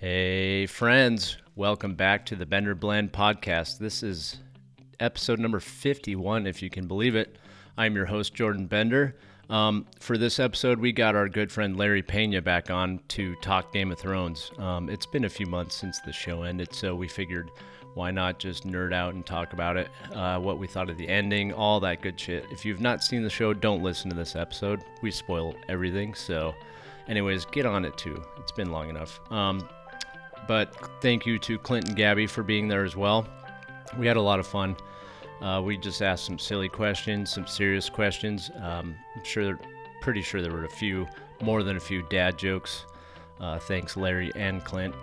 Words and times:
Hey, 0.00 0.64
friends. 0.64 1.36
Welcome 1.56 1.94
back 1.94 2.24
to 2.24 2.34
the 2.34 2.46
Bender 2.46 2.74
Blend 2.74 3.12
podcast. 3.12 3.76
This 3.76 4.02
is 4.02 4.38
episode 4.98 5.38
number 5.38 5.60
51, 5.60 6.46
if 6.46 6.62
you 6.62 6.70
can 6.70 6.86
believe 6.86 7.14
it. 7.14 7.36
I'm 7.76 7.94
your 7.94 8.06
host, 8.06 8.32
Jordan 8.32 8.66
Bender. 8.66 9.18
Um, 9.50 9.84
for 9.98 10.16
this 10.16 10.40
episode, 10.40 10.78
we 10.80 10.92
got 10.92 11.16
our 11.16 11.28
good 11.28 11.52
friend 11.52 11.76
Larry 11.76 12.00
Pena 12.00 12.40
back 12.40 12.70
on 12.70 13.00
to 13.08 13.34
talk 13.42 13.74
Game 13.74 13.92
of 13.92 13.98
Thrones. 13.98 14.50
Um, 14.56 14.88
it's 14.88 15.04
been 15.04 15.26
a 15.26 15.28
few 15.28 15.44
months 15.44 15.74
since 15.74 16.00
the 16.00 16.14
show 16.14 16.44
ended, 16.44 16.74
so 16.74 16.94
we 16.94 17.06
figured 17.06 17.50
why 17.92 18.10
not 18.10 18.38
just 18.38 18.66
nerd 18.66 18.94
out 18.94 19.12
and 19.12 19.26
talk 19.26 19.52
about 19.52 19.76
it, 19.76 19.90
uh, 20.14 20.38
what 20.38 20.58
we 20.58 20.66
thought 20.66 20.88
of 20.88 20.96
the 20.96 21.10
ending, 21.10 21.52
all 21.52 21.78
that 21.80 22.00
good 22.00 22.18
shit. 22.18 22.46
If 22.50 22.64
you've 22.64 22.80
not 22.80 23.04
seen 23.04 23.22
the 23.22 23.28
show, 23.28 23.52
don't 23.52 23.82
listen 23.82 24.08
to 24.08 24.16
this 24.16 24.34
episode. 24.34 24.82
We 25.02 25.10
spoil 25.10 25.54
everything, 25.68 26.14
so, 26.14 26.54
anyways, 27.06 27.44
get 27.44 27.66
on 27.66 27.84
it 27.84 27.98
too. 27.98 28.24
It's 28.38 28.52
been 28.52 28.70
long 28.70 28.88
enough. 28.88 29.20
Um, 29.30 29.68
but 30.48 30.74
thank 31.00 31.26
you 31.26 31.38
to 31.40 31.58
Clint 31.58 31.88
and 31.88 31.96
Gabby 31.96 32.26
for 32.26 32.42
being 32.42 32.68
there 32.68 32.84
as 32.84 32.96
well. 32.96 33.26
We 33.98 34.06
had 34.06 34.16
a 34.16 34.22
lot 34.22 34.38
of 34.38 34.46
fun. 34.46 34.76
Uh, 35.40 35.62
we 35.64 35.76
just 35.76 36.02
asked 36.02 36.24
some 36.24 36.38
silly 36.38 36.68
questions, 36.68 37.32
some 37.32 37.46
serious 37.46 37.88
questions. 37.88 38.50
Um, 38.56 38.94
I'm 39.16 39.24
sure, 39.24 39.58
pretty 40.00 40.22
sure 40.22 40.42
there 40.42 40.52
were 40.52 40.64
a 40.64 40.70
few, 40.70 41.08
more 41.40 41.62
than 41.62 41.76
a 41.76 41.80
few 41.80 42.02
dad 42.10 42.38
jokes. 42.38 42.84
Uh, 43.40 43.58
thanks, 43.58 43.96
Larry 43.96 44.30
and 44.36 44.62
Clint, 44.64 44.94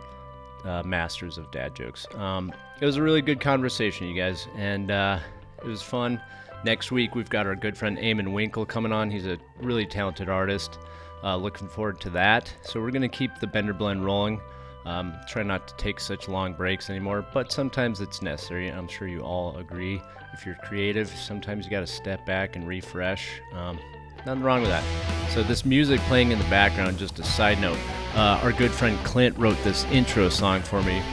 uh, 0.63 0.84
masters 0.84 1.38
of 1.39 1.49
dad 1.52 1.75
jokes. 1.75 2.05
Um, 2.16 2.53
it 2.80 2.85
was 2.85 2.97
a 2.97 3.02
really 3.02 3.22
good 3.22 3.39
conversation, 3.39 4.08
you 4.08 4.16
guys, 4.16 4.47
and 4.55 4.91
uh, 4.91 5.19
it 5.58 5.67
was 5.67 5.81
fun. 5.81 6.22
Next 6.63 6.91
week, 6.91 7.16
we've 7.16 7.30
got 7.30 7.47
our 7.47 7.55
good 7.55 7.75
friend 7.77 7.97
Eamon 7.97 8.33
Winkle 8.33 8.66
coming 8.66 8.91
on. 8.91 9.09
He's 9.09 9.25
a 9.25 9.38
really 9.59 9.85
talented 9.85 10.30
artist. 10.30 10.77
Uh, 11.23 11.35
looking 11.35 11.67
forward 11.67 11.99
to 12.02 12.11
that. 12.11 12.53
So, 12.61 12.80
we're 12.80 12.91
going 12.91 13.02
to 13.02 13.08
keep 13.08 13.31
the 13.39 13.47
Bender 13.47 13.73
Blend 13.73 14.05
rolling. 14.05 14.39
Um, 14.87 15.13
try 15.27 15.43
not 15.43 15.67
to 15.67 15.75
take 15.75 15.99
such 15.99 16.29
long 16.29 16.53
breaks 16.53 16.89
anymore, 16.89 17.25
but 17.33 17.51
sometimes 17.51 17.99
it's 17.99 18.21
necessary. 18.21 18.69
I'm 18.69 18.88
sure 18.88 19.05
you 19.05 19.19
all 19.19 19.57
agree. 19.57 20.02
If 20.33 20.45
you're 20.45 20.55
creative, 20.63 21.09
sometimes 21.09 21.66
you 21.66 21.71
got 21.71 21.81
to 21.81 21.88
step 21.88 22.25
back 22.25 22.55
and 22.55 22.66
refresh. 22.66 23.41
Um, 23.53 23.77
nothing 24.25 24.44
wrong 24.44 24.61
with 24.61 24.69
that. 24.69 24.85
So, 25.31 25.44
this 25.44 25.66
music 25.66 25.99
playing 26.02 26.31
in 26.31 26.39
the 26.39 26.45
background, 26.45 26.97
just 26.97 27.19
a 27.19 27.23
side 27.23 27.59
note, 27.59 27.77
uh, 28.16 28.39
our 28.41 28.53
good 28.53 28.71
friend 28.71 28.97
Clint 29.03 29.38
wrote 29.38 29.61
this 29.66 29.83
intro 29.85 30.29
song 30.29 30.61
for 30.61 30.81
me, 30.81 31.03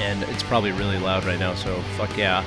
and 0.00 0.24
it's 0.24 0.42
probably 0.42 0.72
really 0.72 0.98
loud 0.98 1.24
right 1.24 1.38
now, 1.38 1.54
so 1.54 1.80
fuck 1.96 2.16
yeah. 2.16 2.44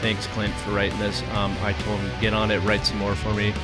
Thanks, 0.00 0.26
Clint, 0.28 0.52
for 0.54 0.72
writing 0.72 0.98
this. 0.98 1.22
Um, 1.34 1.56
I 1.62 1.72
told 1.74 2.00
him, 2.00 2.20
get 2.20 2.34
on 2.34 2.50
it, 2.50 2.58
write 2.60 2.84
some 2.84 2.98
more 2.98 3.14
for 3.14 3.32
me. 3.32 3.54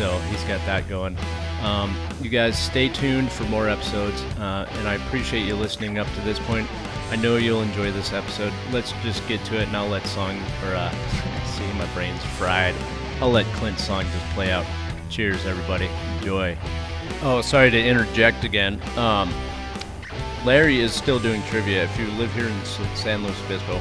So, 0.00 0.18
he's 0.30 0.42
got 0.44 0.64
that 0.64 0.88
going. 0.88 1.14
Um, 1.60 1.94
you 2.22 2.30
guys 2.30 2.58
stay 2.58 2.88
tuned 2.88 3.30
for 3.30 3.44
more 3.44 3.68
episodes, 3.68 4.22
uh, 4.38 4.66
and 4.78 4.88
I 4.88 4.94
appreciate 4.94 5.46
you 5.46 5.54
listening 5.54 5.98
up 5.98 6.06
to 6.14 6.22
this 6.22 6.38
point. 6.38 6.66
I 7.10 7.16
know 7.16 7.36
you'll 7.36 7.60
enjoy 7.60 7.92
this 7.92 8.14
episode. 8.14 8.50
Let's 8.72 8.92
just 9.02 9.28
get 9.28 9.44
to 9.44 9.60
it, 9.60 9.68
and 9.68 9.76
I'll 9.76 9.88
let 9.88 10.06
song 10.06 10.38
or 10.64 10.74
uh, 10.74 10.90
see 11.44 11.70
my 11.74 11.84
brain's 11.92 12.24
fried. 12.38 12.74
I'll 13.20 13.30
let 13.30 13.44
Clint's 13.56 13.84
song 13.84 14.04
just 14.04 14.24
play 14.30 14.50
out. 14.50 14.64
Cheers, 15.10 15.44
everybody. 15.44 15.90
Enjoy. 16.16 16.56
Oh, 17.20 17.42
sorry 17.42 17.70
to 17.70 17.78
interject 17.78 18.42
again. 18.44 18.80
Um, 18.96 19.30
Larry 20.46 20.80
is 20.80 20.94
still 20.94 21.18
doing 21.18 21.42
trivia. 21.42 21.84
If 21.84 21.98
you 21.98 22.06
live 22.12 22.32
here 22.32 22.48
in 22.48 22.64
San 22.96 23.22
Luis 23.22 23.38
Obispo, 23.44 23.78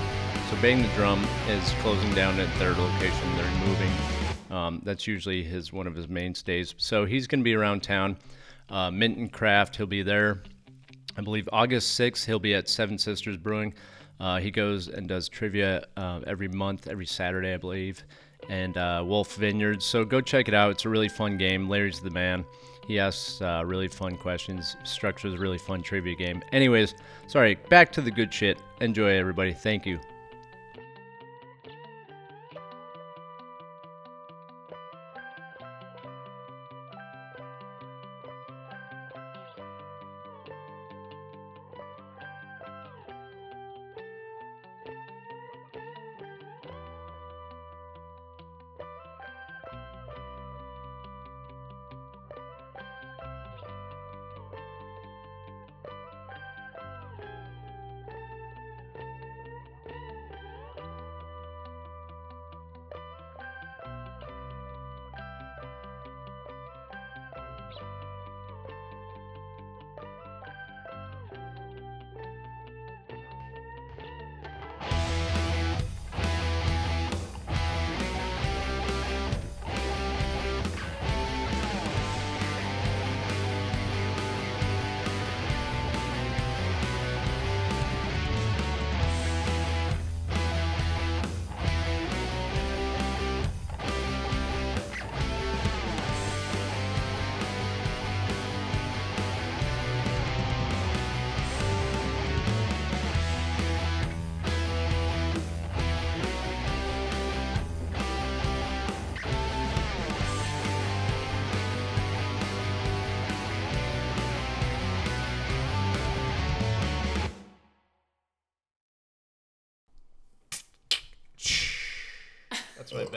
so 0.49 0.61
Bang 0.61 0.81
the 0.81 0.89
Drum 0.95 1.25
is 1.47 1.71
closing 1.79 2.13
down 2.13 2.37
at 2.41 2.59
their 2.59 2.73
location. 2.73 3.37
They're 3.37 3.65
moving. 3.65 4.18
Um, 4.59 4.81
that's 4.83 5.07
usually 5.07 5.43
his 5.43 5.71
one 5.71 5.87
of 5.87 5.95
his 5.95 6.07
mainstays. 6.07 6.75
So 6.77 7.05
he's 7.05 7.27
going 7.27 7.39
to 7.39 7.43
be 7.43 7.55
around 7.55 7.81
town. 7.81 8.17
Uh, 8.69 8.91
Minton 8.91 9.29
Craft, 9.29 9.75
he'll 9.77 9.87
be 9.87 10.03
there. 10.03 10.43
I 11.17 11.21
believe 11.21 11.49
August 11.51 11.99
6th, 11.99 12.25
he'll 12.25 12.39
be 12.39 12.53
at 12.53 12.69
Seven 12.69 12.97
Sisters 12.97 13.37
Brewing. 13.37 13.73
Uh, 14.19 14.39
he 14.39 14.51
goes 14.51 14.87
and 14.89 15.07
does 15.07 15.29
trivia 15.29 15.85
uh, 15.97 16.19
every 16.27 16.49
month, 16.49 16.87
every 16.87 17.05
Saturday, 17.05 17.53
I 17.53 17.57
believe, 17.57 18.03
and 18.49 18.77
uh, 18.77 19.03
Wolff 19.05 19.35
Vineyards. 19.35 19.85
So 19.85 20.03
go 20.03 20.21
check 20.21 20.47
it 20.47 20.53
out. 20.53 20.71
It's 20.71 20.85
a 20.85 20.89
really 20.89 21.09
fun 21.09 21.37
game. 21.37 21.69
Larry's 21.69 22.01
the 22.01 22.09
man. 22.09 22.45
He 22.85 22.99
asks 22.99 23.41
uh, 23.41 23.63
really 23.65 23.87
fun 23.87 24.17
questions, 24.17 24.75
structures 24.83 25.35
a 25.35 25.37
really 25.37 25.59
fun 25.59 25.81
trivia 25.81 26.15
game. 26.15 26.41
Anyways, 26.51 26.95
sorry, 27.27 27.55
back 27.69 27.91
to 27.93 28.01
the 28.01 28.11
good 28.11 28.33
shit. 28.33 28.59
Enjoy, 28.81 29.09
everybody. 29.09 29.53
Thank 29.53 29.85
you. 29.85 29.99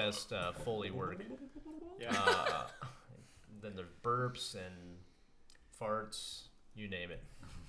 Best 0.06 0.32
uh, 0.32 0.52
Foley 0.64 0.90
work. 0.90 1.22
Yeah. 2.00 2.10
Uh, 2.26 2.64
then 3.62 3.72
there's 3.76 3.86
burps 4.02 4.54
and 4.54 4.96
farts, 5.80 6.48
you 6.74 6.88
name 6.88 7.10
it. 7.12 7.22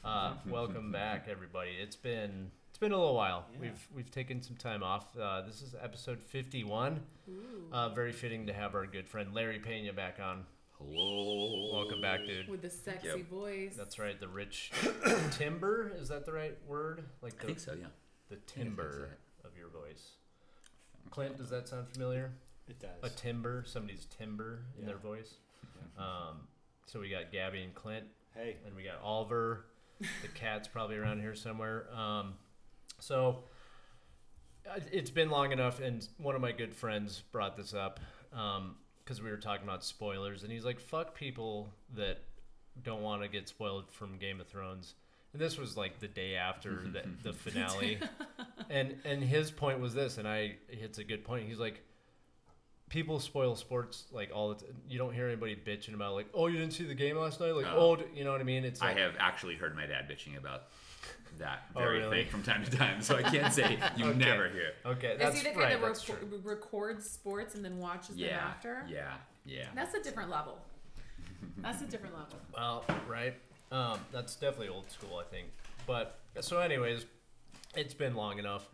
Uh, 0.03 0.33
welcome 0.49 0.91
back, 0.91 1.27
everybody. 1.29 1.71
It's 1.79 1.95
been 1.95 2.49
it's 2.69 2.79
been 2.79 2.91
a 2.91 2.97
little 2.97 3.13
while. 3.13 3.45
Yeah. 3.53 3.59
We've 3.61 3.87
we've 3.95 4.11
taken 4.11 4.41
some 4.41 4.55
time 4.55 4.81
off. 4.81 5.15
Uh, 5.15 5.41
this 5.41 5.61
is 5.61 5.75
episode 5.79 6.19
51. 6.19 6.99
Uh, 7.71 7.89
very 7.89 8.11
fitting 8.11 8.47
to 8.47 8.53
have 8.53 8.73
our 8.73 8.87
good 8.87 9.07
friend 9.07 9.33
Larry 9.33 9.59
Pena 9.59 9.93
back 9.93 10.17
on. 10.19 10.43
Hello. 10.79 11.71
Welcome 11.71 12.01
back, 12.01 12.25
dude. 12.25 12.49
with 12.49 12.63
the 12.63 12.69
sexy 12.71 13.07
Yep. 13.09 13.29
voice. 13.29 13.75
That's 13.77 13.99
right. 13.99 14.19
The 14.19 14.27
rich 14.27 14.71
timber 15.31 15.91
is 15.95 16.09
that 16.09 16.25
the 16.25 16.33
right 16.33 16.57
word? 16.67 17.03
Like 17.21 17.35
I 17.35 17.41
the 17.41 17.45
think 17.45 17.59
so, 17.59 17.73
yeah. 17.73 17.85
the 18.29 18.35
that's 18.37 18.51
timber 18.53 19.17
of 19.45 19.51
your 19.55 19.69
voice. 19.69 20.13
Clint, 21.13 21.37
does 21.37 21.51
that 21.51 21.67
sound 21.67 21.87
familiar? 21.89 22.31
It 22.67 22.79
does. 22.79 22.89
A 23.03 23.09
timber, 23.09 23.63
somebody's 23.67 24.05
timber 24.05 24.63
in 24.79 24.85
their 24.87 24.95
Yeah. 24.95 25.01
voice. 25.01 25.35
Um, 25.95 26.47
so 26.87 26.99
we 26.99 27.07
got 27.09 27.31
Gabby 27.31 27.61
and 27.61 27.75
Clint, 27.75 28.07
hey, 28.33 28.57
and 28.65 28.75
we 28.75 28.81
got 28.83 28.99
Oliver. 28.99 29.65
the 30.23 30.27
cat's 30.29 30.67
probably 30.67 30.95
around 30.97 31.19
here 31.21 31.35
somewhere. 31.35 31.87
Um, 31.93 32.33
so 32.99 33.43
uh, 34.67 34.79
it's 34.91 35.11
been 35.11 35.29
long 35.29 35.51
enough, 35.51 35.79
and 35.79 36.07
one 36.17 36.33
of 36.33 36.41
my 36.41 36.51
good 36.51 36.73
friends 36.73 37.21
brought 37.31 37.55
this 37.55 37.75
up 37.75 37.99
because 38.31 39.21
we 39.21 39.29
were 39.29 39.37
talking 39.37 39.63
about 39.65 39.83
spoilers, 39.83 40.41
and 40.41 40.51
he's 40.51 40.65
like, 40.65 40.79
"Fuck 40.79 41.13
people 41.13 41.69
that 41.93 42.23
don't 42.81 43.03
want 43.03 43.21
to 43.21 43.27
get 43.27 43.47
spoiled 43.47 43.91
from 43.91 44.17
Game 44.17 44.41
of 44.41 44.47
Thrones." 44.47 44.95
And 45.33 45.41
this 45.41 45.57
was 45.57 45.75
like 45.75 45.99
the 45.99 46.07
day 46.07 46.35
after 46.35 46.69
the, 46.93 47.03
the 47.23 47.33
finale, 47.33 47.97
and 48.69 48.95
and 49.03 49.21
his 49.23 49.51
point 49.51 49.79
was 49.79 49.93
this, 49.93 50.17
and 50.17 50.27
I 50.27 50.55
it's 50.69 50.99
a 50.99 51.03
good 51.03 51.23
point. 51.25 51.47
He's 51.47 51.59
like, 51.59 51.81
people 52.89 53.19
spoil 53.19 53.55
sports 53.55 54.05
like 54.11 54.29
all 54.33 54.49
the 54.49 54.55
t- 54.55 54.65
you 54.87 54.97
don't 54.99 55.13
hear 55.13 55.25
anybody 55.27 55.55
bitching 55.55 55.95
about 55.95 56.13
like 56.13 56.27
oh 56.35 56.45
you 56.47 56.57
didn't 56.59 56.73
see 56.73 56.83
the 56.83 56.93
game 56.93 57.17
last 57.17 57.39
night 57.39 57.55
like 57.55 57.65
Oh. 57.67 57.97
oh, 57.99 58.03
you 58.13 58.23
know 58.23 58.31
what 58.31 58.41
I 58.41 58.43
mean 58.43 58.63
it's 58.65 58.81
I 58.83 58.93
have 58.93 59.13
actually 59.17 59.55
heard 59.55 59.75
my 59.75 59.87
dad 59.87 60.07
bitching 60.07 60.37
about 60.37 60.63
that 61.39 61.63
Oh, 61.75 61.79
very 61.79 61.99
really? 61.99 62.17
thing 62.23 62.29
from 62.31 62.43
time 62.43 62.63
to 62.63 62.69
time, 62.69 63.01
so 63.01 63.15
I 63.15 63.23
can't 63.23 63.51
say 63.51 63.79
you 63.97 64.05
Okay. 64.05 64.19
never 64.19 64.47
hear. 64.49 64.67
it. 64.67 64.75
okay 64.85 65.13
Is 65.13 65.19
that's 65.19 65.37
he 65.37 65.43
the 65.43 65.49
kind 65.49 65.59
right 65.61 65.81
that 65.81 65.87
that's 65.87 66.03
reco- 66.05 66.45
records 66.45 67.09
sports 67.09 67.55
and 67.55 67.65
then 67.65 67.79
watches 67.79 68.15
them 68.17 68.29
after? 68.29 68.85
yeah, 68.87 69.13
yeah. 69.43 69.65
That's 69.73 69.95
a 69.95 70.03
different 70.03 70.29
level. 70.29 70.59
That's 71.57 71.81
a 71.81 71.85
different 71.85 72.13
level. 72.15 72.37
Well, 72.55 72.85
right. 73.09 73.33
Um, 73.73 73.99
that's 74.11 74.35
definitely 74.35 74.69
old 74.69 74.89
school, 74.91 75.17
I 75.17 75.23
think. 75.23 75.47
But 75.87 76.19
so, 76.41 76.59
anyways, 76.59 77.05
it's 77.75 77.95
been 77.95 78.13
long 78.15 78.37
enough. 78.37 78.69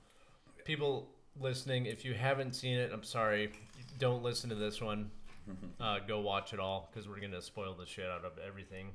People 0.65 1.09
listening, 1.39 1.85
if 1.85 2.03
you 2.03 2.13
haven't 2.13 2.53
seen 2.53 2.77
it, 2.77 2.91
I'm 2.93 3.03
sorry. 3.03 3.51
Don't 3.97 4.21
listen 4.21 4.49
to 4.49 4.55
this 4.55 4.81
one. 4.81 5.09
Uh, 5.81 5.97
go 6.07 6.19
watch 6.19 6.53
it 6.53 6.59
all 6.59 6.91
because 6.91 7.09
we're 7.09 7.19
gonna 7.19 7.41
spoil 7.41 7.73
the 7.73 7.85
shit 7.85 8.05
out 8.05 8.23
of 8.23 8.33
everything. 8.45 8.89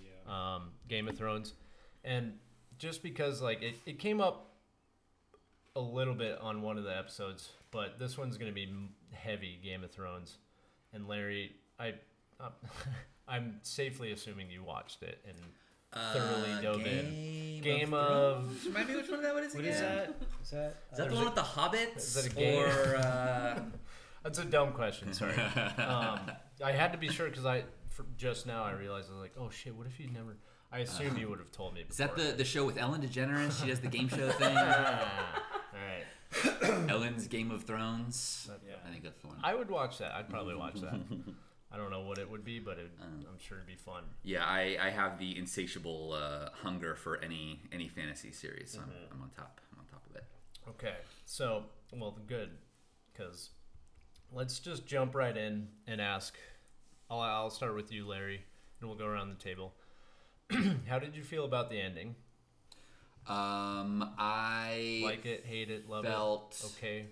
Yeah. 0.00 0.54
Um, 0.54 0.70
Game 0.88 1.06
of 1.06 1.18
Thrones, 1.18 1.52
and 2.02 2.32
just 2.78 3.02
because 3.02 3.42
like 3.42 3.60
it, 3.60 3.74
it 3.84 3.98
came 3.98 4.18
up 4.18 4.54
a 5.76 5.80
little 5.80 6.14
bit 6.14 6.38
on 6.40 6.62
one 6.62 6.78
of 6.78 6.84
the 6.84 6.96
episodes, 6.96 7.50
but 7.70 7.98
this 7.98 8.16
one's 8.16 8.38
gonna 8.38 8.52
be 8.52 8.72
heavy 9.12 9.60
Game 9.62 9.84
of 9.84 9.90
Thrones. 9.90 10.38
And 10.94 11.06
Larry, 11.06 11.52
I, 11.78 11.94
uh, 12.40 12.48
I'm 13.28 13.58
safely 13.62 14.12
assuming 14.12 14.50
you 14.50 14.62
watched 14.64 15.02
it 15.02 15.18
and 15.26 15.36
thoroughly 16.14 16.62
dove 16.62 16.86
in. 16.86 17.60
Game 17.62 17.92
of- 17.92 18.44
Thrones? 18.44 18.66
Remind 18.66 18.88
me 18.88 18.96
which 18.96 19.10
one 19.10 19.22
that 19.22 19.34
what 19.34 19.44
is 19.44 19.54
What 19.54 19.64
again? 19.64 19.74
is 19.74 19.80
that? 19.80 20.14
Is 20.42 20.50
that? 20.50 20.76
Is 20.92 20.98
that 20.98 21.08
the 21.08 21.14
one 21.14 21.22
it- 21.24 21.26
with 21.26 21.34
the 21.34 21.42
hobbits? 21.42 21.96
is 21.96 22.14
that 22.14 22.26
a 22.26 22.34
game? 22.34 22.62
Or 22.62 22.96
uh, 22.96 23.60
That's 24.22 24.38
a 24.38 24.44
dumb 24.44 24.72
question. 24.72 25.12
Sorry. 25.12 25.34
um, 25.78 26.20
I 26.64 26.72
had 26.72 26.92
to 26.92 26.98
be 26.98 27.08
sure 27.08 27.28
because 27.28 27.46
I 27.46 27.64
for 27.88 28.04
just 28.16 28.46
now 28.46 28.62
I 28.64 28.72
realized 28.72 29.08
I 29.10 29.12
was 29.14 29.20
like, 29.22 29.34
oh 29.38 29.50
shit, 29.50 29.74
what 29.74 29.86
if 29.86 29.98
you 30.00 30.08
never? 30.10 30.36
I 30.70 30.80
assume 30.80 31.16
you 31.16 31.28
would 31.30 31.38
have 31.38 31.50
told 31.50 31.72
me. 31.74 31.84
is 31.88 31.96
that 31.96 32.14
before. 32.14 32.32
the 32.32 32.36
the 32.38 32.44
show 32.44 32.64
with 32.64 32.76
Ellen 32.78 33.00
DeGeneres? 33.00 33.60
She 33.60 33.68
does 33.68 33.80
the 33.80 33.88
game 33.88 34.08
show 34.08 34.28
thing. 34.30 34.54
Ah, 34.56 35.42
all 35.72 35.80
right. 35.80 36.90
Ellen's 36.90 37.26
Game 37.26 37.50
of 37.50 37.64
Thrones. 37.64 38.50
Yeah. 38.66 38.74
I 38.86 38.90
think 38.90 39.02
that's 39.02 39.20
the 39.22 39.28
one. 39.28 39.38
I 39.42 39.54
would 39.54 39.70
watch 39.70 39.96
that. 39.98 40.12
I'd 40.14 40.28
probably 40.28 40.54
watch 40.56 40.80
that. 40.82 40.98
I 41.70 41.76
don't 41.76 41.90
know 41.90 42.00
what 42.00 42.18
it 42.18 42.30
would 42.30 42.44
be, 42.44 42.58
but 42.60 42.78
it, 42.78 42.90
Um, 43.02 43.24
I'm 43.28 43.38
sure 43.38 43.58
it'd 43.58 43.66
be 43.66 43.74
fun. 43.76 44.04
Yeah, 44.22 44.44
I, 44.44 44.78
I 44.80 44.90
have 44.90 45.18
the 45.18 45.36
insatiable 45.38 46.12
uh, 46.14 46.48
hunger 46.62 46.94
for 46.94 47.22
any 47.22 47.60
any 47.72 47.88
fantasy 47.88 48.32
series. 48.32 48.70
So 48.72 48.80
I'm, 48.80 48.88
Mm-hmm. 48.88 49.12
I'm 49.14 49.22
on 49.22 49.30
top. 49.30 49.60
I'm 49.72 49.78
on 49.80 49.86
top 49.86 50.02
of 50.08 50.16
it. 50.16 50.24
Okay, 50.68 50.96
so 51.26 51.64
well, 51.92 52.16
good, 52.26 52.50
because 53.12 53.50
let's 54.32 54.58
just 54.60 54.86
jump 54.86 55.14
right 55.14 55.36
in 55.36 55.68
and 55.86 56.00
ask. 56.00 56.36
I'll 57.10 57.20
I'll 57.20 57.50
start 57.50 57.74
with 57.74 57.92
you, 57.92 58.06
Larry, 58.06 58.44
and 58.80 58.88
we'll 58.88 58.98
go 58.98 59.06
around 59.06 59.28
the 59.30 59.42
table. 59.42 59.74
How 60.88 60.98
did 60.98 61.14
you 61.16 61.22
feel 61.22 61.44
about 61.44 61.68
the 61.70 61.80
ending? 61.80 62.14
Um, 63.26 64.14
I 64.18 65.00
Like 65.04 65.26
it, 65.26 65.44
hate 65.46 65.70
it, 65.70 65.88
love 65.88 66.04
felt 66.06 66.56
it? 66.58 66.66
Okay. 66.78 67.06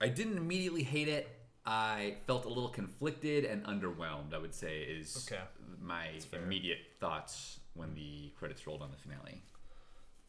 I 0.00 0.08
didn't 0.08 0.36
immediately 0.36 0.82
hate 0.84 1.08
it. 1.08 1.28
I 1.66 2.16
felt 2.26 2.44
a 2.44 2.48
little 2.48 2.68
conflicted 2.68 3.44
and 3.44 3.64
underwhelmed. 3.64 4.32
I 4.32 4.38
would 4.38 4.54
say 4.54 4.82
is 4.82 5.26
Okay. 5.30 5.42
my 5.80 6.08
immediate 6.32 6.78
thoughts 7.00 7.58
when 7.74 7.94
the 7.94 8.30
credits 8.38 8.66
rolled 8.66 8.82
on 8.82 8.90
the 8.92 8.96
finale. 8.96 9.42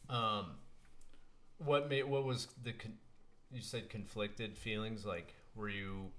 Um, 0.09 0.55
what 1.59 1.89
made 1.89 2.03
what 2.03 2.23
was 2.25 2.47
the 2.63 2.73
con- 2.73 2.97
you 3.51 3.61
said 3.61 3.89
conflicted 3.89 4.57
feelings? 4.57 5.05
Like, 5.05 5.33
were 5.55 5.69
you 5.69 6.11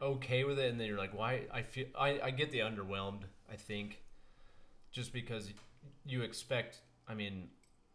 okay 0.00 0.44
with 0.44 0.58
it, 0.58 0.70
and 0.70 0.80
then 0.80 0.86
you're 0.86 0.98
like, 0.98 1.14
why? 1.16 1.42
I 1.52 1.62
feel 1.62 1.86
I 1.98 2.20
I 2.20 2.30
get 2.30 2.50
the 2.50 2.60
underwhelmed. 2.60 3.22
I 3.50 3.56
think 3.56 4.02
just 4.92 5.12
because 5.12 5.52
you 6.06 6.22
expect. 6.22 6.78
I 7.06 7.14
mean, 7.14 7.50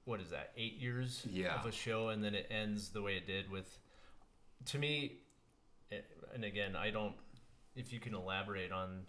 what 0.05 0.19
is 0.21 0.29
that? 0.29 0.51
Eight 0.55 0.73
years 0.77 1.25
Yeah. 1.29 1.55
of 1.59 1.65
a 1.65 1.71
show, 1.71 2.09
and 2.09 2.23
then 2.23 2.35
it 2.35 2.47
ends 2.51 2.89
the 2.89 3.01
way 3.01 3.17
it 3.17 3.25
did 3.25 3.49
with. 3.49 3.79
To 4.65 4.77
me, 4.77 5.21
and 6.33 6.43
again, 6.43 6.75
I 6.75 6.89
don't. 6.89 7.15
If 7.75 7.93
you 7.93 7.99
can 7.99 8.13
elaborate 8.13 8.71
on. 8.71 9.03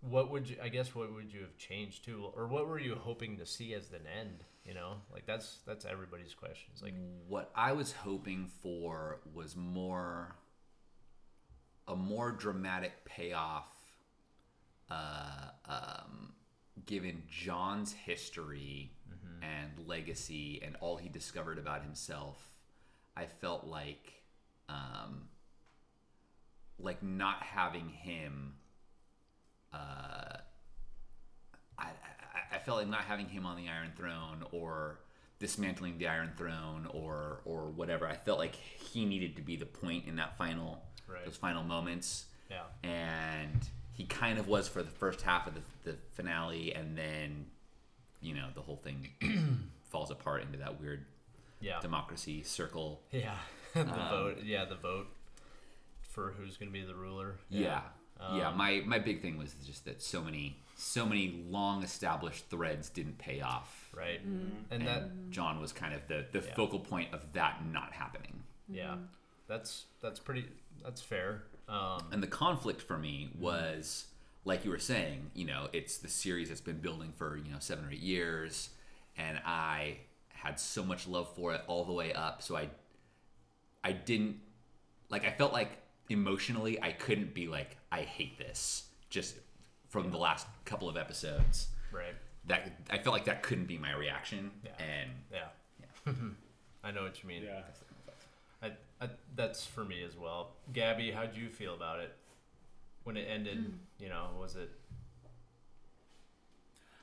What 0.00 0.30
would 0.30 0.48
you? 0.48 0.56
I 0.62 0.68
guess 0.68 0.94
what 0.94 1.12
would 1.14 1.32
you 1.32 1.40
have 1.40 1.56
changed 1.56 2.04
too, 2.04 2.26
or 2.36 2.46
what 2.46 2.68
were 2.68 2.78
you 2.78 2.94
hoping 2.94 3.38
to 3.38 3.46
see 3.46 3.74
as 3.74 3.90
an 3.90 4.06
end? 4.06 4.44
You 4.64 4.74
know, 4.74 4.94
like 5.12 5.26
that's 5.26 5.58
that's 5.66 5.84
everybody's 5.84 6.34
question. 6.34 6.68
It's 6.72 6.82
like, 6.82 6.94
What 7.28 7.50
I 7.54 7.72
was 7.72 7.92
hoping 7.92 8.50
for 8.62 9.20
was 9.32 9.56
more 9.56 10.36
a 11.88 11.96
more 11.96 12.32
dramatic 12.32 13.04
payoff 13.04 13.68
uh, 14.90 15.50
um, 15.68 16.32
given 16.84 17.22
Jon's 17.28 17.92
history 17.92 18.92
and 19.42 19.86
legacy 19.86 20.60
and 20.64 20.76
all 20.80 20.96
he 20.96 21.08
discovered 21.08 21.58
about 21.58 21.82
himself. 21.82 22.36
I 23.16 23.26
felt 23.26 23.66
like 23.66 24.12
um, 24.68 25.28
like 26.78 27.02
not 27.02 27.42
having 27.42 27.88
him 27.88 28.54
uh, 29.72 30.38
I, 31.78 31.84
I, 31.84 32.56
I 32.56 32.58
felt 32.58 32.78
like 32.78 32.88
not 32.88 33.02
having 33.02 33.28
him 33.28 33.44
on 33.46 33.56
the 33.56 33.68
Iron 33.68 33.92
Throne 33.96 34.44
or 34.52 35.00
dismantling 35.38 35.98
the 35.98 36.08
Iron 36.08 36.32
Throne 36.36 36.86
or 36.92 37.40
or 37.44 37.66
whatever. 37.66 38.06
I 38.06 38.14
felt 38.16 38.38
like 38.38 38.54
he 38.54 39.04
needed 39.04 39.36
to 39.36 39.42
be 39.42 39.56
the 39.56 39.66
point 39.66 40.06
in 40.06 40.16
that 40.16 40.36
final 40.38 40.82
Right. 41.08 41.24
those 41.24 41.36
final 41.36 41.62
moments. 41.62 42.24
yeah, 42.50 42.62
And 42.82 43.60
he 43.92 44.04
kind 44.06 44.38
of 44.40 44.48
was 44.48 44.66
for 44.68 44.82
the 44.82 44.90
first 44.90 45.22
half 45.22 45.46
of 45.46 45.54
the, 45.54 45.60
the 45.84 45.96
finale, 46.14 46.74
and 46.74 46.98
then 46.98 47.46
you 48.20 48.34
know 48.34 48.48
the 48.54 48.60
whole 48.60 48.76
thing 48.76 49.10
falls 49.84 50.10
apart 50.10 50.42
into 50.42 50.58
that 50.58 50.80
weird 50.80 51.04
yeah, 51.60 51.78
democracy 51.80 52.42
circle. 52.42 53.02
yeah. 53.12 53.36
the 53.74 53.80
Um, 53.82 54.08
vote, 54.10 54.38
yeah, 54.42 54.64
the 54.64 54.74
vote 54.74 55.06
for 56.16 56.34
who's 56.36 56.56
going 56.56 56.68
to 56.68 56.72
be 56.72 56.84
the 56.84 56.94
ruler. 56.96 57.36
Yeah. 57.48 57.82
yeah, 58.34 58.48
Um, 58.48 58.56
my 58.56 58.82
my 58.84 58.98
big 58.98 59.22
thing 59.22 59.38
was 59.38 59.54
just 59.64 59.84
that 59.84 60.02
so 60.02 60.20
many 60.22 60.56
so 60.76 61.06
many 61.06 61.44
long 61.48 61.82
established 61.84 62.50
threads 62.50 62.88
didn't 62.90 63.18
pay 63.18 63.40
off. 63.40 63.88
right, 63.94 64.20
Mm-hmm. 64.26 64.72
and 64.74 64.86
that 64.88 65.30
Jon 65.30 65.60
was 65.60 65.72
kind 65.72 65.94
of 65.94 66.00
the, 66.08 66.26
the 66.32 66.44
Yeah. 66.46 66.54
focal 66.54 66.80
point 66.80 67.14
of 67.14 67.20
that 67.34 67.64
not 67.72 67.92
happening. 67.92 68.42
yeah, 68.68 68.96
that's 69.46 69.84
that's 70.02 70.18
pretty 70.18 70.46
that's 70.82 71.00
fair. 71.00 71.44
Um, 71.68 72.08
And 72.12 72.22
the 72.22 72.26
conflict 72.44 72.80
for 72.82 72.98
me 72.98 73.30
was, 73.38 74.06
like 74.44 74.64
you 74.64 74.70
were 74.70 74.78
saying, 74.92 75.30
you 75.34 75.44
know, 75.46 75.68
it's 75.72 75.98
the 75.98 76.08
series 76.08 76.48
that's 76.48 76.60
been 76.60 76.78
building 76.80 77.12
for, 77.16 77.36
you 77.36 77.50
know, 77.52 77.58
seven 77.60 77.84
or 77.86 77.90
eight 77.90 78.00
years. 78.00 78.70
And 79.18 79.40
I 79.44 79.98
had 80.28 80.60
so 80.60 80.84
much 80.84 81.08
love 81.08 81.34
for 81.34 81.54
it 81.54 81.62
all 81.66 81.84
the 81.84 81.92
way 81.92 82.12
up. 82.12 82.42
So 82.42 82.54
I, 82.56 82.68
I 83.82 83.92
didn't, 83.92 84.36
like, 85.08 85.24
I 85.24 85.32
felt 85.32 85.52
like 85.52 85.70
emotionally 86.08 86.80
I 86.82 86.92
couldn't 86.92 87.34
be 87.34 87.48
like, 87.48 87.76
I 87.90 88.02
hate 88.02 88.38
this 88.38 88.84
just 89.10 89.36
from 89.88 90.10
the 90.10 90.18
last 90.18 90.46
couple 90.64 90.88
of 90.88 90.96
episodes. 90.96 91.68
right, 91.92 92.14
That 92.46 92.72
I 92.90 92.98
felt 92.98 93.14
like 93.14 93.24
that 93.26 93.42
couldn't 93.42 93.66
be 93.66 93.78
my 93.78 93.92
reaction. 93.92 94.50
Yeah. 94.64 94.70
And 94.78 95.10
yeah, 95.32 95.48
yeah. 96.06 96.12
I 96.84 96.90
know 96.90 97.02
what 97.02 97.22
you 97.22 97.28
mean. 97.28 97.42
Yeah. 97.44 97.62
I, 98.62 98.72
I, 99.04 99.08
that's 99.34 99.64
for 99.64 99.84
me 99.84 100.02
as 100.02 100.16
well. 100.16 100.50
Gabby, 100.72 101.10
how'd 101.10 101.36
you 101.36 101.48
feel 101.48 101.74
about 101.74 102.00
it 102.00 102.14
when 103.04 103.16
it 103.16 103.26
ended? 103.30 103.58
Mm. 103.58 103.72
You 103.98 104.08
know, 104.08 104.28
was 104.38 104.56
it 104.56 104.70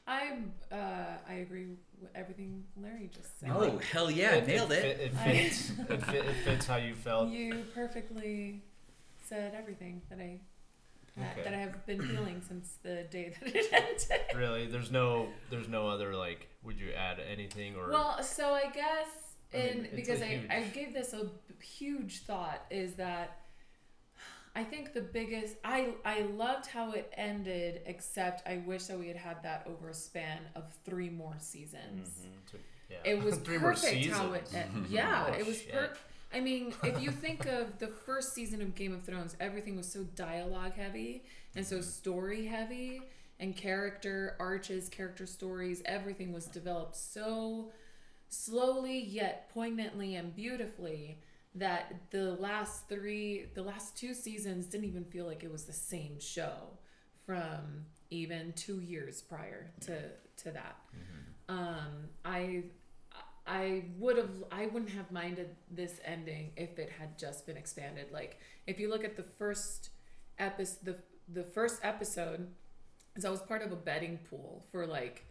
I 0.06 0.38
uh, 0.72 1.18
I 1.30 1.34
agree 1.36 1.68
with 2.02 2.12
everything 2.14 2.64
Larry 2.82 3.10
just 3.14 3.40
said. 3.40 3.52
Oh, 3.54 3.78
hell 3.92 4.12
yeah, 4.12 4.40
nailed 4.46 4.72
it. 4.74 4.84
It, 4.84 5.00
it, 5.00 5.14
I- 5.18 5.32
fits. 5.32 5.72
it, 5.90 6.04
fit, 6.06 6.26
it 6.26 6.36
fits 6.44 6.68
how 6.68 6.76
you 6.76 6.94
felt. 6.94 7.30
You 7.30 7.64
perfectly 7.74 8.62
said 9.34 9.54
everything 9.58 10.02
that 10.10 10.20
I 10.20 10.40
that, 11.18 11.32
Okay. 11.34 11.44
that 11.44 11.54
I 11.54 11.58
have 11.58 11.86
been 11.86 12.02
feeling 12.16 12.42
since 12.48 12.78
the 12.84 13.04
day 13.10 13.34
that 13.40 13.56
it 13.56 13.68
ended. 14.12 14.26
Really, 14.36 14.66
there's 14.68 14.92
no, 14.92 15.28
there's 15.52 15.68
no 15.68 15.88
other 15.88 16.16
like. 16.16 16.48
Would 16.64 16.80
you 16.80 16.92
add 16.92 17.18
anything 17.20 17.76
or? 17.76 17.90
Well, 17.90 18.24
so 18.24 18.54
I 18.54 18.70
guess 18.72 19.08
I 19.54 19.58
mean, 19.58 19.68
in 19.68 19.96
because 19.96 20.22
I, 20.22 20.26
huge- 20.26 20.50
I 20.50 20.62
gave 20.74 20.94
this 20.94 21.14
a 21.14 21.28
huge 21.64 22.24
thought 22.24 22.66
is 22.72 22.94
that 22.94 23.38
I 24.56 24.64
think 24.64 24.94
the 24.94 25.02
biggest 25.02 25.56
I 25.64 25.94
I 26.06 26.22
loved 26.22 26.68
how 26.68 26.92
it 26.94 27.12
ended 27.18 27.82
except 27.86 28.48
I 28.48 28.58
wish 28.66 28.84
that 28.86 28.98
we 28.98 29.08
had 29.08 29.18
had 29.18 29.44
that 29.44 29.68
over 29.68 29.90
a 29.90 29.94
span 29.94 30.40
of 30.56 30.64
three 30.86 31.10
more 31.10 31.36
seasons. 31.40 32.10
Mm-hmm. 32.22 32.58
to- 32.58 32.64
yeah. 32.90 32.98
It 33.12 33.24
was 33.24 33.38
perfect 33.40 34.06
how 34.12 34.34
it 34.34 34.48
seasons. 34.48 34.90
yeah, 34.90 35.26
Oh, 35.30 35.34
it 35.34 35.46
was 35.46 35.62
shit. 35.62 35.92
I 36.34 36.40
mean, 36.40 36.74
if 36.84 37.00
you 37.02 37.12
think 37.12 37.46
of 37.46 37.78
the 37.80 37.88
first 37.88 38.34
season 38.34 38.62
of 38.62 38.76
Game 38.76 38.94
of 38.94 39.04
Thrones, 39.04 39.36
everything 39.40 39.76
was 39.76 39.92
so 39.92 40.04
dialogue 40.16 40.74
heavy 40.76 41.24
and 41.56 41.66
Mm-hmm. 41.66 41.76
so 41.76 41.82
story 41.82 42.46
heavy 42.46 43.02
and 43.40 43.56
character 43.56 44.36
arches, 44.40 44.90
character 44.90 45.26
stories, 45.26 45.82
everything 45.86 46.34
was 46.34 46.46
developed 46.48 46.96
so 46.96 47.72
slowly 48.30 49.00
yet 49.00 49.50
poignantly 49.54 50.16
and 50.16 50.36
beautifully 50.36 51.20
that 51.56 51.94
the 52.10 52.34
last 52.34 52.90
three, 52.90 53.46
the 53.54 53.62
last 53.62 53.96
two 53.96 54.14
seasons 54.14 54.66
didn't 54.66 54.86
even 54.88 55.04
feel 55.06 55.26
like 55.28 55.44
it 55.44 55.52
was 55.52 55.66
the 55.66 55.74
same 55.74 56.20
show 56.20 56.56
from 57.26 57.86
even 58.10 58.54
two 58.54 58.80
years 58.80 59.22
prior 59.22 59.72
to 59.82 59.94
to 60.38 60.52
that. 60.52 60.78
Um, 61.48 62.10
I 62.26 62.64
I 63.46 63.84
would 63.98 64.18
have 64.18 64.44
I 64.52 64.68
wouldn't 64.68 64.92
have 64.92 65.12
minded 65.12 65.50
this 65.70 66.00
ending 66.06 66.52
if 66.56 66.80
it 66.80 66.90
had 66.98 67.18
just 67.20 67.46
been 67.46 67.58
expanded. 67.58 68.08
Like 68.12 68.40
if 68.68 68.80
you 68.80 68.90
look 68.90 69.04
at 69.04 69.18
the 69.18 69.24
first 69.24 69.90
episode, 70.40 70.78
the 70.84 70.96
the 71.28 71.44
first 71.44 71.80
episode, 71.84 72.48
is 73.16 73.26
I 73.26 73.30
was 73.30 73.42
part 73.42 73.62
of 73.62 73.72
a 73.72 73.76
betting 73.76 74.20
pool 74.30 74.66
for 74.72 74.86
like 74.86 75.26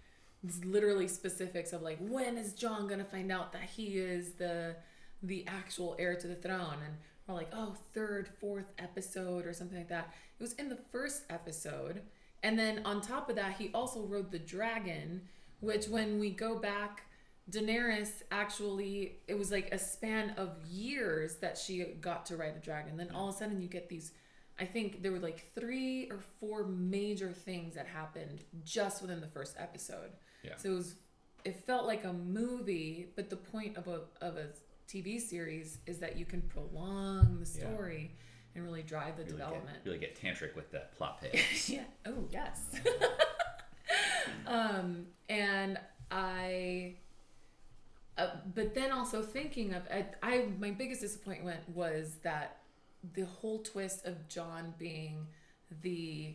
literally 0.65 1.09
specifics 1.09 1.73
of 1.73 1.83
like 1.83 1.99
when 2.01 2.37
is 2.37 2.53
Jon 2.53 2.87
gonna 2.87 3.05
find 3.05 3.33
out 3.33 3.53
that 3.53 3.63
he 3.63 3.99
is 3.99 4.33
the 4.33 4.77
the 5.23 5.47
actual 5.47 5.97
heir 5.99 6.15
to 6.17 6.27
the 6.27 6.35
throne? 6.35 6.79
And 6.85 6.97
we're 7.27 7.35
like 7.35 7.51
oh 7.55 7.77
third 7.95 8.29
fourth 8.41 8.73
episode 8.79 9.47
or 9.47 9.55
something 9.55 9.79
like 9.79 9.89
that. 9.89 10.13
It 10.39 10.43
was 10.43 10.53
in 10.55 10.69
the 10.69 10.79
first 10.91 11.23
episode. 11.31 12.03
And 12.43 12.59
then 12.59 12.83
on 12.85 13.01
top 13.01 13.31
of 13.31 13.37
that 13.37 13.55
he 13.55 13.71
also 13.73 14.03
rode 14.03 14.31
the 14.31 14.39
dragon 14.39 15.23
which 15.61 15.87
when 15.87 16.19
we 16.19 16.29
go 16.29 16.59
back 16.59 17.05
daenerys 17.51 18.23
actually 18.31 19.17
it 19.27 19.37
was 19.37 19.51
like 19.51 19.73
a 19.75 19.79
span 19.79 20.31
of 20.37 20.51
years 20.67 21.37
that 21.37 21.59
she 21.59 21.83
got 22.01 22.25
to 22.27 22.37
ride 22.37 22.55
a 22.57 22.61
dragon 22.61 22.97
then 22.97 23.11
all 23.15 23.29
of 23.29 23.35
a 23.35 23.39
sudden 23.39 23.61
you 23.61 23.69
get 23.69 23.89
these 23.89 24.13
i 24.61 24.65
think 24.65 25.03
there 25.03 25.11
were 25.11 25.19
like 25.19 25.51
three 25.55 26.09
or 26.11 26.21
four 26.39 26.65
major 26.65 27.33
things 27.33 27.75
that 27.75 27.87
happened 27.87 28.45
just 28.65 29.03
within 29.03 29.21
the 29.21 29.27
first 29.27 29.57
episode 29.59 30.11
Yeah. 30.45 30.57
so 30.57 30.71
it 30.71 30.75
was 30.75 30.95
it 31.45 31.57
felt 31.67 31.85
like 31.87 32.05
a 32.05 32.13
movie 32.13 33.09
but 33.17 33.29
the 33.29 33.37
point 33.37 33.77
of 33.77 33.89
a 33.89 34.03
of 34.21 34.37
a 34.37 34.47
tv 34.89 35.21
series 35.21 35.79
is 35.87 35.99
that 35.99 36.17
you 36.17 36.25
can 36.25 36.43
prolong 36.43 37.41
the 37.41 37.51
Yeah. 37.59 37.67
story 37.73 38.15
and 38.55 38.63
really 38.63 38.83
drive 38.83 39.17
the 39.17 39.25
Really 39.25 39.37
development 39.39 39.79
Get, 39.83 39.85
really 39.87 39.99
get 39.99 40.21
tantric 40.21 40.55
with 40.55 40.71
the 40.71 40.83
plot 40.97 41.25
yeah. 41.67 41.83
Oh, 42.07 42.29
yes. 42.31 42.67
um, 44.47 45.07
and 45.29 45.79
I, 46.11 46.97
uh, 48.19 48.29
but 48.55 48.75
then 48.75 48.93
also 48.93 49.23
thinking 49.23 49.75
of, 49.75 49.83
I, 49.91 50.07
I, 50.23 50.47
my 50.59 50.71
biggest 50.71 51.01
disappointment 51.01 51.61
was 51.75 52.17
that 52.23 52.59
the 53.15 53.25
whole 53.27 53.59
twist 53.61 54.07
of 54.07 54.29
Jon 54.29 54.75
being 54.79 55.27
the, 55.83 56.35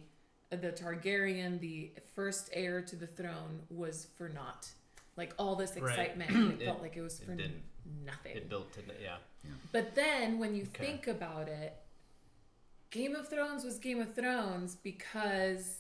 the 0.50 0.72
Targaryen, 0.72 1.60
the 1.60 1.92
first 2.16 2.50
heir 2.54 2.82
to 2.82 2.96
the 2.96 3.08
throne, 3.08 3.62
was 3.70 4.08
for 4.18 4.30
naught. 4.30 4.68
Like 5.16 5.34
all 5.40 5.56
this 5.56 5.76
excitement, 5.76 6.30
and 6.32 6.52
it, 6.54 6.62
It- 6.62 6.66
felt 6.66 6.82
like 6.82 6.96
it 6.98 7.02
was 7.02 7.20
it 7.20 7.26
for 7.26 7.36
didn't. 7.36 7.62
nothing. 8.06 8.36
It 8.38 8.50
built 8.50 8.72
to 8.74 8.82
yeah. 9.02 9.18
But 9.72 9.96
then 9.96 10.40
when 10.40 10.54
you 10.56 10.64
Okay. 10.64 10.86
think 10.86 11.08
about 11.08 11.48
it, 11.48 11.76
Game 12.92 13.16
of 13.16 13.28
Thrones 13.30 13.64
was 13.64 13.80
Game 13.80 14.00
of 14.02 14.14
Thrones 14.14 14.76
because 14.76 15.80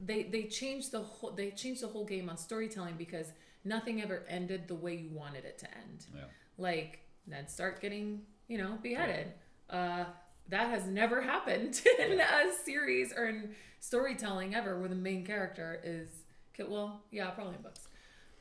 they 0.00 0.24
they 0.24 0.44
changed 0.44 0.90
the 0.92 1.00
whole 1.00 1.30
they 1.30 1.50
changed 1.50 1.82
the 1.82 1.86
whole 1.88 2.04
game 2.04 2.28
on 2.28 2.36
storytelling 2.36 2.94
because 2.96 3.26
nothing 3.64 4.02
ever 4.02 4.24
ended 4.28 4.68
the 4.68 4.74
way 4.74 4.94
you 4.94 5.10
wanted 5.10 5.44
it 5.44 5.58
to 5.58 5.66
end. 5.76 6.06
Yeah. 6.14 6.22
Like 6.58 7.00
Ned 7.26 7.50
Stark 7.50 7.80
getting, 7.80 8.22
you 8.48 8.58
know, 8.58 8.78
beheaded. 8.82 9.32
Uh 9.70 10.04
that 10.48 10.68
has 10.70 10.86
never 10.86 11.20
happened 11.22 11.80
in 11.98 12.20
a 12.20 12.52
series 12.64 13.12
or 13.16 13.26
in 13.26 13.54
storytelling 13.80 14.54
ever 14.54 14.78
where 14.78 14.88
the 14.88 14.94
main 14.94 15.24
character 15.24 15.80
is 15.84 16.08
ki- 16.56 16.64
well, 16.68 17.02
yeah, 17.10 17.30
probably 17.30 17.54
in 17.54 17.62
books. 17.62 17.88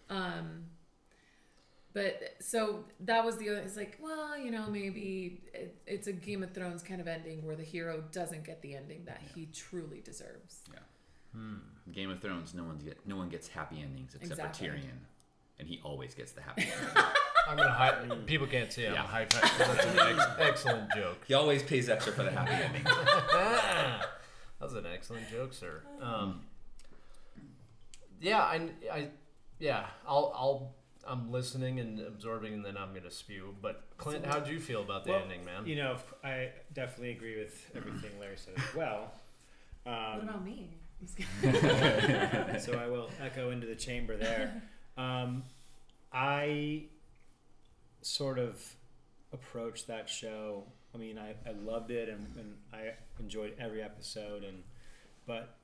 Um 0.09 0.65
but 1.93 2.21
so 2.39 2.85
that 3.01 3.25
was 3.25 3.35
the 3.37 3.49
other. 3.49 3.59
It's 3.59 3.75
like, 3.75 3.97
well, 4.01 4.37
you 4.37 4.49
know, 4.49 4.67
maybe 4.69 5.41
it, 5.53 5.75
it's 5.85 6.07
a 6.07 6.13
Game 6.13 6.41
of 6.41 6.53
Thrones 6.53 6.81
kind 6.81 7.01
of 7.01 7.07
ending 7.07 7.45
where 7.45 7.57
the 7.57 7.63
hero 7.65 8.01
doesn't 8.13 8.45
get 8.45 8.61
the 8.61 8.75
ending 8.75 9.03
that 9.05 9.21
he 9.35 9.47
truly 9.53 9.99
deserves. 9.99 10.61
Yeah. 10.71 10.79
Game 11.91 12.09
of 12.09 12.21
Thrones, 12.21 12.53
no 12.53 12.63
one's 12.63 12.83
get 12.83 12.97
no 13.05 13.17
one 13.17 13.27
gets 13.29 13.47
happy 13.49 13.81
endings 13.81 14.15
except 14.15 14.31
Exactly. 14.39 14.67
for 14.69 14.73
Tyrion, 14.75 14.99
and 15.61 15.69
he 15.69 15.79
always 15.85 16.13
gets 16.13 16.33
the 16.33 16.41
happy 16.41 16.63
ending. 16.63 17.03
I'm 17.47 17.55
gonna 17.57 17.69
high. 17.71 17.93
People 18.25 18.47
can't 18.47 18.71
see. 18.71 18.85
I'm 18.85 18.93
Yeah. 18.93 19.01
high 19.03 19.25
five. 19.25 19.57
That's 19.57 19.85
an 19.85 19.99
ex- 19.99 20.25
excellent 20.39 20.91
joke. 20.93 21.17
he 21.27 21.33
always 21.33 21.63
pays 21.63 21.87
extra 21.89 22.11
for 22.13 22.23
the 22.23 22.31
happy 22.31 22.51
ending. 22.51 22.83
that 22.83 24.05
was 24.59 24.73
an 24.73 24.85
excellent 24.91 25.29
joke, 25.29 25.53
sir. 25.53 25.81
Um, 26.01 26.41
yeah, 28.21 28.39
I, 28.41 28.69
I, 28.91 29.07
yeah, 29.59 29.85
I'll, 30.07 30.31
I'll, 30.35 30.75
I'm 31.07 31.31
listening 31.31 31.79
and 31.79 31.99
absorbing, 31.99 32.53
and 32.53 32.63
then 32.65 32.77
I'm 32.77 32.93
gonna 32.93 33.09
spew. 33.11 33.55
But 33.61 33.83
Clint, 33.97 34.25
how 34.25 34.39
do 34.39 34.51
you 34.51 34.59
feel 34.59 34.81
about 34.83 35.03
the 35.05 35.11
Well, 35.11 35.21
ending, 35.23 35.43
man? 35.45 35.65
You 35.65 35.75
know, 35.77 35.97
I 36.23 36.49
definitely 36.73 37.11
agree 37.11 37.37
with 37.39 37.71
everything 37.75 38.11
Larry 38.19 38.37
said 38.37 38.53
as 38.57 38.75
well. 38.75 39.11
what 39.83 39.93
Um, 39.93 40.19
about 40.29 40.45
me? 40.45 40.69
I'm 41.01 41.07
just 41.07 41.17
kidding. 41.17 42.59
so 42.59 42.77
I 42.77 42.87
will 42.87 43.09
echo 43.19 43.49
into 43.49 43.65
the 43.65 43.75
chamber 43.75 44.15
there. 44.15 44.61
Um, 44.97 45.43
I 46.13 46.83
sort 48.01 48.39
of 48.39 48.61
approached 49.33 49.87
that 49.87 50.09
show. 50.09 50.63
I 50.93 50.97
mean, 50.97 51.17
I, 51.17 51.35
I 51.47 51.53
loved 51.53 51.91
it 51.91 52.09
and, 52.09 52.27
and 52.37 52.55
I 52.73 52.93
enjoyed 53.19 53.53
every 53.59 53.81
episode, 53.81 54.43
and 54.43 54.63
but 55.25 55.55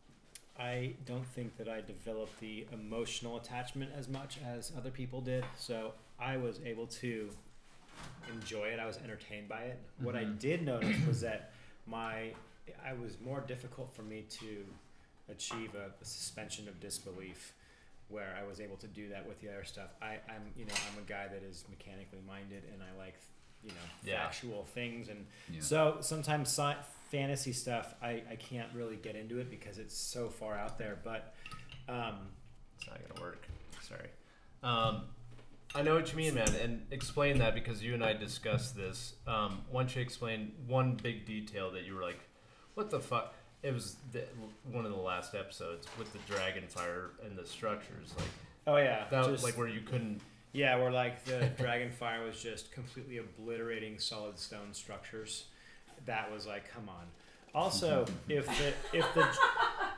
I 0.57 0.93
don't 1.05 1.25
think 1.25 1.57
that 1.57 1.67
I 1.67 1.81
developed 1.81 2.39
the 2.39 2.65
emotional 2.71 3.37
attachment 3.37 3.91
as 3.97 4.07
much 4.07 4.37
as 4.45 4.71
other 4.77 4.89
people 4.89 5.21
did. 5.21 5.43
So 5.57 5.93
I 6.19 6.37
was 6.37 6.59
able 6.65 6.87
to 6.87 7.29
enjoy 8.33 8.67
it. 8.67 8.79
I 8.79 8.85
was 8.85 8.97
entertained 9.03 9.49
by 9.49 9.63
it. 9.63 9.79
What 9.99 10.15
I 10.15 10.23
did 10.23 10.63
notice 10.63 10.97
was 11.07 11.21
that 11.21 11.51
my 11.85 12.31
I 12.85 12.93
was 12.93 13.17
more 13.23 13.41
difficult 13.41 13.93
for 13.93 14.01
me 14.01 14.25
to 14.29 14.65
achieve 15.29 15.75
a, 15.75 15.91
a 16.01 16.05
suspension 16.05 16.67
of 16.67 16.79
disbelief 16.79 17.53
where 18.09 18.35
I 18.41 18.47
was 18.47 18.59
able 18.61 18.77
to 18.77 18.87
do 18.87 19.09
that 19.09 19.27
with 19.27 19.39
the 19.41 19.49
other 19.49 19.63
stuff. 19.63 19.89
I, 20.01 20.19
I'm 20.29 20.43
you 20.55 20.65
know 20.65 20.73
I'm 20.91 21.03
a 21.03 21.07
guy 21.07 21.27
that 21.27 21.43
is 21.43 21.65
mechanically 21.69 22.19
minded 22.27 22.63
and 22.73 22.81
I 22.81 22.97
like 22.97 23.15
you 23.63 23.69
know 23.71 23.75
Yeah. 24.03 24.23
factual 24.23 24.65
things 24.65 25.09
and 25.09 25.25
Yeah. 25.51 25.61
so 25.61 25.97
sometimes 26.01 26.49
sci- 26.49 26.77
fantasy 27.11 27.53
stuff 27.53 27.93
I, 28.01 28.21
I 28.29 28.35
can't 28.37 28.69
really 28.73 28.95
get 28.97 29.15
into 29.15 29.39
it 29.39 29.49
because 29.49 29.77
it's 29.77 29.97
so 29.97 30.29
far 30.29 30.55
out 30.57 30.77
there. 30.77 30.97
But 31.03 31.33
um, 31.89 32.15
It's 32.77 32.87
not 32.87 32.99
gonna 33.07 33.21
work. 33.21 33.45
Sorry. 33.81 34.09
Um, 34.63 35.03
I 35.75 35.81
know 35.81 35.95
what 35.95 36.09
you 36.11 36.17
mean, 36.17 36.33
man, 36.33 36.49
and 36.61 36.85
explain 36.91 37.37
that 37.39 37.53
because 37.53 37.83
you 37.83 37.93
and 37.93 38.03
I 38.03 38.13
discussed 38.13 38.75
this. 38.75 39.15
Um, 39.27 39.61
why 39.69 39.81
don't 39.81 39.95
you 39.95 40.01
explain 40.01 40.53
one 40.65 40.95
big 40.95 41.25
detail 41.25 41.71
that 41.71 41.83
you 41.83 41.93
were 41.95 42.01
like, 42.01 42.19
"What 42.73 42.89
the 42.89 42.99
fuck?" 42.99 43.33
It 43.63 43.73
was 43.73 43.95
the, 44.11 44.23
one 44.71 44.85
of 44.85 44.91
the 44.91 44.97
last 44.97 45.33
episodes 45.35 45.87
with 45.97 46.11
the 46.13 46.19
dragon 46.31 46.63
fire 46.67 47.09
and 47.25 47.37
the 47.37 47.45
structures, 47.45 48.13
like 48.17 48.27
oh 48.67 48.77
yeah, 48.77 49.05
that, 49.09 49.25
just- 49.25 49.43
like 49.43 49.57
where 49.57 49.67
you 49.67 49.81
couldn't. 49.81 50.21
Yeah, 50.53 50.77
where 50.77 50.91
like 50.91 51.23
the 51.25 51.49
dragon 51.57 51.91
fire 51.91 52.23
was 52.23 52.41
just 52.41 52.71
completely 52.71 53.17
obliterating 53.17 53.99
solid 53.99 54.39
stone 54.39 54.73
structures. 54.73 55.45
That 56.05 56.31
was 56.31 56.47
like, 56.47 56.71
come 56.71 56.87
on. 56.87 57.05
Also, 57.53 58.05
if 58.29 58.45
the 58.45 58.97
if 58.97 59.13
the 59.13 59.27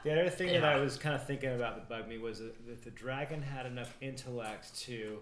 the 0.04 0.12
other 0.12 0.30
thing 0.30 0.54
that 0.54 0.64
I 0.64 0.78
was 0.80 0.98
kind 0.98 1.16
of 1.16 1.26
thinking 1.28 1.54
about 1.54 1.76
that 1.76 1.90
bugged 1.90 2.08
me 2.08 2.18
was 2.18 2.40
that 2.40 2.84
the 2.84 2.92
dragon 2.92 3.42
had 3.42 3.66
enough 3.66 3.96
intellect 4.02 4.78
to 4.82 5.20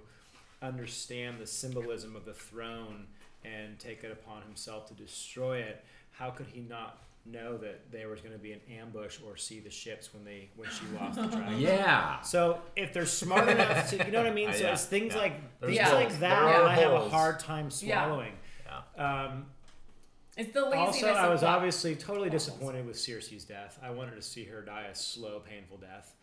understand 0.62 1.40
the 1.40 1.48
symbolism 1.48 2.16
of 2.16 2.26
the 2.26 2.34
throne 2.34 3.08
and 3.44 3.78
take 3.80 4.04
it 4.04 4.12
upon 4.12 4.42
himself 4.44 4.88
to 4.88 4.94
destroy 4.94 5.58
it, 5.60 5.84
how 6.12 6.30
could 6.30 6.48
he 6.48 6.62
not 6.62 7.04
know 7.32 7.58
that 7.58 7.92
there 7.92 8.08
was 8.10 8.22
going 8.22 8.34
to 8.34 8.40
be 8.40 8.54
an 8.54 8.62
ambush 8.80 9.18
or 9.26 9.36
see 9.38 9.60
the 9.60 9.70
ships 9.70 10.14
when 10.14 10.24
they 10.24 10.50
when 10.56 10.70
she 10.70 10.86
lost 11.00 11.20
the 11.20 11.28
dragon? 11.38 11.60
yeah. 11.60 12.22
So 12.22 12.60
if 12.76 12.94
they're 12.94 13.06
smart 13.06 13.50
enough 13.50 13.90
to, 13.92 13.98
you 14.06 14.12
know 14.12 14.20
what 14.20 14.28
I 14.28 14.34
mean. 14.34 14.50
So 14.54 14.64
Yeah, 14.64 14.74
it's 14.74 14.86
things 14.86 15.14
yeah. 15.14 15.20
like 15.22 15.60
There's 15.62 15.76
things 15.78 15.90
holes. 15.90 16.04
like 16.04 16.10
that 16.20 16.20
that 16.46 16.66
I 16.66 16.76
have 16.76 16.94
a 16.94 17.10
hard 17.10 17.40
time 17.40 17.70
swallowing. 17.70 18.34
Yeah. 18.98 19.24
Um, 19.26 19.46
It's 20.38 20.54
the 20.54 20.62
laziness. 20.66 21.04
also, 21.04 21.08
I 21.14 21.30
was 21.30 21.44
obviously 21.44 21.96
totally 21.96 22.30
Holes. 22.30 22.46
disappointed 22.46 22.86
with 22.86 22.96
Cersei's 22.98 23.44
death. 23.46 23.80
I 23.84 23.90
wanted 23.92 24.16
to 24.16 24.22
see 24.22 24.46
her 24.46 24.62
die 24.62 24.86
a 24.92 24.96
slow, 24.96 25.40
painful 25.40 25.78
death. 25.78 26.14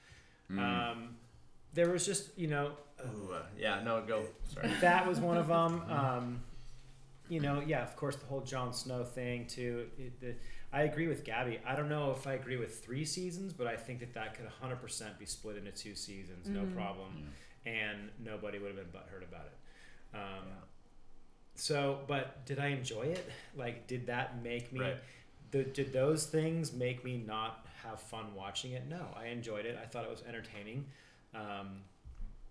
Mm. 0.51 0.59
Um, 0.93 1.17
there 1.73 1.91
was 1.91 2.07
just, 2.07 2.37
you 2.39 2.47
know, 2.49 2.73
Ooh, 3.05 3.33
uh, 3.33 3.43
yeah, 3.59 3.83
no, 3.83 4.03
go. 4.07 4.23
Sorry. 4.53 4.71
that 4.81 5.07
was 5.07 5.19
one 5.19 5.37
of 5.37 5.49
them. 5.49 5.83
Um, 5.91 6.41
you 7.29 7.41
know, 7.41 7.63
yeah, 7.67 7.83
of 7.83 7.97
course, 7.97 8.17
the 8.17 8.27
whole 8.27 8.43
Jon 8.43 8.73
Snow 8.73 9.03
thing 9.03 9.47
too. 9.47 9.87
It, 9.99 10.21
the, 10.21 10.35
I 10.75 10.83
agree 10.83 11.07
with 11.07 11.23
Gabby. 11.25 11.61
I 11.64 11.76
don't 11.76 11.88
know 11.88 12.11
if 12.11 12.26
I 12.26 12.33
agree 12.35 12.57
with 12.57 12.85
three 12.85 13.04
seasons, 13.04 13.52
but 13.52 13.66
I 13.69 13.76
think 13.76 14.00
that 14.00 14.12
that 14.14 14.35
could 14.35 14.47
100% 14.47 15.19
be 15.19 15.25
split 15.26 15.57
into 15.57 15.71
two 15.71 15.95
seasons, 15.95 16.49
no 16.49 16.62
Mhm. 16.64 16.75
problem, 16.75 17.33
and 17.64 18.11
nobody 18.19 18.59
would 18.59 18.75
have 18.75 18.93
been 18.93 19.00
butthurt 19.00 19.23
about 19.23 19.47
it. 19.47 20.16
Um, 20.16 20.47
Yeah. 20.49 20.54
So, 21.57 22.04
but 22.09 22.45
did 22.47 22.59
I 22.59 22.69
enjoy 22.69 23.02
it? 23.02 23.31
Like, 23.54 23.87
did 23.87 24.07
that 24.09 24.43
make 24.43 24.73
me? 24.73 24.81
Right. 24.81 24.97
The, 25.52 25.62
did 25.62 25.93
those 25.93 26.26
things 26.26 26.73
make 26.73 27.04
me 27.04 27.16
not 27.19 27.64
have 27.85 28.00
fun 28.00 28.35
watching 28.35 28.73
it? 28.73 28.87
No, 28.87 29.14
I 29.16 29.26
enjoyed 29.26 29.64
it. 29.66 29.78
I 29.81 29.87
thought 29.87 30.04
it 30.04 30.11
was 30.11 30.23
entertaining. 30.25 30.90
Um, 31.33 31.85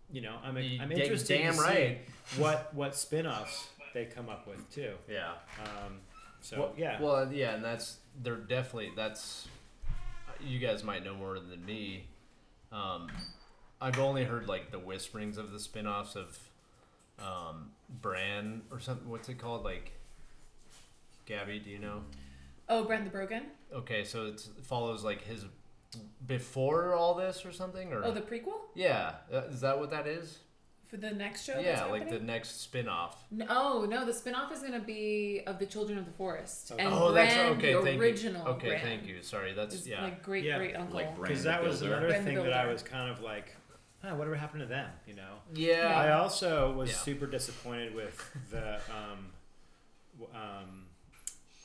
you 0.10 0.22
know, 0.22 0.39
I'm 0.42 0.58
You 0.58 0.82
I'm 0.82 0.89
interested 0.94 1.38
damn 1.39 1.53
to 1.53 1.60
see 1.60 1.65
right. 1.65 2.00
what 2.38 2.74
what 2.74 2.96
spin-offs 2.96 3.70
they 3.94 4.06
come 4.06 4.30
up 4.30 4.48
with 4.48 4.70
too. 4.72 4.98
Yeah. 5.10 5.34
Um, 5.60 6.00
so 6.44 6.60
well, 6.60 6.74
yeah, 6.78 7.02
Well, 7.02 7.32
yeah, 7.34 7.56
and 7.56 7.64
that's 7.64 7.98
they're 8.22 8.36
definitely 8.36 8.92
that's 8.96 9.48
you 10.46 10.60
guys 10.60 10.84
might 10.84 11.04
know 11.04 11.16
more 11.16 11.40
than 11.40 11.66
me. 11.66 12.06
Um, 12.72 13.10
I've 13.82 13.98
only 14.00 14.24
heard 14.26 14.48
like 14.48 14.72
the 14.72 14.80
whisperings 14.80 15.38
of 15.38 15.52
the 15.52 15.60
spin-offs 15.60 16.16
of 16.16 16.38
um, 17.20 17.72
Bran 18.02 18.62
or 18.72 18.80
something. 18.80 19.10
What's 19.10 19.30
it 19.30 19.40
called? 19.40 19.64
Like 19.64 19.94
Gabby, 21.26 21.60
do 21.60 21.70
you 21.70 21.80
know? 21.80 22.02
Oh, 22.70 22.84
Bran 22.84 23.04
the 23.04 23.10
Broken. 23.10 23.44
Okay, 23.74 24.04
so 24.04 24.26
it's, 24.26 24.48
it 24.58 24.66
follows 24.66 25.04
like 25.04 25.24
his 25.24 25.46
before 26.28 26.94
all 26.94 27.14
this 27.14 27.46
or 27.46 27.52
something, 27.52 27.94
or 27.94 28.04
Oh, 28.04 28.12
the 28.12 28.22
prequel 28.22 28.54
yeah, 28.76 29.14
uh, 29.32 29.44
is 29.50 29.62
that 29.62 29.80
what 29.80 29.92
that 29.92 30.08
is? 30.08 30.40
For 30.94 30.98
the 30.98 31.12
next 31.12 31.44
show. 31.44 31.60
yeah, 31.60 31.78
that's 31.78 31.90
like 31.90 32.08
the 32.10 32.20
next 32.20 32.62
spin-off. 32.62 33.26
No, 33.32 33.46
oh 33.50 33.86
no, 33.90 34.06
the 34.06 34.12
spinoff 34.12 34.52
is 34.52 34.60
gonna 34.60 34.80
be 34.80 35.42
of 35.48 35.58
the 35.58 35.66
Children 35.66 35.98
of 35.98 36.06
the 36.06 36.12
Forest 36.12 36.72
Okay. 36.72 36.84
and 36.84 36.94
oh, 36.94 37.12
Bran, 37.12 37.28
that's 37.28 37.58
okay. 37.58 37.74
the 37.74 37.82
thank 37.82 38.00
original. 38.02 38.44
you. 38.44 38.52
Okay, 38.52 38.68
Bran, 38.70 38.82
thank 38.82 39.08
you. 39.08 39.24
Sorry, 39.24 39.54
that's 39.54 39.74
is 39.74 39.88
yeah. 39.88 40.04
like 40.04 40.22
great 40.22 40.44
Yeah. 40.44 40.58
great 40.60 40.76
uncle. 40.76 40.96
Like 40.96 41.16
Bran. 41.16 41.30
because 41.30 41.44
the 41.44 41.50
that 41.50 41.64
was 41.64 41.80
Builder. 41.80 41.96
another 41.96 42.08
Brand 42.10 42.26
thing 42.26 42.36
that 42.44 42.54
I 42.54 42.72
was 42.72 42.84
kind 42.84 43.10
of 43.10 43.22
like, 43.22 43.56
huh, 44.04 44.14
whatever 44.16 44.36
happened 44.36 44.62
to 44.62 44.68
them? 44.68 44.90
You 45.08 45.16
know. 45.16 45.34
yeah. 45.56 45.94
I 45.96 46.12
also 46.12 46.74
was 46.74 46.90
Yeah. 46.92 46.96
super 46.98 47.26
disappointed 47.26 47.96
with 47.96 48.24
the 48.52 48.76
um, 48.92 49.32
um, 50.36 50.86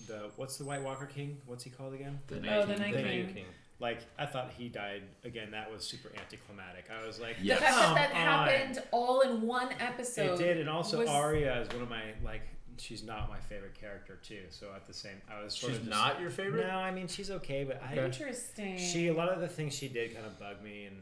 the 0.07 0.31
what's 0.37 0.57
the 0.57 0.65
White 0.65 0.83
Walker 0.83 1.05
King? 1.07 1.37
What's 1.45 1.65
he 1.65 1.71
called 1.71 1.93
again? 1.93 2.19
The 2.29 2.37
Oh, 2.37 2.41
Night 2.41 2.67
the 2.69 2.75
King. 2.75 2.83
Night 2.83 2.93
The 2.95 3.03
King. 3.03 3.25
Night 3.27 3.35
King. 3.35 3.45
Like 3.81 4.01
I 4.19 4.27
thought 4.27 4.51
he 4.57 4.69
died 4.69 5.03
again. 5.25 5.51
That 5.53 5.71
was 5.71 5.85
super 5.85 6.11
anticlimactic. 6.19 6.87
I 6.91 7.07
was 7.07 7.21
like, 7.21 7.37
Yeah. 7.41 7.57
The 7.57 7.61
fact 7.63 7.77
that 7.77 7.85
Come 7.85 7.95
that 7.95 8.11
on. 8.13 8.49
happened 8.49 8.83
all 8.91 9.21
in 9.21 9.43
one 9.43 9.69
episode. 9.79 10.41
It 10.41 10.45
did, 10.45 10.57
and 10.59 10.69
also 10.69 10.99
was- 10.99 11.09
Arya 11.09 11.61
is 11.63 11.69
one 11.69 11.83
of 11.83 11.89
my 11.89 12.03
like. 12.25 12.43
She's 12.81 13.03
not 13.03 13.29
my 13.29 13.41
favorite 13.41 13.75
character 13.75 14.21
too. 14.23 14.43
So 14.51 14.69
at 14.73 14.87
the 14.87 14.95
same, 14.95 15.21
I 15.29 15.43
was 15.43 15.53
sort 15.53 15.73
She's 15.73 15.81
of 15.81 15.87
just- 15.89 15.99
not 15.99 16.21
your 16.21 16.31
favorite. 16.31 16.67
No, 16.69 16.75
I 16.77 16.93
mean 16.93 17.09
she's 17.09 17.29
okay, 17.31 17.65
but 17.65 17.83
I 17.83 17.97
Interesting. 17.97 18.79
she 18.79 19.09
a 19.09 19.13
lot 19.15 19.29
of 19.31 19.41
the 19.41 19.49
things 19.49 19.75
she 19.75 19.89
did 19.89 20.15
kind 20.15 20.25
of 20.27 20.39
bug 20.39 20.63
me, 20.63 20.85
and, 20.87 20.97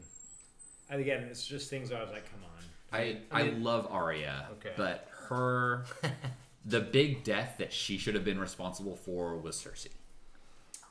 and 0.89 0.99
again, 1.01 1.23
it's 1.29 1.45
just 1.45 1.69
things 1.69 1.91
where 1.91 1.99
I 1.99 2.03
was 2.03 2.11
like, 2.11 2.25
come 2.31 2.39
on. 2.43 2.99
I, 2.99 3.17
I 3.31 3.41
I 3.41 3.49
love 3.51 3.87
Arya, 3.91 4.47
Okay. 4.53 4.71
but 4.75 5.07
her 5.29 5.85
the 6.65 6.79
big 6.79 7.23
death 7.23 7.55
that 7.59 7.71
she 7.71 7.97
should 7.99 8.15
have 8.15 8.25
been 8.25 8.39
responsible 8.39 8.95
for 8.95 9.37
was 9.37 9.55
Cersei. 9.57 9.89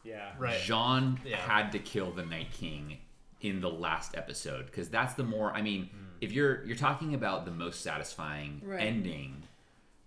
Yeah. 0.06 0.32
Right. 0.38 0.60
Jean 0.60 1.18
Yeah. 1.24 1.36
had 1.36 1.72
to 1.72 1.78
kill 1.78 2.12
the 2.12 2.24
Night 2.24 2.52
King 2.52 2.98
in 3.40 3.60
the 3.60 3.70
last 3.70 4.16
episode 4.16 4.66
because 4.66 4.88
that's 4.88 5.14
the 5.14 5.24
more. 5.24 5.52
I 5.52 5.62
mean, 5.62 5.86
Hmm. 5.86 6.04
if 6.20 6.32
you're 6.32 6.64
you're 6.64 6.76
talking 6.76 7.14
about 7.14 7.44
the 7.44 7.50
most 7.50 7.80
satisfying 7.82 8.60
Right. 8.64 8.80
ending, 8.80 9.42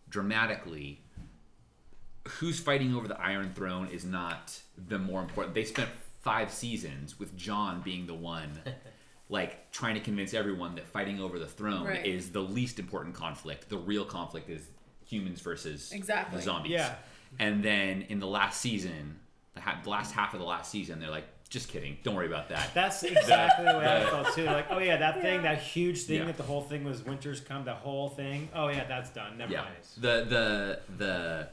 dramatically, 0.09 1.01
who's 2.27 2.59
fighting 2.59 2.93
over 2.95 3.07
the 3.07 3.19
Iron 3.19 3.53
Throne 3.53 3.87
is 3.87 4.05
not 4.05 4.61
the 4.77 4.99
more 4.99 5.21
important. 5.21 5.55
They 5.55 5.65
spent 5.65 5.89
five 6.21 6.51
seasons 6.51 7.17
with 7.19 7.35
Jon 7.37 7.81
being 7.81 8.07
the 8.07 8.15
one. 8.15 8.61
Like 9.31 9.71
trying 9.71 9.93
to 9.93 9.99
convince 10.01 10.33
everyone 10.33 10.73
that 10.73 10.87
fighting 10.87 11.19
over 11.21 11.37
the 11.37 11.45
throne 11.45 11.85
Right. 11.85 12.03
is 12.03 12.31
the 12.31 12.41
least 12.41 12.79
important 12.79 13.13
conflict. 13.13 13.69
The 13.69 13.77
real 13.77 14.03
conflict 14.03 14.49
is 14.49 14.67
humans 15.05 15.39
versus 15.39 15.91
Exactly. 15.91 16.37
the 16.37 16.43
zombies. 16.43 16.71
Yeah. 16.71 16.95
And 17.37 17.63
then 17.63 18.01
in 18.09 18.19
the 18.19 18.25
last 18.25 18.59
season, 18.59 19.19
the, 19.55 19.61
ha- 19.61 19.81
last 19.85 20.13
half 20.13 20.33
of 20.33 20.39
the 20.39 20.45
last 20.45 20.71
season, 20.71 20.99
they're 20.99 21.09
like, 21.09 21.27
just 21.49 21.69
kidding, 21.69 21.97
don't 22.03 22.13
worry 22.15 22.27
about 22.27 22.49
that. 22.49 22.69
That's 22.75 23.01
exactly 23.15 23.65
the 23.65 23.77
way 23.79 23.85
I 23.85 23.99
the- 24.03 24.07
felt 24.07 24.35
too. 24.35 24.45
Like, 24.45 24.67
oh 24.69 24.79
yeah, 24.79 24.97
that 24.97 25.21
thing, 25.21 25.35
Yeah. 25.43 25.55
that 25.55 25.61
huge 25.61 26.03
thing 26.03 26.19
Yeah. 26.19 26.25
that 26.25 26.37
the 26.37 26.43
whole 26.43 26.61
thing 26.61 26.83
was 26.83 27.03
winters 27.03 27.41
come, 27.41 27.65
the 27.65 27.73
whole 27.73 28.09
thing. 28.09 28.49
Oh 28.53 28.67
yeah, 28.69 28.85
that's 28.87 29.09
done. 29.09 29.37
Never 29.37 29.53
yeah. 29.53 29.61
mind. 29.61 29.75
The 29.97 30.25
the 30.29 30.79
the 30.97 31.47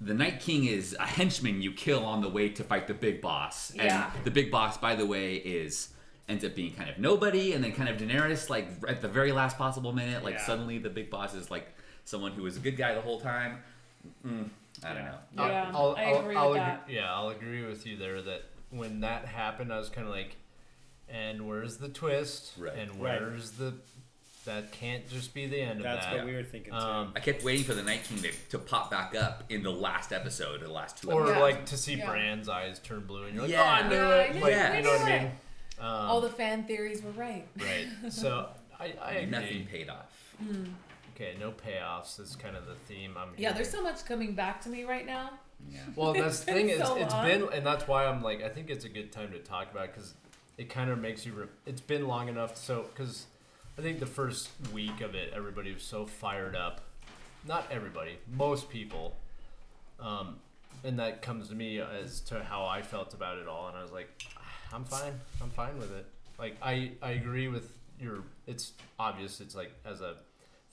the 0.00 0.14
Night 0.14 0.40
King 0.40 0.66
is 0.66 0.94
a 1.00 1.06
henchman 1.06 1.62
you 1.62 1.72
kill 1.72 2.04
on 2.04 2.20
the 2.20 2.28
way 2.28 2.50
to 2.50 2.62
fight 2.62 2.86
the 2.86 2.94
big 2.94 3.20
boss. 3.22 3.72
Yeah. 3.74 4.10
And 4.14 4.24
the 4.24 4.30
big 4.30 4.50
boss, 4.50 4.76
by 4.76 4.94
the 4.94 5.06
way, 5.06 5.36
is 5.36 5.88
ends 6.28 6.44
up 6.44 6.54
being 6.54 6.72
kind 6.74 6.90
of 6.90 6.98
nobody, 6.98 7.54
and 7.54 7.64
then 7.64 7.72
kind 7.72 7.88
of 7.88 7.96
Daenerys, 7.96 8.50
like 8.50 8.68
at 8.88 9.00
the 9.00 9.08
very 9.08 9.32
last 9.32 9.56
possible 9.58 9.92
minute, 9.92 10.22
like 10.22 10.34
Yeah. 10.34 10.46
suddenly 10.46 10.78
the 10.78 10.90
big 10.90 11.08
boss 11.10 11.34
is 11.34 11.50
like 11.50 11.66
someone 12.04 12.32
who 12.32 12.42
was 12.42 12.56
a 12.56 12.60
good 12.60 12.76
guy 12.76 12.94
the 12.94 13.00
whole 13.00 13.20
time. 13.20 13.58
Mm, 14.24 14.48
I 14.84 14.88
don't 14.94 15.02
Yeah. 15.04 15.10
know. 15.36 15.46
Yeah, 15.46 15.70
I'll, 15.74 15.94
I 15.96 16.04
I'll- 16.04 16.20
agree 16.20 16.36
I'll 16.36 16.50
with 16.50 16.58
agree- 16.60 16.70
that. 16.70 16.84
Yeah, 16.88 17.14
I'll 17.14 17.28
agree 17.30 17.64
with 17.64 17.86
you 17.86 17.96
there. 17.96 18.20
That 18.22 18.42
when 18.70 19.00
that 19.00 19.26
happened, 19.26 19.72
I 19.72 19.78
was 19.78 19.88
kind 19.88 20.06
of 20.06 20.12
like, 20.12 20.36
and 21.08 21.46
where's 21.48 21.76
the 21.78 21.88
twist? 21.88 22.52
Right. 22.58 22.76
And 22.76 22.90
Right. 23.00 23.20
where's 23.20 23.52
the? 23.52 23.74
That 24.44 24.70
can't 24.70 25.08
just 25.08 25.34
be 25.34 25.48
the 25.48 25.60
end 25.60 25.80
That's 25.80 25.80
of 25.80 25.82
that. 25.82 26.00
That's 26.02 26.16
what 26.18 26.26
we 26.26 26.34
were 26.36 26.44
thinking 26.44 26.72
too. 26.72 26.78
Um, 26.78 27.12
I 27.16 27.20
kept 27.20 27.42
waiting 27.42 27.64
for 27.64 27.74
the 27.74 27.82
Night 27.82 28.04
King 28.04 28.18
to, 28.18 28.30
to 28.50 28.58
pop 28.60 28.92
back 28.92 29.16
up 29.16 29.42
in 29.48 29.64
the 29.64 29.72
last 29.72 30.12
episode, 30.12 30.60
the 30.60 30.70
last 30.70 31.02
two 31.02 31.10
or 31.10 31.22
episodes. 31.22 31.36
Yeah. 31.36 31.42
like 31.42 31.66
to 31.66 31.76
see 31.76 31.94
Yeah. 31.94 32.08
Bran's 32.08 32.48
eyes 32.48 32.78
turn 32.78 33.00
blue, 33.06 33.24
and 33.24 33.34
you're 33.34 33.42
like, 33.42 33.50
Yeah. 33.50 33.62
oh, 33.62 33.84
I 33.84 33.88
knew 33.88 33.94
Yeah, 33.96 34.08
it. 34.08 34.36
I 34.36 34.38
like, 34.38 34.52
it, 34.52 34.76
you 34.76 34.82
know 34.84 34.90
what 34.92 35.00
I 35.00 35.18
mean? 35.18 35.30
Um, 35.80 35.86
all 35.88 36.20
the 36.20 36.28
fan 36.30 36.62
theories 36.64 37.02
were 37.02 37.10
right. 37.10 37.44
right. 37.58 37.86
So 38.12 38.48
I, 38.78 38.94
I 39.02 39.10
agree. 39.14 39.30
Nothing 39.30 39.66
paid 39.66 39.88
off. 39.90 40.12
Okay, 41.16 41.34
no 41.40 41.50
payoffs 41.50 42.20
is 42.20 42.36
kind 42.36 42.54
of 42.56 42.66
the 42.66 42.74
theme. 42.74 43.14
I'm 43.16 43.30
Yeah, 43.38 43.52
there's 43.52 43.70
so 43.70 43.82
much 43.82 44.04
coming 44.04 44.34
back 44.34 44.60
to 44.62 44.68
me 44.68 44.84
right 44.84 45.06
now. 45.06 45.30
Yeah. 45.72 45.80
Well, 45.94 46.12
that's 46.12 46.40
the 46.40 46.46
thing 46.52 46.66
been 46.66 46.80
is, 46.80 46.86
so 46.86 46.96
it's 46.96 47.14
long. 47.14 47.26
been, 47.26 47.48
and 47.54 47.64
that's 47.64 47.88
why 47.88 48.04
I'm 48.04 48.22
like, 48.22 48.42
I 48.42 48.50
think 48.50 48.68
it's 48.68 48.84
a 48.84 48.88
good 48.90 49.10
time 49.12 49.32
to 49.32 49.38
talk 49.38 49.72
about 49.72 49.94
because 49.94 50.12
it 50.58 50.68
kind 50.68 50.90
of 50.90 50.98
makes 50.98 51.24
you. 51.24 51.32
Re- 51.32 51.46
it's 51.64 51.80
been 51.80 52.06
long 52.06 52.28
enough, 52.28 52.58
so 52.58 52.84
because 52.92 53.24
I 53.78 53.80
think 53.80 53.98
the 53.98 54.04
first 54.04 54.50
week 54.74 55.00
of 55.00 55.14
it, 55.14 55.32
everybody 55.34 55.72
was 55.72 55.82
so 55.82 56.04
fired 56.04 56.54
up. 56.54 56.82
Not 57.46 57.66
everybody, 57.70 58.18
most 58.36 58.68
people, 58.68 59.16
um, 59.98 60.36
and 60.84 60.98
that 60.98 61.22
comes 61.22 61.48
to 61.48 61.54
me 61.54 61.80
as 61.80 62.20
to 62.22 62.42
how 62.42 62.66
I 62.66 62.82
felt 62.82 63.14
about 63.14 63.38
it 63.38 63.48
all, 63.48 63.68
and 63.68 63.76
I 63.78 63.82
was 63.82 63.92
like, 63.92 64.10
I'm 64.70 64.84
fine, 64.84 65.18
I'm 65.40 65.50
fine 65.50 65.78
with 65.78 65.92
it. 65.92 66.06
Like 66.38 66.56
I, 66.60 66.92
I 67.00 67.12
agree 67.12 67.48
with 67.48 67.70
your. 67.98 68.24
It's 68.46 68.72
obvious. 68.98 69.40
It's 69.40 69.54
like 69.54 69.72
as 69.86 70.02
a, 70.02 70.10
if 70.10 70.16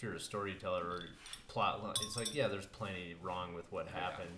you're 0.04 0.14
a 0.16 0.20
storyteller 0.20 0.84
or 0.84 1.04
plot, 1.48 1.82
line, 1.84 1.94
it's 2.06 2.18
like 2.18 2.36
yeah, 2.36 2.48
there's 2.48 2.66
plenty 2.68 3.16
wrong 3.22 3.54
with 3.54 3.66
what 3.72 3.88
Yeah. 3.94 4.00
happened 4.02 4.30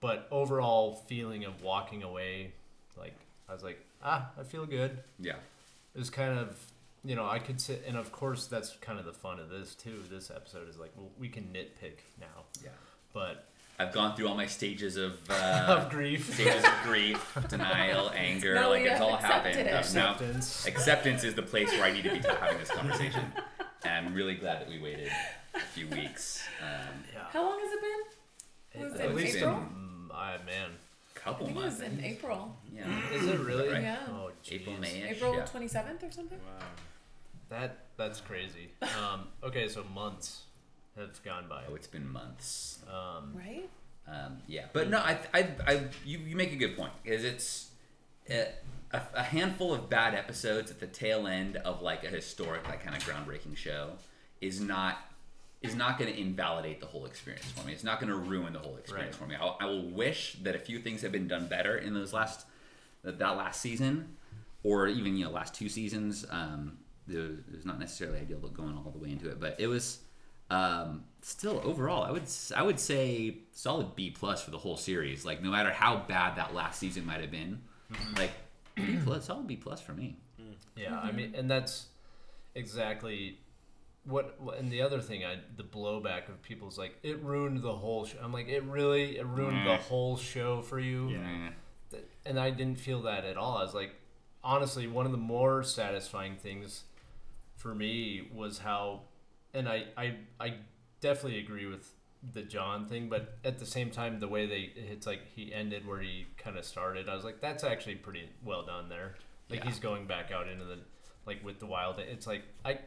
but 0.00 0.28
overall 0.30 0.94
feeling 1.06 1.44
of 1.44 1.62
walking 1.62 2.02
away 2.02 2.52
like 2.98 3.14
i 3.48 3.52
was 3.54 3.62
like 3.62 3.78
ah 4.04 4.30
i 4.38 4.42
feel 4.42 4.66
good 4.66 4.98
Yeah. 5.18 5.36
it 5.94 5.98
was 5.98 6.10
kind 6.10 6.38
of 6.38 6.54
you 7.04 7.14
know 7.16 7.26
i 7.26 7.38
could 7.38 7.58
sit 7.60 7.82
and 7.88 7.96
of 7.96 8.12
course 8.12 8.46
that's 8.46 8.76
kind 8.82 8.98
of 8.98 9.06
the 9.06 9.12
fun 9.14 9.40
of 9.40 9.48
this 9.48 9.74
too 9.74 10.02
this 10.10 10.30
episode 10.30 10.68
is 10.68 10.76
like 10.78 10.92
well, 10.96 11.08
we 11.18 11.28
can 11.28 11.44
nitpick 11.44 12.00
now 12.20 12.44
Yeah. 12.62 12.70
but 13.12 13.46
I've 13.78 13.92
gone 13.92 14.16
through 14.16 14.28
all 14.28 14.34
my 14.34 14.46
stages 14.46 14.96
of 14.96 15.18
uh, 15.30 15.64
of 15.68 15.90
grief 15.90 16.32
stages 16.34 16.64
of 16.64 16.72
grief, 16.84 17.38
denial, 17.48 18.10
anger, 18.14 18.54
Now 18.54 18.70
like 18.70 18.84
it's 18.86 19.00
all 19.02 19.16
happened. 19.16 19.58
it. 19.58 19.66
Uh, 19.66 19.70
Now, 19.72 19.78
acceptance 19.80 20.66
acceptance 20.66 21.24
is 21.24 21.34
the 21.34 21.42
place 21.42 21.70
where 21.72 21.84
I 21.84 21.92
need 21.92 22.04
to 22.04 22.10
be 22.10 22.18
having 22.20 22.56
this 22.58 22.70
conversation. 22.80 23.22
And 23.84 24.06
I'm 24.08 24.14
really 24.14 24.34
glad 24.34 24.60
that 24.60 24.68
we 24.68 24.78
waited 24.80 25.10
a 25.54 25.60
few 25.60 25.86
weeks. 25.88 26.46
Um, 26.62 27.04
yeah 27.12 27.20
How 27.30 27.42
long 27.42 27.58
has 27.60 27.72
it 27.72 27.80
been? 27.80 28.82
Was 28.90 29.00
At 29.00 29.06
it 29.10 29.14
least 29.14 29.36
April? 29.38 29.54
mm, 29.54 30.14
I, 30.14 30.36
man 30.44 30.70
I 31.14 31.18
couple 31.18 31.46
think 31.46 31.58
it 31.58 31.62
was 31.64 31.80
months. 31.80 31.98
in 31.98 32.04
April. 32.04 32.56
Yeah. 32.72 33.10
is 33.12 33.26
it 33.26 33.38
really 33.40 33.68
Right. 33.72 33.82
Yeah. 33.82 33.98
oh 34.10 34.30
April, 34.50 34.74
jeez. 34.76 34.80
May. 34.80 35.08
April 35.10 35.34
yeah. 35.34 35.42
27th 35.44 36.02
or 36.08 36.12
something? 36.12 36.38
wow. 36.38 36.66
that 37.48 37.78
that's 37.96 38.20
crazy 38.20 38.70
um 39.02 39.26
okay 39.42 39.68
so 39.68 39.82
months 39.94 40.42
have 40.96 41.22
gone 41.22 41.44
by 41.48 41.62
Oh, 41.70 41.74
it's 41.74 41.86
been 41.86 42.08
months. 42.10 42.78
um 42.90 43.32
Right? 43.34 43.68
Um, 44.08 44.38
yeah, 44.46 44.66
but 44.72 44.88
no, 44.88 44.98
I, 44.98 45.18
I, 45.34 45.48
I, 45.66 45.72
you, 46.04 46.18
you 46.18 46.36
make 46.36 46.52
a 46.52 46.56
good 46.56 46.76
point 46.76 46.92
because 47.02 47.24
it's 47.24 47.70
a, 48.30 49.00
a, 49.14 49.22
handful 49.22 49.72
of 49.74 49.88
bad 49.88 50.14
episodes 50.14 50.70
at 50.70 50.80
the 50.80 50.86
tail 50.86 51.26
end 51.26 51.56
of 51.58 51.82
like 51.82 52.04
a 52.04 52.08
historic, 52.08 52.66
like 52.68 52.82
kind 52.82 52.96
of 52.96 53.02
groundbreaking 53.02 53.56
show 53.56 53.90
is 54.40 54.60
not 54.60 54.98
is 55.62 55.74
not 55.74 55.98
going 55.98 56.12
to 56.12 56.20
invalidate 56.20 56.80
the 56.80 56.86
whole 56.86 57.06
experience 57.06 57.46
for 57.46 57.66
me. 57.66 57.72
It's 57.72 57.82
not 57.82 57.98
going 57.98 58.10
to 58.10 58.18
ruin 58.18 58.52
the 58.52 58.58
whole 58.58 58.76
experience 58.76 59.16
for 59.16 59.26
me. 59.26 59.34
I'll, 59.40 59.56
I 59.60 59.64
will 59.64 59.88
wish 59.90 60.36
that 60.42 60.54
a 60.54 60.58
few 60.58 60.78
things 60.78 61.02
had 61.02 61.12
been 61.12 61.26
done 61.26 61.48
better 61.48 61.78
in 61.78 61.94
those 61.94 62.12
last 62.12 62.46
that, 63.02 63.18
that 63.18 63.36
last 63.36 63.60
season, 63.60 64.16
or 64.62 64.86
even 64.88 65.16
you 65.16 65.24
know 65.24 65.30
last 65.30 65.54
two 65.54 65.68
seasons. 65.68 66.24
Um, 66.30 66.78
it 67.08 67.16
was, 67.52 67.64
not 67.64 67.78
necessarily 67.78 68.18
ideal 68.18 68.38
going 68.38 68.76
all 68.76 68.90
the 68.90 68.98
way 68.98 69.10
into 69.10 69.30
it, 69.30 69.38
but 69.38 69.56
it 69.60 69.68
was 69.68 70.00
um, 70.50 71.04
still 71.22 71.60
overall. 71.64 72.02
I 72.02 72.10
would 72.10 72.24
I 72.54 72.62
would 72.62 72.80
say 72.80 73.38
solid 73.52 73.94
B 73.96 74.10
plus 74.10 74.42
for 74.42 74.50
the 74.50 74.58
whole 74.58 74.76
series. 74.76 75.24
Like 75.24 75.42
no 75.42 75.50
matter 75.50 75.70
how 75.70 76.04
bad 76.08 76.36
that 76.36 76.54
last 76.54 76.78
season 76.80 77.06
might 77.06 77.20
have 77.20 77.30
been, 77.30 77.62
Mm-hmm. 77.92 78.16
like 78.16 78.32
B 78.74 78.98
plus, 79.04 79.26
solid 79.26 79.46
B 79.46 79.56
plus 79.56 79.80
for 79.80 79.92
me. 79.92 80.16
Mm. 80.40 80.54
Yeah, 80.76 80.98
I 80.98 81.08
mm-hmm. 81.08 81.16
mean, 81.16 81.34
and 81.36 81.50
that's 81.50 81.86
exactly 82.54 83.38
what. 84.04 84.40
what- 84.40 84.58
And 84.58 84.70
the 84.70 84.82
other 84.82 85.00
thing, 85.00 85.24
I 85.24 85.38
the 85.56 85.62
blowback 85.62 86.28
of 86.28 86.42
people's 86.42 86.78
like, 86.78 86.98
it 87.02 87.22
ruined 87.22 87.62
the 87.62 87.72
whole 87.72 88.04
show. 88.04 88.18
I'm 88.22 88.32
like, 88.32 88.48
it 88.48 88.62
really, 88.64 89.18
it 89.18 89.26
ruined 89.26 89.66
the 89.66 89.76
whole 89.76 90.16
show 90.16 90.62
for 90.62 90.78
you. 90.78 91.10
Yeah. 91.10 91.50
And 92.24 92.38
I 92.40 92.50
didn't 92.50 92.80
feel 92.80 93.02
that 93.02 93.24
at 93.24 93.36
all. 93.36 93.58
I 93.58 93.62
was 93.62 93.74
like, 93.74 93.94
honestly, 94.42 94.86
one 94.86 95.06
of 95.06 95.12
the 95.12 95.18
more 95.18 95.62
satisfying 95.62 96.36
things 96.36 96.82
for 97.54 97.74
me 97.74 98.28
was 98.34 98.58
how, 98.58 99.02
and 99.54 99.68
I, 99.68 99.84
I, 99.96 100.16
I 100.40 100.54
definitely 101.00 101.38
agree 101.38 101.66
with 101.66 101.88
the 102.32 102.42
Jon 102.42 102.86
thing, 102.86 103.08
but 103.08 103.38
at 103.44 103.58
the 103.58 103.66
same 103.66 103.90
time, 103.90 104.18
the 104.20 104.28
way 104.28 104.46
they 104.46 104.72
it's 104.74 105.06
like 105.06 105.20
he 105.34 105.52
ended 105.52 105.86
where 105.86 106.00
he 106.00 106.26
kind 106.38 106.56
of 106.58 106.64
started, 106.64 107.08
I 107.08 107.14
was 107.14 107.24
like, 107.24 107.40
that's 107.40 107.64
actually 107.64 107.96
pretty 107.96 108.28
well 108.44 108.64
done 108.64 108.88
there. 108.88 109.14
Like 109.48 109.60
Yeah. 109.60 109.66
he's 109.66 109.78
going 109.78 110.06
back 110.06 110.32
out 110.32 110.48
into 110.48 110.64
the 110.64 110.78
like 111.26 111.44
with 111.44 111.58
the 111.60 111.66
wild. 111.66 111.98
It's 111.98 112.26
like 112.26 112.42
I, 112.64 112.78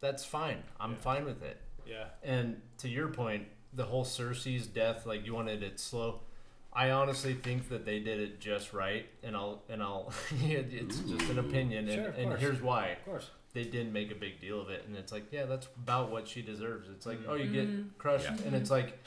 that's 0.00 0.24
fine. 0.24 0.62
I'm 0.80 0.92
Yeah. 0.92 0.96
fine 0.98 1.24
with 1.24 1.42
it. 1.42 1.60
Yeah. 1.86 2.06
And 2.22 2.60
to 2.78 2.88
your 2.88 3.08
point, 3.08 3.46
the 3.72 3.84
whole 3.84 4.04
Cersei's 4.04 4.66
death, 4.66 5.06
like 5.06 5.26
you 5.26 5.34
wanted 5.34 5.62
it 5.62 5.78
slow. 5.78 6.20
I 6.72 6.90
honestly 6.90 7.32
think 7.34 7.68
that 7.70 7.86
they 7.86 8.00
did 8.00 8.20
it 8.20 8.38
just 8.38 8.74
right, 8.74 9.06
and 9.22 9.34
I'll 9.34 9.62
and 9.68 9.82
I'll. 9.82 10.12
it's 10.42 10.98
just 11.00 11.30
an 11.30 11.38
opinion, 11.38 11.88
and, 11.88 11.94
Sure, 12.04 12.10
and 12.12 12.38
here's 12.38 12.60
why 12.60 12.88
Of 12.90 13.04
course. 13.06 13.30
They 13.56 13.64
didn't 13.64 13.94
make 13.94 14.12
a 14.12 14.14
big 14.14 14.38
deal 14.38 14.60
of 14.60 14.68
it, 14.68 14.84
and 14.86 14.94
it's 14.94 15.10
like, 15.12 15.32
yeah, 15.32 15.46
that's 15.46 15.66
about 15.82 16.10
what 16.10 16.28
she 16.28 16.42
deserves. 16.42 16.90
It's 16.90 17.06
like, 17.06 17.20
Mhm. 17.20 17.28
oh, 17.28 17.34
you 17.36 17.50
get 17.50 17.96
crushed, 17.98 18.24
Yeah. 18.26 18.36
and 18.44 18.54
it's 18.54 18.70
like 18.70 18.98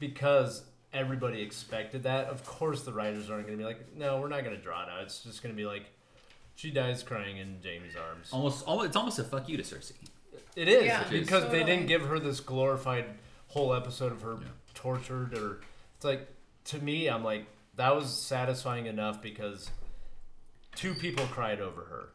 because 0.00 0.64
everybody 0.92 1.40
expected 1.40 2.02
that. 2.02 2.26
Of 2.26 2.44
course, 2.44 2.82
the 2.82 2.92
writers 2.92 3.30
aren't 3.30 3.46
going 3.46 3.56
to 3.56 3.62
be 3.62 3.66
like, 3.66 3.94
no, 3.94 4.20
we're 4.20 4.26
not 4.28 4.42
going 4.42 4.56
to 4.56 4.60
draw 4.62 4.82
it 4.82 4.88
out. 4.88 5.02
It's 5.02 5.22
just 5.22 5.40
going 5.40 5.54
to 5.54 5.56
be 5.56 5.66
like, 5.66 5.84
she 6.56 6.72
dies 6.72 7.04
crying 7.04 7.36
in 7.36 7.60
Jaime's 7.62 7.94
arms. 7.94 8.30
Almost, 8.32 8.66
almost, 8.66 8.86
it's 8.88 8.96
almost 8.96 9.18
a 9.20 9.24
fuck 9.24 9.48
you 9.48 9.56
to 9.56 9.62
Cersei. 9.62 9.92
It 10.56 10.66
is 10.68 10.86
Yeah, 10.86 11.04
because 11.08 11.48
they 11.52 11.62
didn't 11.62 11.86
give 11.86 12.02
her 12.06 12.18
this 12.18 12.40
glorified 12.40 13.04
whole 13.48 13.72
episode 13.72 14.10
of 14.10 14.22
her 14.22 14.36
Yeah. 14.40 14.48
tortured, 14.74 15.32
or 15.38 15.60
it's 15.94 16.04
like 16.04 16.26
to 16.64 16.80
me, 16.80 17.06
I'm 17.08 17.22
like 17.22 17.46
that 17.76 17.94
was 17.94 18.12
satisfying 18.12 18.86
enough 18.86 19.22
because 19.22 19.70
two 20.74 20.92
people 20.94 21.24
cried 21.26 21.60
over 21.60 21.82
her, 21.84 22.08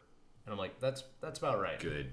and 0.46 0.52
I'm 0.52 0.58
like, 0.58 0.78
that's 0.80 1.04
that's 1.20 1.38
about 1.38 1.60
right. 1.60 1.78
Good. 1.80 2.12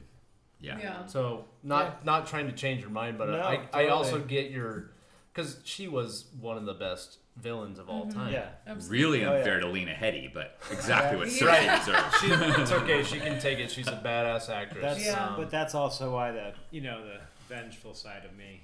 Yeah. 0.60 0.78
Yeah. 0.80 1.06
So 1.06 1.46
not 1.64 2.06
not 2.06 2.28
trying 2.28 2.48
to 2.48 2.54
change 2.54 2.82
your 2.82 2.90
mind, 2.90 3.18
but 3.18 3.30
No, 3.30 3.40
I 3.42 3.68
I 3.74 3.88
also 3.88 4.20
get 4.20 4.52
your 4.52 4.92
because 5.34 5.60
she 5.64 5.88
was 5.88 6.26
one 6.40 6.58
of 6.58 6.66
the 6.66 6.74
best 6.74 7.18
villains 7.38 7.80
of 7.80 7.90
all 7.90 8.06
Mhm. 8.06 8.14
time. 8.14 8.34
Yeah. 8.34 8.50
Absolutely. 8.68 8.98
Really 9.02 9.26
Oh, 9.26 9.32
yeah. 9.32 9.38
unfair 9.38 9.60
to 9.62 9.68
Lena 9.68 9.94
Headey, 9.94 10.34
but 10.34 10.58
exactly 10.70 11.18
what 11.18 11.30
Yeah. 11.32 11.80
Cersei 11.80 11.86
deserves. 11.86 12.18
She, 12.20 12.62
it's 12.62 12.72
okay. 12.72 13.04
She 13.04 13.20
can 13.20 13.40
take 13.40 13.60
it. 13.60 13.72
She's 13.72 13.88
a 13.88 13.94
badass 14.04 14.50
actress. 14.50 14.82
That's 14.82 15.06
Yeah. 15.06 15.28
Um, 15.28 15.36
but 15.38 15.50
that's 15.50 15.74
also 15.76 16.12
why 16.12 16.32
the 16.32 16.54
you 16.72 16.82
know 16.82 17.02
the 17.06 17.20
vengeful 17.48 17.94
side 17.94 18.26
of 18.26 18.36
me. 18.36 18.62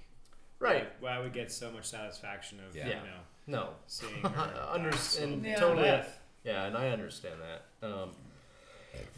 right. 0.60 0.88
Why 1.02 1.22
we 1.22 1.30
get 1.30 1.52
so 1.52 1.72
much 1.72 1.86
satisfaction 1.86 2.60
of 2.68 2.76
Yeah. 2.76 2.88
you 2.88 2.94
know 2.96 3.20
No. 3.48 3.70
seeing 3.88 4.22
her 4.22 4.68
Under- 4.72 4.90
die 4.92 4.98
so 4.98 5.24
and 5.24 5.46
totally. 5.58 5.84
death. 5.84 6.20
Yeah, 6.44 6.66
and 6.66 6.76
I 6.78 6.90
understand 6.90 7.40
that. 7.42 7.88
Um, 7.88 8.12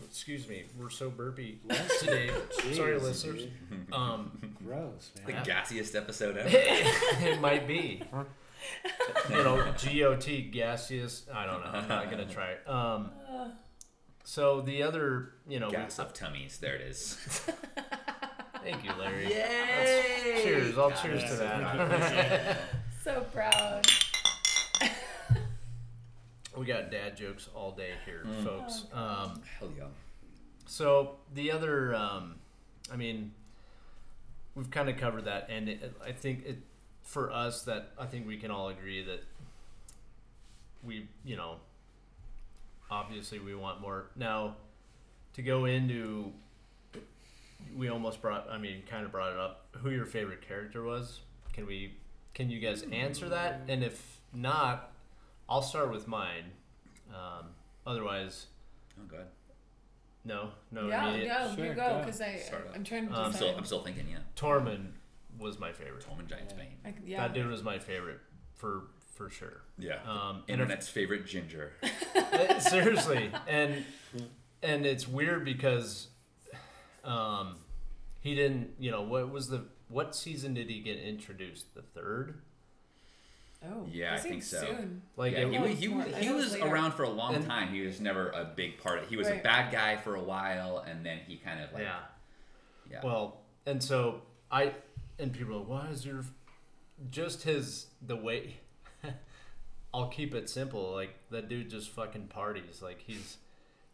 excuse 0.06 0.48
me, 0.48 0.64
we're 0.80 0.90
so 0.90 1.10
burpy 1.10 1.60
today. 2.00 2.30
Sorry, 2.74 2.98
listeners. 3.00 3.48
Um, 3.92 4.56
Gross, 4.66 5.12
man. 5.26 5.44
The 5.44 5.52
gassiest 5.52 5.96
episode 5.96 6.38
ever. 6.38 6.50
it 6.52 7.40
might 7.42 7.68
be. 7.68 8.04
You 9.30 9.36
know, 9.44 9.58
GOT, 9.84 10.26
gaseous. 10.52 11.24
I 11.34 11.46
don't 11.46 11.62
know. 11.64 11.72
I'm 11.72 11.88
not 11.88 12.10
gonna 12.10 12.26
try 12.26 12.52
it. 12.52 12.70
Um, 12.70 13.12
so 14.24 14.62
the 14.62 14.84
other, 14.84 15.34
you 15.48 15.60
know, 15.60 15.70
Gas 15.70 16.00
of 16.00 16.14
tummies. 16.14 16.58
There 16.58 16.76
it 16.76 16.82
is. 16.82 17.14
thank 18.64 18.84
you, 18.84 18.92
Larry. 19.00 19.30
Yay! 19.30 20.42
Cheers. 20.44 20.78
I'll 20.78 20.92
cheers 20.92 21.24
to 21.26 21.36
that. 21.38 22.58
So 23.04 23.22
proud. 23.34 23.88
We 26.58 26.66
got 26.66 26.92
dad 26.92 27.16
jokes 27.18 27.50
all 27.56 27.72
day 27.72 27.92
here, 28.06 28.24
Mm. 28.26 28.44
folks. 28.44 28.86
Um, 28.94 29.42
Hell 29.60 29.70
yeah. 29.78 29.86
So 30.66 31.18
the 31.34 31.52
other, 31.52 31.96
um, 31.96 32.36
I 32.92 32.96
mean, 32.96 33.34
we've 34.56 34.70
kind 34.72 34.90
of 34.90 34.98
covered 34.98 35.26
that, 35.26 35.48
and 35.50 35.70
it, 35.70 35.96
I 36.04 36.12
think 36.12 36.46
it 36.46 36.58
for 37.04 37.32
us 37.32 37.64
that 37.64 37.92
I 37.98 38.06
think 38.06 38.28
we 38.28 38.38
can 38.38 38.52
all 38.52 38.68
agree 38.70 39.02
that 39.04 39.24
we, 40.84 41.08
you 41.24 41.36
know, 41.38 41.58
obviously 42.92 43.40
we 43.40 43.56
want 43.56 43.80
more. 43.82 44.10
Now, 44.16 44.56
to 45.34 45.42
go 45.42 45.66
into, 45.66 46.34
we 47.76 47.88
almost 47.90 48.22
brought, 48.22 48.50
I 48.50 48.58
mean, 48.58 48.84
kind 48.90 49.06
of 49.06 49.12
brought 49.12 49.32
it 49.34 49.40
up. 49.40 49.68
Who 49.78 49.90
your 49.92 50.06
favorite 50.06 50.42
character 50.46 50.84
was? 50.84 51.20
Can 51.54 51.66
we? 51.66 51.94
Can 52.34 52.50
you 52.50 52.60
guys 52.60 52.84
answer 52.92 53.30
that? 53.30 53.62
And 53.68 53.84
if 53.84 54.20
not, 54.34 54.92
I'll 55.50 55.62
start 55.62 55.92
with 55.92 56.08
mine. 56.08 56.52
Um, 57.10 57.48
otherwise, 57.86 58.48
Oh 59.00 59.06
god. 59.08 59.28
no, 60.26 60.50
no 60.72 60.88
yeah, 60.88 61.10
immediate. 61.10 61.28
no, 61.28 61.56
Sure, 61.56 61.66
you 61.66 61.74
go. 61.74 61.90
go 61.90 62.00
because 62.00 62.22
I 62.22 62.36
Start 62.38 62.68
off. 62.70 62.76
I'm 62.76 62.84
trying 62.84 63.08
to 63.08 63.14
Um, 63.14 63.26
I'm 63.26 63.34
still, 63.34 63.56
I'm 63.56 63.66
still 63.66 63.82
thinking. 63.84 64.08
Yeah. 64.10 64.20
Tormund 64.36 64.92
was 65.40 65.60
my 65.60 65.72
favorite. 65.72 66.06
Tormund 66.06 66.28
Giant's 66.28 66.54
Bane. 66.54 66.76
I, 66.86 66.94
yeah. 67.06 67.22
That 67.28 67.34
dude 67.34 67.48
was 67.48 67.64
my 67.64 67.80
favorite 67.80 68.20
for 68.56 68.88
for 69.16 69.30
sure. 69.30 69.62
Yeah. 69.80 70.00
Um, 70.08 70.44
and 70.48 70.62
if, 70.62 70.68
Internet's 70.68 70.90
favorite 70.90 71.26
ginger. 71.26 71.72
seriously, 72.60 73.32
and 73.48 73.86
and 74.62 74.86
it's 74.86 75.08
weird 75.08 75.46
because 75.46 76.08
um, 77.04 77.56
he 78.20 78.36
didn't. 78.36 78.72
You 78.80 78.92
know 78.92 79.02
what 79.02 79.32
was 79.32 79.48
the 79.50 79.66
what 79.88 80.16
season 80.16 80.54
did 80.54 80.70
he 80.70 80.80
get 80.82 80.98
introduced? 81.00 81.74
The 81.74 81.82
third. 81.82 82.42
Oh, 83.66 83.88
Yeah, 83.92 84.14
I 84.14 84.18
think 84.18 84.44
so. 84.44 84.60
Soon. 84.60 85.02
Like 85.16 85.34
yeah, 85.34 85.40
it, 85.40 85.52
he, 85.52 85.58
was 85.60 85.70
was- 85.72 85.80
he, 85.80 85.88
was- 85.88 86.16
he 86.18 86.30
was 86.30 86.46
was 86.52 86.56
around 86.62 86.92
for 86.94 87.04
a 87.04 87.10
long 87.10 87.36
And- 87.36 87.46
time. 87.46 87.70
He 87.70 87.82
was 87.82 88.00
never 88.00 88.30
a 88.30 88.46
big 88.56 88.78
part 88.82 89.00
of 89.00 89.10
He 89.10 89.18
was 89.18 89.28
a 89.28 89.38
bad 89.38 89.72
guy 89.72 89.98
for 89.98 90.16
a 90.16 90.22
while, 90.24 90.80
and 90.88 91.06
then 91.06 91.20
he 91.28 91.38
kind 91.38 91.62
of 91.62 91.72
like. 91.74 91.84
yeah. 91.84 92.00
Yeah. 92.90 93.02
Well, 93.04 93.42
and 93.66 93.84
so 93.84 94.22
I 94.52 94.74
and 95.20 95.34
people 95.34 95.56
are 95.56 95.60
like, 95.60 95.68
why 95.68 95.88
is 95.90 96.06
your 96.06 96.24
just 97.12 97.44
his 97.44 97.88
the 98.02 98.16
way 98.16 98.56
I'll 99.94 100.08
keep 100.10 100.34
it 100.36 100.50
simple. 100.50 100.92
Like 100.94 101.16
that 101.32 101.50
dude 101.50 101.70
just 101.70 101.90
fucking 101.90 102.28
parties. 102.28 102.82
Like 102.82 103.02
he's 103.06 103.38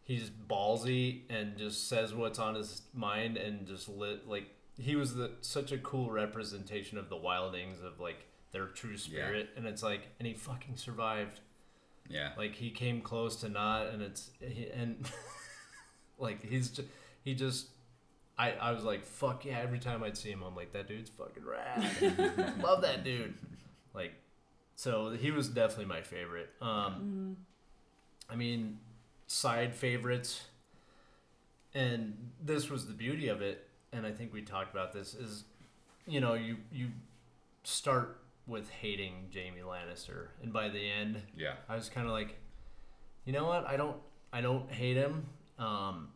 he's 0.04 0.30
ballsy 0.30 1.22
and 1.30 1.56
just 1.56 1.88
says 1.88 2.14
what's 2.14 2.38
on 2.38 2.54
his 2.54 2.82
mind 2.92 3.36
and 3.36 3.66
just 3.66 3.88
lit 3.88 4.28
like 4.28 4.46
he 4.78 4.94
was 4.96 5.14
the 5.14 5.30
such 5.40 5.72
a 5.72 5.78
cool 5.78 6.10
representation 6.10 6.98
of 6.98 7.08
the 7.08 7.16
wildlings 7.16 7.82
of 7.84 7.98
like 8.00 8.26
their 8.54 8.66
true 8.68 8.96
spirit 8.96 9.50
and 9.56 9.66
it's 9.66 9.82
like 9.82 10.08
and 10.18 10.26
he 10.26 10.32
fucking 10.32 10.76
survived. 10.76 11.40
Yeah. 12.08 12.30
like 12.36 12.54
he 12.54 12.70
came 12.70 13.00
close 13.00 13.36
to 13.36 13.48
not 13.48 13.86
and 13.88 14.02
it's 14.02 14.30
he, 14.38 14.68
and 14.68 15.10
like 16.18 16.44
he's 16.44 16.68
just 16.70 16.88
he 17.24 17.34
just 17.34 17.68
I, 18.38 18.52
I 18.52 18.72
was 18.72 18.84
like 18.84 19.04
fuck 19.04 19.44
yeah 19.44 19.58
every 19.58 19.78
time 19.78 20.02
I'd 20.02 20.16
see 20.16 20.30
him 20.30 20.42
I'm 20.42 20.54
like 20.54 20.72
that 20.72 20.86
dude's 20.86 21.10
fucking 21.10 21.42
rad. 21.44 22.54
Love 22.62 22.82
that 22.82 23.04
dude. 23.04 23.34
Like 23.94 24.12
so 24.76 25.10
he 25.10 25.30
was 25.30 25.48
definitely 25.48 25.86
my 25.86 26.02
favorite. 26.02 26.50
Um 26.60 27.36
I 28.30 28.36
mean 28.36 28.78
side 29.26 29.74
favorites 29.74 30.42
and 31.74 32.30
this 32.42 32.70
was 32.70 32.86
the 32.86 32.92
beauty 32.94 33.28
of 33.28 33.42
it 33.42 33.66
and 33.92 34.06
I 34.06 34.12
think 34.12 34.32
we 34.32 34.42
talked 34.42 34.72
about 34.72 34.92
this 34.92 35.14
is 35.14 35.44
you 36.06 36.20
know 36.20 36.34
you 36.34 36.58
you 36.70 36.88
start 37.62 38.18
with 38.46 38.68
hating 38.70 39.30
Jaime 39.32 39.60
Lannister 39.60 40.28
and 40.42 40.52
by 40.52 40.68
the 40.68 40.90
end 40.90 41.22
Yeah. 41.36 41.54
I 41.68 41.76
was 41.76 41.88
kind 41.88 42.06
of 42.06 42.12
like, 42.12 42.38
you 43.24 43.32
know 43.32 43.46
what? 43.46 43.66
I 43.66 43.76
don't, 43.76 43.96
I 44.32 44.40
don't 44.40 44.70
hate 44.70 44.96
him. 44.96 45.26
Um, 45.58 46.08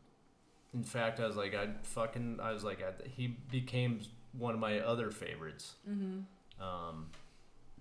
in 0.74 0.82
fact, 0.82 1.20
I 1.20 1.26
was 1.26 1.36
like, 1.36 1.54
I 1.54 1.68
fucking, 1.82 2.40
I 2.42 2.52
was 2.52 2.64
like, 2.64 2.82
I, 2.82 3.08
he 3.08 3.38
became 3.50 4.00
one 4.32 4.54
of 4.54 4.60
my 4.60 4.80
other 4.80 5.10
favorites. 5.10 5.74
Mm-hmm. 5.88 6.62
Um, 6.62 7.06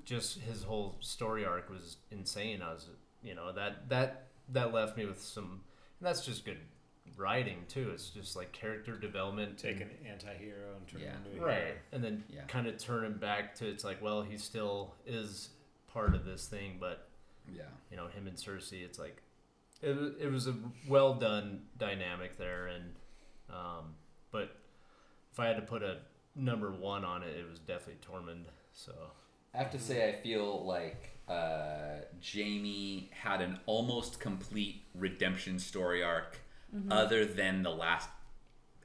just 0.05 0.39
his 0.39 0.63
whole 0.63 0.95
story 1.01 1.45
arc 1.45 1.69
was 1.69 1.97
insane. 2.12 2.62
I 2.62 2.71
was, 2.71 2.88
you 3.21 3.36
know, 3.36 3.51
that 3.51 3.89
that 3.89 4.27
that 4.49 4.73
left 4.73 4.95
me 4.95 5.05
with 5.05 5.21
some. 5.21 5.62
And 5.99 6.07
that's 6.07 6.25
just 6.25 6.45
good 6.45 6.60
writing 7.15 7.60
too. 7.67 7.91
It's 7.91 8.10
just 8.10 8.36
like 8.36 8.52
character 8.52 8.98
development. 8.98 9.58
Take 9.58 9.80
and- 9.82 9.91
an 9.91 9.98
anti-hero 10.08 10.76
and 10.78 10.88
turn 10.88 11.02
Yeah. 11.02 11.12
him 11.12 11.26
into 11.32 11.43
a 11.43 11.46
right 11.46 11.63
hero. 11.63 11.76
and 11.91 12.04
then 12.04 12.24
Yeah. 12.30 12.43
kind 12.46 12.67
of 12.67 12.78
turn 12.78 13.06
him 13.06 13.17
back 13.17 13.56
to 13.56 13.67
it's 13.67 13.84
like 13.84 14.02
well 14.02 14.22
he 14.24 14.38
still 14.38 14.96
is 15.06 15.50
part 15.88 16.13
of 16.15 16.26
this 16.26 16.48
thing 16.48 16.78
but 16.80 17.08
Yeah. 17.52 17.63
you 17.89 17.98
know 17.98 18.08
him 18.08 18.28
and 18.28 18.36
Cersei. 18.38 18.84
It's 18.84 19.00
like 19.00 19.22
it 19.82 19.96
was, 19.96 20.13
it 20.20 20.32
was 20.32 20.48
a 20.48 20.56
well 20.88 21.13
done 21.13 21.67
dynamic 21.78 22.38
there, 22.38 22.65
and 22.67 22.96
um, 23.50 23.96
but 24.32 24.56
if 25.32 25.39
I 25.39 25.46
had 25.48 25.56
to 25.58 25.62
put 25.62 25.84
a 25.84 26.00
number 26.36 26.72
one 26.72 27.06
on 27.06 27.22
it, 27.24 27.36
it 27.38 27.48
was 27.48 27.60
definitely 27.60 28.02
Tormund. 28.06 28.46
So 28.74 28.93
I 29.54 29.58
have 29.60 29.72
to 29.72 29.80
say, 29.80 30.10
I 30.10 30.13
feel 30.22 30.65
like 30.65 31.12
uh, 31.30 32.00
Jaime 32.24 33.10
had 33.13 33.41
an 33.41 33.60
almost 33.67 34.20
complete 34.20 34.84
redemption 34.96 35.60
story 35.60 36.02
arc, 36.04 36.38
other 36.89 37.25
than 37.25 37.63
the 37.63 37.71
last 37.71 38.10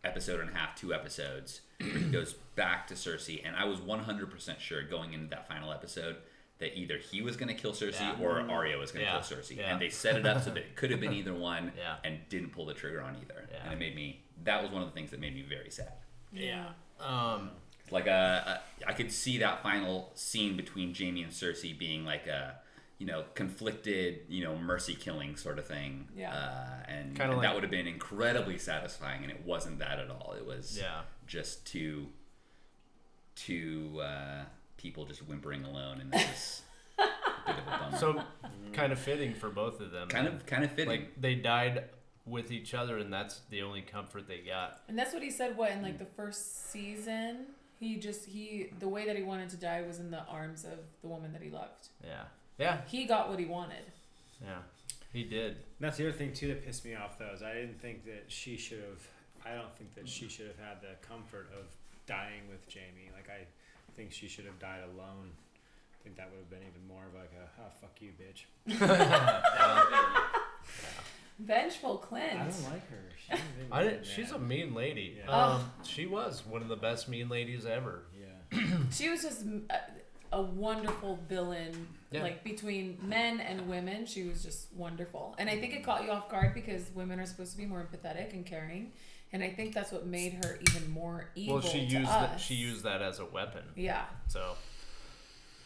episode 0.04 0.40
and 0.40 0.50
a 0.50 0.54
half, 0.54 0.74
two 0.74 0.92
episodes, 0.94 1.60
where 1.80 1.90
he 1.90 2.10
goes 2.10 2.34
back 2.56 2.86
to 2.88 2.94
Cersei. 2.94 3.40
And 3.44 3.54
I 3.56 3.64
was 3.64 3.78
100% 3.78 4.58
sure 4.60 4.82
going 4.82 5.12
into 5.12 5.28
that 5.28 5.46
final 5.48 5.72
episode 5.72 6.16
that 6.58 6.78
either 6.78 6.96
he 6.98 7.22
was 7.22 7.36
going 7.36 7.48
to 7.48 7.54
kill 7.60 7.72
Cersei 7.72 8.00
Yeah. 8.00 8.16
or 8.20 8.40
Arya 8.40 8.78
was 8.78 8.92
going 8.92 9.04
to 9.04 9.10
Yeah. 9.10 9.20
kill 9.20 9.38
Cersei. 9.38 9.56
Yeah. 9.56 9.72
And 9.72 9.80
they 9.80 9.88
set 9.88 10.16
it 10.16 10.24
up 10.26 10.42
so 10.42 10.50
that 10.50 10.58
it 10.58 10.76
could 10.76 10.90
have 10.90 11.00
been 11.00 11.12
either 11.20 11.34
one 11.34 11.72
Yeah. 11.76 11.96
and 12.04 12.20
didn't 12.28 12.50
pull 12.50 12.66
the 12.66 12.74
trigger 12.74 13.00
on 13.02 13.16
either. 13.22 13.48
Yeah. 13.50 13.64
And 13.64 13.72
it 13.74 13.78
made 13.78 13.96
me, 13.96 14.22
that 14.44 14.62
was 14.62 14.70
one 14.70 14.82
of 14.82 14.88
the 14.88 14.94
things 14.94 15.10
that 15.10 15.20
made 15.20 15.34
me 15.34 15.42
very 15.42 15.70
sad. 15.70 15.92
yeah, 16.32 16.68
um, 17.00 17.50
like 17.90 18.06
a, 18.06 18.60
a 18.84 18.88
I 18.88 18.92
could 18.94 19.12
see 19.12 19.38
that 19.38 19.62
final 19.62 20.12
scene 20.14 20.56
between 20.56 20.94
Jaime 20.94 21.22
and 21.22 21.32
Cersei 21.32 21.76
being 21.78 22.04
like 22.04 22.26
a 22.26 22.56
you 23.02 23.08
know 23.08 23.24
conflicted 23.34 24.20
you 24.28 24.44
know 24.44 24.54
mercy 24.56 24.94
killing 24.94 25.34
sort 25.34 25.58
of 25.58 25.66
thing. 25.66 26.06
Yeah. 26.16 26.32
Uh, 26.32 26.84
and, 26.88 27.20
and 27.20 27.32
like- 27.32 27.42
that 27.42 27.52
would 27.54 27.64
have 27.64 27.70
been 27.72 27.88
incredibly 27.88 28.58
satisfying, 28.58 29.22
and 29.24 29.32
it 29.32 29.44
wasn't 29.44 29.80
that 29.80 29.98
at 29.98 30.08
all. 30.08 30.34
It 30.38 30.46
was 30.46 30.78
Yeah. 30.80 31.00
just 31.26 31.66
two 31.66 32.06
two 33.34 34.00
uh, 34.00 34.44
people 34.76 35.04
just 35.04 35.20
whimpering 35.26 35.64
alone, 35.64 36.00
and 36.00 36.14
it 36.14 36.26
was 36.28 36.62
a 36.98 37.02
bit 37.46 37.56
of 37.58 37.66
a 37.66 37.78
bummer. 37.78 37.98
So, 37.98 38.22
kind 38.72 38.92
of 38.92 39.00
fitting 39.00 39.34
for 39.34 39.50
both 39.50 39.80
of 39.80 39.90
them. 39.90 40.08
kind 40.08 40.28
of 40.28 40.46
kind 40.46 40.62
of 40.62 40.70
fitting. 40.70 40.88
like 40.88 41.20
they 41.20 41.34
died 41.34 41.84
with 42.24 42.52
each 42.52 42.72
other, 42.72 42.98
and 42.98 43.12
that's 43.12 43.40
the 43.50 43.62
only 43.62 43.82
comfort 43.82 44.28
they 44.28 44.38
got. 44.38 44.80
And 44.86 44.96
that's 44.96 45.12
what 45.12 45.24
he 45.24 45.30
said. 45.30 45.56
What 45.56 45.72
in 45.72 45.82
like 45.82 45.98
the 45.98 46.04
first 46.16 46.70
season, 46.70 47.46
he 47.80 47.96
just 47.96 48.26
he 48.26 48.68
the 48.78 48.88
way 48.88 49.06
that 49.06 49.16
he 49.16 49.24
wanted 49.24 49.48
to 49.50 49.56
die 49.56 49.82
was 49.82 49.98
in 49.98 50.12
the 50.12 50.24
arms 50.26 50.64
of 50.64 50.78
the 51.00 51.08
woman 51.08 51.32
that 51.32 51.42
he 51.42 51.50
loved. 51.50 51.88
Yeah. 52.04 52.24
Yeah. 52.62 52.78
He 52.86 53.04
got 53.04 53.28
what 53.28 53.38
he 53.38 53.44
wanted. 53.44 53.84
Yeah. 54.40 54.62
He 55.12 55.24
did. 55.24 55.52
And 55.52 55.80
that's 55.80 55.98
the 55.98 56.08
other 56.08 56.16
thing 56.16 56.32
too 56.32 56.48
that 56.48 56.64
pissed 56.64 56.84
me 56.84 56.94
off 56.94 57.18
though 57.18 57.32
is 57.34 57.42
I 57.42 57.52
didn't 57.54 57.80
think 57.80 58.04
that 58.04 58.24
she 58.28 58.56
should 58.56 58.78
have. 58.78 59.00
I 59.44 59.56
don't 59.56 59.74
think 59.74 59.94
that 59.96 60.08
she 60.08 60.28
should 60.28 60.46
have 60.46 60.58
had 60.58 60.80
the 60.80 60.94
comfort 61.06 61.50
of 61.58 61.66
dying 62.06 62.42
with 62.48 62.64
Jaime. 62.72 63.10
Like 63.14 63.28
I 63.28 63.44
think 63.94 64.12
she 64.12 64.28
should 64.28 64.46
have 64.46 64.58
died 64.58 64.80
alone. 64.94 65.30
I 65.30 66.04
think 66.04 66.16
that 66.16 66.30
would 66.30 66.38
have 66.38 66.50
been 66.50 66.66
even 66.68 66.86
more 66.88 67.04
of 67.06 67.14
like 67.14 67.32
a 67.34 67.48
oh 67.60 67.70
fuck 67.80 68.00
you 68.00 68.12
bitch. 68.18 68.46
Vengeful 71.38 71.98
Clint. 71.98 72.40
I 72.40 72.44
don't 72.44 72.64
like 72.70 72.88
her. 72.90 73.10
She's 73.16 73.38
a 73.38 73.40
I 73.74 73.82
mean 73.82 73.90
didn't, 73.90 74.06
she's 74.06 74.30
a 74.30 74.38
mean 74.38 74.74
lady. 74.74 75.18
Yeah. 75.18 75.30
Um, 75.30 75.70
she 75.82 76.06
was 76.06 76.46
one 76.46 76.62
of 76.62 76.68
the 76.68 76.76
best 76.76 77.08
mean 77.08 77.28
ladies 77.28 77.66
ever. 77.66 78.04
Yeah. 78.18 78.28
She 78.90 79.08
was 79.08 79.22
just 79.22 79.44
a, 79.70 79.80
a 80.32 80.42
wonderful 80.42 81.18
villain. 81.28 81.88
Yeah. 82.12 82.22
Like 82.22 82.44
between 82.44 82.98
men 83.02 83.40
and 83.40 83.68
women, 83.68 84.06
she 84.06 84.24
was 84.24 84.42
just 84.42 84.72
wonderful. 84.74 85.34
And 85.38 85.48
I 85.48 85.58
think 85.58 85.74
it 85.74 85.84
caught 85.84 86.04
you 86.04 86.10
off 86.10 86.30
guard 86.30 86.54
because 86.54 86.90
women 86.94 87.18
are 87.20 87.26
supposed 87.26 87.52
to 87.52 87.58
be 87.58 87.66
more 87.66 87.86
empathetic 87.86 88.32
and 88.32 88.44
caring. 88.44 88.92
And 89.32 89.42
I 89.42 89.48
think 89.50 89.74
that's 89.74 89.90
what 89.92 90.06
made 90.06 90.44
her 90.44 90.58
even 90.68 90.90
more 90.90 91.30
evil 91.34 91.54
Well, 91.54 91.62
she 91.62 91.78
used 91.80 92.08
us. 92.08 92.30
that. 92.30 92.40
She 92.40 92.54
used 92.54 92.84
that 92.84 93.00
as 93.00 93.18
a 93.18 93.24
weapon. 93.24 93.62
Yeah, 93.74 94.04
So, 94.28 94.56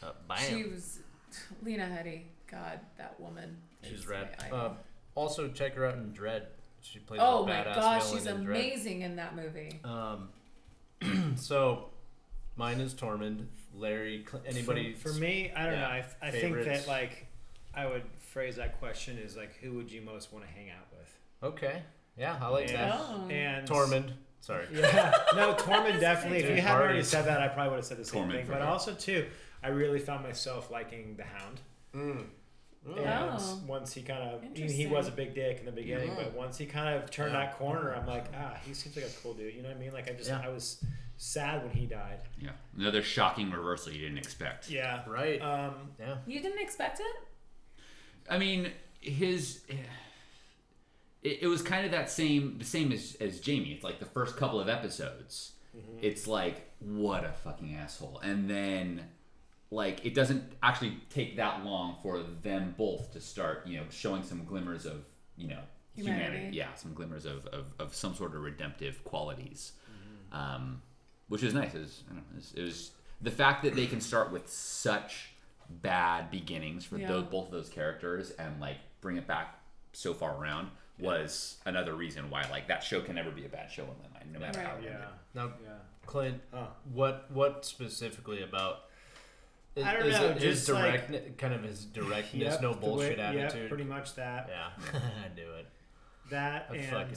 uh, 0.04 0.12
bam. 0.28 0.38
she 0.38 0.62
was 0.64 1.00
Lena 1.64 1.84
Headey. 1.84 2.22
God, 2.48 2.78
that 2.96 3.18
woman. 3.18 3.56
She's 3.82 4.06
rad. 4.06 4.36
Uh, 4.52 4.70
also, 5.16 5.48
check 5.48 5.74
her 5.74 5.84
out 5.84 5.94
in 5.94 6.12
Dredd. 6.12 6.42
She 6.80 7.00
plays 7.00 7.20
oh 7.22 7.42
a 7.42 7.46
my 7.46 7.52
badass 7.54 7.74
gosh, 7.74 8.10
she's 8.12 8.26
in 8.26 8.36
amazing 8.36 9.00
in 9.02 9.16
that 9.16 9.34
movie. 9.34 9.80
Um, 9.82 10.28
so, 11.36 11.86
mine 12.54 12.80
is 12.80 12.94
Tormund. 12.94 13.46
Larry, 13.76 14.24
Cl- 14.28 14.42
anybody? 14.46 14.94
For, 14.94 15.10
for 15.10 15.18
me, 15.18 15.52
I 15.54 15.64
don't 15.64 15.74
yeah, 15.74 15.80
know. 15.80 15.86
I, 15.86 16.04
I 16.22 16.30
think 16.30 16.64
that 16.64 16.86
like 16.88 17.26
I 17.74 17.86
would 17.86 18.02
phrase 18.18 18.56
that 18.56 18.78
question 18.78 19.18
is 19.18 19.36
like 19.36 19.54
who 19.56 19.74
would 19.74 19.90
you 19.90 20.00
most 20.02 20.32
want 20.32 20.44
to 20.46 20.50
hang 20.50 20.70
out 20.70 20.86
with? 20.92 21.18
Okay. 21.42 21.82
Yeah, 22.16 22.38
I 22.40 22.48
like 22.48 22.68
and, 22.68 22.76
that. 22.78 22.94
Oh. 22.98 23.28
and 23.30 23.68
Tormund. 23.68 24.12
Sorry. 24.40 24.66
Yeah, 24.72 25.12
no, 25.34 25.54
Tormund 25.54 26.00
definitely. 26.00 26.38
If 26.38 26.46
Dude, 26.46 26.56
you 26.56 26.62
hadn't 26.62 26.80
already 26.82 27.02
said 27.02 27.26
that, 27.26 27.40
I 27.42 27.48
probably 27.48 27.70
would 27.70 27.76
have 27.76 27.84
said 27.84 27.98
the 27.98 28.04
same 28.04 28.24
Tormund 28.28 28.32
thing. 28.32 28.46
But 28.48 28.58
sure. 28.58 28.66
also 28.66 28.94
too, 28.94 29.26
I 29.62 29.68
really 29.68 29.98
found 29.98 30.22
myself 30.24 30.70
liking 30.70 31.16
the 31.16 31.24
Hound. 31.24 31.60
Mm. 31.94 32.24
And 32.86 32.98
Oh. 33.38 33.60
once 33.66 33.92
he 33.92 34.02
kind 34.02 34.22
of, 34.22 34.42
he 34.56 34.86
was 34.86 35.08
a 35.08 35.10
big 35.10 35.34
dick 35.34 35.58
in 35.58 35.66
the 35.66 35.72
beginning, 35.72 36.10
Mhm. 36.10 36.16
but 36.16 36.32
once 36.34 36.56
he 36.56 36.66
kind 36.66 36.94
of 36.96 37.10
turned 37.10 37.32
Yeah. 37.32 37.40
that 37.46 37.58
corner, 37.58 37.92
I'm 37.92 38.06
like, 38.06 38.26
ah, 38.36 38.56
he 38.64 38.74
seems 38.74 38.94
like 38.94 39.06
a 39.06 39.08
cool 39.22 39.34
dude. 39.34 39.54
You 39.54 39.62
know 39.62 39.68
what 39.68 39.76
I 39.76 39.80
mean? 39.80 39.92
Like 39.92 40.08
I 40.08 40.12
just, 40.12 40.30
Yeah. 40.30 40.40
I 40.44 40.48
was 40.50 40.84
sad 41.16 41.62
when 41.62 41.72
he 41.72 41.86
died. 41.86 42.20
yeah, 42.40 42.50
another 42.76 43.02
shocking 43.02 43.50
reversal 43.50 43.92
you 43.92 44.00
didn't 44.00 44.18
expect. 44.18 44.70
Yeah. 44.70 45.02
Right. 45.06 45.40
Um, 45.40 45.74
yeah. 45.98 46.16
You 46.26 46.40
didn't 46.40 46.60
expect 46.60 47.00
it? 47.00 47.82
I 48.28 48.38
mean, 48.38 48.72
his 49.00 49.62
it, 51.22 51.38
it 51.42 51.46
was 51.46 51.62
kind 51.62 51.84
of 51.84 51.92
that 51.92 52.10
same 52.10 52.58
the 52.58 52.64
same 52.64 52.92
as 52.92 53.16
as 53.20 53.40
Jaime. 53.44 53.72
It's 53.72 53.84
like 53.84 53.98
the 53.98 54.06
first 54.06 54.36
couple 54.36 54.60
of 54.60 54.68
episodes. 54.68 55.52
It's 56.00 56.26
like 56.26 56.70
what 56.80 57.22
a 57.24 57.32
fucking 57.44 57.74
asshole, 57.74 58.20
and 58.24 58.48
then 58.48 59.02
like 59.70 60.06
it 60.06 60.14
doesn't 60.14 60.42
actually 60.62 60.96
take 61.10 61.36
that 61.36 61.64
long 61.64 61.96
for 62.02 62.22
them 62.42 62.74
both 62.78 63.12
to 63.12 63.20
start 63.20 63.66
you 63.66 63.76
know 63.76 63.84
showing 63.90 64.22
some 64.22 64.44
glimmers 64.44 64.86
of 64.86 65.04
you 65.36 65.48
know 65.48 65.58
humanity, 65.94 66.24
Humanity. 66.36 66.56
yeah 66.56 66.72
some 66.76 66.94
glimmers 66.94 67.26
of, 67.26 67.46
of, 67.48 67.64
of 67.78 67.94
some 67.94 68.14
sort 68.14 68.34
of 68.34 68.40
redemptive 68.42 69.02
qualities 69.04 69.72
um, 70.32 70.80
which 71.28 71.42
is 71.42 71.54
nice 71.54 71.74
it 71.74 71.80
was, 71.80 72.02
I 72.10 72.14
don't 72.14 72.16
know, 72.18 72.22
it 72.32 72.36
was, 72.36 72.52
it 72.56 72.62
was 72.62 72.90
the 73.20 73.30
fact 73.30 73.62
that 73.64 73.74
they 73.74 73.86
can 73.86 74.00
start 74.00 74.30
with 74.32 74.48
such 74.50 75.30
bad 75.68 76.30
beginnings 76.30 76.84
for 76.84 76.98
Yeah. 76.98 77.08
those, 77.08 77.24
both 77.24 77.46
of 77.46 77.52
those 77.52 77.68
characters 77.68 78.30
and 78.32 78.60
like 78.60 78.76
bring 79.00 79.16
it 79.16 79.26
back 79.26 79.58
so 79.92 80.14
far 80.14 80.36
around 80.40 80.68
was 80.98 81.56
another 81.66 81.94
reason 81.94 82.30
why 82.30 82.46
like 82.50 82.68
that 82.68 82.82
show 82.82 83.00
can 83.02 83.14
never 83.16 83.30
be 83.30 83.44
a 83.44 83.48
bad 83.48 83.70
show 83.70 83.82
in 83.82 83.88
my 84.02 84.18
mind 84.18 84.32
no 84.32 84.38
matter 84.40 84.60
how 84.60 84.74
Right. 84.74 84.82
it 84.82 84.84
yeah. 84.84 84.90
ended. 84.92 85.08
Now, 85.34 85.52
Yeah. 85.62 85.70
Clint, 86.06 86.40
Huh. 86.54 86.66
what 86.92 87.30
what 87.32 87.64
specifically 87.66 88.42
about? 88.42 88.84
Is, 89.74 89.84
I 89.84 89.92
don't 89.94 90.06
is 90.06 90.14
know, 90.18 90.26
it 90.28 90.40
his 90.40 90.58
just 90.60 90.68
like- 90.70 91.08
direct, 91.08 91.36
kind 91.38 91.52
of 91.52 91.62
his 91.64 91.84
directness, 91.84 92.52
Yep, 92.54 92.62
no 92.62 92.72
bullshit 92.74 93.18
way- 93.18 93.24
attitude. 93.24 93.60
Yep, 93.62 93.68
pretty 93.68 93.84
much 93.84 94.14
that. 94.14 94.48
yeah, 94.48 95.00
I 95.24 95.28
do 95.34 95.52
it. 95.54 95.66
That 96.30 96.68
I 96.70 96.76
and 96.76 96.90
fucking 96.90 97.14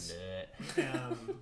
do 0.75 0.81
it. 0.81 0.87
um, 0.95 1.39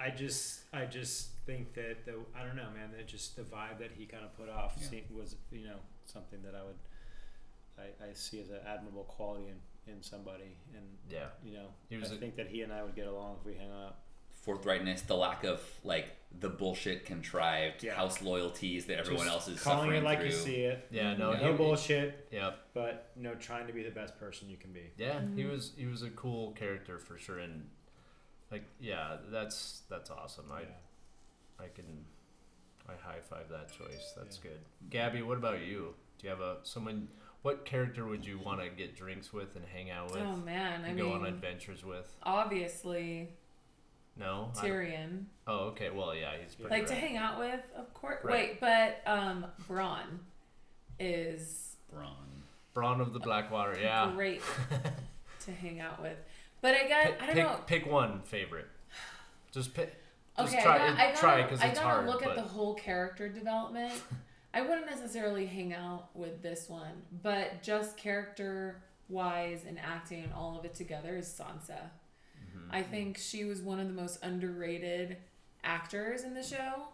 I 0.00 0.10
just 0.10 0.60
I 0.72 0.86
just 0.86 1.28
think 1.46 1.74
that 1.74 2.04
the 2.06 2.14
I 2.34 2.44
don't 2.44 2.56
know 2.56 2.68
man 2.74 2.90
that 2.96 3.06
just 3.06 3.36
the 3.36 3.42
vibe 3.42 3.78
that 3.80 3.90
he 3.96 4.06
kind 4.06 4.24
of 4.24 4.36
put 4.36 4.48
off 4.48 4.76
Yeah. 4.92 5.00
was 5.14 5.36
you 5.52 5.64
know 5.64 5.76
something 6.04 6.40
that 6.42 6.54
I 6.54 6.62
would 6.64 6.76
I, 7.78 8.04
I 8.10 8.12
see 8.14 8.40
as 8.40 8.50
an 8.50 8.60
admirable 8.66 9.04
quality 9.04 9.46
in, 9.48 9.92
in 9.92 10.02
somebody 10.02 10.56
and 10.74 10.84
Yeah, 11.10 11.26
you 11.44 11.52
know 11.52 11.66
He 11.88 11.96
was 11.96 12.12
I 12.12 12.14
a- 12.14 12.18
think 12.18 12.36
that 12.36 12.48
he 12.48 12.62
and 12.62 12.72
I 12.72 12.82
would 12.82 12.94
get 12.94 13.06
along 13.06 13.36
if 13.40 13.46
we 13.46 13.54
hung 13.54 13.70
out. 13.70 13.96
forthrightness 14.46 15.06
the 15.06 15.16
lack 15.16 15.44
of 15.44 15.60
like 15.84 16.06
the 16.38 16.48
bullshit 16.48 17.04
contrived 17.04 17.82
Yeah. 17.82 17.94
house 17.94 18.22
loyalties 18.22 18.86
that 18.86 18.98
everyone 18.98 19.24
Just 19.26 19.34
else 19.34 19.48
is 19.48 19.60
calling 19.62 19.80
suffering 19.80 20.02
it 20.02 20.04
like 20.04 20.18
through 20.20 20.28
you 20.28 20.32
see 20.34 20.56
it. 20.62 20.86
yeah, 20.90 21.14
no, 21.16 21.32
no 21.32 21.50
he, 21.52 21.56
bullshit, 21.56 22.28
Yep. 22.30 22.58
but 22.72 23.10
you 23.16 23.22
know 23.24 23.34
trying 23.34 23.66
to 23.66 23.72
be 23.72 23.82
the 23.82 23.90
best 23.90 24.18
person 24.18 24.48
you 24.48 24.56
can 24.56 24.72
be. 24.72 24.92
Yeah, 24.96 25.20
he 25.34 25.42
Mhm. 25.42 25.50
was 25.50 25.72
he 25.76 25.86
was 25.86 26.02
a 26.02 26.10
cool 26.10 26.52
character 26.52 26.98
for 26.98 27.18
sure, 27.18 27.38
and 27.40 27.68
like 28.50 28.64
yeah, 28.80 29.16
that's 29.30 29.82
that's 29.88 30.10
awesome. 30.10 30.46
I 30.52 30.60
Yeah. 30.62 30.66
I 31.64 31.68
can 31.68 32.04
I 32.88 32.92
high 33.02 33.20
five 33.20 33.48
that 33.50 33.68
choice. 33.72 34.12
That's 34.16 34.38
Yeah. 34.42 34.50
good. 34.50 34.60
Gabby, 34.90 35.22
what 35.22 35.38
about 35.38 35.60
you? 35.60 35.94
Do 36.18 36.26
you 36.26 36.30
have 36.30 36.40
a 36.40 36.56
someone? 36.62 37.08
What 37.42 37.64
character 37.64 38.04
would 38.04 38.26
you 38.26 38.38
want 38.38 38.60
to 38.60 38.68
get 38.68 38.94
drinks 38.96 39.32
with 39.32 39.56
and 39.56 39.64
hang 39.64 39.90
out 39.90 40.10
with? 40.12 40.20
Oh 40.22 40.36
man, 40.36 40.84
I 40.84 40.88
and 40.88 40.98
go 40.98 41.12
on 41.12 41.24
adventures 41.24 41.82
with? 41.84 42.14
obviously 42.22 43.30
No. 44.16 44.52
I- 44.56 44.66
Tyrion. 44.66 45.24
oh, 45.46 45.58
okay. 45.68 45.88
Well, 45.90 46.14
yeah, 46.14 46.32
he's 46.42 46.54
pretty 46.54 46.70
Like 46.70 46.86
to 46.88 46.94
hang 46.94 47.16
out 47.16 47.38
with, 47.38 47.60
of 47.76 47.94
course. 47.94 48.22
Right. 48.24 48.50
Wait, 48.50 48.60
but 48.60 49.00
um, 49.06 49.46
Bronn 49.66 50.04
is 50.98 51.76
Bronn. 51.94 52.42
Bronn 52.74 53.00
of 53.00 53.12
the 53.12 53.20
Blackwater. 53.20 53.78
Yeah. 53.80 54.10
great 54.14 54.42
to 55.40 55.52
hang 55.52 55.80
out 55.80 56.02
with. 56.02 56.18
But 56.60 56.74
I 56.74 56.88
got, 56.88 57.04
Pick, 57.04 57.22
I 57.22 57.26
don't 57.26 57.34
pick, 57.34 57.44
know. 57.44 57.60
pick 57.66 57.86
one 57.86 58.20
favorite. 58.22 58.68
Just 59.52 59.74
pick. 59.74 59.96
Just 60.38 60.54
Okay, 60.54 60.62
try, 60.62 60.74
I 60.74 60.78
got, 60.78 60.98
I 60.98 61.06
gotta, 61.06 61.16
try 61.18 61.42
because 61.42 61.60
I 61.60 61.66
it's 61.66 61.78
gotta 61.78 61.90
hard. 61.94 62.06
look 62.06 62.20
but 62.22 62.30
at 62.30 62.36
the 62.36 62.42
whole 62.42 62.74
character 62.74 63.28
development. 63.28 63.92
I 64.54 64.62
wouldn't 64.62 64.86
necessarily 64.86 65.46
hang 65.46 65.72
out 65.72 66.08
with 66.14 66.42
this 66.42 66.68
one, 66.68 67.02
but 67.22 67.62
just 67.62 67.96
character 67.96 68.82
wise 69.08 69.64
and 69.66 69.78
acting 69.78 70.24
and 70.24 70.32
all 70.32 70.58
of 70.58 70.64
it 70.64 70.74
together 70.74 71.16
is 71.16 71.26
Sansa. 71.26 71.78
Mm-hmm. 71.78 72.70
I 72.70 72.82
think 72.82 73.16
she 73.18 73.44
was 73.44 73.60
one 73.60 73.78
of 73.80 73.86
the 73.86 73.92
most 73.92 74.18
underrated 74.24 75.18
actors 75.62 76.22
in 76.24 76.34
the 76.34 76.42
show 76.42 76.88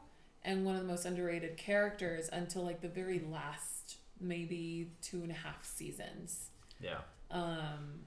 and 0.44 0.64
one 0.64 0.76
of 0.76 0.82
the 0.82 0.88
most 0.88 1.04
underrated 1.06 1.56
characters 1.56 2.28
until 2.32 2.62
like 2.62 2.80
the 2.80 2.88
very 2.88 3.20
last 3.20 3.96
maybe 4.20 4.90
two 5.02 5.22
and 5.22 5.30
a 5.30 5.34
half 5.34 5.64
seasons. 5.64 6.50
yeah. 6.80 6.98
Um, 7.30 8.00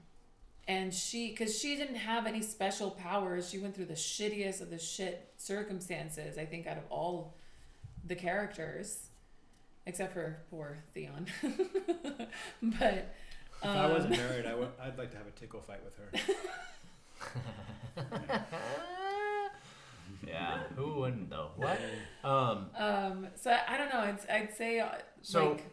and 0.70 0.94
she, 0.94 1.30
because 1.30 1.58
she 1.58 1.74
didn't 1.74 1.96
have 1.96 2.28
any 2.28 2.42
special 2.42 2.92
powers, 2.92 3.50
she 3.50 3.58
went 3.58 3.74
through 3.74 3.86
the 3.86 3.94
shittiest 3.94 4.60
of 4.60 4.70
the 4.70 4.78
shit 4.78 5.32
circumstances, 5.36 6.38
I 6.38 6.44
think, 6.44 6.68
out 6.68 6.76
of 6.76 6.84
all 6.90 7.34
the 8.06 8.14
characters, 8.14 9.08
except 9.84 10.12
for 10.12 10.38
poor 10.48 10.78
Theon. 10.94 11.26
but. 12.62 13.12
If 13.62 13.68
I 13.68 13.90
wasn't 13.90 14.14
um, 14.14 14.20
married, 14.20 14.46
I 14.46 14.54
would 14.54 14.68
I'd 14.80 14.96
like 14.96 15.10
to 15.10 15.16
have 15.16 15.26
a 15.26 15.32
tickle 15.32 15.60
fight 15.60 15.80
with 15.84 15.96
her. 15.98 16.08
yeah. 20.26 20.60
Who 20.76 21.00
wouldn't 21.00 21.30
though? 21.30 21.50
What? 21.56 21.80
Um. 22.22 22.70
Um, 22.78 23.26
so 23.34 23.50
I, 23.50 23.74
I 23.74 23.76
don't 23.76 23.92
know. 23.92 23.98
I'd, 23.98 24.30
I'd 24.30 24.54
say 24.56 24.78
uh, 24.78 24.92
So, 25.20 25.50
like 25.50 25.64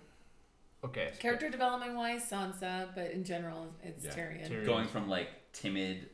Okay. 0.87 1.11
character 1.19 1.49
development 1.49 1.95
wise, 1.95 2.29
Sansa, 2.29 2.89
but 2.95 3.11
in 3.11 3.23
general, 3.23 3.73
it's 3.83 4.03
Yeah. 4.05 4.11
Tyrion. 4.11 4.49
Tyrion. 4.49 4.65
Going 4.65 4.87
from 4.87 5.07
like 5.09 5.29
timid 5.53 6.09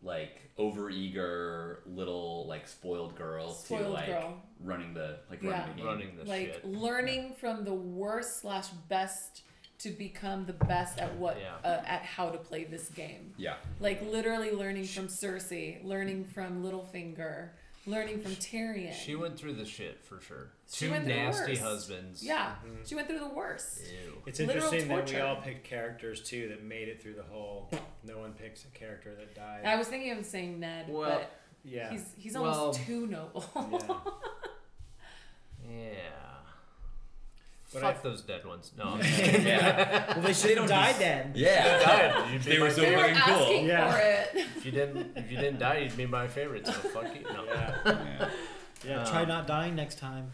like 0.00 0.50
overeager 0.58 1.78
little 1.86 2.46
like 2.46 2.68
spoiled 2.68 3.16
girl 3.16 3.52
to 3.66 3.76
like 3.88 4.06
girl. 4.06 4.42
running 4.60 4.94
the 4.94 5.18
like 5.30 5.42
Yeah. 5.42 5.50
running 5.50 5.66
the 5.70 5.76
game. 5.76 5.86
running 5.86 6.16
the 6.16 6.24
like 6.24 6.54
shit. 6.54 6.64
learning 6.64 7.34
from 7.34 7.64
the 7.64 7.74
worst 7.74 8.40
slash 8.40 8.68
best 8.88 9.42
to 9.78 9.90
become 9.90 10.44
the 10.46 10.52
best 10.52 10.98
at 10.98 11.14
what 11.16 11.38
Yeah. 11.40 11.54
uh, 11.64 11.82
at 11.86 12.02
how 12.02 12.30
to 12.30 12.38
play 12.38 12.64
this 12.64 12.88
game. 12.90 13.34
Yeah. 13.36 13.56
Like 13.80 14.02
literally 14.02 14.50
learning 14.52 14.84
from 14.84 15.06
Cersei, 15.08 15.84
learning 15.84 16.24
from 16.26 16.62
Littlefinger, 16.64 17.50
learning 17.88 18.20
from 18.20 18.32
Tyrion. 18.36 18.92
She 18.92 19.14
went 19.14 19.38
through 19.38 19.54
the 19.54 19.64
shit 19.64 20.04
for 20.04 20.20
sure. 20.20 20.48
She 20.70 20.86
Two 20.86 20.90
went 20.92 21.04
through 21.04 21.14
the 21.14 21.18
nasty 21.20 21.52
worst. 21.52 21.62
husbands. 21.62 22.22
yeah, 22.22 22.52
mm-hmm. 22.64 22.82
she 22.84 22.94
went 22.94 23.08
through 23.08 23.20
the 23.20 23.28
worst. 23.28 23.80
Ew. 23.90 24.12
It's 24.26 24.38
Literal 24.40 24.56
interesting 24.64 24.88
that 24.88 24.94
we 25.06 25.12
torture. 25.12 25.26
all 25.26 25.36
picked 25.36 25.64
characters 25.64 26.22
too 26.22 26.48
that 26.48 26.62
made 26.62 26.88
it 26.88 27.02
through 27.02 27.14
the 27.14 27.22
whole. 27.22 27.70
No 28.04 28.18
one 28.18 28.32
picks 28.32 28.64
a 28.64 28.68
character 28.68 29.14
that 29.14 29.34
died. 29.34 29.62
I 29.64 29.76
was 29.76 29.88
thinking 29.88 30.12
of 30.16 30.24
saying 30.24 30.60
Ned, 30.60 30.86
Well, 30.88 31.10
but 31.10 31.30
yeah. 31.64 31.90
he's 31.90 32.04
he's 32.16 32.36
almost 32.36 32.58
Well, 32.58 32.72
too 32.74 33.06
noble. 33.06 33.44
yeah. 33.56 33.94
Yeah. 35.68 36.37
But 37.72 37.82
Fuck 37.82 37.96
I- 37.96 38.02
those 38.02 38.22
dead 38.22 38.44
ones. 38.46 38.72
No. 38.78 38.84
I'm 38.84 39.00
kidding. 39.02 39.46
Yeah. 39.46 40.14
Well, 40.14 40.22
they 40.26 40.32
should 40.32 40.56
have 40.56 40.68
died 40.68 40.96
then. 40.98 41.32
Yeah. 41.34 41.78
died. 41.84 42.32
You'd 42.32 42.44
be 42.44 42.50
They 42.52 42.58
my 42.58 42.64
were 42.64 42.70
so 42.70 42.80
they 42.80 42.96
were 42.96 43.02
favorite. 43.02 43.16
fucking 43.18 43.34
cool. 43.34 43.42
asking 43.44 43.66
Yeah. 43.66 43.92
for 43.92 43.98
it. 43.98 44.46
If 44.58 44.64
you 44.66 44.72
didn't, 44.72 45.16
if 45.16 45.30
you 45.30 45.36
didn't 45.36 45.58
die, 45.58 45.78
you'd 45.78 45.96
be 45.96 46.06
my 46.06 46.26
favorite. 46.28 46.66
So 46.66 46.72
fuck 46.72 47.14
you. 47.14 47.22
No. 47.32 47.44
Yeah. 47.44 47.76
Yeah. 47.84 48.28
Yeah. 48.86 49.00
Um, 49.02 49.06
try 49.10 49.24
not 49.24 49.48
dying 49.48 49.74
next 49.74 49.98
time. 49.98 50.30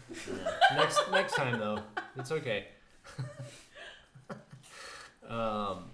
next 0.75 0.99
next 1.11 1.33
time 1.33 1.57
though, 1.57 1.79
it's 2.15 2.31
okay. 2.31 2.65
um, 5.27 5.85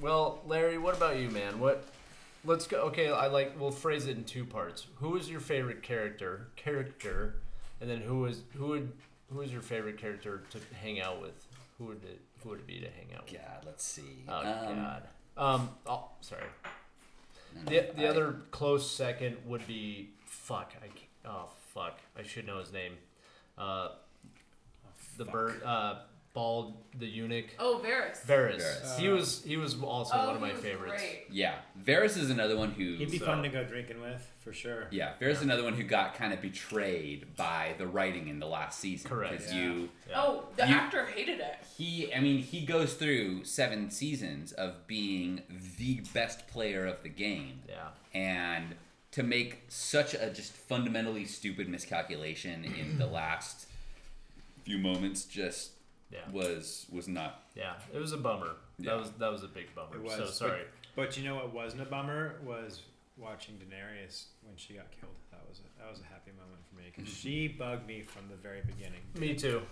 well, 0.00 0.40
Larry, 0.46 0.76
what 0.78 0.96
about 0.96 1.18
you, 1.18 1.30
man? 1.30 1.60
What? 1.60 1.84
Let's 2.44 2.66
go. 2.66 2.78
Okay, 2.88 3.10
I 3.12 3.28
like. 3.28 3.58
We'll 3.60 3.70
phrase 3.70 4.06
it 4.08 4.16
in 4.16 4.24
two 4.24 4.44
parts. 4.44 4.88
Who 4.96 5.16
is 5.16 5.30
your 5.30 5.38
favorite 5.38 5.82
character? 5.84 6.48
Character, 6.56 7.36
and 7.80 7.88
then 7.88 8.00
who 8.00 8.24
is 8.26 8.42
who 8.56 8.66
would 8.68 8.92
who 9.32 9.40
is 9.40 9.52
your 9.52 9.62
favorite 9.62 9.98
character 9.98 10.42
to 10.50 10.58
hang 10.80 11.00
out 11.00 11.20
with? 11.20 11.32
Who 11.78 11.86
would 11.86 12.04
it 12.04 12.20
who 12.42 12.50
would 12.50 12.60
it 12.60 12.66
be 12.66 12.80
to 12.80 12.86
hang 12.90 13.14
out 13.16 13.24
with? 13.24 13.40
God, 13.40 13.62
let's 13.64 13.84
see. 13.84 14.24
Oh 14.28 14.38
Um, 14.38 14.76
God. 14.76 15.02
Um. 15.36 15.68
Oh, 15.86 16.08
sorry. 16.20 16.42
no, 17.54 17.62
no, 17.62 17.70
The, 17.70 17.92
the 17.96 18.06
I- 18.06 18.10
other 18.10 18.36
close 18.50 18.90
second 18.90 19.36
would 19.46 19.66
be 19.66 20.10
fuck. 20.26 20.72
I 20.82 20.86
can't, 20.88 20.98
oh 21.26 21.48
fuck. 21.74 21.98
I 22.18 22.22
should 22.22 22.46
know 22.46 22.58
his 22.58 22.72
name. 22.72 22.92
Uh, 23.56 23.88
the 25.16 25.24
bird. 25.24 25.62
Uh, 25.64 25.96
bald. 26.34 26.74
The 26.98 27.06
eunuch. 27.06 27.46
Oh, 27.58 27.80
Varys. 27.84 28.24
Varys. 28.26 28.60
Varys. 28.62 28.98
he 28.98 29.08
was. 29.08 29.42
He 29.44 29.56
was 29.56 29.80
also 29.82 30.14
oh, 30.16 30.26
one 30.26 30.36
of 30.36 30.40
my 30.42 30.52
favorites. 30.54 30.94
Great. 31.02 31.26
Yeah, 31.30 31.56
Varys 31.82 32.16
is 32.18 32.30
another 32.30 32.56
one 32.56 32.70
who. 32.72 32.96
He'd 32.96 33.10
be 33.10 33.18
So- 33.18 33.26
fun 33.26 33.42
to 33.42 33.48
go 33.48 33.64
drinking 33.64 34.00
with 34.00 34.26
for 34.42 34.52
sure. 34.52 34.88
Yeah, 34.90 35.12
Varys 35.20 35.32
is 35.32 35.42
another 35.42 35.62
one 35.64 35.74
who 35.74 35.84
got 35.84 36.14
kind 36.14 36.32
of 36.32 36.40
betrayed 36.42 37.36
by 37.36 37.74
the 37.78 37.86
writing 37.86 38.28
in 38.28 38.38
the 38.40 38.46
last 38.46 38.80
season. 38.80 39.08
Correct. 39.08 39.32
Because 39.38 39.52
Yeah. 39.54 39.62
you, 39.62 39.88
Yeah. 40.08 40.20
Oh, 40.20 40.48
the 40.56 40.66
You- 40.66 40.74
actor 40.74 41.06
hated 41.06 41.40
it. 41.40 41.56
he, 41.76 42.12
I 42.12 42.20
mean, 42.20 42.38
he 42.42 42.64
goes 42.66 42.94
through 42.94 43.44
seven 43.44 43.90
seasons 43.90 44.52
of 44.52 44.86
being 44.86 45.42
the 45.78 46.00
best 46.12 46.48
player 46.48 46.86
of 46.86 47.02
the 47.02 47.08
game, 47.08 47.62
Yeah. 47.68 47.88
and 48.12 48.74
to 49.12 49.22
make 49.22 49.62
such 49.68 50.14
a 50.14 50.30
just 50.30 50.52
fundamentally 50.52 51.24
stupid 51.26 51.68
miscalculation 51.68 52.64
in 52.64 52.98
the 52.98 53.06
last 53.20 53.66
few 54.64 54.78
moments 54.78 55.24
just 55.24 55.72
Yeah. 56.10 56.28
was 56.30 56.86
was 56.90 57.08
not. 57.08 57.42
Yeah. 57.54 57.74
It 57.92 57.98
was 57.98 58.12
a 58.12 58.18
bummer. 58.18 58.56
Yeah. 58.78 58.90
That 58.92 58.98
was 59.00 59.10
that 59.12 59.32
was 59.32 59.42
a 59.42 59.48
big 59.48 59.74
bummer. 59.74 59.96
It 59.96 60.02
was. 60.02 60.14
So 60.14 60.26
sorry. 60.26 60.62
But 60.94 61.16
you 61.16 61.24
know 61.24 61.36
what 61.36 61.52
wasn't 61.54 61.82
a 61.82 61.86
bummer 61.86 62.36
was 62.44 62.82
watching 63.16 63.54
Daenerys 63.54 64.24
when 64.44 64.56
she 64.56 64.74
got 64.74 64.90
killed. 64.90 65.12
That 65.30 65.40
was 65.48 65.60
a, 65.60 65.80
that 65.82 65.90
was 65.90 66.00
a 66.00 66.04
happy 66.04 66.30
moment 66.32 66.60
for 66.68 66.76
me 66.76 66.84
because 66.94 67.10
mm-hmm. 67.12 67.28
she 67.28 67.48
bugged 67.48 67.86
me 67.86 68.02
from 68.02 68.22
the 68.30 68.36
very 68.36 68.60
beginning. 68.66 69.00
Me 69.18 69.34
too. 69.34 69.62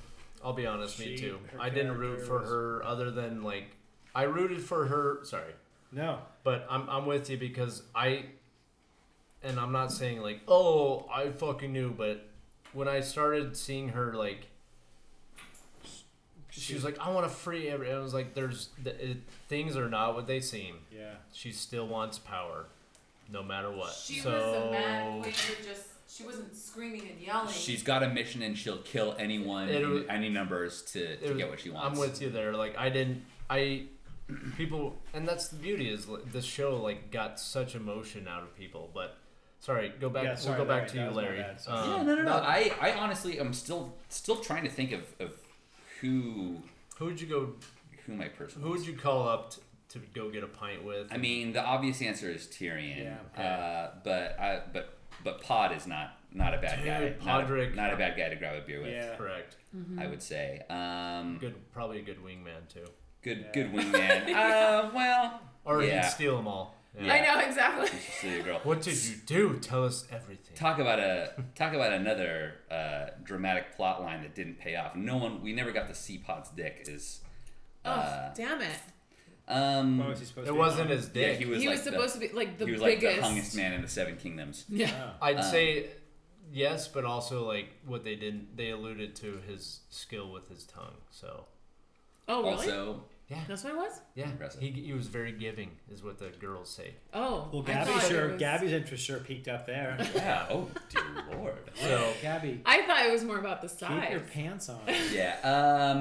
I'll 0.44 0.52
be 0.52 0.66
honest. 0.66 0.98
me 0.98 1.16
She- 1.16 1.18
too. 1.18 1.38
her 1.52 1.60
I 1.60 1.68
didn't 1.70 1.98
root 1.98 2.18
character 2.18 2.26
for 2.26 2.40
was- 2.40 2.48
her 2.50 2.84
other 2.84 3.10
than 3.10 3.42
like. 3.42 3.76
I 4.14 4.22
rooted 4.24 4.60
for 4.60 4.86
her. 4.86 5.20
Sorry. 5.24 5.52
No, 5.92 6.20
But 6.44 6.66
I'm, 6.70 6.88
I'm 6.88 7.06
with 7.06 7.28
you 7.30 7.36
because 7.36 7.82
I, 7.96 8.26
and 9.42 9.58
I'm 9.58 9.72
not 9.72 9.90
saying 9.90 10.20
like, 10.20 10.40
oh, 10.46 11.08
I 11.12 11.30
fucking 11.30 11.72
knew, 11.72 11.90
but 11.90 12.28
when 12.72 12.86
I 12.86 13.00
started 13.00 13.56
seeing 13.56 13.88
her, 13.88 14.14
like, 14.14 14.46
she 16.50 16.74
was 16.74 16.84
like, 16.84 16.98
I 17.00 17.10
want 17.10 17.28
to 17.28 17.34
free 17.34 17.68
every. 17.68 17.92
I 17.92 17.98
was 17.98 18.14
like, 18.14 18.34
there's, 18.34 18.68
the, 18.80 19.10
it, 19.10 19.16
things 19.48 19.76
are 19.76 19.88
not 19.88 20.14
what 20.14 20.28
they 20.28 20.40
seem. 20.40 20.76
yeah. 20.96 21.14
She 21.32 21.50
still 21.50 21.88
wants 21.88 22.18
power, 22.20 22.66
no 23.32 23.42
matter 23.42 23.70
what. 23.70 23.92
She 23.92 24.20
so, 24.20 24.30
was 24.30 24.68
a 24.68 24.70
mad 24.70 25.22
queen 25.22 25.34
who 25.34 25.64
just 25.64 25.84
she 26.08 26.24
wasn't 26.24 26.54
screaming 26.56 27.08
and 27.08 27.20
yelling. 27.20 27.52
She's 27.52 27.82
got 27.82 28.02
a 28.02 28.08
mission 28.08 28.42
and 28.42 28.58
she'll 28.58 28.78
kill 28.78 29.14
anyone 29.18 29.68
It 29.68 29.82
in 29.82 29.90
was- 29.90 30.04
any 30.08 30.28
numbers 30.28 30.82
to, 30.92 31.16
to 31.18 31.28
was- 31.28 31.36
get 31.36 31.48
what 31.50 31.60
she 31.60 31.70
wants. 31.70 31.86
I'm 31.98 32.00
with 32.00 32.20
you 32.20 32.30
there. 32.30 32.52
Like, 32.54 32.76
I 32.76 32.90
didn't, 32.90 33.22
I, 33.48 33.84
people, 34.56 34.96
and 35.14 35.26
that's 35.28 35.48
the 35.48 35.56
beauty 35.56 35.88
is 35.88 36.08
like, 36.08 36.30
this 36.32 36.44
show 36.44 36.76
like 36.82 37.10
got 37.12 37.38
such 37.38 37.74
emotion 37.74 38.26
out 38.28 38.42
of 38.42 38.56
people, 38.56 38.90
but. 38.94 39.16
Sorry, 39.62 39.92
go 40.00 40.08
back. 40.08 40.24
Yeah, 40.24 40.34
sorry, 40.36 40.56
we'll 40.56 40.64
go 40.66 40.74
back 40.74 40.88
to 40.88 40.96
you, 40.98 41.10
Larry. 41.10 41.36
bad, 41.36 41.60
sorry. 41.60 41.86
Yeah, 41.86 41.94
Um, 41.96 42.06
no, 42.06 42.14
no, 42.14 42.22
no. 42.22 42.28
not- 42.30 42.44
I, 42.44 42.72
I 42.80 42.92
honestly 42.94 43.38
I'm 43.38 43.52
still 43.52 43.92
still 44.08 44.36
trying 44.36 44.64
to 44.64 44.70
think 44.70 44.92
of, 44.92 45.02
of 45.20 45.34
who 46.00 46.56
Who 46.96 47.04
would 47.04 47.20
you 47.20 47.26
go? 47.26 47.52
who 48.06 48.14
my 48.14 48.28
person. 48.28 48.62
Who 48.62 48.70
would 48.70 48.86
you 48.86 48.94
call 48.94 49.28
up 49.28 49.50
t- 49.54 49.60
to 49.90 49.98
go 50.14 50.30
get 50.30 50.42
a 50.44 50.48
pint 50.48 50.84
with? 50.84 51.08
I 51.12 51.16
mean, 51.18 51.52
the 51.52 51.62
obvious 51.62 52.00
answer 52.02 52.28
is 52.30 52.46
Tyrion. 52.46 53.04
Yeah. 53.04 53.16
Okay. 53.34 53.46
Uh, 53.48 53.88
but 54.04 54.38
I 54.40 54.62
but 54.72 54.98
but 55.24 55.42
Pod 55.42 55.72
is 55.76 55.86
not 55.86 56.16
not 56.32 56.54
a 56.54 56.58
bad 56.58 56.76
Dude, 56.78 56.86
guy. 56.86 57.14
Not 57.24 57.42
a, 57.42 57.46
Podrick- 57.46 57.74
not 57.74 57.92
a 57.92 57.96
bad 57.96 58.16
guy 58.16 58.28
to 58.28 58.36
grab 58.36 58.56
a 58.62 58.66
beer 58.66 58.80
with. 58.82 58.90
Yeah. 58.92 59.16
correct. 59.16 59.56
I 59.98 60.06
would 60.06 60.22
say. 60.22 60.62
Um, 60.70 61.38
Good, 61.40 61.54
probably 61.72 61.98
a 61.98 62.02
good 62.02 62.18
wingman 62.24 62.68
too. 62.72 62.84
good 63.22 63.38
Yeah. 63.46 63.52
good 63.52 63.72
wingman. 63.74 64.32
uh, 64.34 64.90
well, 64.94 65.40
Or 65.64 65.82
Yeah. 65.82 66.02
he'd 66.02 66.10
steal 66.10 66.36
them 66.36 66.46
all. 66.48 66.76
Yeah. 67.00 67.12
I 67.12 67.20
know 67.20 67.46
exactly. 67.46 67.86
just 67.88 68.24
a 68.24 68.42
girl. 68.42 68.58
What 68.64 68.82
did 68.82 68.96
you 69.04 69.14
do? 69.26 69.58
Tell 69.60 69.84
us 69.84 70.06
everything. 70.10 70.56
Talk 70.56 70.78
about 70.80 70.98
a 70.98 71.32
talk 71.54 71.72
about 71.72 71.92
another 71.92 72.54
uh, 72.70 73.06
dramatic 73.22 73.76
plot 73.76 74.02
line 74.02 74.22
that 74.22 74.34
didn't 74.34 74.58
pay 74.58 74.74
off. 74.76 74.96
No 74.96 75.16
one, 75.16 75.40
we 75.42 75.52
never 75.52 75.70
got 75.70 75.86
to 75.88 75.94
see 75.94 76.18
Pod's 76.18 76.50
dick. 76.50 76.86
Is 76.88 77.20
oh, 77.84 77.90
uh, 77.90 78.34
damn 78.34 78.60
it. 78.60 78.76
Um, 79.50 79.98
What 79.98 80.08
was 80.08 80.20
he 80.20 80.24
supposed 80.26 80.46
it 80.46 80.48
to 80.48 80.52
be? 80.54 80.58
wasn't 80.58 80.90
on? 80.90 80.96
his 80.96 81.06
yeah, 81.14 81.26
dick. 81.28 81.38
he 81.38 81.44
was 81.46 81.60
he 81.62 81.68
like 81.68 81.76
was 81.76 81.82
supposed 81.84 82.14
the, 82.16 82.26
to 82.28 82.32
be 82.32 82.36
like 82.36 82.58
the 82.58 82.66
he 82.66 82.72
was 82.72 82.80
like 82.80 83.00
biggest. 83.00 83.16
the 83.20 83.22
hungest 83.26 83.56
man 83.56 83.72
in 83.72 83.82
the 83.82 83.88
Seven 83.88 84.16
Kingdoms. 84.16 84.64
Yeah. 84.70 84.90
Oh. 85.20 85.26
I'd 85.26 85.36
Um, 85.36 85.42
say 85.42 85.86
yes, 86.52 86.88
but 86.88 87.04
also 87.04 87.46
like 87.46 87.68
what 87.86 88.04
they 88.04 88.14
didn't. 88.16 88.56
They 88.56 88.70
alluded 88.70 89.14
to 89.16 89.40
his 89.48 89.80
skill 89.90 90.30
with 90.30 90.48
his 90.48 90.64
tongue. 90.64 90.96
So 91.10 91.44
Oh, 92.28 92.42
really? 92.42 92.52
Also, 92.54 93.02
yeah, 93.28 93.38
That's 93.48 93.62
what 93.64 93.72
it 93.74 93.76
was. 93.76 94.00
yeah. 94.16 94.24
Impressive. 94.30 94.60
He, 94.60 94.70
he 94.70 94.92
was 94.92 95.06
very 95.06 95.30
giving, 95.32 95.70
is 95.92 96.02
what 96.02 96.18
the 96.18 96.30
girls 96.40 96.68
say. 96.68 96.94
Oh, 97.14 97.48
Well, 97.52 97.62
I 97.62 97.66
Gabby 97.72 97.90
thought 97.92 98.04
it 98.04 98.08
sure. 98.08 98.28
was- 98.30 98.40
Gabby's 98.40 98.72
interest 98.72 99.04
sure 99.04 99.18
peaked 99.18 99.46
up 99.48 99.66
there. 99.66 99.96
yeah. 100.14 100.46
Oh 100.50 100.68
dear 100.88 101.02
lord. 101.38 101.58
So 101.74 102.12
Gabby, 102.22 102.60
I 102.66 102.82
thought 102.82 103.04
it 103.06 103.10
was 103.12 103.22
more 103.24 103.38
about 103.38 103.62
the 103.62 103.68
size. 103.68 104.00
keep 104.02 104.10
your 104.10 104.20
size. 104.20 104.30
pants 104.32 104.68
on. 104.68 104.80
Yeah. 105.12 105.36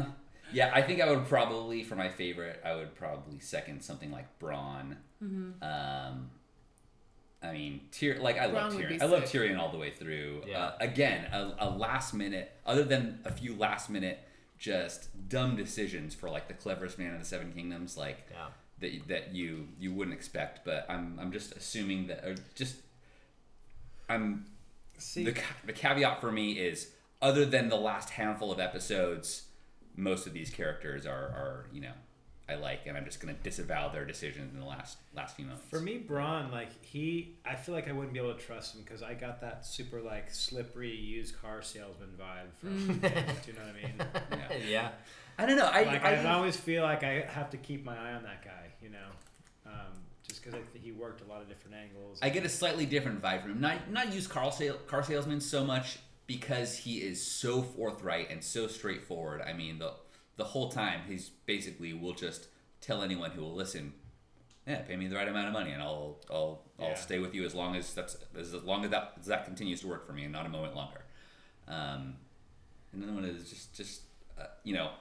Um. 0.03 0.13
Yeah, 0.51 0.71
I 0.73 0.81
think 0.81 1.01
I 1.01 1.09
would 1.09 1.25
probably, 1.27 1.83
for 1.83 1.95
my 1.95 2.09
favorite, 2.09 2.61
I 2.63 2.75
would 2.75 2.95
probably 2.95 3.39
second 3.39 3.81
something 3.81 4.11
like 4.11 4.39
Bronn. 4.39 4.97
Mm-hmm. 5.23 5.63
Um. 5.63 6.31
I 7.41 7.53
mean, 7.53 7.81
Tyr 7.91 8.17
like 8.19 8.37
I 8.37 8.47
love 8.47 8.73
Bronn 8.73 8.75
would 8.75 8.85
Tyrion. 8.85 9.01
I 9.01 9.05
love. 9.05 9.23
Tyrion 9.23 9.57
all 9.57 9.71
the 9.71 9.77
way 9.77 9.91
through. 9.91 10.43
Yeah. 10.45 10.59
Uh, 10.59 10.71
again, 10.81 11.25
a, 11.31 11.55
a 11.59 11.69
last 11.69 12.13
minute, 12.13 12.51
other 12.65 12.83
than 12.83 13.19
a 13.23 13.31
few 13.31 13.55
last 13.55 13.89
minute, 13.89 14.19
just 14.57 15.07
dumb 15.29 15.55
decisions 15.55 16.13
for 16.13 16.29
like 16.29 16.47
the 16.49 16.53
cleverest 16.53 16.99
man 16.99 17.13
in 17.13 17.19
the 17.19 17.25
Seven 17.25 17.53
Kingdoms, 17.53 17.95
like 17.95 18.27
yeah, 18.29 18.47
that 18.79 19.07
that 19.07 19.35
you 19.35 19.69
you 19.79 19.93
wouldn't 19.93 20.15
expect. 20.15 20.65
But 20.65 20.85
I'm 20.89 21.17
I'm 21.19 21.31
just 21.31 21.55
assuming 21.55 22.07
that, 22.07 22.25
or 22.25 22.35
just 22.55 22.75
I'm 24.09 24.45
See, 24.97 25.23
the, 25.23 25.37
the 25.65 25.73
caveat 25.73 26.19
for 26.19 26.31
me 26.31 26.53
is 26.53 26.91
other 27.21 27.45
than 27.45 27.69
the 27.69 27.77
last 27.77 28.09
handful 28.11 28.51
of 28.51 28.59
episodes 28.59 29.43
most 29.99 30.25
of 30.25 30.33
these 30.33 30.49
characters 30.49 31.05
are, 31.05 31.11
are 31.11 31.65
you 31.73 31.81
know 31.81 31.91
i 32.47 32.55
like 32.55 32.81
and 32.87 32.97
i'm 32.97 33.05
just 33.05 33.19
going 33.19 33.33
to 33.33 33.41
disavow 33.43 33.89
their 33.89 34.05
decisions 34.05 34.53
in 34.53 34.59
the 34.59 34.65
last 34.65 34.97
last 35.15 35.35
few 35.35 35.45
moments 35.45 35.65
For 35.69 35.79
me, 35.79 36.03
Bronn, 36.07 36.51
like 36.51 36.69
he, 36.83 37.35
I 37.45 37.55
feel 37.55 37.75
like 37.75 37.87
I 37.87 37.91
wouldn't 37.91 38.13
be 38.13 38.19
able 38.19 38.33
to 38.33 38.39
trust 38.39 38.75
him 38.75 38.81
because 38.83 39.03
I 39.03 39.13
got 39.13 39.41
that 39.41 39.65
super 39.65 39.99
like 39.99 40.31
slippery 40.31 40.95
used 40.95 41.39
car 41.41 41.61
salesman 41.61 42.09
vibe 42.19 42.53
from. 42.59 42.99
Mm. 42.99 43.01
do 43.45 43.51
you 43.51 43.53
know 43.53 43.65
what 43.65 43.75
I 43.75 44.47
mean? 44.47 44.61
yeah. 44.61 44.67
yeah. 44.69 44.89
i 45.37 45.45
don't 45.45 45.57
know 45.57 45.69
i, 45.71 45.83
like 45.83 46.03
I, 46.03 46.15
I, 46.15 46.33
always 46.33 46.55
feel 46.55 46.83
like 46.83 47.03
I 47.03 47.21
have 47.27 47.49
to 47.51 47.57
keep 47.57 47.83
my 47.83 47.97
eye 47.97 48.13
on 48.13 48.23
that 48.23 48.43
guy. 48.43 48.71
You 48.81 48.89
know, 48.91 49.09
um, 49.67 49.93
just 50.27 50.41
because 50.41 50.57
I 50.57 50.63
think 50.71 50.83
he 50.83 50.91
worked 50.91 51.21
a 51.21 51.25
lot 51.25 51.41
of 51.41 51.49
different 51.49 51.75
angles. 51.75 52.19
I 52.21 52.29
get 52.29 52.45
a 52.45 52.49
slightly 52.49 52.85
different 52.85 53.21
vibe 53.21 53.41
from 53.41 53.51
him 53.51 53.61
not 53.61 53.91
not 53.91 54.13
used 54.13 54.29
car, 54.29 54.51
sale, 54.51 54.77
car 54.87 55.03
salesman 55.03 55.41
so 55.41 55.63
much 55.63 55.99
because 56.29 56.77
he 56.77 56.99
is 56.99 57.25
so 57.25 57.63
forthright 57.63 58.29
and 58.29 58.43
so 58.43 58.67
straightforward 58.67 59.41
i 59.41 59.51
mean 59.51 59.79
the 59.79 59.91
the 60.37 60.43
whole 60.43 60.69
time 60.69 61.01
he's 61.07 61.29
basically 61.47 61.91
will 61.91 62.13
just 62.13 62.47
tell 62.81 63.01
anyone 63.01 63.31
who 63.31 63.41
will 63.41 63.55
listen 63.55 63.91
yeah, 64.67 64.81
pay 64.81 64.95
me 64.97 65.07
the 65.07 65.15
right 65.15 65.27
amount 65.27 65.47
of 65.47 65.53
money, 65.53 65.71
and 65.71 65.81
I'll 65.81 66.19
I'll 66.29 66.61
I'll 66.79 66.89
Yeah. 66.89 66.93
stay 66.93 67.17
with 67.17 67.33
you 67.33 67.43
as 67.43 67.55
long 67.55 67.75
as 67.75 67.91
that's 67.95 68.17
as 68.37 68.53
long 68.53 68.83
as 68.85 68.91
that 68.91 69.13
as 69.19 69.25
that 69.25 69.45
continues 69.45 69.81
to 69.81 69.87
work 69.87 70.05
for 70.05 70.13
me, 70.13 70.23
and 70.25 70.31
not 70.31 70.45
a 70.45 70.49
moment 70.49 70.75
longer. 70.75 71.01
Um, 71.67 72.17
and 72.91 73.01
another 73.01 73.13
one 73.13 73.25
is 73.25 73.49
just 73.49 73.73
just 73.73 74.01
uh, 74.39 74.45
you 74.63 74.75
know 74.75 74.91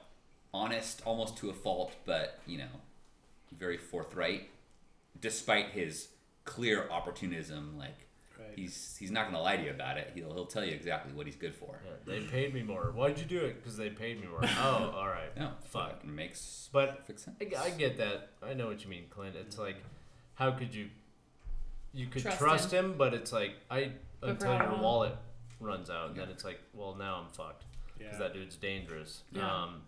honest 0.55 1.03
almost 1.05 1.37
to 1.37 1.51
a 1.51 1.53
fault, 1.53 1.93
but 2.05 2.39
you 2.47 2.57
know 2.57 2.73
very 3.51 3.77
forthright, 3.77 4.49
despite 5.21 5.67
his 5.67 6.07
clear 6.45 6.89
opportunism. 6.89 7.77
Like 7.77 8.07
Right. 8.39 8.53
he's 8.55 8.95
he's 8.97 9.11
not 9.11 9.25
gonna 9.25 9.41
lie 9.41 9.57
to 9.57 9.63
you 9.63 9.71
about 9.71 9.97
it. 9.97 10.11
He'll 10.15 10.33
he'll 10.33 10.45
tell 10.45 10.63
you 10.63 10.71
exactly 10.73 11.11
what 11.13 11.25
he's 11.25 11.35
good 11.35 11.53
for. 11.53 11.79
Yeah, 11.85 11.91
they 12.05 12.21
paid 12.21 12.53
me 12.53 12.63
more. 12.63 12.91
Why'd 12.95 13.19
you 13.19 13.25
do 13.25 13.39
it? 13.39 13.61
Because 13.61 13.75
they 13.77 13.89
paid 13.89 14.21
me 14.21 14.27
more. 14.27 14.41
Oh, 14.59 14.93
all 14.95 15.07
right. 15.07 15.35
No, 15.37 15.51
Fuck. 15.65 15.99
it 16.03 16.09
makes 16.09 16.69
But 16.71 17.05
sense. 17.07 17.29
I, 17.41 17.65
I 17.65 17.69
get 17.71 17.97
that. 17.97 18.29
I 18.41 18.53
know 18.53 18.67
what 18.67 18.83
you 18.83 18.89
mean, 18.89 19.05
Clint. 19.09 19.35
It's 19.35 19.57
like, 19.57 19.75
how 20.35 20.51
could 20.51 20.73
you? 20.73 20.89
You 21.93 22.07
could 22.07 22.21
Trust 22.21 22.37
trust, 22.37 22.71
him. 22.71 22.95
but 22.97 23.13
it's 23.13 23.33
like 23.33 23.55
I 23.69 23.91
But 24.21 24.29
until 24.31 24.53
your 24.53 24.59
how 24.63 24.81
wallet 24.81 25.15
runs 25.59 25.89
out, 25.89 26.11
Yeah. 26.15 26.21
then 26.21 26.29
it's 26.31 26.45
like, 26.45 26.59
well, 26.73 26.95
now 26.95 27.15
I'm 27.23 27.29
fucked 27.33 27.63
Yeah. 27.99 28.05
because 28.05 28.19
that 28.19 28.33
dude's 28.33 28.55
dangerous. 28.55 29.23
Yeah. 29.31 29.63
Um, 29.63 29.81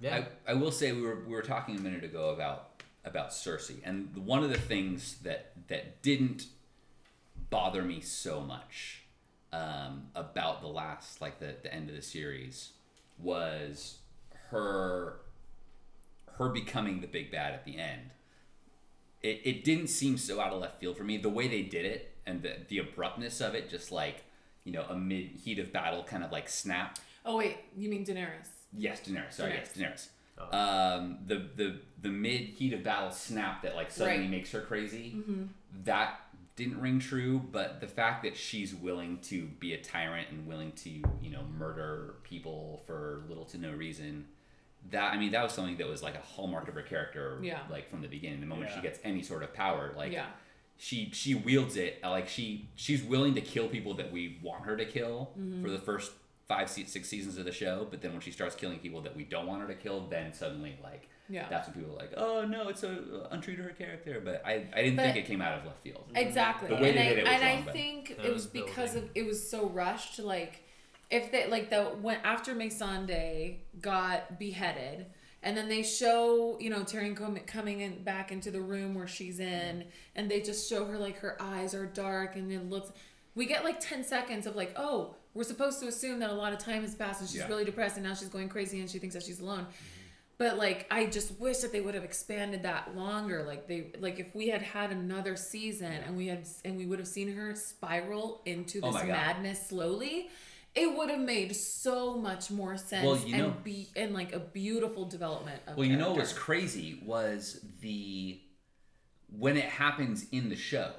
yeah. 0.00 0.24
I, 0.46 0.50
I 0.50 0.54
will 0.54 0.72
say 0.72 0.92
we 0.92 1.02
were 1.02 1.20
we 1.26 1.32
were 1.32 1.42
talking 1.42 1.76
a 1.76 1.80
minute 1.80 2.04
ago 2.04 2.30
about 2.30 2.82
about 3.04 3.30
Cersei, 3.30 3.76
and 3.84 4.14
one 4.26 4.42
of 4.44 4.50
the 4.50 4.58
things 4.58 5.16
that 5.22 5.52
that 5.68 6.02
didn't 6.02 6.46
bother 7.50 7.82
me 7.82 8.00
so 8.00 8.40
much 8.40 9.02
um, 9.52 10.04
about 10.14 10.60
the 10.62 10.68
last 10.68 11.20
like 11.20 11.38
the, 11.40 11.54
the 11.62 11.72
end 11.74 11.88
of 11.90 11.96
the 11.96 12.02
series 12.02 12.70
was 13.18 13.98
her 14.50 15.16
her 16.38 16.48
becoming 16.48 17.00
the 17.00 17.06
big 17.06 17.30
bad 17.30 17.52
at 17.52 17.64
the 17.64 17.76
end. 17.78 18.10
It, 19.22 19.40
it 19.44 19.64
didn't 19.64 19.88
seem 19.88 20.16
so 20.16 20.40
out 20.40 20.52
of 20.54 20.60
left 20.60 20.80
field 20.80 20.96
for 20.96 21.04
me. 21.04 21.18
The 21.18 21.28
way 21.28 21.46
they 21.48 21.62
did 21.62 21.84
it 21.84 22.14
and 22.26 22.42
the, 22.42 22.56
the 22.68 22.78
abruptness 22.78 23.42
of 23.42 23.54
it, 23.54 23.68
just 23.68 23.92
like, 23.92 24.24
you 24.64 24.72
know, 24.72 24.86
amid 24.88 25.26
heat 25.44 25.58
of 25.58 25.70
battle 25.72 26.02
kind 26.04 26.24
of 26.24 26.32
like 26.32 26.48
snap 26.48 26.98
Oh 27.24 27.36
wait, 27.36 27.58
you 27.76 27.88
mean 27.90 28.04
Daenerys? 28.06 28.48
Yes, 28.76 29.00
Daenerys. 29.00 29.32
Sorry, 29.34 29.52
yes, 29.52 29.72
Daenerys. 29.76 30.08
Oh. 30.38 30.56
Um, 30.58 31.18
the 31.26 31.44
the 31.54 31.80
the 32.00 32.08
mid 32.08 32.40
heat 32.40 32.72
of 32.72 32.82
battle 32.82 33.10
snap 33.10 33.62
that 33.62 33.76
like 33.76 33.90
suddenly 33.90 34.22
Right. 34.22 34.30
makes 34.30 34.50
her 34.52 34.62
crazy. 34.62 35.16
That 35.84 36.18
didn't 36.60 36.80
ring 36.80 36.98
true, 37.00 37.40
but 37.52 37.80
the 37.80 37.86
fact 37.88 38.22
that 38.22 38.36
she's 38.36 38.74
willing 38.74 39.18
to 39.22 39.46
be 39.58 39.72
a 39.74 39.78
tyrant 39.82 40.28
and 40.30 40.46
willing 40.46 40.72
to 40.84 40.90
you 40.90 41.30
know 41.30 41.42
murder 41.58 42.14
people 42.22 42.82
for 42.86 43.24
little 43.28 43.44
to 43.46 43.58
no 43.58 43.72
reason. 43.72 44.26
That 44.90 45.12
I 45.12 45.18
mean, 45.18 45.32
that 45.32 45.42
was 45.42 45.52
something 45.52 45.76
that 45.76 45.86
was 45.88 46.02
like 46.02 46.14
a 46.14 46.20
hallmark 46.20 46.68
of 46.68 46.74
her 46.74 46.82
character, 46.82 47.38
Yeah. 47.42 47.60
like 47.70 47.90
from 47.90 48.00
the 48.00 48.08
beginning. 48.08 48.40
The 48.40 48.46
moment 48.46 48.70
she 48.74 48.80
gets 48.80 48.98
any 49.04 49.22
sort 49.22 49.42
of 49.42 49.52
power, 49.52 49.92
like 49.96 50.10
yeah. 50.12 50.26
she 50.78 51.10
she 51.12 51.34
wields 51.34 51.76
it 51.76 51.98
like 52.02 52.28
she 52.28 52.68
she's 52.76 53.02
willing 53.02 53.34
to 53.34 53.40
kill 53.42 53.68
people 53.68 53.92
that 53.94 54.10
we 54.10 54.38
want 54.42 54.64
her 54.64 54.76
to 54.76 54.84
kill 54.86 55.30
Mm-hmm. 55.38 55.62
for 55.62 55.70
the 55.70 55.78
first 55.78 56.12
five 56.48 56.68
six 56.70 57.08
seasons 57.08 57.36
of 57.38 57.44
the 57.44 57.52
show 57.52 57.86
but 57.90 58.00
then 58.02 58.10
when 58.12 58.20
she 58.20 58.32
starts 58.32 58.56
killing 58.56 58.78
people 58.80 59.00
that 59.02 59.14
we 59.16 59.22
don't 59.22 59.46
want 59.46 59.60
her 59.62 59.68
to 59.68 59.74
kill 59.74 60.08
then 60.08 60.32
suddenly 60.32 60.76
like 60.82 61.08
Yeah. 61.30 61.46
that's 61.48 61.68
when 61.68 61.76
people 61.76 61.94
are 61.94 61.98
like 61.98 62.12
oh 62.16 62.44
no 62.44 62.68
it's 62.68 62.82
a 62.82 62.90
uh, 62.90 63.28
untrue 63.30 63.56
to 63.56 63.62
her 63.62 63.70
character 63.70 64.20
but 64.24 64.42
i 64.44 64.66
i 64.74 64.82
didn't 64.82 64.96
But- 64.96 65.04
think 65.06 65.16
it 65.18 65.26
came 65.26 65.40
out 65.40 65.58
of 65.58 65.64
left 65.64 65.82
field 65.82 66.04
mm-hmm. 66.08 66.16
Exactly. 66.16 66.68
The 66.68 66.74
way 66.74 66.88
and 66.90 66.98
they 66.98 67.02
I, 67.02 67.08
did 67.10 67.18
it 67.18 67.24
was 67.24 67.32
and 67.32 67.42
wrong, 67.42 67.68
I 67.68 67.72
think 67.72 68.10
it 68.10 68.18
was 68.22 68.32
was 68.32 68.46
because 68.46 68.92
building. 68.92 69.10
of 69.10 69.16
it 69.16 69.26
was 69.26 69.48
so 69.50 69.68
rushed. 69.68 70.18
Like, 70.18 70.62
if 71.10 71.30
they 71.32 71.46
like 71.48 71.70
the 71.70 71.84
when 71.84 72.18
after 72.24 72.54
Missandei 72.54 73.58
got 73.80 74.38
beheaded, 74.38 75.06
and 75.42 75.56
then 75.56 75.68
they 75.68 75.82
show 75.82 76.56
you 76.60 76.70
know 76.70 76.80
Tyrion 76.80 77.16
com- 77.16 77.38
coming 77.46 77.80
in 77.80 78.02
back 78.02 78.32
into 78.32 78.50
the 78.50 78.60
room 78.60 78.94
where 78.94 79.06
she's 79.06 79.40
in, 79.40 79.78
mm-hmm. 79.78 79.88
and 80.16 80.30
they 80.30 80.40
just 80.40 80.68
show 80.68 80.84
her 80.86 80.98
like 80.98 81.18
her 81.18 81.36
eyes 81.40 81.74
are 81.74 81.86
dark, 81.86 82.36
and 82.36 82.50
it 82.52 82.68
looks. 82.68 82.90
We 83.34 83.46
get 83.46 83.64
like 83.64 83.80
ten 83.80 84.02
seconds 84.04 84.46
of 84.46 84.56
like, 84.56 84.72
oh, 84.76 85.14
we're 85.34 85.44
supposed 85.44 85.80
to 85.80 85.86
assume 85.88 86.18
that 86.20 86.30
a 86.30 86.34
lot 86.34 86.52
of 86.52 86.58
time 86.58 86.82
has 86.82 86.94
passed, 86.94 87.20
and 87.20 87.30
she's 87.30 87.40
Yeah. 87.40 87.48
really 87.48 87.64
depressed, 87.64 87.96
and 87.96 88.04
now 88.04 88.14
she's 88.14 88.28
going 88.28 88.48
crazy, 88.48 88.80
and 88.80 88.90
she 88.90 88.98
thinks 88.98 89.14
that 89.14 89.22
she's 89.22 89.40
alone. 89.40 89.60
Mm-hmm. 89.62 89.99
But 90.40 90.56
like, 90.56 90.86
I 90.90 91.04
just 91.04 91.38
wish 91.38 91.58
that 91.58 91.70
they 91.70 91.82
would 91.82 91.94
have 91.94 92.02
expanded 92.02 92.62
that 92.62 92.96
longer. 92.96 93.44
Like 93.46 93.68
they, 93.68 93.92
like 94.00 94.18
if 94.18 94.34
we 94.34 94.48
had 94.48 94.62
had 94.62 94.90
another 94.90 95.36
season 95.36 95.92
and 95.92 96.16
we 96.16 96.28
had, 96.28 96.48
and 96.64 96.78
we 96.78 96.86
would 96.86 96.98
have 96.98 97.06
seen 97.06 97.30
her 97.36 97.54
spiral 97.54 98.40
into 98.46 98.80
Oh 98.82 98.90
this 98.90 99.02
God. 99.02 99.08
madness 99.08 99.68
slowly, 99.68 100.30
it 100.74 100.96
would 100.96 101.10
have 101.10 101.20
made 101.20 101.54
so 101.54 102.16
much 102.16 102.50
more 102.50 102.78
sense 102.78 103.04
Well, 103.04 103.18
you 103.18 103.34
and 103.34 103.62
be 103.62 103.90
and 103.94 104.14
like 104.14 104.32
a 104.32 104.38
beautiful 104.38 105.04
development. 105.04 105.60
Of 105.66 105.76
well 105.76 105.86
you 105.86 105.98
know 105.98 106.12
what 106.12 106.20
was 106.20 106.32
crazy 106.32 107.02
was 107.04 107.60
the 107.82 108.40
when 109.38 109.58
it 109.58 109.66
happens 109.66 110.24
in 110.32 110.48
the 110.48 110.56
show 110.56 110.92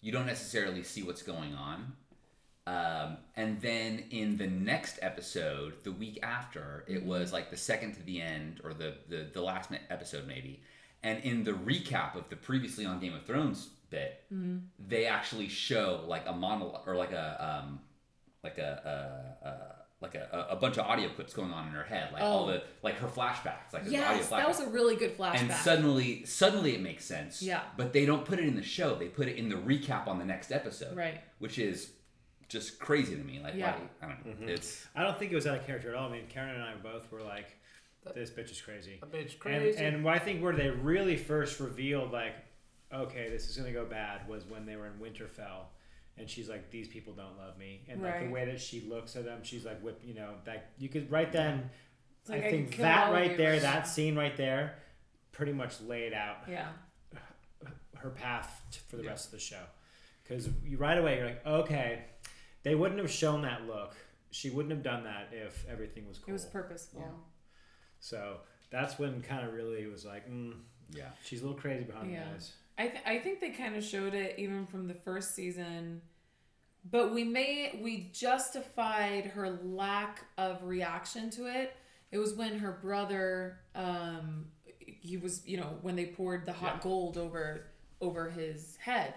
you 0.00 0.10
don't 0.10 0.26
necessarily 0.26 0.84
see 0.84 1.02
what's 1.02 1.22
going 1.22 1.54
on 1.54 1.92
um, 2.74 3.16
and 3.36 3.60
then 3.60 4.04
in 4.10 4.36
the 4.36 4.46
next 4.46 4.98
episode 5.02 5.72
the 5.84 5.92
week 5.92 6.18
after 6.22 6.84
it 6.86 6.98
Mm-hmm. 6.98 7.08
was 7.14 7.32
like 7.32 7.46
the 7.50 7.56
second 7.56 7.90
to 7.94 8.02
the 8.02 8.20
end 8.20 8.60
or 8.64 8.72
the, 8.82 8.90
the, 9.08 9.20
the 9.32 9.42
last 9.50 9.70
episode 9.90 10.26
maybe 10.26 10.54
and 11.02 11.16
in 11.24 11.44
the 11.44 11.52
recap 11.70 12.10
of 12.20 12.24
the 12.28 12.36
previously 12.36 12.84
on 12.84 12.98
game 13.00 13.14
of 13.14 13.24
thrones 13.24 13.60
bit 13.90 14.10
Mm-hmm. 14.32 14.58
they 14.92 15.06
actually 15.06 15.48
show 15.48 15.86
like 16.14 16.24
a 16.26 16.32
monologue 16.32 16.86
or 16.86 16.94
like 17.04 17.12
a 17.12 17.26
um, 17.64 17.80
like 18.46 18.58
a, 18.58 18.70
a, 19.44 19.48
a 19.48 19.52
like 20.00 20.14
a, 20.14 20.46
a 20.50 20.56
bunch 20.56 20.76
of 20.78 20.86
audio 20.86 21.08
clips 21.16 21.32
going 21.34 21.52
on 21.58 21.66
in 21.68 21.72
her 21.72 21.82
head 21.94 22.06
like 22.12 22.22
all 22.22 22.44
Oh. 22.44 22.52
the 22.52 22.62
like 22.82 22.96
her 22.98 23.08
flashbacks 23.08 23.72
like 23.72 23.84
the 23.84 23.96
audio 23.96 24.16
Yes, 24.18 24.28
flashbacks 24.28 24.38
that 24.42 24.48
was 24.48 24.60
a 24.60 24.68
really 24.68 24.94
good 25.02 25.16
flashback. 25.18 25.40
and 25.40 25.52
suddenly 25.52 26.24
suddenly 26.24 26.74
it 26.74 26.82
makes 26.82 27.04
sense 27.04 27.42
Yeah. 27.42 27.62
but 27.76 27.92
they 27.92 28.04
don't 28.06 28.24
put 28.24 28.38
it 28.38 28.44
in 28.46 28.54
the 28.54 28.62
show 28.62 28.94
they 28.94 29.08
put 29.08 29.26
it 29.26 29.36
in 29.36 29.48
the 29.48 29.56
recap 29.56 30.06
on 30.06 30.18
the 30.20 30.24
next 30.24 30.52
episode 30.52 30.96
Right. 30.96 31.20
which 31.40 31.58
is 31.58 31.90
just 32.48 32.78
crazy 32.78 33.14
to 33.14 33.22
me 33.22 33.40
like 33.42 33.54
Yeah. 33.54 33.74
why 33.76 34.06
i 34.06 34.06
don't 34.08 34.26
know 34.26 34.32
mm-hmm. 34.32 34.48
it's 34.48 34.86
I 34.96 35.02
don't 35.02 35.18
think 35.18 35.32
it 35.32 35.34
was 35.34 35.46
out 35.46 35.58
of 35.58 35.66
character 35.66 35.90
at 35.90 35.94
all. 35.94 36.08
I 36.08 36.12
mean, 36.12 36.26
Karen 36.28 36.54
and 36.54 36.62
I 36.62 36.74
both 36.82 37.10
were 37.12 37.22
like, 37.22 37.56
"This 38.14 38.30
bitch 38.30 38.50
is 38.50 38.60
crazy." 38.60 38.98
That 39.00 39.12
bitch 39.12 39.32
And, 39.32 39.38
crazy. 39.40 39.78
and 39.84 40.02
what 40.04 40.14
I 40.14 40.18
think 40.18 40.42
where 40.42 40.54
they 40.54 40.70
really 40.70 41.16
first 41.16 41.60
revealed 41.60 42.10
like, 42.10 42.34
okay, 42.92 43.28
this 43.28 43.48
is 43.50 43.56
gonna 43.56 43.72
go 43.72 43.84
bad 43.84 44.26
was 44.28 44.44
when 44.46 44.64
they 44.66 44.76
were 44.76 44.86
in 44.86 44.94
Winterfell, 44.94 45.66
and 46.16 46.28
she's 46.28 46.48
like, 46.48 46.70
these 46.70 46.88
people 46.88 47.12
don't 47.12 47.36
love 47.38 47.58
me, 47.58 47.82
and 47.88 48.02
like 48.02 48.20
the 48.24 48.30
way 48.30 48.46
that 48.46 48.60
she 48.60 48.80
looks 48.88 49.14
at 49.14 49.24
them, 49.26 49.40
she's 49.42 49.64
like, 49.66 49.78
whip, 49.82 50.00
you 50.04 50.14
know, 50.14 50.30
that 50.44 50.70
you 50.78 50.88
could 50.88 51.10
right 51.10 51.30
then. 51.30 51.68
It's 52.22 52.30
like, 52.30 52.44
I 52.44 52.46
I 52.48 52.50
think 52.50 52.72
can 52.72 52.82
that 52.82 53.02
all 53.04 53.08
of 53.12 53.14
right 53.20 53.30
you. 53.32 53.36
there, 53.36 53.60
that 53.60 53.86
scene 53.86 54.16
right 54.16 54.36
there, 54.36 54.76
pretty 55.32 55.52
much 55.52 55.80
laid 55.82 56.12
out 56.14 56.38
yeah, 56.50 56.68
her 57.98 58.10
path 58.10 58.62
t- 58.70 58.80
for 58.88 58.96
the 58.96 59.02
Yeah. 59.04 59.10
rest 59.10 59.26
of 59.26 59.32
the 59.32 59.38
show. 59.38 59.62
Because 60.24 60.48
you 60.64 60.76
right 60.76 60.98
away 60.98 61.16
you're 61.18 61.26
like, 61.26 61.46
okay, 61.46 62.04
they 62.62 62.74
wouldn't 62.74 63.00
have 63.00 63.10
shown 63.10 63.42
that 63.42 63.66
look. 63.66 63.96
She 64.30 64.50
wouldn't 64.50 64.72
have 64.74 64.82
done 64.82 65.04
that 65.04 65.28
if 65.32 65.64
everything 65.68 66.06
was 66.06 66.18
cool. 66.18 66.30
it 66.30 66.32
was 66.32 66.44
purposeful. 66.44 67.00
Yeah. 67.00 67.12
So 68.00 68.38
that's 68.70 68.98
when 68.98 69.22
kind 69.22 69.46
of 69.46 69.54
really 69.54 69.86
was 69.86 70.04
like, 70.04 70.28
mm, 70.30 70.54
yeah 70.90 71.10
she's 71.24 71.40
a 71.42 71.44
little 71.46 71.58
crazy 71.60 71.84
behind 71.84 72.10
Yeah. 72.10 72.24
the 72.24 72.34
eyes. 72.34 72.52
I 72.78 72.88
th- 72.88 73.02
I 73.06 73.18
think 73.18 73.40
they 73.40 73.50
kind 73.50 73.74
of 73.76 73.82
showed 73.84 74.14
it 74.14 74.38
even 74.38 74.66
from 74.66 74.86
the 74.86 74.94
first 74.94 75.34
season, 75.34 76.00
but 76.90 77.12
we 77.12 77.24
may 77.24 77.78
we 77.82 78.10
justified 78.12 79.26
her 79.26 79.50
lack 79.62 80.24
of 80.36 80.62
reaction 80.64 81.28
to 81.30 81.46
it. 81.46 81.74
It 82.12 82.18
was 82.18 82.34
when 82.34 82.58
her 82.60 82.72
brother, 82.80 83.58
um, 83.74 84.46
he 84.78 85.16
was 85.16 85.46
you 85.46 85.56
know 85.56 85.78
when 85.82 85.96
they 85.96 86.06
poured 86.06 86.46
the 86.46 86.52
hot 86.52 86.74
Yeah. 86.76 86.82
gold 86.82 87.18
over 87.18 87.66
over 88.00 88.30
his 88.30 88.76
head, 88.76 89.14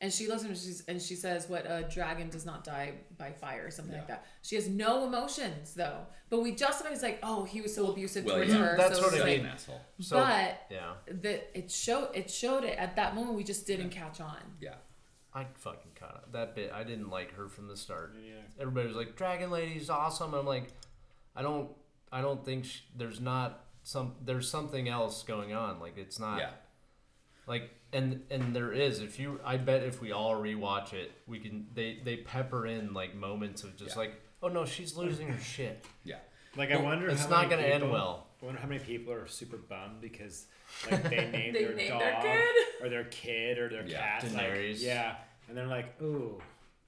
and 0.00 0.12
she 0.12 0.26
looks 0.28 0.42
at 0.42 0.46
him 0.46 0.52
and, 0.52 0.60
she's, 0.60 0.84
and 0.88 1.00
she 1.00 1.14
says, 1.14 1.48
"What 1.48 1.64
a 1.66 1.86
dragon 1.88 2.28
does 2.28 2.44
not 2.44 2.64
die 2.64 2.94
by 3.16 3.32
fire," 3.32 3.66
or 3.66 3.70
something 3.70 3.96
like 3.96 4.08
that. 4.08 4.26
She 4.42 4.56
has 4.56 4.68
no 4.68 5.06
emotions 5.06 5.74
though, 5.74 6.00
but 6.28 6.42
we 6.42 6.54
justified 6.54 6.92
it's 6.92 7.02
like, 7.02 7.18
oh, 7.22 7.44
he 7.44 7.60
was 7.60 7.74
so 7.74 7.90
abusive 7.90 8.24
well, 8.24 8.36
towards 8.36 8.52
yeah. 8.52 8.58
her. 8.58 8.76
That's 8.76 8.98
so 8.98 9.04
what 9.04 9.14
it's 9.14 9.22
I 9.22 9.24
like, 9.24 9.36
mean. 9.38 9.46
an 9.46 9.52
asshole 9.52 9.80
so 10.00 10.16
but 10.16 10.66
yeah, 10.70 10.92
that 11.06 11.50
it 11.58 11.70
showed 11.70 12.10
it 12.14 12.30
showed 12.30 12.64
it 12.64 12.78
at 12.78 12.96
that 12.96 13.14
moment 13.14 13.36
we 13.36 13.44
just 13.44 13.66
didn't 13.66 13.90
catch 13.90 14.20
on 14.20 14.36
yeah 14.60 14.74
I 15.36 15.46
fucking 15.54 15.92
caught 16.00 16.24
it. 16.26 16.32
that 16.32 16.54
bit. 16.54 16.72
I 16.72 16.82
didn't 16.82 17.10
like 17.10 17.34
her 17.34 17.48
from 17.48 17.68
the 17.68 17.76
start. 17.76 18.14
Yeah. 18.18 18.36
Everybody 18.58 18.88
was 18.88 18.96
like, 18.96 19.16
"Dragon 19.16 19.50
Lady's 19.50 19.90
awesome." 19.90 20.32
And 20.32 20.40
I'm 20.40 20.46
like, 20.46 20.68
I 21.34 21.42
don't, 21.42 21.68
I 22.10 22.22
don't 22.22 22.42
think 22.42 22.64
sh- 22.64 22.80
there's 22.96 23.20
not 23.20 23.64
some 23.82 24.14
there's 24.24 24.50
something 24.50 24.88
else 24.88 25.22
going 25.24 25.52
on. 25.52 25.78
Like 25.78 25.98
it's 25.98 26.18
not. 26.18 26.38
yeah 26.38 26.50
Like 27.46 27.70
and 27.92 28.22
and 28.30 28.54
there 28.54 28.72
is. 28.72 29.00
If 29.00 29.18
you, 29.18 29.40
I 29.44 29.56
bet 29.56 29.82
if 29.82 30.00
we 30.00 30.12
all 30.12 30.34
rewatch 30.34 30.92
it, 30.92 31.12
we 31.26 31.38
can. 31.38 31.66
They 31.74 32.00
they 32.04 32.16
pepper 32.18 32.66
in 32.66 32.92
like 32.92 33.14
moments 33.14 33.62
of 33.64 33.76
just 33.76 33.94
Yeah. 33.96 34.00
like, 34.02 34.20
oh 34.42 34.48
no, 34.48 34.64
she's 34.64 34.96
losing 34.96 35.28
her 35.28 35.38
shit. 35.40 35.84
yeah 36.04 36.16
Like 36.56 36.70
I 36.72 36.76
wonder 36.76 37.08
It's 37.08 37.22
how 37.22 37.28
not 37.30 37.48
many 37.48 37.62
gonna 37.62 37.74
end 37.74 37.82
people- 37.82 37.92
well. 37.94 38.26
I 38.42 38.44
wonder 38.44 38.60
how 38.60 38.68
many 38.68 38.80
people 38.80 39.12
are 39.14 39.26
super 39.26 39.56
bummed 39.56 40.00
because 40.02 40.46
like 40.90 41.02
they 41.04 41.28
named 41.32 41.54
They 41.56 41.64
their 41.64 41.74
named 41.74 41.90
dog 41.90 42.00
their 42.22 42.22
kid? 42.22 42.82
or 42.82 42.88
their 42.90 43.04
kid 43.04 43.58
or 43.58 43.68
their 43.70 43.86
Yeah. 43.86 44.18
cat. 44.20 44.32
like- 44.34 44.42
Daenerys. 44.52 44.82
yeah, 44.82 45.14
and 45.48 45.56
they're 45.56 45.66
like, 45.66 46.00
ooh, 46.02 46.40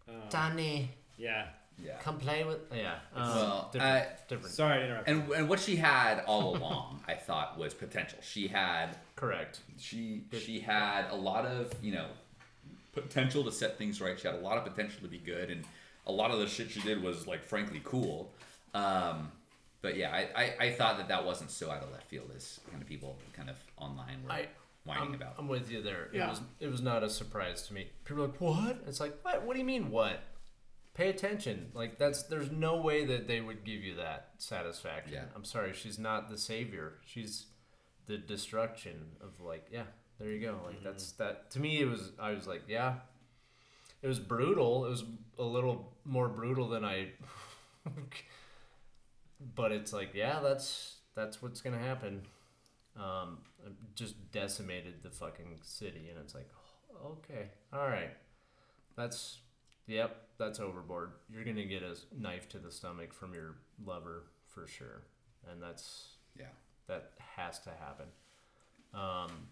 oh, 0.08 0.12
Danny. 0.30 0.90
yeah. 1.16 1.46
Yeah. 1.84 1.96
Come 2.00 2.18
play 2.18 2.44
with. 2.44 2.58
Yeah. 2.74 2.94
Um, 3.14 3.22
Well, 3.28 3.70
different. 3.72 3.94
I- 3.96 4.16
different. 4.28 4.54
Sorry 4.54 4.78
to 4.80 4.84
interrupt. 4.84 5.08
And 5.08 5.30
and 5.32 5.48
what 5.48 5.60
she 5.60 5.76
had 5.76 6.24
all 6.26 6.56
along, 6.56 7.02
I 7.06 7.14
thought 7.14 7.56
was 7.58 7.72
potential. 7.74 8.18
She 8.22 8.48
had 8.48 8.96
Correct. 9.16 9.60
she 9.78 10.24
she 10.32 10.60
had 10.60 11.08
a 11.10 11.14
lot 11.16 11.44
of 11.46 11.72
you 11.82 11.92
know 11.92 12.06
potential 12.92 13.44
to 13.44 13.52
set 13.52 13.78
things 13.78 14.00
right. 14.00 14.18
She 14.18 14.26
had 14.26 14.36
a 14.36 14.40
lot 14.40 14.58
of 14.58 14.64
potential 14.64 15.00
to 15.02 15.08
be 15.08 15.18
good, 15.18 15.50
and 15.50 15.64
a 16.06 16.12
lot 16.12 16.30
of 16.30 16.38
the 16.40 16.46
shit 16.46 16.70
she 16.70 16.80
did 16.80 17.02
was 17.02 17.26
like 17.26 17.42
frankly 17.44 17.80
cool. 17.84 18.32
Um, 18.74 19.30
but 19.80 19.96
yeah, 19.96 20.10
I, 20.12 20.28
I, 20.42 20.54
I 20.66 20.72
thought 20.72 20.98
that 20.98 21.08
that 21.08 21.24
wasn't 21.24 21.50
so 21.50 21.70
out 21.70 21.82
of 21.82 21.92
left 21.92 22.08
field 22.08 22.30
as 22.36 22.58
kind 22.70 22.82
of 22.82 22.88
people 22.88 23.16
kind 23.34 23.48
of 23.48 23.56
online 23.76 24.22
were 24.24 24.32
I- 24.32 24.48
whining 24.84 25.08
I'm, 25.08 25.14
about. 25.14 25.34
I'm 25.38 25.48
with 25.48 25.70
you 25.70 25.82
there. 25.82 26.04
It 26.06 26.14
Yeah. 26.16 26.30
was 26.30 26.40
it 26.60 26.68
was 26.70 26.82
not 26.82 27.02
a 27.04 27.10
surprise 27.10 27.62
to 27.68 27.74
me. 27.74 27.88
People 28.04 28.24
are 28.24 28.26
like, 28.28 28.40
"What?" 28.40 28.78
It's 28.88 28.98
like, 29.00 29.14
"What? 29.22 29.42
What 29.42 29.52
do 29.52 29.60
you 29.60 29.64
mean 29.64 29.90
what?" 29.90 30.20
Pay 30.98 31.10
attention. 31.10 31.70
Like 31.74 31.96
that's 31.96 32.24
there's 32.24 32.50
no 32.50 32.76
way 32.76 33.04
that 33.04 33.28
they 33.28 33.40
would 33.40 33.64
give 33.64 33.82
you 33.84 33.94
that 33.96 34.30
satisfaction. 34.38 35.14
Yeah. 35.14 35.24
I'm 35.36 35.44
sorry, 35.44 35.72
she's 35.72 35.98
not 35.98 36.28
the 36.28 36.36
savior. 36.36 36.94
She's 37.06 37.46
the 38.06 38.18
destruction 38.18 39.12
of 39.20 39.40
like, 39.40 39.68
yeah, 39.70 39.84
there 40.18 40.28
you 40.28 40.40
go. 40.40 40.58
Like 40.66 40.82
that's 40.82 41.12
that 41.12 41.52
to 41.52 41.60
me 41.60 41.80
it 41.80 41.88
was 41.88 42.10
I 42.18 42.32
was 42.32 42.48
like, 42.48 42.62
yeah. 42.66 42.94
It 44.02 44.08
was 44.08 44.18
brutal. 44.18 44.86
It 44.86 44.90
was 44.90 45.04
a 45.38 45.44
little 45.44 45.92
more 46.04 46.28
brutal 46.28 46.68
than 46.68 46.84
I 46.84 47.10
but 49.54 49.72
it's 49.72 49.92
like, 49.92 50.10
yeah, 50.14 50.40
that's 50.42 50.96
that's 51.14 51.40
what's 51.40 51.60
gonna 51.60 51.78
happen. 51.78 52.22
Um, 52.96 53.38
just 53.94 54.32
decimated 54.32 55.02
the 55.02 55.10
fucking 55.10 55.58
city, 55.62 56.08
and 56.10 56.18
it's 56.18 56.34
like, 56.34 56.48
oh, 56.92 57.18
okay, 57.18 57.50
all 57.72 57.86
right, 57.86 58.10
that's, 58.96 59.38
yep, 59.88 60.28
that's 60.38 60.60
overboard. 60.60 61.10
You're 61.28 61.44
gonna 61.44 61.64
get 61.64 61.82
a 61.82 61.96
knife 62.16 62.48
to 62.50 62.58
the 62.58 62.70
stomach 62.70 63.12
from 63.12 63.34
your 63.34 63.56
lover 63.84 64.24
for 64.46 64.66
sure, 64.68 65.02
and 65.50 65.60
that's 65.60 66.10
yeah. 66.38 66.46
that 66.86 67.12
has 67.36 67.58
to 67.60 67.70
happen. 67.70 68.06
Um, 68.94 69.48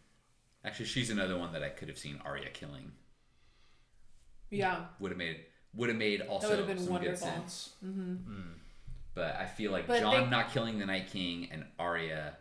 Actually, 0.65 0.87
she's 0.87 1.11
another 1.11 1.37
one 1.39 1.53
that 1.53 1.63
I 1.63 1.69
could 1.69 1.89
have 1.89 1.99
seen 1.99 2.21
Arya 2.25 2.51
killing. 2.51 2.93
Yeah. 4.51 4.87
Would 5.01 5.11
have 5.13 5.19
made 5.19 5.41
would 5.75 5.89
have 5.91 5.99
made 5.99 6.23
also 6.23 6.51
would've 6.51 6.67
been 6.67 6.79
some 6.79 6.93
wonderful. 6.95 7.27
good 7.27 7.35
sense. 7.35 7.71
mm, 7.85 8.19
But 9.15 9.37
I 9.37 9.45
feel 9.47 9.73
like 9.73 9.87
But 9.87 10.01
Jon 10.01 10.25
they- 10.25 10.31
not 10.31 10.51
killing 10.53 10.79
the 10.79 10.87
Night 10.87 11.09
King 11.11 11.49
and 11.53 11.65
Arya 11.79 12.37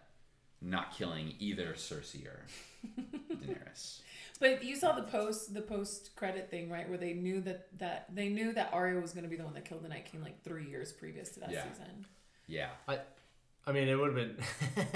not 0.62 0.96
killing 0.96 1.34
either 1.40 1.74
Cersei 1.74 2.26
or 2.26 2.46
Daenerys. 3.36 4.00
But 4.40 4.64
you 4.64 4.76
saw 4.76 4.92
the 4.94 5.04
post 5.04 5.54
the 5.54 5.62
post 5.62 6.16
credit 6.16 6.50
thing, 6.52 6.70
right? 6.70 6.88
Where 6.90 6.98
they 6.98 7.14
knew 7.14 7.42
that 7.42 7.68
that 7.80 8.08
they 8.14 8.30
knew 8.30 8.52
that 8.54 8.70
Arya 8.74 9.00
was 9.00 9.12
gonna 9.14 9.28
be 9.28 9.38
the 9.38 9.44
one 9.46 9.54
that 9.54 9.66
killed 9.66 9.84
the 9.84 9.90
Night 9.90 10.06
King 10.06 10.22
like 10.22 10.44
three 10.44 10.66
years 10.68 10.92
previous 10.92 11.30
to 11.32 11.40
that 11.42 11.52
Yeah. 11.52 11.64
season. 11.72 12.06
Yeah. 12.48 12.70
I, 12.88 13.00
I 13.66 13.72
mean, 13.72 13.88
it 13.88 13.96
would 13.98 14.16
have 14.16 14.16
been, 14.16 14.38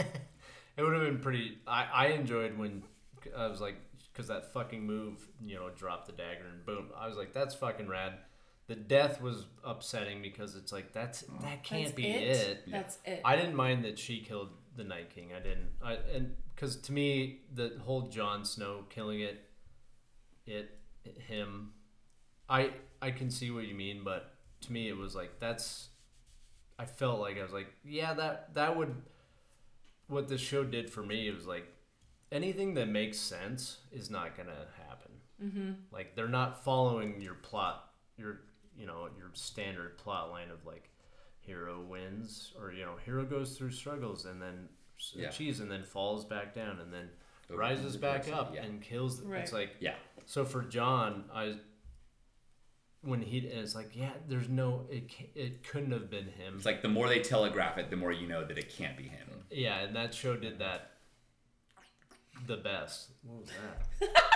it 0.77 0.81
would 0.83 0.93
have 0.93 1.01
been 1.03 1.19
pretty. 1.19 1.57
I, 1.65 1.85
I 1.93 2.07
enjoyed 2.07 2.57
when 2.57 2.83
I 3.35 3.47
was 3.47 3.59
like, 3.61 3.75
because 4.11 4.27
that 4.27 4.53
fucking 4.53 4.85
move, 4.85 5.27
you 5.43 5.55
know, 5.55 5.69
drop 5.75 6.05
the 6.05 6.11
dagger 6.11 6.45
and 6.51 6.65
boom. 6.65 6.89
I 6.97 7.07
was 7.07 7.17
like, 7.17 7.33
that's 7.33 7.55
fucking 7.55 7.87
rad. 7.87 8.13
The 8.67 8.75
death 8.75 9.19
was 9.19 9.45
upsetting 9.63 10.21
because 10.21 10.55
it's 10.55 10.71
like 10.71 10.93
that's 10.93 11.21
that 11.41 11.63
can't 11.63 11.85
That's 11.85 11.95
be 11.95 12.07
it. 12.07 12.37
it. 12.37 12.71
That's 12.71 12.99
it. 13.03 13.21
I 13.25 13.35
didn't 13.35 13.55
mind 13.55 13.83
that 13.85 13.97
she 13.97 14.19
killed 14.19 14.49
the 14.79 14.85
Night 14.85 15.13
King. 15.13 15.29
I 15.35 15.39
didn't. 15.39 15.69
I 15.83 15.97
and 16.15 16.33
because 16.55 16.77
to 16.77 16.91
me, 16.91 17.41
the 17.53 17.73
whole 17.85 18.03
Jon 18.03 18.43
Snow 18.43 18.85
killing 18.89 19.19
it, 19.19 19.43
it, 20.47 20.71
him, 21.27 21.73
I 22.49 22.71
I 23.01 23.11
can 23.11 23.29
see 23.29 23.51
what 23.51 23.67
you 23.67 23.75
mean, 23.75 24.01
but 24.03 24.33
to 24.61 24.71
me, 24.71 24.89
it 24.89 24.97
was 24.97 25.13
like 25.15 25.39
that's. 25.39 25.89
I 26.79 26.85
felt 26.85 27.19
like 27.19 27.37
I 27.37 27.43
was 27.43 27.51
like, 27.51 27.67
yeah, 27.83 28.13
that 28.15 28.55
that 28.55 28.75
would. 28.75 28.95
What 30.07 30.27
this 30.27 30.41
show 30.41 30.63
did 30.63 30.89
for 30.89 31.03
me, 31.03 31.27
it 31.27 31.35
was 31.35 31.45
like, 31.45 31.67
anything 32.31 32.73
that 32.73 32.87
makes 32.87 33.19
sense 33.19 33.77
is 33.91 34.09
not 34.09 34.35
gonna 34.35 34.65
happen. 34.87 35.11
mm-hmm. 35.43 35.71
Like 35.91 36.15
they're 36.15 36.27
not 36.27 36.63
following 36.63 37.21
your 37.21 37.35
plot, 37.35 37.91
your 38.17 38.41
you 38.77 38.87
know 38.87 39.09
your 39.17 39.29
standard 39.33 39.97
plot 39.97 40.31
line 40.31 40.49
of 40.49 40.65
like 40.65 40.89
hero 41.49 41.81
wins 41.81 42.53
or 42.59 42.71
you 42.71 42.85
know 42.85 42.95
hero 43.05 43.23
goes 43.25 43.57
through 43.57 43.71
struggles 43.71 44.25
and 44.25 44.41
then 44.41 44.69
s- 44.99 45.13
Yeah. 45.15 45.29
achieves 45.29 45.59
and 45.59 45.69
then 45.71 45.83
falls 45.83 46.23
back 46.25 46.53
down 46.53 46.79
and 46.79 46.93
then 46.93 47.09
Overcomes 47.49 47.79
rises 47.79 47.97
back 47.97 48.27
adversity, 48.27 48.39
up 48.39 48.55
yeah. 48.55 48.63
and 48.65 48.81
kills. 48.81 49.21
Right. 49.21 49.41
It's 49.41 49.53
like 49.53 49.71
Yeah. 49.79 49.95
so 50.25 50.45
for 50.45 50.61
Jon, 50.61 51.25
I 51.33 51.55
when 53.01 53.21
he 53.21 53.37
and 53.39 53.59
it's 53.59 53.73
like 53.75 53.95
yeah, 53.95 54.11
there's 54.27 54.49
no 54.49 54.85
it 54.91 55.05
it 55.35 55.63
couldn't 55.67 55.91
have 55.91 56.09
been 56.11 56.27
him. 56.27 56.53
It's 56.57 56.65
like 56.65 56.81
the 56.81 56.89
more 56.97 57.07
they 57.07 57.19
telegraph 57.21 57.77
it, 57.77 57.89
the 57.89 57.95
more 57.95 58.11
you 58.11 58.27
know 58.27 58.43
that 58.45 58.57
it 58.57 58.69
can't 58.69 58.95
be 58.97 59.03
him. 59.05 59.27
yeah, 59.49 59.79
and 59.79 59.95
that 59.95 60.13
show 60.13 60.35
did 60.35 60.59
that 60.59 60.91
the 62.45 62.57
best. 62.57 63.09
What 63.23 63.41
was 63.41 63.49
that? 63.49 64.09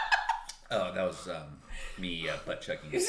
Oh, 0.71 0.91
that 0.91 1.03
was 1.05 1.27
um, 1.27 1.59
me 1.99 2.27
uh, 2.27 2.35
butt 2.47 2.61
chucking. 2.61 2.89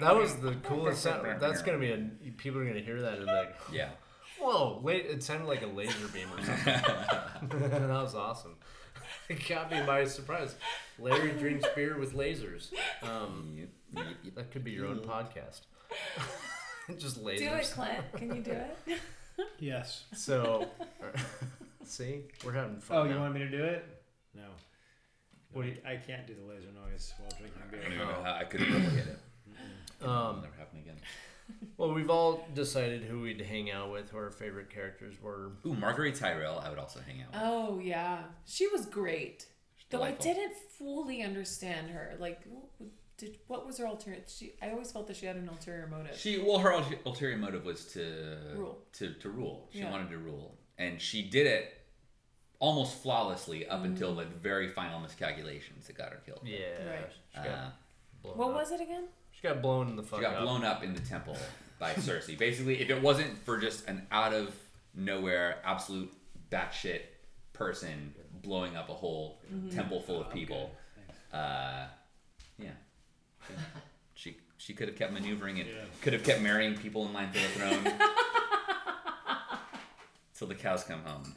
That 0.00 0.16
was 0.16 0.36
the 0.36 0.54
coolest 0.62 1.02
sound. 1.02 1.40
That's 1.40 1.62
gonna 1.62 1.78
be 1.78 1.92
a 1.92 1.98
people 2.36 2.60
are 2.60 2.64
gonna 2.66 2.80
hear 2.80 3.00
that 3.02 3.18
and 3.18 3.26
like 3.26 3.54
yeah. 3.72 3.90
Whoa! 4.40 4.80
La- 4.82 4.92
it 4.92 5.22
sounded 5.22 5.46
like 5.46 5.62
a 5.62 5.66
laser 5.66 6.08
beam 6.08 6.26
or 6.36 6.44
something. 6.44 6.74
that 7.70 7.88
was 7.88 8.14
awesome. 8.14 8.56
It 9.28 9.46
got 9.48 9.70
me 9.70 9.80
by 9.86 10.04
surprise. 10.04 10.54
Larry 10.98 11.32
drinks 11.32 11.66
beer 11.74 11.96
with 11.98 12.14
lasers. 12.14 12.72
Um, 13.02 13.68
that 14.34 14.50
could 14.50 14.64
be 14.64 14.72
your 14.72 14.86
own 14.86 14.98
podcast. 15.00 15.60
Just 16.98 17.22
lasers. 17.22 17.38
Do 17.38 17.44
it, 17.54 17.64
Clint. 17.72 18.12
Can 18.16 18.34
you 18.36 18.42
do 18.42 18.50
it? 18.86 18.98
yes. 19.58 20.04
So, 20.14 20.66
see, 21.84 22.22
we're 22.44 22.52
having 22.52 22.78
fun. 22.80 22.96
Oh, 22.98 23.04
you 23.04 23.14
now. 23.14 23.20
want 23.20 23.34
me 23.34 23.40
to 23.40 23.48
do 23.50 23.62
it? 23.62 23.84
No. 24.34 24.42
What 25.52 25.62
do 25.62 25.68
you- 25.68 25.78
I 25.86 25.96
can't 25.96 26.26
do 26.26 26.34
the 26.34 26.42
laser 26.44 26.72
noise 26.72 27.12
while 27.18 27.30
drinking 27.38 27.62
beer. 27.70 27.80
I 27.80 27.82
don't 27.84 27.90
beer. 27.94 28.02
even 28.02 28.14
know 28.14 28.22
how 28.24 28.34
I 28.34 28.44
could 28.44 28.60
replicate 28.60 29.06
it. 29.06 29.18
Um, 30.04 30.40
Never 30.42 30.54
happen 30.58 30.78
again. 30.78 30.96
well, 31.76 31.92
we've 31.92 32.10
all 32.10 32.46
decided 32.54 33.02
who 33.02 33.20
we'd 33.22 33.40
hang 33.40 33.70
out 33.70 33.90
with, 33.92 34.10
who 34.10 34.16
our 34.18 34.30
favorite 34.30 34.70
characters 34.70 35.14
were. 35.20 35.52
Ooh, 35.66 35.74
Marguerite 35.74 36.14
Tyrell, 36.14 36.58
I 36.64 36.70
would 36.70 36.78
also 36.78 37.00
hang 37.00 37.22
out 37.22 37.32
with. 37.32 37.40
Oh 37.42 37.80
yeah, 37.82 38.22
she 38.46 38.66
was 38.68 38.86
great. 38.86 39.46
Though 39.90 39.98
Delightful. 39.98 40.30
I 40.30 40.34
didn't 40.34 40.54
fully 40.78 41.22
understand 41.22 41.90
her. 41.90 42.14
Like, 42.18 42.44
w- 42.44 42.62
did 43.18 43.38
what 43.46 43.66
was 43.66 43.76
her 43.78 43.84
ulterior? 43.84 44.20
She 44.26 44.52
I 44.62 44.70
always 44.70 44.90
felt 44.90 45.06
that 45.08 45.16
she 45.16 45.26
had 45.26 45.36
an 45.36 45.48
ulterior 45.48 45.86
motive. 45.86 46.16
She 46.16 46.38
well, 46.38 46.58
her 46.60 46.72
ulter- 46.72 46.98
ulterior 47.04 47.36
motive 47.36 47.64
was 47.66 47.84
to 47.92 48.38
Rule. 48.56 48.78
to 48.94 49.12
to 49.14 49.28
rule. 49.28 49.68
She 49.72 49.80
Yeah. 49.80 49.90
wanted 49.90 50.08
to 50.10 50.18
rule, 50.18 50.56
and 50.78 50.98
she 51.00 51.22
did 51.22 51.46
it 51.46 51.74
almost 52.58 53.02
flawlessly 53.02 53.66
up 53.66 53.84
until 53.84 54.14
the 54.14 54.24
very 54.24 54.68
final 54.68 55.00
miscalculations 55.00 55.88
that 55.88 55.98
got 55.98 56.10
her 56.10 56.20
killed. 56.24 56.40
Yeah. 56.44 56.58
Right. 56.88 57.10
She 57.34 57.36
got 57.38 57.46
Uh, 57.48 57.70
blown 58.22 58.38
what 58.38 58.48
up. 58.50 58.54
was 58.54 58.70
it 58.70 58.80
again? 58.80 59.08
She 59.42 59.48
got 59.48 59.60
blown 59.60 59.88
in 59.88 59.96
the 59.96 60.04
fuck 60.04 60.20
she 60.20 60.24
got 60.24 60.36
up. 60.36 60.42
blown 60.42 60.62
up 60.64 60.84
in 60.84 60.94
the 60.94 61.00
temple 61.00 61.36
by 61.80 61.92
Cersei. 61.94 62.38
Basically, 62.38 62.80
if 62.80 62.90
it 62.90 63.02
wasn't 63.02 63.36
for 63.44 63.58
just 63.58 63.88
an 63.88 64.06
out 64.12 64.32
of 64.32 64.54
nowhere, 64.94 65.56
absolute 65.64 66.12
batshit 66.50 67.00
person 67.52 68.14
blowing 68.40 68.76
up 68.76 68.88
a 68.88 68.92
whole 68.94 69.40
temple 69.74 70.00
full 70.00 70.20
of 70.22 70.30
people, 70.32 70.70
uh, 71.32 71.86
yeah, 72.56 72.70
she, 73.48 73.54
she 74.14 74.36
she 74.58 74.74
could 74.74 74.86
have 74.86 74.96
kept 74.96 75.12
maneuvering 75.12 75.58
and 75.58 75.68
Yeah. 75.68 75.74
could 76.02 76.12
have 76.12 76.22
kept 76.22 76.40
marrying 76.40 76.74
people 76.76 77.04
in 77.06 77.12
line 77.12 77.32
for 77.32 77.38
the 77.40 77.48
throne 77.48 77.84
till 80.38 80.46
the 80.46 80.54
cows 80.54 80.84
come 80.84 81.02
home. 81.02 81.34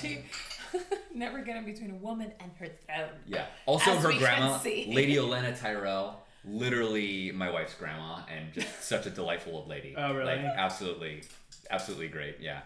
she 0.00 0.24
never 1.14 1.42
get 1.42 1.56
in 1.56 1.64
between 1.64 1.90
a 1.90 1.96
woman 1.96 2.32
and 2.40 2.50
her 2.58 2.66
throne. 2.66 3.10
Yeah. 3.26 3.46
Also, 3.66 3.92
As 3.92 4.02
her 4.02 4.12
grandma. 4.12 4.58
Lady 4.64 5.14
Olenna 5.16 5.58
Tyrell, 5.58 6.20
literally 6.44 7.32
my 7.32 7.50
wife's 7.50 7.74
grandma, 7.74 8.20
and 8.34 8.52
just 8.52 8.82
such 8.82 9.06
a 9.06 9.10
delightful 9.10 9.56
old 9.56 9.68
lady. 9.68 9.94
Oh, 9.96 10.14
really? 10.14 10.36
Like, 10.36 10.44
absolutely, 10.56 11.22
absolutely 11.70 12.08
great. 12.08 12.36
Yeah. 12.40 12.60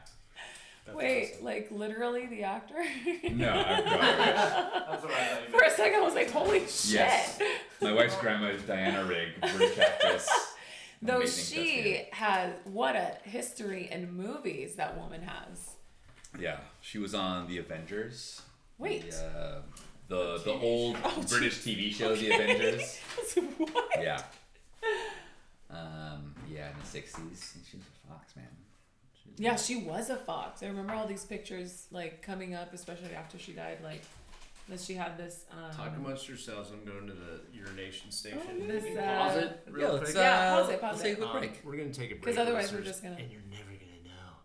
That's 0.87 0.97
Wait, 0.97 1.33
awesome. 1.35 1.45
like 1.45 1.69
literally 1.71 2.27
the 2.27 2.45
actor? 2.45 2.83
No, 3.31 3.51
I, 3.51 3.81
no, 3.81 3.99
I 4.01 4.87
That's 4.91 5.51
For 5.51 5.63
a 5.63 5.71
second, 5.71 5.99
I 6.01 6.03
was 6.03 6.15
like, 6.15 6.31
"Holy 6.31 6.61
shit!" 6.61 6.93
yes. 6.93 7.39
My 7.83 7.93
wife's 7.93 8.17
grandma 8.17 8.47
is 8.49 8.63
Diana 8.63 9.05
Rigg, 9.05 9.39
British 9.39 9.79
actress. 9.79 10.27
Though 11.03 11.17
Amazing 11.19 11.45
she 11.45 11.65
thespian. 11.75 12.07
has 12.13 12.53
what 12.65 12.97
a 12.97 13.19
history 13.25 13.89
in 13.93 14.11
movies 14.13 14.77
that 14.77 14.97
woman 14.99 15.21
has. 15.23 15.75
Yeah, 16.39 16.59
she 16.81 16.99
was 16.99 17.15
on 17.15 17.47
The 17.49 17.59
Avengers. 17.59 18.43
Wait. 18.79 19.11
The, 19.11 19.25
uh, 19.25 19.63
the, 20.09 20.39
the 20.45 20.53
old 20.53 20.97
Oh, 21.05 21.25
British 21.29 21.59
TV 21.59 21.93
show, 21.93 22.15
The 22.17 22.31
Avengers. 22.33 22.99
what? 23.59 23.89
Yeah. 24.01 24.23
Um, 25.71 26.35
yeah, 26.51 26.69
in 26.71 26.75
the 26.79 26.99
60s. 26.99 27.55
And 27.55 27.65
she 27.71 27.77
was 27.77 27.87
a 27.87 28.09
fox, 28.09 28.35
man. 28.37 28.47
She 29.23 29.31
was- 29.31 29.41
Yeah, 29.41 29.57
she 29.57 29.77
was 29.77 30.11
a 30.11 30.17
fox. 30.17 30.63
I 30.63 30.67
remember 30.67 30.95
all 30.95 31.07
these 31.07 31.25
pictures 31.25 31.87
like 31.91 32.23
coming 32.23 32.55
up, 32.55 32.73
especially 32.73 33.15
after 33.15 33.39
she 33.39 33.53
died. 33.53 33.79
Like, 33.83 34.03
that 34.69 34.81
she 34.81 34.95
had 34.95 35.17
this. 35.17 35.45
Um, 35.51 35.75
Talk 35.75 35.93
amongst 35.97 36.29
yourselves. 36.29 36.71
I'm 36.71 36.85
going 36.85 37.07
to 37.07 37.15
the 37.15 37.41
urination 37.57 38.11
station. 38.11 38.41
Oh, 38.63 38.67
This, 38.67 38.85
uh, 38.99 39.01
pause 39.19 39.37
it 39.39 39.63
real 39.71 39.83
yeah, 39.83 39.89
quick. 39.91 40.03
let's, 40.03 40.15
Yeah, 40.15 40.31
uh, 40.55 40.61
pause 40.63 40.71
it, 40.73 40.81
pause 40.81 40.91
let's 40.93 41.03
take 41.03 41.19
a 41.19 41.23
it. 41.25 41.31
quick 41.31 41.51
Um, 41.51 41.57
we're 41.65 41.77
gonna 41.79 41.93
take 41.95 42.11
a 42.11 42.15
break. 42.17 42.25
'Cause 42.37 42.39
otherwise 42.39 42.73
we're 42.73 42.83
just 42.83 43.03
gonna- 43.03 43.17
And 43.19 43.31
you're 43.31 43.41
never 43.51 43.63
gonna 43.65 43.68
know. 43.68 43.68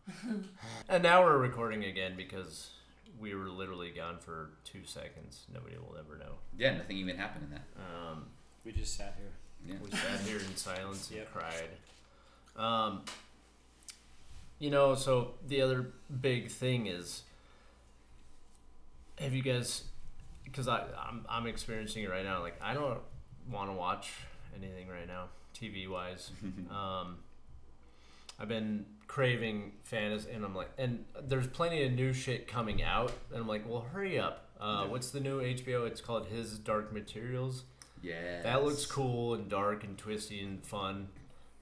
and 0.89 1.03
now 1.03 1.23
we're 1.23 1.37
recording 1.37 1.83
again 1.85 2.13
because 2.17 2.71
we 3.19 3.33
were 3.35 3.49
literally 3.49 3.89
gone 3.91 4.17
for 4.19 4.49
two 4.65 4.83
seconds. 4.85 5.45
Nobody 5.53 5.77
will 5.77 5.95
ever 5.97 6.17
know. 6.17 6.33
Yeah, 6.57 6.75
nothing 6.77 6.97
even 6.97 7.17
happened 7.17 7.45
in 7.45 7.51
that. 7.51 7.65
Um, 7.77 8.25
We 8.65 8.71
just 8.71 8.95
sat 8.95 9.15
here. 9.17 9.31
Yeah. 9.65 9.75
we 9.83 9.91
sat 9.91 10.19
here 10.27 10.39
in 10.39 10.55
silence 10.57 11.09
and 11.09 11.19
Yep. 11.19 11.33
cried. 11.33 11.69
Um, 12.57 13.03
you 14.59 14.69
know, 14.69 14.95
so 14.95 15.35
the 15.47 15.61
other 15.61 15.87
big 16.21 16.49
thing 16.49 16.87
is, 16.87 17.23
have 19.19 19.33
you 19.33 19.41
guys? 19.41 19.83
Because 20.43 20.67
I 20.67 20.83
I'm 20.97 21.25
I'm 21.29 21.47
experiencing 21.47 22.03
it 22.03 22.09
right 22.09 22.23
now. 22.25 22.41
Like 22.41 22.55
I 22.61 22.73
don't 22.73 22.99
want 23.49 23.69
to 23.69 23.73
watch 23.73 24.11
anything 24.55 24.87
right 24.87 25.07
now, 25.07 25.25
TV 25.55 25.89
wise. 25.89 26.31
um, 26.71 27.17
I've 28.39 28.47
been 28.47 28.85
craving 29.13 29.71
fantasy, 29.83 30.31
and 30.31 30.43
I'm 30.43 30.55
like, 30.55 30.71
and 30.79 31.05
there's 31.27 31.45
plenty 31.45 31.83
of 31.83 31.91
new 31.91 32.13
shit 32.13 32.47
coming 32.47 32.81
out, 32.81 33.11
and 33.29 33.41
I'm 33.41 33.47
like, 33.47 33.69
well, 33.69 33.85
hurry 33.93 34.17
up. 34.17 34.49
Uh. 34.59 34.85
What's 34.87 35.11
the 35.11 35.19
new 35.19 35.39
HBO? 35.39 35.85
It's 35.85 36.01
called 36.01 36.25
His 36.25 36.57
Dark 36.57 36.91
Materials. 36.91 37.65
Yeah. 38.01 38.41
That 38.41 38.63
looks 38.63 38.87
cool 38.87 39.35
and 39.35 39.47
dark 39.47 39.83
and 39.83 39.95
twisty 39.99 40.41
and 40.41 40.65
fun 40.65 41.09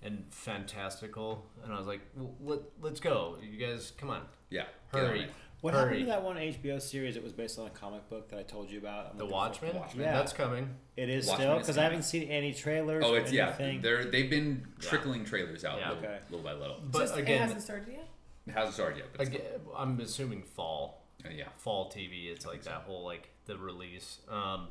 and 0.02 0.24
fantastical. 0.30 1.46
And 1.66 1.74
I 1.74 1.78
was 1.78 1.88
like, 1.88 2.00
well, 2.16 2.34
let, 2.42 2.60
let's 2.82 3.02
go. 3.02 3.36
You 3.42 3.58
guys, 3.58 3.92
come 3.98 4.12
on. 4.12 4.22
Yeah. 4.50 4.68
Hurry. 4.94 5.28
It. 5.62 5.66
What 5.66 5.74
Hurry. 5.74 5.84
happened 5.84 6.06
to 6.06 6.12
that 6.12 6.24
one 6.24 6.38
HBO 6.38 6.82
series 6.82 7.14
that 7.16 7.24
was 7.24 7.34
based 7.34 7.60
on 7.60 7.68
a 7.68 7.70
comic 7.70 8.10
book 8.10 8.30
that 8.30 8.40
I 8.40 8.44
told 8.44 8.72
you 8.72 8.80
about? 8.80 9.10
I'm 9.12 9.18
The 9.18 9.26
Watchmen? 9.26 9.76
Watchmen. 9.76 10.06
Yeah. 10.06 10.14
That's 10.14 10.34
coming. 10.34 10.70
It 10.98 11.10
is 11.10 11.28
Watchmen 11.28 11.48
still 11.48 11.60
because 11.60 11.78
I 11.78 11.84
haven't 11.84 12.04
seen 12.04 12.24
any 12.30 12.54
trailers. 12.54 13.04
Oh, 13.06 13.14
or 13.14 13.20
it's 13.20 13.32
yeah. 13.32 13.48
anything. 13.48 13.82
They're 13.82 14.06
they've 14.06 14.30
been 14.30 14.66
Yeah. 14.82 14.90
trickling 14.90 15.24
trailers 15.26 15.64
out 15.64 15.80
Yeah. 15.80 15.90
little, 15.90 16.04
Okay. 16.04 16.20
little 16.30 16.44
by 16.44 16.54
little. 16.54 16.80
But 16.92 17.00
just, 17.00 17.16
it 17.18 17.22
again, 17.22 17.42
hasn't 17.42 17.62
started 17.62 17.88
yet. 17.90 18.08
It 18.48 18.52
hasn't 18.54 18.74
started 18.74 18.98
yet, 18.98 19.08
but 19.16 19.28
again, 19.28 19.42
I'm 19.76 20.00
assuming 20.00 20.42
fall. 20.44 21.04
uh, 21.24 21.30
yeah. 21.30 21.50
fall 21.58 21.92
TV. 21.92 22.32
It's 22.32 22.46
like 22.48 22.64
that 22.64 22.82
whole 22.88 23.04
like 23.06 23.30
the 23.46 23.56
release. 23.58 24.18
Um, 24.30 24.68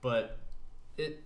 but 0.00 0.38
it 0.96 1.22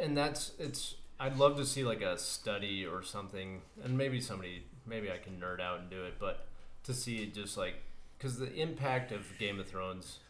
and 0.00 0.16
that's 0.16 0.52
it's. 0.58 0.94
I'd 1.20 1.36
love 1.36 1.56
to 1.58 1.66
see 1.66 1.84
like 1.84 2.00
a 2.02 2.16
study 2.18 2.84
or 2.86 3.02
something, 3.02 3.60
and 3.84 3.96
maybe 3.98 4.20
somebody 4.20 4.64
maybe 4.86 5.10
I 5.12 5.18
can 5.18 5.38
nerd 5.40 5.60
out 5.60 5.80
and 5.80 5.90
do 5.90 6.04
it, 6.04 6.14
but 6.18 6.46
to 6.84 6.94
see 6.94 7.18
it 7.22 7.34
just 7.34 7.56
like 7.56 7.74
because 8.22 8.38
the 8.38 8.54
impact 8.54 9.10
of 9.10 9.26
Game 9.38 9.58
of 9.58 9.66
Thrones 9.66 10.20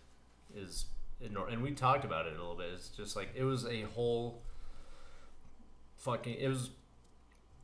is 0.57 0.87
enormous, 1.21 1.53
and 1.53 1.63
we 1.63 1.73
talked 1.73 2.07
about 2.07 2.27
it 2.27 2.31
a 2.31 2.41
little 2.41 2.55
bit. 2.55 2.71
It's 2.75 2.89
just 2.89 3.17
like 3.17 3.29
it 3.35 3.45
was 3.45 3.67
a 3.67 3.83
whole 3.83 4.41
fucking. 5.99 6.35
It 6.35 6.49
was. 6.49 6.71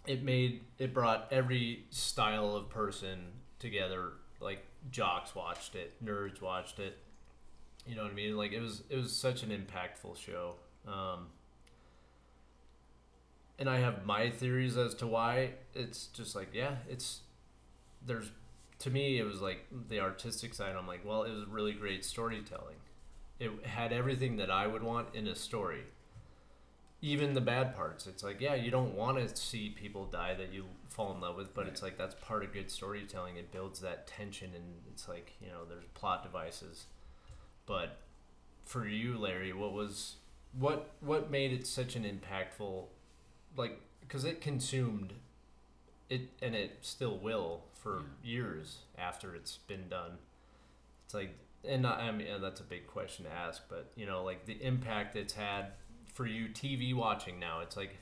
It 0.07 0.22
made 0.22 0.64
it 0.79 0.93
brought 0.93 1.29
every 1.31 1.85
style 1.91 2.55
of 2.55 2.68
person 2.68 3.20
together. 3.59 4.12
Like 4.41 4.64
jocks 4.91 5.35
watched 5.35 5.74
it, 5.74 5.93
nerds 6.05 6.43
watched 6.43 6.79
it. 6.79 6.99
You 7.87 7.97
know 7.97 8.03
what 8.03 8.12
I 8.12 8.14
mean? 8.14 8.37
Like 8.37 8.53
it 8.53 8.61
was 8.61 8.83
it 8.91 8.97
was 8.97 9.14
such 9.14 9.43
an 9.43 9.51
impactful 9.51 10.16
show. 10.18 10.57
Um, 10.87 11.29
and 13.59 13.68
I 13.68 13.79
have 13.79 14.05
my 14.05 14.31
theories 14.31 14.76
as 14.76 14.95
to 14.97 15.07
why 15.07 15.53
it's 15.74 16.07
just 16.09 16.37
like 16.37 16.49
yeah, 16.53 16.76
it's 16.89 17.20
there's 18.07 18.31
to 18.81 18.91
me 18.91 19.18
it 19.18 19.24
was 19.24 19.41
like 19.41 19.66
the 19.89 20.01
artistic 20.01 20.55
side. 20.55 20.74
I'm 20.76 20.87
like, 20.87 21.05
well, 21.05 21.24
it 21.24 21.33
was 21.33 21.47
really 21.49 21.72
great 21.72 22.05
storytelling. 22.05 22.76
It 23.39 23.51
had 23.64 23.93
everything 23.93 24.37
that 24.37 24.51
I 24.51 24.66
would 24.66 24.83
want 24.83 25.09
in 25.14 25.26
a 25.26 25.35
story. 25.35 25.85
Even 27.01 27.35
the 27.35 27.41
bad 27.41 27.76
parts. 27.76 28.07
It's 28.09 28.24
like, 28.24 28.41
yeah, 28.41 28.55
you 28.57 28.72
don't 28.72 28.95
want 28.95 29.18
to 29.18 29.37
see 29.37 29.70
people 29.70 30.07
die 30.07 30.35
that 30.35 30.53
you 30.53 30.64
fall 30.89 31.14
in 31.14 31.20
love 31.20 31.37
with, 31.37 31.55
but 31.55 31.68
it's 31.68 31.81
like 31.81 31.97
that's 31.97 32.16
part 32.16 32.43
of 32.43 32.53
good 32.53 32.70
storytelling. 32.70 33.37
It 33.37 33.53
builds 33.53 33.79
that 33.81 34.09
tension, 34.09 34.51
and 34.55 34.64
it's 34.93 35.09
like 35.09 35.35
you 35.41 35.49
know, 35.49 35.64
there's 35.68 35.85
plot 35.95 36.24
devices. 36.24 36.87
But 37.66 37.99
for 38.64 38.87
you, 38.87 39.16
Larry, 39.16 39.53
what 39.53 39.72
was 39.72 40.16
what 40.59 40.91
what 41.01 41.31
made 41.31 41.53
it 41.53 41.68
such 41.68 41.95
an 41.95 42.03
impactful, 42.03 42.87
like 43.57 43.81
because 44.01 44.24
it 44.24 44.41
consumed 44.41 45.12
it, 46.11 46.22
and 46.42 46.54
it 46.54 46.78
still 46.82 47.18
will 47.18 47.62
for 47.74 48.02
years 48.22 48.78
after 48.98 49.34
it's 49.34 49.59
been 49.59 49.88
done. 49.88 50.12
It's 51.04 51.14
like, 51.14 51.34
and 51.64 51.82
not, 51.82 52.00
I 52.00 52.11
mean, 52.12 52.28
that's 52.40 52.61
a 52.61 52.64
big 52.64 52.86
question 52.86 53.24
to 53.24 53.32
ask, 53.32 53.62
but 53.68 53.90
you 53.96 54.06
know, 54.06 54.22
like 54.24 54.46
the 54.46 54.62
impact 54.62 55.16
it's 55.16 55.34
had 55.34 55.72
for 56.14 56.26
you 56.26 56.48
TV 56.48 56.94
watching 56.94 57.38
now. 57.38 57.61
It's 57.61 57.76
like, 57.76 57.96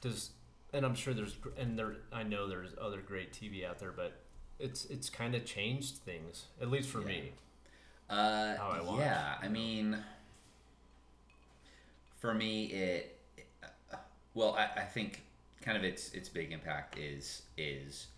does, 0.00 0.30
and 0.72 0.84
I'm 0.84 0.94
sure 0.94 1.14
there's, 1.14 1.36
and 1.58 1.78
there, 1.78 1.96
I 2.12 2.22
know 2.22 2.48
there's 2.48 2.70
other 2.80 3.00
great 3.00 3.32
TV 3.32 3.64
out 3.68 3.78
there, 3.78 3.92
but 3.92 4.12
it's 4.58 4.84
it's 4.86 5.10
kind 5.10 5.34
of 5.34 5.44
changed 5.44 5.96
things, 5.98 6.46
at 6.60 6.70
least 6.70 6.88
for 6.88 7.00
Yeah. 7.00 7.06
me. 7.08 7.32
Uh, 8.10 8.56
How 8.56 8.68
I 8.68 8.80
watch, 8.82 9.00
yeah, 9.00 9.34
I 9.42 9.48
mean, 9.48 9.96
for 12.20 12.34
me, 12.34 12.66
it. 12.66 13.18
uh, 13.92 13.96
Well, 14.34 14.54
I, 14.54 14.80
I 14.80 14.84
think 14.84 15.22
kind 15.64 15.76
of 15.78 15.84
its 15.84 16.12
its 16.12 16.28
big 16.28 16.52
impact 16.52 16.98
is 16.98 17.42
is 17.56 18.08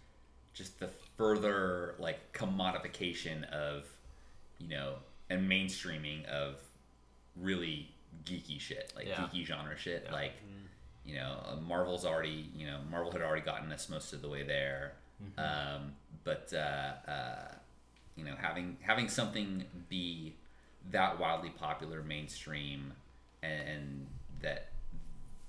just 0.53 0.79
the 0.81 0.89
further 1.17 1.95
like 1.99 2.33
commodification 2.33 3.45
of, 3.51 3.85
you 4.59 4.69
know, 4.69 4.95
and 5.31 5.49
mainstreaming 5.51 6.25
of 6.27 6.57
really 7.37 7.91
geeky 8.25 8.59
shit, 8.59 8.93
like 8.97 9.07
Yeah. 9.07 9.17
geeky 9.17 9.45
genre 9.45 9.77
shit, 9.77 10.03
Yeah. 10.07 10.13
like. 10.13 10.33
You 11.05 11.15
know, 11.15 11.41
uh, 11.47 11.55
Marvel's 11.61 12.05
already, 12.05 12.51
you 12.57 12.67
know, 12.67 12.81
Marvel 12.91 13.13
had 13.13 13.23
already 13.23 13.43
gotten 13.43 13.71
us 13.71 13.89
most 13.89 14.13
of 14.13 14.23
the 14.23 14.29
way 14.29 14.43
there. 14.43 14.95
Um, 15.39 15.95
but 16.25 16.53
uh, 16.53 17.09
uh, 17.09 17.55
you 18.17 18.25
know 18.25 18.35
having 18.37 18.77
having 18.81 19.09
something 19.09 19.65
be 19.89 20.35
that 20.91 21.19
wildly 21.21 21.51
popular 21.51 22.03
mainstream 22.03 22.93
and, 23.43 23.69
and 23.69 24.07
that 24.41 24.69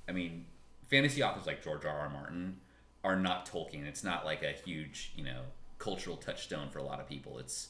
i 0.08 0.12
mean 0.12 0.46
fantasy 0.88 1.22
authors 1.24 1.46
like 1.46 1.64
george 1.64 1.86
r 1.86 1.98
r 2.00 2.10
martin 2.10 2.58
are 3.04 3.16
not 3.16 3.46
tolkien 3.46 3.86
it's 3.86 4.04
not 4.04 4.26
like 4.26 4.44
a 4.44 4.52
huge 4.52 5.12
you 5.16 5.24
know 5.24 5.42
cultural 5.80 6.18
touchstone 6.18 6.70
for 6.70 6.80
a 6.80 6.84
lot 6.84 7.00
of 7.00 7.08
people 7.08 7.38
it's 7.40 7.70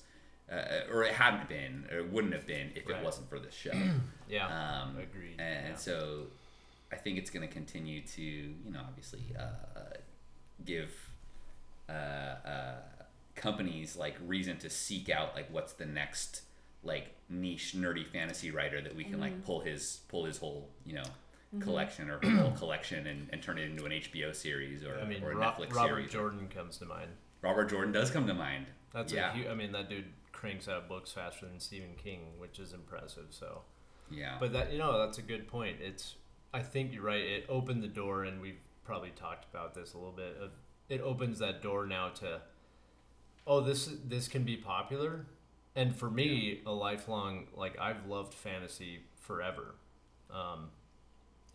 uh, 0.51 0.89
or 0.93 1.03
it 1.03 1.11
hadn't 1.11 1.49
been 1.49 1.86
or 1.91 1.97
it 1.99 2.11
wouldn't 2.11 2.34
have 2.34 2.47
been 2.47 2.72
if 2.76 2.88
Right. 2.88 2.97
it 2.99 3.03
wasn't 3.03 3.30
for 3.30 3.38
this 3.39 3.53
show 3.53 3.72
Yeah, 4.30 4.47
um, 4.47 4.97
agreed. 4.97 5.36
and 5.39 5.70
yeah. 5.70 5.76
so 5.76 6.24
I 6.91 6.95
think 6.95 7.18
it's 7.18 7.30
going 7.30 7.45
to 7.45 7.53
continue 7.53 7.99
to, 8.01 8.22
you 8.22 8.72
know, 8.72 8.80
obviously 8.80 9.20
uh, 9.38 9.41
uh, 9.78 9.84
give 10.63 10.89
uh, 11.89 11.91
uh, 11.91 12.76
companies 13.36 13.95
like 13.97 14.15
reason 14.26 14.57
to 14.59 14.70
seek 14.70 15.09
out 15.09 15.36
like 15.36 15.47
what's 15.51 15.74
the 15.74 15.86
next 15.86 16.43
like 16.84 17.13
niche 17.30 17.74
nerdy 17.76 18.05
fantasy 18.07 18.51
writer 18.51 18.80
that 18.82 18.95
we 18.95 19.03
can 19.03 19.20
like 19.20 19.43
pull 19.45 19.59
his 19.59 19.99
pull 20.07 20.24
his 20.26 20.38
whole 20.38 20.70
you 20.86 20.93
know 20.95 21.03
collection 21.59 22.09
or 22.09 22.19
her 22.23 22.29
whole 22.37 22.51
collection 22.57 23.07
and, 23.07 23.29
and 23.31 23.41
turn 23.41 23.57
it 23.57 23.69
into 23.69 23.85
an 23.85 23.91
HBO 23.91 24.35
series 24.35 24.83
or, 24.83 24.99
I 24.99 25.05
mean, 25.05 25.23
or 25.23 25.31
a 25.31 25.35
Ro- 25.35 25.45
Netflix 25.45 25.73
Robert 25.73 25.95
series. 25.95 26.11
Jordan 26.11 26.47
comes 26.47 26.77
to 26.77 26.85
mind. 26.85 27.11
Robert 27.41 27.69
Jordan 27.69 27.93
does 27.93 28.11
come 28.11 28.27
to 28.27 28.33
mind. 28.33 28.67
That's 28.93 29.13
yeah, 29.13 29.31
a 29.31 29.35
huge. 29.35 29.47
I 29.47 29.53
mean, 29.53 29.71
that 29.73 29.89
dude 29.89 30.05
cranks 30.31 30.67
out 30.67 30.87
books 30.87 31.11
faster 31.11 31.45
than 31.45 31.59
Stephen 31.59 31.95
King, 32.01 32.21
which 32.37 32.59
is 32.59 32.73
impressive. 32.73 33.27
So, 33.29 33.61
yeah, 34.09 34.37
but 34.39 34.53
that 34.53 34.71
you 34.71 34.79
know, 34.79 34.97
that's 34.99 35.17
a 35.17 35.21
good 35.21 35.47
point. 35.47 35.77
It's. 35.81 36.15
I 36.53 36.61
think 36.61 36.93
you're 36.93 37.03
right. 37.03 37.21
It 37.21 37.45
opened 37.49 37.83
the 37.83 37.89
door, 37.89 38.23
and 38.23 38.41
we've 38.41 38.59
probably 38.85 39.11
talked 39.11 39.45
about 39.53 39.75
this 39.75 39.93
a 39.93 39.97
little 39.97 40.13
bit. 40.13 40.37
Of 40.41 40.51
it 40.89 41.01
opens 41.01 41.39
that 41.39 41.61
door 41.61 41.85
now 41.85 42.09
to. 42.09 42.41
Oh, 43.45 43.61
this 43.61 43.89
this 44.05 44.27
can 44.27 44.43
be 44.43 44.57
popular, 44.57 45.25
and 45.75 45.95
for 45.95 46.09
me, 46.09 46.61
a 46.65 46.71
lifelong 46.71 47.47
like 47.55 47.77
I've 47.79 48.05
loved 48.07 48.33
fantasy 48.33 49.01
forever, 49.19 49.75
um, 50.31 50.69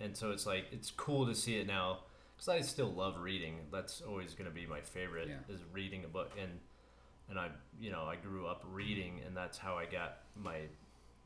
and 0.00 0.16
so 0.16 0.30
it's 0.30 0.46
like 0.46 0.66
it's 0.72 0.90
cool 0.90 1.26
to 1.26 1.34
see 1.34 1.56
it 1.56 1.66
now. 1.66 2.00
Because 2.36 2.48
I 2.48 2.60
still 2.62 2.92
love 2.92 3.18
reading. 3.20 3.58
That's 3.70 4.00
always 4.00 4.34
going 4.34 4.48
to 4.50 4.54
be 4.54 4.66
my 4.66 4.80
favorite 4.80 5.28
Yeah. 5.28 5.54
is 5.54 5.60
reading 5.72 6.04
a 6.04 6.08
book. 6.08 6.32
And 6.40 6.50
and 7.28 7.38
I 7.38 7.48
you 7.80 7.90
know 7.90 8.04
I 8.04 8.16
grew 8.16 8.46
up 8.46 8.64
reading 8.70 9.20
and 9.26 9.36
that's 9.36 9.58
how 9.58 9.76
I 9.76 9.84
got 9.86 10.18
my 10.36 10.62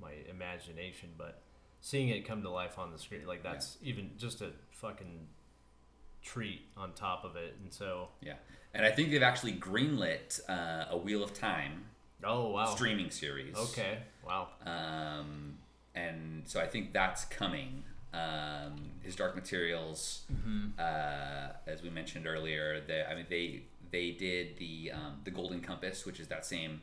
my 0.01 0.13
imagination. 0.29 1.11
But 1.17 1.41
seeing 1.81 2.09
it 2.11 2.27
come 2.27 2.43
to 2.43 2.51
life 2.51 2.79
on 2.79 2.91
the 2.91 2.99
screen 2.99 3.27
like 3.27 3.43
that's 3.43 3.79
even 3.83 4.11
just 4.19 4.41
a 4.43 4.51
fucking 4.71 5.27
treat 6.23 6.63
on 6.77 6.93
top 6.93 7.25
of 7.25 7.37
it. 7.37 7.55
And 7.63 7.73
so 7.73 8.09
yeah, 8.21 8.35
and 8.75 8.85
I 8.85 8.91
think 8.91 9.11
they've 9.11 9.23
actually 9.23 9.53
greenlit 9.55 10.41
uh, 10.49 10.87
a 10.91 10.97
Wheel 10.97 11.23
of 11.23 11.33
Time 11.33 11.85
oh 12.25 12.51
wow. 12.51 12.67
streaming 12.75 13.11
series. 13.11 13.57
okay. 13.57 13.99
Wow. 14.27 14.49
Um, 14.67 15.59
and 15.95 16.43
so 16.47 16.61
I 16.61 16.67
think 16.67 16.93
that's 16.93 17.25
coming. 17.27 17.85
Um, 18.17 18.73
his 19.03 19.15
Dark 19.17 19.35
Materials, 19.35 20.23
Mm-hmm. 20.33 20.79
uh, 20.79 21.49
as 21.67 21.83
we 21.83 21.91
mentioned 21.91 22.27
earlier, 22.27 22.81
they, 22.87 23.05
I 23.05 23.15
mean 23.15 23.27
they 23.29 23.63
they 23.91 24.11
did 24.13 24.57
the 24.59 24.93
um, 24.93 25.21
the 25.25 25.31
Golden 25.31 25.61
Compass, 25.61 26.05
which 26.07 26.19
is 26.21 26.29
that 26.29 26.45
same 26.47 26.81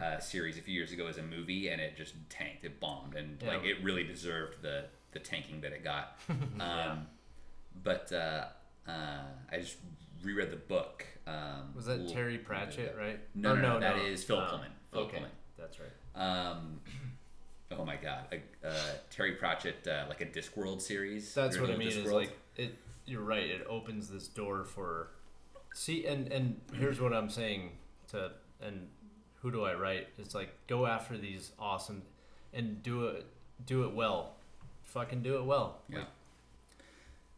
uh, 0.00 0.18
series 0.18 0.58
a 0.58 0.62
few 0.62 0.74
years 0.74 0.92
ago 0.92 1.06
as 1.06 1.18
a 1.18 1.22
movie, 1.22 1.68
and 1.68 1.80
it 1.80 1.96
just 1.96 2.14
tanked. 2.28 2.64
It 2.64 2.80
bombed, 2.80 3.14
and 3.14 3.40
Yeah. 3.42 3.48
like 3.56 3.64
it 3.64 3.76
really 3.82 4.04
deserved 4.04 4.62
the 4.62 4.86
the 5.12 5.18
tanking 5.20 5.60
that 5.60 5.72
it 5.72 5.84
got. 5.84 6.18
Um, 6.60 7.06
But 7.82 8.12
uh, 8.12 8.44
uh, 8.88 9.24
I 9.50 9.58
just 9.58 9.76
reread 10.22 10.50
the 10.50 10.56
book. 10.56 11.04
Um, 11.26 11.72
Was 11.74 11.86
that 11.86 12.08
Terry 12.08 12.38
Pratchett, 12.38 12.96
right? 12.98 13.18
No, 13.34 13.52
Or 13.52 13.56
no, 13.56 13.72
no, 13.74 13.80
that 13.80 13.96
is 13.98 14.24
Phil 14.24 14.40
Pullman. 14.44 14.70
Phil 14.92 15.00
okay, 15.02 15.12
Pullman. 15.18 15.30
that's 15.58 15.78
right. 15.80 15.90
Oh 17.78 17.84
my 17.84 17.96
god, 17.96 18.26
uh, 18.64 18.66
uh, 18.66 18.72
Terry 19.10 19.32
Pratchett, 19.32 19.86
uh, 19.86 20.04
like 20.08 20.20
a 20.20 20.26
Discworld 20.26 20.80
series. 20.80 21.32
That's 21.34 21.56
You 21.56 21.62
what 21.62 21.70
I 21.70 21.76
mean. 21.76 21.88
Is 21.88 22.10
like 22.12 22.36
it. 22.56 22.76
You're 23.06 23.22
right. 23.22 23.44
It 23.48 23.66
opens 23.68 24.08
this 24.08 24.28
door 24.28 24.64
for. 24.64 25.08
See, 25.74 26.06
and 26.06 26.30
and 26.32 26.60
here's 26.74 27.00
what 27.00 27.12
I'm 27.12 27.30
saying 27.30 27.70
to 28.08 28.32
and 28.60 28.88
who 29.40 29.50
do 29.50 29.64
I 29.64 29.74
write? 29.74 30.08
It's 30.18 30.34
like 30.34 30.50
go 30.66 30.86
after 30.86 31.16
these 31.18 31.52
awesome, 31.58 32.02
and 32.52 32.82
do 32.82 33.06
it 33.06 33.26
do 33.66 33.84
it 33.84 33.92
well, 33.94 34.34
fucking 34.82 35.22
do 35.22 35.36
it 35.38 35.44
well. 35.44 35.80
yeah. 35.88 36.04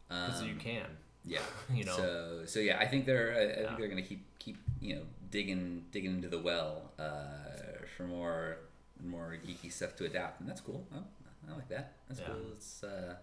because 0.07 0.43
you 0.43 0.51
Um, 0.53 0.59
can. 0.59 0.85
Yeah. 1.23 1.39
You 1.73 1.83
know. 1.85 1.95
So 1.97 2.41
so 2.45 2.59
yeah, 2.59 2.77
I 2.79 2.85
think 2.87 3.05
they're 3.05 3.33
I, 3.33 3.39
I 3.39 3.41
Yeah. 3.61 3.67
think 3.67 3.79
they're 3.79 3.87
gonna 3.89 4.01
keep 4.01 4.23
keep 4.39 4.57
you 4.79 4.95
know 4.97 5.01
digging 5.31 5.85
digging 5.91 6.11
into 6.11 6.27
the 6.29 6.39
well 6.39 6.91
uh, 6.99 7.85
for 7.97 8.03
more 8.03 8.57
more 9.03 9.37
geeky 9.45 9.71
stuff 9.71 9.95
to 9.97 10.05
adapt, 10.05 10.39
and 10.39 10.49
that's 10.49 10.61
cool. 10.61 10.85
Oh, 10.95 11.03
I 11.49 11.55
like 11.55 11.67
that. 11.69 11.93
That's 12.07 12.19
Yeah. 12.21 12.27
cool. 12.27 12.41
It's 12.53 12.83
uh, 12.83 13.15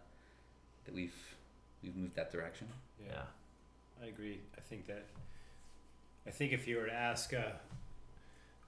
that 0.84 0.94
we've 0.94 1.14
we've 1.82 1.96
moved 1.96 2.14
that 2.16 2.30
direction. 2.32 2.68
Yeah. 3.04 3.22
I 4.02 4.06
agree. 4.06 4.40
I 4.56 4.60
think 4.60 4.86
that. 4.86 5.04
I 6.26 6.30
think 6.30 6.52
if 6.52 6.68
you 6.68 6.76
were 6.76 6.86
to 6.86 6.92
ask 6.92 7.32
a 7.32 7.58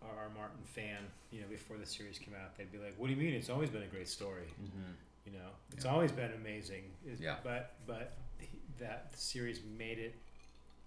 R. 0.03 0.09
R. 0.25 0.29
Martin 0.37 0.63
fan, 0.65 0.99
you 1.31 1.41
know, 1.41 1.47
before 1.49 1.77
the 1.79 1.87
series 1.87 2.19
came 2.19 2.35
out, 2.35 2.57
they'd 2.57 2.71
be 2.73 2.79
like, 2.79 2.95
"What 2.99 3.07
do 3.09 3.13
you 3.15 3.19
mean? 3.21 3.33
It's 3.35 3.49
always 3.51 3.71
been 3.71 3.83
a 3.83 3.87
great 3.87 4.09
story. 4.09 4.49
Mm-hmm. 4.63 4.93
You 5.27 5.33
know, 5.39 5.49
it's 5.73 5.85
Yeah. 5.85 5.93
always 5.93 6.13
been 6.13 6.33
amazing. 6.33 6.85
It's- 7.05 7.21
Yeah. 7.21 7.39
But 7.45 7.75
but 7.87 8.13
he- 8.39 8.61
that 8.79 9.17
series 9.17 9.63
made 9.63 9.99
it, 9.99 10.15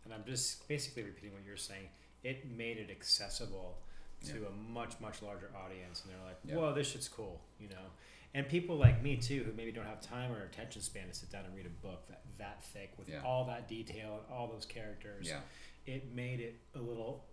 and 0.05 0.13
I'm 0.13 0.23
just 0.25 0.67
basically 0.67 1.03
repeating 1.03 1.33
what 1.33 1.43
you're 1.45 1.57
saying. 1.57 1.89
It 2.23 2.45
made 2.51 2.77
it 2.77 2.89
accessible 2.91 3.77
to 4.25 4.47
a 4.47 4.51
much 4.71 4.99
much 4.99 5.21
larger 5.21 5.49
audience, 5.55 6.03
and 6.03 6.11
they're 6.13 6.25
like, 6.25 6.37
Yeah. 6.43 6.55
"Whoa, 6.55 6.73
this 6.73 6.89
shit's 6.91 7.07
cool," 7.07 7.41
you 7.59 7.69
know. 7.69 7.91
And 8.33 8.47
people 8.47 8.75
like 8.75 9.01
me 9.01 9.15
too, 9.17 9.43
who 9.43 9.53
maybe 9.53 9.71
don't 9.71 9.85
have 9.85 10.01
time 10.01 10.31
or 10.31 10.43
attention 10.43 10.81
span 10.81 11.07
to 11.07 11.13
sit 11.13 11.31
down 11.31 11.45
and 11.45 11.55
read 11.55 11.65
a 11.65 11.69
book 11.85 12.07
that 12.07 12.21
that 12.37 12.63
thick 12.63 12.91
with 12.97 13.09
Yeah. 13.09 13.21
all 13.23 13.45
that 13.45 13.67
detail 13.67 14.23
and 14.23 14.33
all 14.33 14.47
those 14.47 14.65
characters. 14.65 15.27
Yeah. 15.27 15.41
It 15.85 16.13
made 16.13 16.39
it 16.39 16.59
a 16.75 16.79
little 16.79 17.23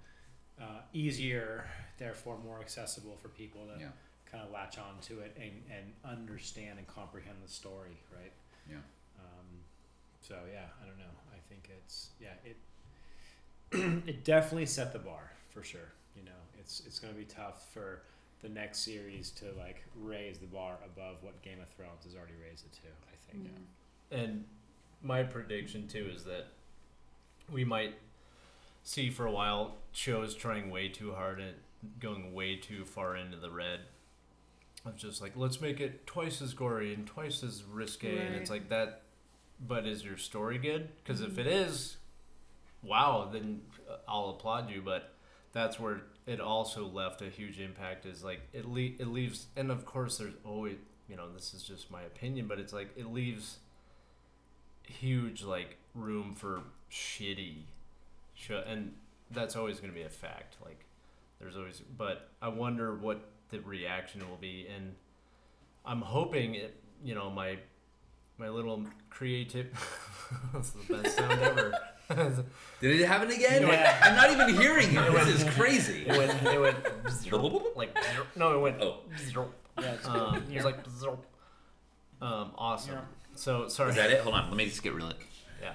uh, 0.60 0.82
easier, 0.92 1.68
therefore 1.98 2.38
more 2.38 2.60
accessible 2.60 3.16
for 3.16 3.28
people 3.28 3.66
to 3.66 3.80
Yeah. 3.80 3.90
kind 4.26 4.44
of 4.44 4.50
latch 4.52 4.78
on 4.78 5.00
to 5.02 5.18
it 5.20 5.36
and, 5.36 5.64
and 5.70 5.92
understand 6.04 6.78
and 6.78 6.86
comprehend 6.86 7.42
the 7.42 7.48
story, 7.48 7.98
right? 8.16 8.32
Yeah. 8.70 8.76
Um, 9.18 9.64
so 10.20 10.38
yeah, 10.50 10.66
I 10.80 10.86
don't 10.86 10.96
know. 10.98 11.10
I 11.34 11.38
think 11.48 11.68
it's 11.76 12.10
yeah 12.20 12.34
it 12.44 12.56
it 14.08 14.24
definitely 14.24 14.66
set 14.66 14.92
the 14.92 14.98
bar 15.00 15.32
for 15.50 15.62
sure. 15.64 15.92
You 16.64 16.70
know, 16.70 16.82
it's 16.82 16.82
it's 16.86 16.98
gonna 16.98 17.14
be 17.14 17.24
tough 17.24 17.72
for 17.72 18.02
the 18.42 18.48
next 18.48 18.80
series 18.80 19.30
to 19.30 19.46
like 19.58 19.84
raise 19.96 20.38
the 20.38 20.46
bar 20.46 20.76
above 20.84 21.16
what 21.22 21.40
Game 21.42 21.60
of 21.60 21.68
Thrones 21.68 22.04
has 22.04 22.14
already 22.14 22.34
raised 22.42 22.64
it 22.66 22.72
to. 22.72 22.88
I 23.08 23.32
think. 23.32 23.50
And 24.10 24.44
my 25.02 25.22
prediction 25.22 25.88
too 25.88 26.10
is 26.14 26.24
that 26.24 26.46
we 27.50 27.64
might 27.64 27.94
see 28.82 29.10
for 29.10 29.26
a 29.26 29.32
while 29.32 29.76
shows 29.92 30.34
trying 30.34 30.70
way 30.70 30.88
too 30.88 31.12
hard 31.12 31.40
and 31.40 31.54
going 32.00 32.34
way 32.34 32.56
too 32.56 32.84
far 32.84 33.16
into 33.16 33.36
the 33.36 33.50
red. 33.50 33.80
Of 34.86 34.96
just 34.96 35.22
like 35.22 35.32
let's 35.36 35.60
make 35.60 35.80
it 35.80 36.06
twice 36.06 36.42
as 36.42 36.52
gory 36.52 36.92
and 36.92 37.06
twice 37.06 37.42
as 37.42 37.64
risque, 37.64 38.18
and 38.18 38.34
it's 38.34 38.50
like 38.50 38.68
that. 38.68 39.02
But 39.66 39.86
is 39.86 40.04
your 40.04 40.18
story 40.18 40.58
good? 40.58 40.90
Because 41.02 41.22
if 41.22 41.30
mm-hmm. 41.30 41.40
it 41.40 41.46
is, 41.46 41.96
wow, 42.82 43.30
then 43.32 43.62
I'll 44.06 44.30
applaud 44.30 44.68
you. 44.68 44.82
But 44.84 45.13
that's 45.54 45.80
where 45.80 46.02
it 46.26 46.40
also 46.40 46.86
left 46.86 47.22
a 47.22 47.30
huge 47.30 47.58
impact. 47.58 48.04
Is 48.04 48.22
like 48.22 48.42
it 48.52 48.66
le- 48.66 48.98
it 48.98 49.06
leaves, 49.06 49.46
and 49.56 49.70
of 49.70 49.86
course 49.86 50.18
there's 50.18 50.34
always 50.44 50.76
you 51.08 51.16
know 51.16 51.32
this 51.34 51.54
is 51.54 51.62
just 51.62 51.90
my 51.90 52.02
opinion, 52.02 52.46
but 52.46 52.58
it's 52.58 52.74
like 52.74 52.90
it 52.96 53.06
leaves 53.06 53.60
huge 54.86 55.42
like 55.42 55.78
room 55.94 56.34
for 56.34 56.60
shitty 56.90 57.62
and 58.66 58.92
that's 59.30 59.56
always 59.56 59.80
going 59.80 59.90
to 59.90 59.98
be 59.98 60.04
a 60.04 60.08
fact 60.08 60.56
like 60.64 60.84
there's 61.40 61.56
always 61.56 61.82
but 61.96 62.30
i 62.42 62.48
wonder 62.48 62.94
what 62.94 63.28
the 63.50 63.58
reaction 63.60 64.20
will 64.28 64.36
be 64.36 64.66
and 64.74 64.94
i'm 65.86 66.00
hoping 66.00 66.54
it 66.54 66.80
you 67.02 67.14
know 67.14 67.30
my 67.30 67.56
my 68.38 68.48
little 68.48 68.84
creative 69.10 69.68
that's 70.52 70.70
the 70.70 70.94
best 70.94 71.16
sound 71.16 71.40
ever 71.40 71.74
Did 72.80 73.00
it 73.00 73.06
happen 73.06 73.30
again? 73.30 73.62
Yeah. 73.62 73.98
I'm 74.02 74.14
not 74.14 74.30
even 74.30 74.60
hearing 74.60 74.94
it. 74.94 75.12
This 75.12 75.42
is 75.42 75.44
crazy. 75.54 76.04
it 76.06 76.16
went 76.18 76.42
it 76.42 76.60
went 76.60 77.76
like 77.76 77.96
no 78.36 78.56
it 78.56 78.60
went 78.60 78.82
Oh. 78.82 78.98
Yeah, 79.80 79.92
it's 79.94 80.06
um, 80.06 80.44
it 80.50 80.54
was 80.56 80.64
like 80.64 80.76
um 82.20 82.52
awesome 82.56 82.98
so 83.34 83.68
sorry 83.68 83.90
Is 83.90 83.96
that 83.96 84.10
it? 84.10 84.20
Hold 84.20 84.34
on. 84.34 84.48
Let 84.48 84.56
me 84.56 84.66
just 84.66 84.82
get 84.82 84.92
rid 84.94 85.04
of 85.04 85.10
it. 85.10 85.16
yeah 85.62 85.74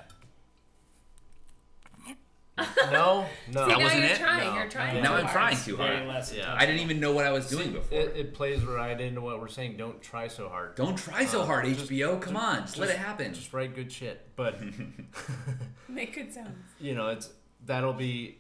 no 2.91 3.25
no 3.53 3.67
That 3.67 3.77
now 3.77 3.79
wasn't 3.83 4.01
you're 4.03 4.11
it? 4.11 4.17
trying. 4.17 4.47
No. 4.47 4.55
You're 4.55 4.69
trying. 4.69 4.95
Yeah. 4.97 5.01
Now 5.03 5.15
I'm 5.15 5.25
hard. 5.25 5.33
trying 5.33 5.57
too 5.57 5.77
hard. 5.77 6.07
less 6.07 6.33
Yeah. 6.33 6.53
I 6.57 6.65
didn't 6.65 6.81
even 6.81 6.99
know 6.99 7.11
what 7.11 7.25
I 7.25 7.31
was 7.31 7.49
doing 7.49 7.65
See, 7.67 7.71
before. 7.71 7.97
It, 7.97 8.15
it 8.17 8.33
plays 8.33 8.63
right 8.63 8.99
into 8.99 9.21
what 9.21 9.39
we're 9.39 9.47
saying. 9.47 9.77
Don't 9.77 10.01
try 10.01 10.27
so 10.27 10.49
hard. 10.49 10.75
Don't 10.75 10.97
try 10.97 11.25
so 11.25 11.41
Uh, 11.41 11.45
hard, 11.45 11.65
just- 11.65 11.89
HBO. 11.89 12.19
Come 12.21 12.35
on, 12.37 12.61
just, 12.61 12.77
let 12.77 12.89
it 12.89 12.97
happen. 12.97 13.33
Just 13.33 13.51
write 13.53 13.75
good 13.75 13.91
shit. 13.91 14.27
But 14.35 14.59
Make 15.87 16.15
good 16.15 16.33
sounds. 16.33 16.49
you 16.79 16.95
know, 16.95 17.07
it's 17.09 17.29
that'll 17.65 17.93
be. 17.93 18.37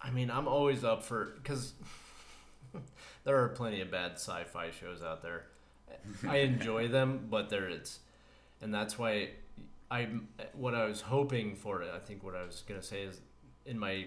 I 0.00 0.10
mean, 0.10 0.30
I'm 0.30 0.46
always 0.46 0.84
up 0.84 1.02
for 1.02 1.32
because 1.42 1.72
there 3.24 3.42
are 3.42 3.48
plenty 3.48 3.80
of 3.80 3.90
bad 3.90 4.12
sci-fi 4.12 4.70
shows 4.70 5.02
out 5.02 5.22
there. 5.22 5.46
I 6.28 6.36
enjoy 6.38 6.88
them, 6.88 7.26
but 7.30 7.48
there 7.50 7.68
it's, 7.68 7.98
and 8.60 8.72
that's 8.72 8.96
why 8.98 9.30
I 9.90 10.08
what 10.54 10.74
I 10.74 10.86
was 10.86 11.00
hoping 11.00 11.54
for. 11.54 11.82
I 11.82 11.98
think 11.98 12.22
what 12.22 12.34
I 12.34 12.44
was 12.44 12.62
gonna 12.66 12.82
say 12.82 13.02
is 13.02 13.20
in 13.64 13.78
my 13.78 14.06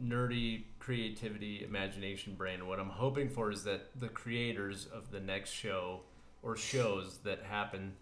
nerdy 0.00 0.62
creativity 0.78 1.64
imagination 1.64 2.32
brain 2.36 2.68
what 2.68 2.78
i'm 2.78 2.88
hoping 2.88 3.28
for 3.28 3.50
is 3.50 3.64
that 3.64 3.90
the 3.98 4.06
creators 4.06 4.86
of 4.94 5.10
the 5.10 5.18
next 5.18 5.50
show 5.50 6.02
or 6.40 6.56
shows 6.56 7.18
that 7.24 7.42
happen 7.42 7.92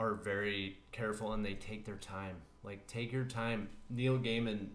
are 0.00 0.14
very 0.14 0.78
careful 0.92 1.32
and 1.34 1.44
they 1.44 1.52
take 1.52 1.84
their 1.84 1.96
time. 1.96 2.36
Like 2.64 2.86
take 2.86 3.12
your 3.12 3.26
time. 3.26 3.68
Neil 3.90 4.18
gaiman 4.18 4.68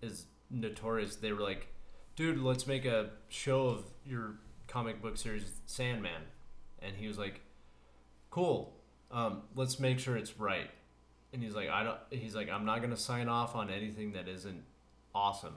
is 0.00 0.26
notorious. 0.50 1.16
They 1.16 1.32
were 1.32 1.42
like 1.42 1.68
dude 2.16 2.38
let's 2.40 2.66
make 2.66 2.86
a 2.86 3.10
show 3.28 3.66
of 3.66 3.84
your 4.04 4.36
comic 4.66 5.02
book 5.02 5.18
series 5.18 5.60
sandman. 5.66 6.22
And 6.80 6.96
he 6.96 7.06
was 7.06 7.18
like 7.18 7.42
cool 8.30 8.75
um, 9.16 9.42
let's 9.54 9.80
make 9.80 9.98
sure 9.98 10.16
it's 10.16 10.38
right 10.38 10.70
and 11.32 11.42
he's 11.42 11.54
like 11.54 11.68
i 11.70 11.82
don't 11.82 11.98
he's 12.10 12.34
like 12.36 12.48
i'm 12.50 12.64
not 12.64 12.78
going 12.78 12.90
to 12.90 12.96
sign 12.96 13.28
off 13.28 13.56
on 13.56 13.70
anything 13.70 14.12
that 14.12 14.28
isn't 14.28 14.62
awesome 15.14 15.54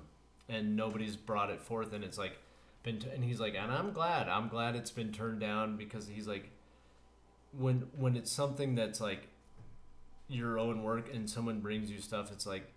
and 0.47 0.75
nobody's 0.75 1.15
brought 1.15 1.49
it 1.49 1.61
forth 1.61 1.93
and 1.93 2.03
it's 2.03 2.17
like 2.17 2.37
been 2.83 2.97
t- 2.99 3.09
and 3.13 3.23
he's 3.23 3.39
like 3.39 3.55
and 3.55 3.71
i'm 3.71 3.91
glad 3.91 4.27
i'm 4.29 4.47
glad 4.47 4.75
it's 4.75 4.91
been 4.91 5.11
turned 5.11 5.39
down 5.39 5.77
because 5.77 6.07
he's 6.07 6.27
like 6.27 6.49
when 7.57 7.85
when 7.97 8.15
it's 8.15 8.31
something 8.31 8.75
that's 8.75 9.01
like 9.01 9.27
your 10.27 10.59
own 10.59 10.83
work 10.83 11.13
and 11.13 11.29
someone 11.29 11.59
brings 11.59 11.89
you 11.91 11.99
stuff 11.99 12.31
it's 12.31 12.45
like 12.45 12.71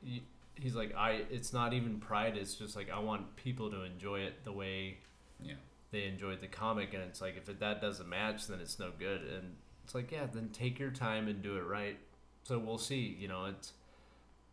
he's 0.54 0.74
like 0.74 0.94
i 0.96 1.22
it's 1.30 1.52
not 1.52 1.72
even 1.72 1.98
pride 1.98 2.36
it's 2.36 2.54
just 2.54 2.74
like 2.76 2.90
i 2.90 2.98
want 2.98 3.36
people 3.36 3.70
to 3.70 3.82
enjoy 3.84 4.20
it 4.20 4.44
the 4.44 4.52
way 4.52 4.98
Yeah. 5.40 5.54
they 5.90 6.04
enjoyed 6.04 6.40
the 6.40 6.46
comic 6.46 6.94
and 6.94 7.02
it's 7.02 7.20
like 7.20 7.36
if 7.36 7.48
it, 7.48 7.60
that 7.60 7.80
doesn't 7.80 8.08
match 8.08 8.46
then 8.48 8.60
it's 8.60 8.78
no 8.78 8.90
good 8.98 9.20
and 9.22 9.54
it's 9.84 9.94
like 9.94 10.10
yeah 10.10 10.26
then 10.32 10.50
take 10.52 10.78
your 10.78 10.90
time 10.90 11.28
and 11.28 11.42
do 11.42 11.56
it 11.56 11.62
right. 11.62 11.98
So 12.44 12.58
we'll 12.58 12.78
see 12.78 13.16
you 13.18 13.28
know 13.28 13.46
it's 13.46 13.72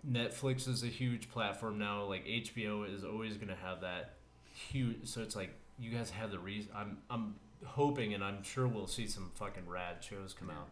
netflix 0.10 0.68
is 0.68 0.84
a 0.84 0.88
huge 0.88 1.30
platform 1.30 1.78
now. 1.78 2.04
Like 2.04 2.26
hbo 2.26 2.94
is 2.94 3.04
always 3.04 3.38
going 3.38 3.50
to 3.50 3.56
have 3.56 3.82
that 3.82 4.14
huge 4.54 5.08
so 5.08 5.22
it's 5.22 5.36
like 5.36 5.54
you 5.78 5.90
guys 5.90 6.10
have 6.10 6.32
the 6.32 6.40
reason 6.40 6.70
i'm 6.76 6.98
i'm 7.10 7.36
hoping 7.64 8.14
and 8.14 8.22
i'm 8.22 8.44
sure 8.44 8.68
we'll 8.68 8.88
see 8.88 9.08
some 9.08 9.32
fucking 9.36 9.66
rad 9.70 9.96
shows 10.02 10.36
come 10.38 10.50
out 10.50 10.68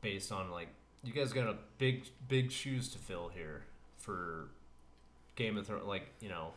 based 0.00 0.32
on 0.32 0.50
like 0.50 0.68
you 1.04 1.12
guys 1.12 1.32
got 1.32 1.48
a 1.48 1.56
big 1.78 2.04
big 2.28 2.50
shoes 2.50 2.88
to 2.90 2.98
fill 2.98 3.28
here 3.28 3.64
for 3.98 4.48
game 5.36 5.56
of 5.56 5.66
thrones 5.66 5.86
like 5.86 6.08
you 6.20 6.28
know. 6.28 6.52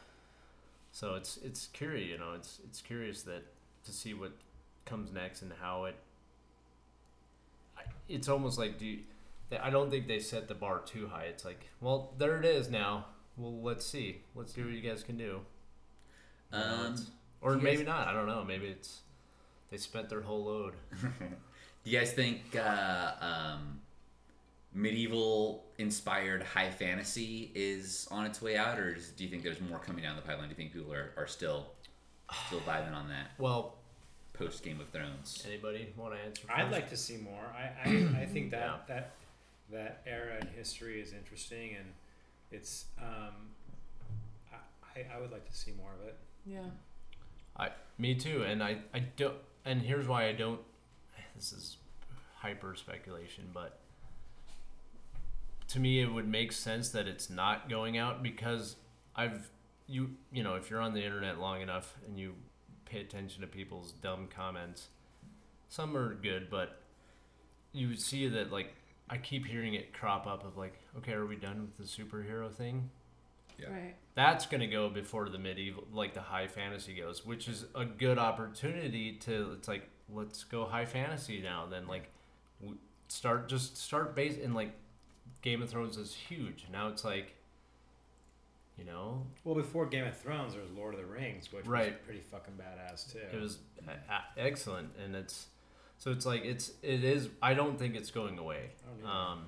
So 0.91 1.15
it's 1.15 1.37
it's 1.37 1.67
curious 1.67 2.09
you 2.09 2.17
know 2.17 2.33
it's 2.35 2.59
it's 2.63 2.81
curious 2.81 3.23
that 3.23 3.43
to 3.85 3.91
see 3.91 4.13
what 4.13 4.31
comes 4.85 5.11
next 5.11 5.41
and 5.41 5.51
how 5.61 5.85
it 5.85 5.95
it's 8.09 8.27
almost 8.29 8.57
like 8.59 8.77
do 8.77 8.85
you, 8.85 8.99
I 9.61 9.69
don't 9.69 9.89
think 9.89 10.07
they 10.07 10.19
set 10.19 10.47
the 10.47 10.55
bar 10.55 10.81
too 10.85 11.07
high. 11.07 11.25
It's 11.25 11.45
like, 11.45 11.67
well, 11.81 12.13
there 12.17 12.37
it 12.39 12.45
is 12.45 12.69
now. 12.69 13.05
Well, 13.37 13.61
let's 13.61 13.85
see. 13.85 14.21
Let's 14.33 14.53
see 14.53 14.61
what 14.61 14.71
you 14.71 14.81
guys 14.81 15.03
can 15.03 15.17
do. 15.17 15.41
Um, 16.51 16.95
or 17.41 17.55
do 17.55 17.61
maybe 17.61 17.77
guys- 17.77 17.85
not. 17.87 18.07
I 18.07 18.13
don't 18.13 18.27
know. 18.27 18.43
Maybe 18.43 18.67
it's 18.67 19.01
they 19.69 19.77
spent 19.77 20.09
their 20.09 20.21
whole 20.21 20.45
load. 20.45 20.73
Do 21.83 21.91
you 21.91 21.99
guys 21.99 22.13
think 22.13 22.41
uh, 22.55 23.11
um, 23.21 23.79
medieval 24.73 25.65
inspired 25.77 26.41
high 26.43 26.71
fantasy 26.71 27.51
is 27.53 28.07
on 28.11 28.25
its 28.25 28.41
way 28.41 28.57
out, 28.57 28.79
or 28.79 28.95
do 28.95 29.23
you 29.23 29.29
think 29.29 29.43
there's 29.43 29.61
more 29.61 29.79
coming 29.79 30.03
down 30.03 30.15
the 30.15 30.21
pipeline? 30.21 30.45
Do 30.45 30.49
you 30.49 30.55
think 30.55 30.73
people 30.73 30.91
are, 30.93 31.11
are 31.17 31.27
still 31.27 31.67
still 32.47 32.59
vibing 32.61 32.93
on 32.93 33.07
that 33.09 33.29
Well, 33.37 33.75
post 34.37 34.63
Game 34.63 34.79
of 34.81 34.89
Thrones? 34.89 35.43
anybody 35.47 35.87
want 35.97 36.13
to 36.13 36.19
answer? 36.19 36.43
I'd 36.49 36.71
like 36.71 36.89
to 36.89 36.97
see 36.97 37.17
more. 37.17 37.43
I, 37.55 37.89
I, 37.89 37.93
I 38.21 38.25
think 38.25 38.51
that, 38.51 38.59
Yeah. 38.59 38.77
that 38.95 39.11
that 39.71 40.01
era 40.05 40.37
in 40.39 40.47
history 40.55 41.01
is 41.01 41.11
interesting 41.13 41.71
and 41.75 41.85
it's 42.51 42.85
um, 42.99 43.33
I, 44.53 44.99
I- 44.99 45.17
I 45.17 45.19
would 45.21 45.31
like 45.31 45.49
to 45.49 45.55
see 45.55 45.71
more 45.77 45.89
of 45.99 46.07
it. 46.07 46.15
Yeah. 46.45 46.59
I, 47.57 47.69
me 47.97 48.13
too, 48.15 48.43
and 48.43 48.61
I, 48.61 48.77
I 48.93 48.99
don't, 48.99 49.35
and 49.63 49.81
here's 49.81 50.07
why 50.07 50.27
I 50.27 50.33
don't. 50.33 50.59
This 51.35 51.51
is 51.53 51.77
hyper 52.35 52.75
speculation, 52.75 53.45
but 53.53 53.79
to 55.69 55.79
me, 55.79 55.99
it 56.01 56.11
would 56.13 56.27
make 56.27 56.51
sense 56.51 56.89
that 56.89 57.07
it's 57.07 57.29
not 57.29 57.69
going 57.69 57.97
out 57.97 58.21
because 58.21 58.75
I've 59.15 59.49
you 59.87 60.11
you 60.31 60.43
know 60.43 60.55
if 60.55 60.69
you're 60.69 60.81
on 60.81 60.93
the 60.93 61.03
internet 61.03 61.39
long 61.39 61.61
enough 61.61 61.95
and 62.07 62.17
you 62.19 62.35
pay 62.85 63.01
attention 63.01 63.41
to 63.41 63.47
people's 63.47 63.91
dumb 63.91 64.27
comments, 64.33 64.87
some 65.69 65.95
are 65.97 66.13
good, 66.15 66.49
but 66.49 66.81
you 67.73 67.89
would 67.89 68.01
see 68.01 68.27
that 68.27 68.51
like 68.51 68.73
I 69.09 69.17
keep 69.17 69.45
hearing 69.45 69.73
it 69.75 69.93
crop 69.93 70.25
up 70.27 70.45
of 70.45 70.57
like, 70.57 70.79
okay, 70.97 71.13
are 71.13 71.25
we 71.25 71.35
done 71.35 71.61
with 71.61 71.77
the 71.77 71.83
superhero 71.83 72.51
thing? 72.51 72.89
Yeah. 73.57 73.69
Right. 73.69 73.95
that's 74.15 74.47
going 74.47 74.59
to 74.59 74.67
go 74.67 74.89
before 74.89 75.29
the 75.29 75.37
medieval 75.37 75.85
like 75.93 76.13
the 76.13 76.19
high 76.19 76.47
fantasy 76.47 76.93
goes 76.93 77.25
which 77.25 77.47
is 77.47 77.63
a 77.73 77.85
good 77.85 78.17
opportunity 78.17 79.13
to 79.21 79.53
it's 79.57 79.69
like 79.69 79.87
let's 80.13 80.43
go 80.43 80.65
high 80.65 80.83
fantasy 80.83 81.39
now 81.41 81.65
then 81.65 81.87
like 81.87 82.11
start 83.07 83.47
just 83.47 83.77
start 83.77 84.13
base 84.13 84.35
in 84.37 84.53
like 84.53 84.73
game 85.41 85.61
of 85.61 85.69
thrones 85.69 85.95
is 85.95 86.13
huge 86.13 86.65
now 86.69 86.89
it's 86.89 87.05
like 87.05 87.34
you 88.77 88.85
know 88.85 89.25
Well, 89.43 89.55
before 89.55 89.85
Game 89.85 90.05
of 90.05 90.17
Thrones, 90.17 90.53
there 90.53 90.61
was 90.61 90.71
Lord 90.71 90.93
of 90.95 90.99
the 90.99 91.05
Rings, 91.05 91.51
which 91.51 91.63
was 91.63 91.67
Right. 91.69 92.03
pretty 92.05 92.21
fucking 92.21 92.55
badass 92.55 93.11
too. 93.11 93.19
it 93.19 93.39
was 93.39 93.59
a- 93.87 94.11
a- 94.13 94.25
excellent 94.47 94.89
and 95.03 95.15
it's 95.15 95.47
so 95.97 96.11
it's 96.11 96.25
like 96.25 96.43
it's 96.43 96.71
it 96.81 97.03
is 97.03 97.29
i 97.41 97.53
don't 97.53 97.79
think 97.79 97.95
it's 97.95 98.11
going 98.11 98.37
away 98.37 98.71
I 98.85 99.01
don't 99.01 99.09
um 99.15 99.45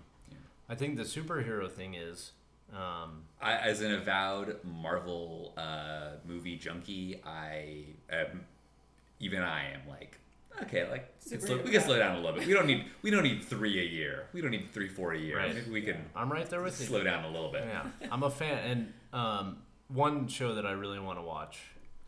i 0.70 0.76
think 0.76 0.96
the 0.98 1.04
superhero 1.04 1.70
thing 1.70 1.94
is 1.96 2.32
um 2.74 3.24
I, 3.42 3.54
as 3.58 3.82
an 3.82 3.94
avowed 3.94 4.60
Marvel 4.64 5.54
uh, 5.58 6.12
movie 6.28 6.58
junkie, 6.58 7.22
I 7.26 7.86
am, 8.10 8.46
even 9.22 9.42
I 9.42 9.72
am 9.72 9.82
like, 9.88 10.18
okay, 10.64 10.90
like 10.90 11.14
we 11.26 11.32
can, 11.38 11.40
slow, 11.48 11.58
we 11.64 11.72
can 11.72 11.82
slow 11.82 11.98
down 11.98 12.18
a 12.18 12.20
little 12.20 12.38
bit. 12.38 12.46
We 12.46 12.54
don't 12.54 12.66
need 12.68 12.84
we 13.04 13.10
don't 13.10 13.24
need 13.24 13.42
three 13.46 13.80
a 13.80 13.84
year. 13.84 14.26
We 14.34 14.42
don't 14.42 14.52
need 14.52 14.74
three 14.74 14.90
four 14.90 15.14
a 15.14 15.18
year. 15.18 15.38
Right. 15.38 15.56
Maybe 15.56 15.72
we 15.72 15.82
can 15.82 15.98
i'm 16.14 16.30
right 16.30 16.50
there 16.50 16.62
with 16.62 16.78
you 16.82 16.88
slow 16.88 17.04
down 17.04 17.24
a 17.24 17.30
little 17.32 17.52
bit. 17.54 17.64
Yeah, 17.66 17.86
I'm 18.12 18.24
a 18.24 18.30
fan, 18.30 18.58
and 18.70 18.94
um, 19.14 19.58
one 19.88 20.28
show 20.28 20.56
that 20.56 20.66
I 20.66 20.72
really 20.72 21.00
want 21.00 21.18
to 21.20 21.24
watch, 21.24 21.60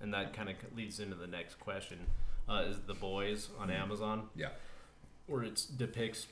and 0.02 0.14
that 0.14 0.34
kind 0.34 0.50
of 0.50 0.56
leads 0.76 1.00
into 1.00 1.16
the 1.16 1.28
next 1.28 1.60
question, 1.60 2.00
uh, 2.48 2.64
is 2.68 2.80
The 2.88 2.94
Boys 2.94 3.50
on 3.60 3.70
Amazon, 3.70 4.30
Yeah. 4.36 4.50
where 5.28 5.44
it 5.44 5.66
depicts. 5.78 6.28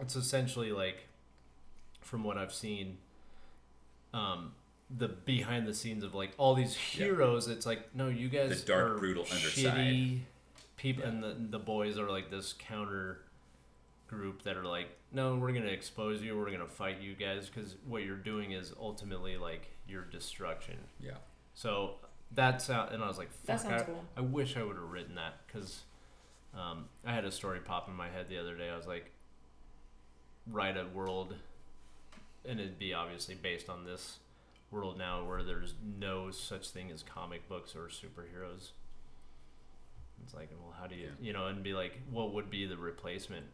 It's 0.00 0.16
essentially 0.16 0.72
like, 0.72 1.06
from 2.00 2.22
what 2.24 2.36
I've 2.38 2.52
seen, 2.54 2.98
um, 4.12 4.52
the 4.96 5.08
behind 5.08 5.66
the 5.66 5.74
scenes 5.74 6.04
of 6.04 6.14
like 6.14 6.32
all 6.38 6.54
these 6.54 6.74
Yeah. 6.96 7.06
heroes. 7.06 7.48
It's 7.48 7.66
like 7.66 7.92
no, 7.94 8.08
you 8.08 8.28
guys 8.28 8.60
The 8.62 8.66
dark, 8.68 8.92
are 8.92 8.98
brutal 8.98 9.24
underside. 9.24 9.74
shitty 9.74 10.20
people, 10.76 11.02
Yeah. 11.02 11.08
and 11.08 11.22
the 11.24 11.34
the 11.50 11.58
boys 11.58 11.98
are 11.98 12.08
like 12.10 12.30
this 12.30 12.52
counter 12.52 13.22
group 14.06 14.42
that 14.42 14.56
are 14.56 14.64
like, 14.64 14.86
no, 15.10 15.34
we're 15.36 15.50
gonna 15.52 15.66
expose 15.66 16.22
you, 16.22 16.38
we're 16.38 16.52
gonna 16.52 16.68
fight 16.68 17.00
you 17.00 17.14
guys, 17.16 17.48
because 17.48 17.74
what 17.84 18.04
you're 18.04 18.16
doing 18.16 18.52
is 18.52 18.72
ultimately 18.78 19.36
like 19.36 19.66
your 19.88 20.02
destruction. 20.02 20.76
Yeah. 21.00 21.12
So 21.54 21.94
that's 22.32 22.68
out, 22.70 22.92
and 22.92 23.02
I 23.02 23.08
was 23.08 23.18
like, 23.18 23.30
That 23.44 23.60
fuck, 23.60 23.70
sounds 23.70 23.82
I, 23.82 23.84
cool. 23.86 24.04
I 24.16 24.20
wish 24.20 24.56
I 24.56 24.62
would 24.62 24.76
have 24.76 24.90
written 24.90 25.14
that 25.16 25.34
because 25.46 25.82
um, 26.54 26.86
I 27.04 27.12
had 27.14 27.24
a 27.24 27.30
story 27.32 27.60
pop 27.60 27.88
in 27.88 27.94
my 27.94 28.08
head 28.08 28.26
the 28.28 28.38
other 28.38 28.54
day. 28.56 28.68
I 28.68 28.76
was 28.76 28.86
like, 28.86 29.10
write 30.50 30.76
a 30.76 30.86
world, 30.94 31.34
and 32.44 32.60
it'd 32.60 32.78
be 32.78 32.94
obviously 32.94 33.34
based 33.34 33.68
on 33.68 33.84
this 33.84 34.18
world 34.70 34.98
now 34.98 35.24
where 35.24 35.42
there's 35.42 35.74
no 35.98 36.30
such 36.30 36.70
thing 36.70 36.90
as 36.90 37.02
comic 37.02 37.48
books 37.48 37.74
or 37.76 37.88
superheroes. 37.88 38.70
It's 40.24 40.34
like, 40.34 40.50
well, 40.60 40.74
how 40.78 40.86
do 40.86 40.94
you, 40.96 41.04
Yeah. 41.04 41.26
you 41.26 41.32
know, 41.32 41.46
and 41.46 41.62
be 41.62 41.72
like, 41.72 42.00
what 42.10 42.32
would 42.34 42.50
be 42.50 42.66
the 42.66 42.76
replacement? 42.76 43.46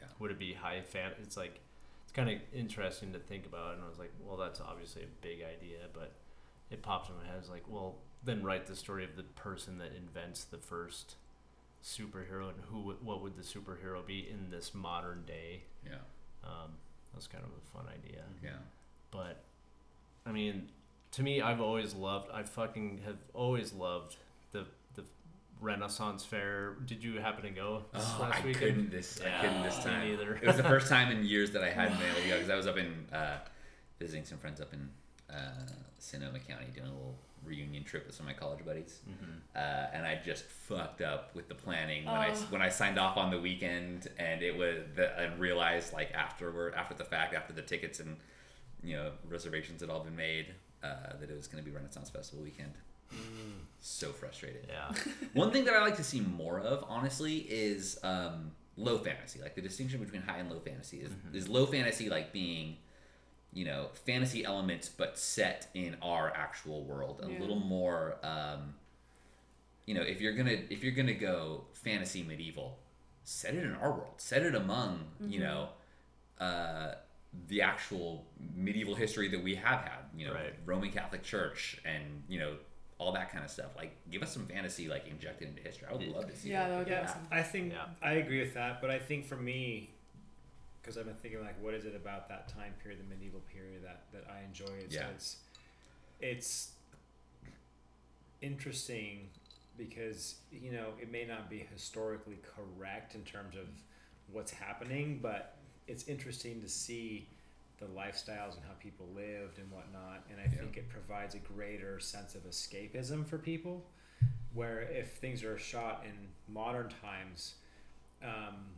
Yeah. 0.00 0.06
Would 0.20 0.30
it 0.30 0.38
be 0.38 0.52
high 0.52 0.80
fan? 0.82 1.12
It's 1.22 1.36
like, 1.36 1.60
it's 2.08 2.14
kind 2.14 2.30
of 2.30 2.38
interesting 2.54 3.12
to 3.12 3.18
think 3.18 3.44
about. 3.44 3.74
And 3.74 3.82
I 3.84 3.86
was 3.86 3.98
like, 3.98 4.12
well, 4.26 4.38
that's 4.38 4.62
obviously 4.62 5.02
a 5.02 5.06
big 5.20 5.40
idea, 5.42 5.80
but 5.92 6.14
it 6.70 6.80
popped 6.80 7.10
in 7.10 7.16
my 7.16 7.26
head. 7.26 7.34
It's 7.38 7.50
like, 7.50 7.64
well, 7.68 7.96
then 8.24 8.42
write 8.42 8.64
the 8.64 8.74
story 8.74 9.04
of 9.04 9.14
the 9.14 9.24
person 9.24 9.76
that 9.76 9.92
invents 9.94 10.44
the 10.44 10.56
first 10.56 11.16
superhero 11.84 12.48
and 12.48 12.56
who, 12.70 12.94
what 13.02 13.22
would 13.22 13.36
the 13.36 13.42
superhero 13.42 14.04
be 14.06 14.26
in 14.26 14.50
this 14.50 14.74
modern 14.74 15.24
day? 15.26 15.64
Yeah. 15.84 15.96
Um, 16.42 16.70
that's 17.12 17.26
kind 17.26 17.44
of 17.44 17.50
a 17.50 17.76
fun 17.76 17.92
idea. 17.92 18.22
Yeah. 18.42 18.52
But 19.10 19.44
I 20.24 20.32
mean, 20.32 20.70
to 21.12 21.22
me, 21.22 21.42
I've 21.42 21.60
always 21.60 21.94
loved. 21.94 22.30
I 22.32 22.42
fucking 22.42 23.02
have 23.04 23.18
always 23.34 23.74
loved 23.74 24.16
the 24.52 24.64
Renaissance 25.60 26.24
Fair. 26.24 26.74
Did 26.86 27.02
you 27.02 27.18
happen 27.20 27.42
to 27.44 27.50
go 27.50 27.84
this 27.92 28.04
Oh, 28.06 28.22
last 28.22 28.42
I 28.42 28.46
weekend? 28.46 28.60
couldn't 28.64 28.90
this. 28.90 29.20
I 29.20 29.40
couldn't 29.40 29.62
this 29.62 29.78
me 29.78 29.84
time. 29.84 30.08
neither. 30.08 30.34
It 30.36 30.46
was 30.46 30.56
the 30.56 30.62
first 30.64 30.88
time 30.88 31.10
in 31.10 31.24
years 31.24 31.50
that 31.52 31.62
I 31.64 31.70
hadn't 31.70 31.98
been 31.98 32.08
able 32.10 32.20
to 32.22 32.28
go 32.28 32.34
because 32.36 32.50
I 32.50 32.56
was 32.56 32.66
up 32.66 32.76
in 32.76 33.06
uh, 33.12 33.38
visiting 33.98 34.24
some 34.24 34.38
friends 34.38 34.60
up 34.60 34.72
in 34.72 34.88
uh, 35.30 35.66
Sonoma 35.98 36.38
County 36.38 36.66
doing 36.74 36.86
a 36.86 36.90
little 36.90 37.16
reunion 37.44 37.84
trip 37.84 38.06
with 38.06 38.14
some 38.16 38.26
of 38.28 38.34
my 38.34 38.38
college 38.38 38.64
buddies, 38.64 39.00
Mhm. 39.08 39.38
uh, 39.56 39.86
and 39.92 40.04
I 40.06 40.20
just 40.24 40.44
fucked 40.44 41.00
up 41.02 41.34
with 41.34 41.48
the 41.48 41.54
planning 41.54 42.04
when 42.04 42.14
I 42.14 42.30
Oh. 42.30 42.46
when 42.50 42.60
I 42.62 42.68
signed 42.68 42.98
off 42.98 43.16
on 43.16 43.30
the 43.30 43.40
weekend, 43.40 44.08
and 44.18 44.42
it 44.42 44.56
was 44.56 44.78
the, 44.96 45.16
and 45.18 45.38
realized 45.38 45.92
like 45.92 46.12
afterward 46.12 46.74
after 46.74 46.94
the 46.94 47.04
fact 47.04 47.34
after 47.34 47.52
the 47.52 47.62
tickets 47.62 48.00
and 48.00 48.16
you 48.82 48.96
know 48.96 49.12
reservations 49.28 49.80
had 49.80 49.90
all 49.90 50.00
been 50.04 50.16
made 50.16 50.46
uh, 50.82 51.16
that 51.20 51.30
it 51.30 51.36
was 51.36 51.46
going 51.46 51.62
to 51.62 51.68
be 51.68 51.74
Renaissance 51.74 52.10
Festival 52.10 52.42
weekend. 52.44 52.72
So 53.80 54.10
frustrated. 54.12 54.66
Yeah. 54.68 54.92
One 55.34 55.50
thing 55.52 55.64
that 55.64 55.74
I 55.74 55.80
like 55.82 55.96
to 55.96 56.04
see 56.04 56.20
more 56.20 56.58
of, 56.60 56.84
honestly, 56.88 57.38
is 57.48 57.98
um, 58.02 58.50
low 58.76 58.98
fantasy. 58.98 59.40
Like 59.40 59.54
the 59.54 59.62
distinction 59.62 60.00
between 60.02 60.22
high 60.22 60.38
and 60.38 60.50
low 60.50 60.58
fantasy 60.60 60.98
is 60.98 61.12
is 61.32 61.48
low 61.48 61.64
fantasy 61.66 62.08
like 62.10 62.32
being, 62.32 62.76
you 63.52 63.64
know, 63.64 63.88
fantasy 64.04 64.44
elements 64.44 64.88
but 64.88 65.16
set 65.18 65.68
in 65.74 65.96
our 66.02 66.32
actual 66.34 66.84
world. 66.84 67.20
A 67.22 67.30
Yeah. 67.30 67.38
little 67.40 67.60
more, 67.60 68.16
um, 68.24 68.74
you 69.86 69.94
know, 69.94 70.02
if 70.02 70.20
you're 70.20 70.34
gonna 70.34 70.58
if 70.70 70.82
you're 70.82 70.92
gonna 70.92 71.14
go 71.14 71.64
fantasy 71.74 72.22
medieval, 72.22 72.78
set 73.24 73.54
it 73.54 73.62
in 73.64 73.74
our 73.74 73.92
world. 73.92 74.14
Set 74.18 74.42
it 74.42 74.54
among 74.54 75.04
you 75.20 75.40
know, 75.40 75.68
uh, 76.40 76.94
the 77.48 77.62
actual 77.62 78.26
medieval 78.54 78.94
history 78.94 79.28
that 79.28 79.42
we 79.42 79.54
have 79.54 79.80
had. 79.82 80.00
You 80.16 80.26
know, 80.26 80.34
Right. 80.34 80.54
Roman 80.66 80.90
Catholic 80.90 81.22
Church 81.22 81.80
and 81.84 82.24
you 82.28 82.38
know 82.40 82.56
all 82.98 83.12
that 83.12 83.30
kind 83.32 83.44
of 83.44 83.50
stuff. 83.50 83.76
Like, 83.76 83.92
give 84.10 84.22
us 84.22 84.32
some 84.32 84.46
fantasy 84.46 84.88
like 84.88 85.06
injected 85.08 85.48
into 85.48 85.62
history. 85.62 85.86
I 85.88 85.92
would 85.94 86.06
love 86.08 86.26
to 86.28 86.36
see. 86.36 86.50
Yeah, 86.50 86.64
that. 86.64 86.70
that 86.70 86.78
would 86.78 86.86
be 86.86 86.90
Yeah, 86.92 87.02
awesome. 87.04 87.28
I 87.30 87.42
think 87.42 87.72
Yeah. 87.72 87.84
I 88.02 88.12
agree 88.14 88.40
with 88.40 88.54
that, 88.54 88.80
but 88.80 88.90
I 88.90 88.98
think 88.98 89.24
for 89.26 89.36
me, 89.36 89.90
because 90.82 90.98
I've 90.98 91.04
been 91.06 91.14
thinking 91.16 91.40
like, 91.40 91.62
what 91.62 91.74
is 91.74 91.84
it 91.84 91.94
about 91.94 92.28
that 92.28 92.48
time 92.48 92.74
period, 92.82 93.00
the 93.00 93.14
medieval 93.14 93.40
period, 93.52 93.84
that 93.84 94.02
that 94.12 94.24
I 94.30 94.42
enjoy? 94.44 94.66
It's, 94.84 94.94
Yeah. 94.94 95.08
it's 95.14 95.36
it's 96.20 96.72
interesting 98.40 99.28
because 99.76 100.36
you 100.50 100.72
know 100.72 100.88
it 101.00 101.10
may 101.10 101.24
not 101.24 101.48
be 101.50 101.58
historically 101.72 102.38
correct 102.42 103.14
in 103.14 103.22
terms 103.22 103.56
of 103.56 103.68
what's 104.32 104.50
happening, 104.50 105.20
but 105.22 105.56
it's 105.86 106.04
interesting 106.08 106.60
to 106.60 106.68
see 106.68 107.28
the 107.78 107.86
lifestyles 107.86 108.56
and 108.56 108.64
how 108.66 108.72
people 108.80 109.06
lived 109.14 109.58
and 109.58 109.70
whatnot, 109.70 110.24
and 110.30 110.40
I 110.40 110.44
Yeah. 110.44 110.60
think 110.60 110.76
it 110.76 110.88
provides 110.88 111.34
a 111.34 111.38
greater 111.38 111.98
sense 112.00 112.34
of 112.34 112.42
escapism 112.44 113.26
for 113.26 113.38
people. 113.38 113.88
Where 114.54 114.80
if 114.80 115.16
things 115.18 115.44
are 115.44 115.58
shot 115.58 116.04
in 116.06 116.32
modern 116.52 116.88
times, 116.88 117.54
um, 118.22 118.74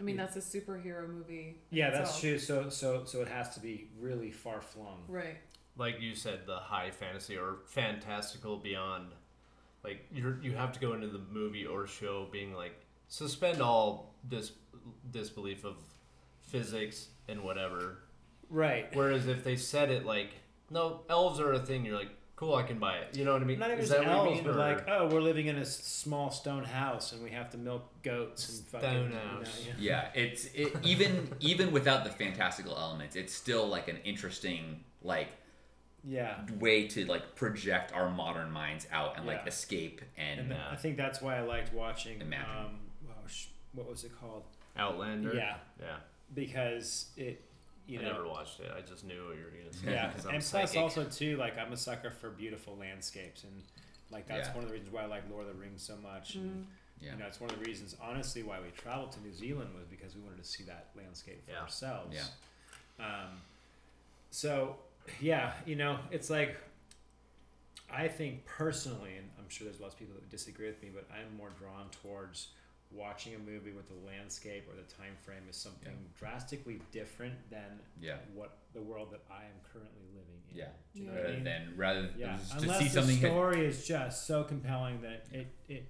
I 0.00 0.02
mean, 0.02 0.16
that's 0.16 0.36
a 0.36 0.40
superhero 0.40 1.08
movie. 1.08 1.56
in 1.70 1.76
yeah, 1.78 1.90
that's 1.90 2.10
itself. 2.10 2.20
true. 2.20 2.38
So 2.38 2.68
so 2.70 3.04
so 3.04 3.20
it 3.22 3.28
has 3.28 3.54
to 3.54 3.60
be 3.60 3.88
really 3.98 4.30
far 4.30 4.60
flung. 4.60 5.04
Right. 5.08 5.38
like 5.76 6.00
you 6.00 6.14
said, 6.16 6.44
the 6.46 6.56
high 6.58 6.90
fantasy 6.90 7.36
or 7.36 7.58
fantastical 7.66 8.56
beyond. 8.58 9.12
Like 9.84 10.06
you 10.12 10.36
you 10.42 10.52
have 10.56 10.72
to 10.72 10.80
go 10.80 10.92
into 10.94 11.06
the 11.08 11.18
movie 11.20 11.66
or 11.66 11.86
show 11.86 12.26
being 12.32 12.52
like 12.54 12.74
suspend 13.08 13.60
all 13.62 14.14
dis- 14.28 14.52
disbelief 15.12 15.64
of 15.64 15.76
physics 16.40 17.08
and 17.28 17.42
whatever. 17.42 17.98
Right. 18.50 18.88
Whereas 18.94 19.26
if 19.26 19.44
they 19.44 19.56
said 19.56 19.90
it 19.90 20.04
like, 20.06 20.30
no, 20.70 21.00
elves 21.10 21.38
are 21.40 21.52
a 21.52 21.58
thing, 21.58 21.84
you're 21.84 21.96
like, 21.98 22.10
cool, 22.36 22.54
I 22.54 22.62
can 22.62 22.78
buy 22.78 22.98
it. 22.98 23.16
You 23.16 23.24
know 23.24 23.32
what 23.32 23.42
I 23.42 23.44
mean? 23.44 23.58
Not 23.58 23.68
even 23.70 23.80
Is 23.80 23.88
just 23.90 24.00
that 24.00 24.08
elves, 24.08 24.36
mean, 24.36 24.44
but 24.44 24.54
or- 24.54 24.58
like, 24.58 24.88
oh, 24.88 25.08
we're 25.08 25.20
living 25.20 25.46
in 25.48 25.56
a 25.56 25.64
small 25.64 26.30
stone 26.30 26.64
house 26.64 27.12
and 27.12 27.22
we 27.22 27.30
have 27.30 27.50
to 27.50 27.58
milk 27.58 27.84
goats 28.02 28.48
and 28.58 28.66
fucking. 28.68 28.88
Stone 28.88 29.02
you 29.04 29.08
know, 29.10 29.20
house. 29.38 29.60
yeah. 29.66 29.72
Yeah, 29.78 30.08
it's 30.22 30.44
it, 30.54 30.76
even 30.82 31.28
even 31.40 31.72
without 31.72 32.04
the 32.04 32.10
fantastical 32.10 32.76
elements, 32.76 33.16
it's 33.16 33.34
still 33.34 33.66
like 33.66 33.88
an 33.88 33.98
interesting 34.04 34.84
like 35.02 35.28
Yeah. 36.04 36.36
way 36.58 36.86
to 36.88 37.04
like 37.06 37.34
project 37.34 37.92
our 37.92 38.08
modern 38.08 38.50
minds 38.50 38.86
out 38.92 39.16
and 39.18 39.26
like 39.26 39.46
escape 39.46 40.00
and 40.16 40.40
And 40.40 40.50
Yeah. 40.50 40.68
I 40.70 40.76
think 40.76 40.96
that's 40.96 41.20
why 41.20 41.36
I 41.38 41.40
liked 41.40 41.72
watching. 41.74 42.20
Imagine. 42.20 42.50
Um, 42.56 42.78
oh, 43.10 43.26
sh- 43.26 43.46
what 43.72 43.88
was 43.90 44.04
it 44.04 44.12
called? 44.18 44.44
Outlander. 44.76 45.34
Yeah, 45.34 45.56
Yeah. 45.80 45.96
Because 46.34 47.06
it, 47.16 47.42
you 47.86 47.98
I 48.00 48.02
know, 48.02 48.12
never 48.12 48.28
watched 48.28 48.60
it. 48.60 48.70
I 48.76 48.80
just 48.82 49.04
knew 49.04 49.26
what 49.26 49.36
you 49.36 49.44
were 49.44 49.50
gonna 49.50 49.72
say. 49.72 49.92
yeah, 49.92 50.12
I'm 50.28 50.34
and 50.36 50.44
plus 50.44 50.76
also 50.76 51.04
too, 51.04 51.36
like 51.36 51.58
I'm 51.58 51.72
a 51.72 51.76
sucker 51.76 52.10
for 52.10 52.30
beautiful 52.30 52.76
landscapes, 52.78 53.44
and 53.44 53.62
like 54.10 54.26
that's 54.26 54.48
Yeah. 54.48 54.54
one 54.54 54.64
of 54.64 54.68
the 54.70 54.74
reasons 54.74 54.92
why 54.92 55.02
I 55.02 55.06
like 55.06 55.22
Lord 55.30 55.46
of 55.46 55.54
the 55.54 55.60
Rings 55.60 55.82
so 55.82 55.96
much. 56.02 56.34
And, 56.34 56.66
yeah. 57.00 57.12
You 57.12 57.18
know, 57.18 57.26
it's 57.26 57.40
one 57.40 57.48
of 57.48 57.56
the 57.60 57.64
reasons, 57.64 57.94
honestly, 58.02 58.42
why 58.42 58.58
we 58.60 58.70
traveled 58.76 59.12
to 59.12 59.20
New 59.20 59.32
Zealand 59.32 59.70
was 59.72 59.86
because 59.86 60.16
we 60.16 60.20
wanted 60.22 60.42
to 60.42 60.48
see 60.48 60.64
that 60.64 60.88
landscape 60.96 61.44
for 61.46 61.52
Yeah. 61.52 61.60
ourselves. 61.60 62.16
Yeah. 62.98 63.04
Um, 63.06 63.40
so, 64.32 64.76
yeah, 65.20 65.52
you 65.64 65.76
know, 65.76 66.00
it's 66.10 66.28
like, 66.28 66.56
I 67.88 68.08
think 68.08 68.44
personally, 68.44 69.16
and 69.16 69.28
I'm 69.38 69.48
sure 69.48 69.66
there's 69.66 69.80
lots 69.80 69.94
of 69.94 70.00
people 70.00 70.14
that 70.14 70.22
would 70.22 70.30
disagree 70.30 70.66
with 70.66 70.82
me, 70.82 70.90
but 70.92 71.06
I'm 71.14 71.36
more 71.36 71.50
drawn 71.58 71.88
towards 72.02 72.48
watching 72.90 73.34
a 73.34 73.38
movie 73.38 73.72
with 73.72 73.86
the 73.88 73.94
landscape 74.06 74.64
or 74.68 74.74
the 74.74 74.82
time 74.94 75.14
frame 75.24 75.42
is 75.48 75.56
something 75.56 75.92
drastically 76.18 76.80
different 76.90 77.34
than 77.50 77.80
Yeah. 78.00 78.16
what 78.34 78.58
the 78.72 78.80
world 78.80 79.12
that 79.12 79.20
I 79.30 79.44
am 79.44 79.60
currently 79.72 80.02
living 80.14 80.40
in. 80.50 80.56
Yeah. 80.56 80.68
Do 80.94 81.00
you 81.00 81.06
know 81.06 81.12
Yeah. 81.14 81.20
what 81.20 81.30
I 81.30 81.34
mean? 81.34 81.44
than 81.44 81.76
rather 81.76 82.02
than 82.08 82.18
Yeah, 82.18 82.36
just 82.38 82.52
to 82.52 82.58
unless 82.58 82.78
see 82.78 82.84
the 82.84 82.90
something 82.90 83.20
that- 83.20 83.28
story 83.28 83.66
is 83.66 83.86
just 83.86 84.26
so 84.26 84.44
compelling 84.44 85.02
that 85.02 85.26
it, 85.30 85.46
it, 85.68 85.84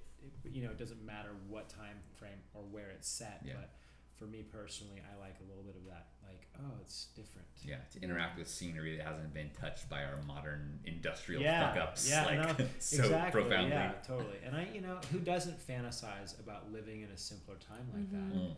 it 0.44 0.50
you 0.52 0.62
know 0.64 0.70
it 0.70 0.78
doesn't 0.78 1.04
matter 1.04 1.30
what 1.48 1.68
time 1.68 1.96
frame 2.16 2.38
or 2.54 2.62
where 2.62 2.90
it's 2.90 3.08
set. 3.08 3.42
Yeah. 3.44 3.54
But 3.56 3.70
for 4.18 4.24
me 4.24 4.42
personally, 4.42 5.00
I 5.00 5.20
like 5.20 5.36
a 5.44 5.48
little 5.48 5.62
bit 5.62 5.76
of 5.76 5.84
that. 5.86 6.08
Like, 6.26 6.46
oh, 6.60 6.76
it's 6.82 7.06
different. 7.16 7.46
yeah, 7.64 7.76
to 7.92 8.02
interact 8.02 8.38
with 8.38 8.48
scenery 8.48 8.96
that 8.96 9.06
hasn't 9.06 9.32
been 9.32 9.50
touched 9.58 9.88
by 9.88 10.02
our 10.04 10.20
modern 10.26 10.80
industrial 10.84 11.40
Yeah, 11.42 11.72
fuck 11.72 11.82
ups 11.82 12.10
yeah, 12.10 12.26
like 12.26 12.58
no, 12.58 12.66
so 12.78 13.04
exactly. 13.04 13.42
profoundly. 13.42 13.70
Yeah, 13.70 13.92
totally. 14.06 14.36
And 14.44 14.56
I, 14.56 14.68
you 14.74 14.80
know, 14.80 14.98
who 15.12 15.18
doesn't 15.18 15.56
fantasize 15.66 16.38
about 16.40 16.70
living 16.72 17.02
in 17.02 17.08
a 17.10 17.16
simpler 17.16 17.54
time 17.56 17.86
like 17.94 18.10
that? 18.10 18.38
Mm. 18.38 18.54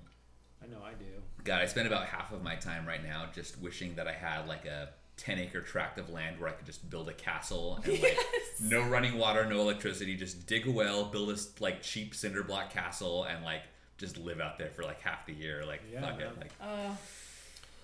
I 0.63 0.67
know 0.67 0.83
I 0.85 0.93
do. 0.93 1.07
God, 1.45 1.63
I 1.63 1.67
spend 1.67 1.87
about 1.87 2.07
half 2.07 2.33
of 2.33 2.43
my 2.43 2.57
time 2.57 2.87
right 2.87 3.03
now 3.03 3.27
just 3.33 3.61
wishing 3.61 3.95
that 3.95 4.07
I 4.07 4.13
had 4.13 4.47
like 4.47 4.67
a 4.67 4.91
10 5.17 5.39
acre 5.39 5.61
tract 5.61 5.99
of 5.99 6.11
land 6.11 6.41
where 6.41 6.49
I 6.49 6.53
could 6.53 6.67
just 6.67 6.89
build 6.91 7.09
a 7.09 7.13
castle 7.15 7.79
and 7.85 8.03
like 8.03 8.19
no 8.61 8.83
running 8.83 9.19
water, 9.19 9.45
no 9.47 9.61
electricity, 9.61 10.17
just 10.17 10.47
dig 10.47 10.67
a 10.67 10.71
well, 10.71 11.05
build 11.05 11.29
this 11.31 11.61
like 11.61 11.83
cheap 11.83 12.15
cinder 12.15 12.43
block 12.43 12.71
castle 12.71 13.25
and 13.25 13.45
like 13.45 13.63
just 14.01 14.17
live 14.19 14.41
out 14.41 14.59
there 14.59 14.71
for 14.71 14.83
like 14.83 15.01
half 15.01 15.27
the 15.27 15.33
year. 15.33 15.65
Like, 15.67 15.83
Yeah, 15.93 16.01
fuck 16.01 16.21
it. 16.21 16.37
Like, 16.39 16.53
Oh, 16.61 16.97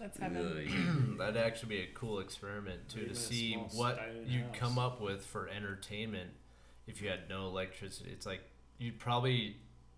that's 0.01 0.19
heaven. 0.19 1.15
That'd 1.19 1.37
actually 1.37 1.69
be 1.69 1.83
a 1.83 1.89
cool 1.95 2.19
experiment 2.21 2.89
too 2.89 3.01
Even 3.03 3.15
to 3.15 3.21
see 3.21 3.55
what 3.75 4.01
you'd 4.27 4.43
house. 4.47 4.57
come 4.59 4.79
up 4.79 5.01
with 5.01 5.25
for 5.25 5.49
entertainment 5.49 6.31
if 6.87 7.01
you 7.01 7.09
had 7.09 7.29
no 7.29 7.47
electricity. 7.47 8.11
It's 8.13 8.27
like 8.27 8.41
you'd 8.79 8.99
probably 8.99 9.57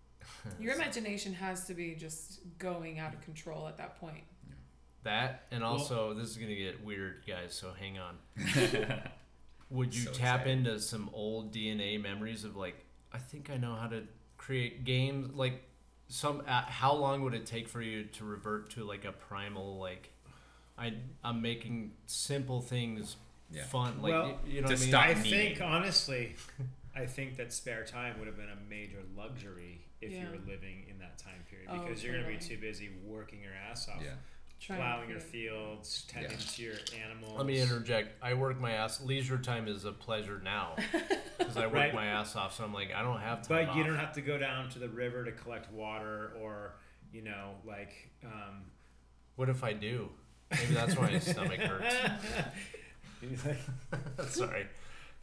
Your 0.59 0.75
imagination 0.75 1.33
has 1.33 1.65
to 1.67 1.73
be 1.73 1.95
just 1.95 2.41
going 2.59 2.99
out 2.99 3.13
of 3.13 3.21
control 3.21 3.67
at 3.67 3.77
that 3.77 3.97
point. 3.99 4.23
that 5.03 5.45
and 5.51 5.63
Well- 5.63 5.71
also 5.73 6.13
this 6.13 6.29
is 6.29 6.37
gonna 6.37 6.55
get 6.55 6.83
weird, 6.83 7.23
guys. 7.25 7.53
So 7.55 7.71
hang 7.79 7.97
on. 7.97 8.17
Would 9.71 9.93
you 9.95 10.01
So 10.05 10.11
tap 10.13 10.41
excited. 10.41 10.57
into 10.67 10.79
some 10.79 11.09
old 11.13 11.53
DNA 11.53 12.01
memories 12.01 12.43
of 12.43 12.55
like 12.55 12.83
I 13.13 13.17
think 13.17 13.49
I 13.49 13.57
know 13.57 13.75
how 13.75 13.87
to 13.87 14.03
create 14.37 14.83
games 14.83 15.33
like 15.35 15.63
some 16.09 16.41
uh, 16.47 16.63
how 16.63 16.93
long 16.93 17.21
would 17.23 17.33
it 17.33 17.45
take 17.45 17.67
for 17.69 17.81
you 17.81 18.03
to 18.05 18.25
revert 18.25 18.71
to 18.71 18.83
like 18.83 19.05
a 19.05 19.11
primal 19.11 19.77
like 19.77 20.09
I 20.77 20.93
I'm 21.23 21.41
making 21.41 21.91
simple 22.07 22.61
things 22.61 23.15
Yeah. 23.51 23.63
fun 23.63 24.01
like 24.01 24.11
Well, 24.11 24.23
y- 24.25 24.35
you 24.49 24.61
know 24.61 24.67
to 24.69 24.73
what 24.73 24.81
I 24.83 24.85
mean 24.85 24.95
I 24.95 25.13
think 25.13 25.61
honestly, 25.61 26.35
I 26.95 27.05
think 27.05 27.37
that 27.37 27.53
spare 27.53 27.83
time 27.85 28.17
would 28.19 28.27
have 28.27 28.37
been 28.37 28.49
a 28.49 28.69
major 28.69 28.99
luxury 29.15 29.81
if 30.01 30.11
you 30.11 30.17
Yeah. 30.17 30.31
were 30.31 30.37
living 30.47 30.85
in 30.89 30.97
that 30.99 31.17
time 31.17 31.43
period 31.49 31.69
Oh, 31.71 31.79
because 31.85 32.03
you're 32.03 32.13
going 32.13 32.25
to 32.25 32.31
be 32.31 32.37
too 32.55 32.59
busy 32.59 32.89
working 33.05 33.41
your 33.41 33.53
ass 33.69 33.87
off, 33.87 34.01
yeah. 34.03 34.11
Trying 34.59 34.79
plowing 34.81 35.09
your 35.09 35.19
fields, 35.19 36.05
tending 36.09 36.31
Yeah. 36.31 36.37
to 36.37 36.61
your 36.63 36.75
animals. 37.03 37.37
Let 37.37 37.45
me 37.45 37.59
interject. 37.61 38.21
I 38.21 38.33
work 38.33 38.59
my 38.59 38.71
ass. 38.73 39.01
Leisure 39.01 39.37
time 39.37 39.67
is 39.67 39.85
a 39.85 39.91
pleasure 39.91 40.41
now 40.43 40.75
because 41.37 41.55
I 41.57 41.65
work 41.67 41.75
Right. 41.75 41.93
my 41.93 42.07
ass 42.07 42.35
off. 42.35 42.55
So 42.57 42.63
I'm 42.65 42.73
like, 42.73 42.93
I 42.93 43.01
don't 43.01 43.19
have 43.21 43.47
time. 43.47 43.67
But 43.67 43.75
you 43.75 43.83
don't 43.83 43.97
have 43.97 44.13
to 44.13 44.21
go 44.21 44.37
down 44.37 44.69
to 44.71 44.79
the 44.79 44.89
river 44.89 45.23
to 45.23 45.31
collect 45.31 45.71
water 45.71 46.33
or, 46.41 46.73
you 47.13 47.21
know, 47.21 47.55
like. 47.65 48.09
Um, 48.25 48.65
What 49.35 49.47
if 49.49 49.63
I 49.63 49.71
do? 49.73 50.09
Maybe 50.51 50.73
that's 50.73 50.97
why 50.97 51.11
my 51.11 51.19
stomach 51.19 51.59
hurts. 51.61 51.95
He's 53.21 53.45
like, 53.45 53.57
Sorry. 54.27 54.65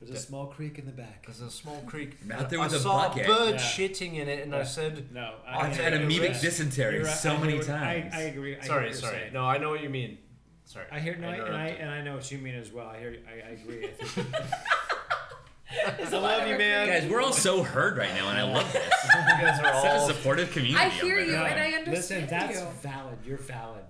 There's 0.01 0.11
a 0.11 0.23
small 0.23 0.47
creek 0.47 0.79
in 0.79 0.85
the 0.85 0.93
back. 0.93 1.25
There's 1.27 1.41
a 1.41 1.51
small 1.51 1.81
creek. 1.87 2.17
Out 2.33 2.51
there 2.51 2.61
I 2.61 2.65
with 2.65 2.75
a 2.75 2.79
saw 2.81 3.09
bucket. 3.09 3.25
a 3.25 3.29
bird 3.29 3.55
Yeah. 3.55 3.61
shitting 3.61 4.15
in 4.17 4.29
it, 4.29 4.45
and 4.45 4.55
I 4.55 4.59
Yeah. 4.59 4.65
said, 4.65 5.11
No, 5.13 5.37
I've 5.47 5.63
I 5.63 5.67
had 5.69 5.93
take 5.93 6.01
a 6.03 6.05
amoebic 6.05 6.29
risk. 6.29 6.43
dysentery 6.43 6.97
You're 6.97 7.05
right, 7.05 7.15
so 7.17 7.31
I 7.35 7.39
many 7.39 7.53
hear 7.53 7.59
what- 7.61 7.67
times. 7.69 8.15
I, 8.15 8.19
I 8.19 8.21
agree. 8.25 8.53
I 8.53 8.55
hear 8.57 8.65
"Sorry, 8.65 8.81
what 8.85 8.91
you're 8.93 9.01
sorry. 9.01 9.19
saying. 9.21 9.33
No, 9.33 9.45
I 9.47 9.57
know 9.59 9.71
what 9.71 9.83
you 9.83 9.89
mean. 9.89 10.19
Sorry. 10.67 10.85
I 10.93 11.01
hear 11.01 11.17
no, 11.17 11.29
and 11.29 11.35
I 11.43 11.47
interrupted. 11.47 11.81
and 11.81 11.91
I 11.91 12.03
know 12.03 12.15
what 12.17 12.31
you 12.31 12.39
mean 12.39 12.57
as 12.57 12.71
well. 12.73 12.89
I 12.89 12.99
hear. 12.99 13.17
I, 13.27 13.33
I 13.49 13.53
agree. 13.53 13.85
I, 13.87 13.89
think, 14.05 14.35
I 16.13 16.19
love 16.19 16.47
you, 16.49 16.59
man. 16.59 16.89
Guys, 16.89 17.07
we're 17.11 17.21
all 17.23 17.33
so 17.33 17.63
heard 17.63 17.97
right 17.97 18.13
now, 18.15 18.29
and 18.29 18.39
I 18.39 18.43
love 18.43 18.71
this. 18.73 18.85
you 19.05 19.11
guys 19.47 19.59
are 19.61 19.65
Such 19.83 19.91
all. 19.93 20.11
a 20.11 20.13
supportive 20.13 20.51
community. 20.53 20.85
I 20.85 20.89
hear 20.91 21.17
there. 21.17 21.25
you, 21.25 21.33
No, 21.33 21.45
and 21.45 21.59
I 21.61 21.71
understand 21.73 22.23
Listen, 22.23 22.27
that's 22.29 22.61
you. 22.61 22.67
valid. 22.83 23.19
You're 23.25 23.39
valid. 23.39 23.85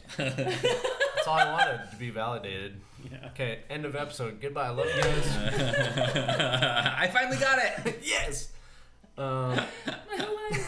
That's 1.27 1.43
all 1.43 1.49
I 1.49 1.53
wanted 1.53 1.91
to 1.91 1.97
be 1.97 2.11
validated. 2.11 2.81
Yeah. 3.09 3.29
Okay, 3.29 3.61
end 3.71 3.85
of 3.85 3.95
episode. 3.95 4.41
Goodbye. 4.41 4.67
I 4.67 4.71
love 4.71 4.87
you 4.87 5.01
guys. 5.01 5.37
I 6.99 7.09
finally 7.13 7.37
got 7.37 7.61
it. 7.61 8.01
yes. 8.03 8.51
Um, 9.17 9.61
My. 9.87 10.65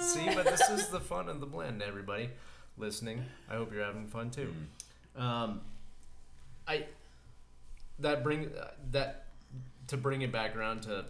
See, 0.00 0.24
but 0.34 0.46
this 0.46 0.62
is 0.70 0.88
the 0.88 1.00
fun 1.00 1.28
of 1.28 1.40
the 1.40 1.46
blend, 1.46 1.82
everybody 1.82 2.30
listening. 2.78 3.26
I 3.50 3.56
hope 3.56 3.74
you're 3.74 3.84
having 3.84 4.06
fun 4.06 4.30
too. 4.30 4.54
Um, 5.16 5.60
I 6.66 6.86
that 7.98 8.22
bring 8.22 8.46
uh, 8.58 8.68
that 8.92 9.26
to 9.88 9.98
bring 9.98 10.22
it 10.22 10.32
back 10.32 10.56
around 10.56 10.84
to 10.84 11.04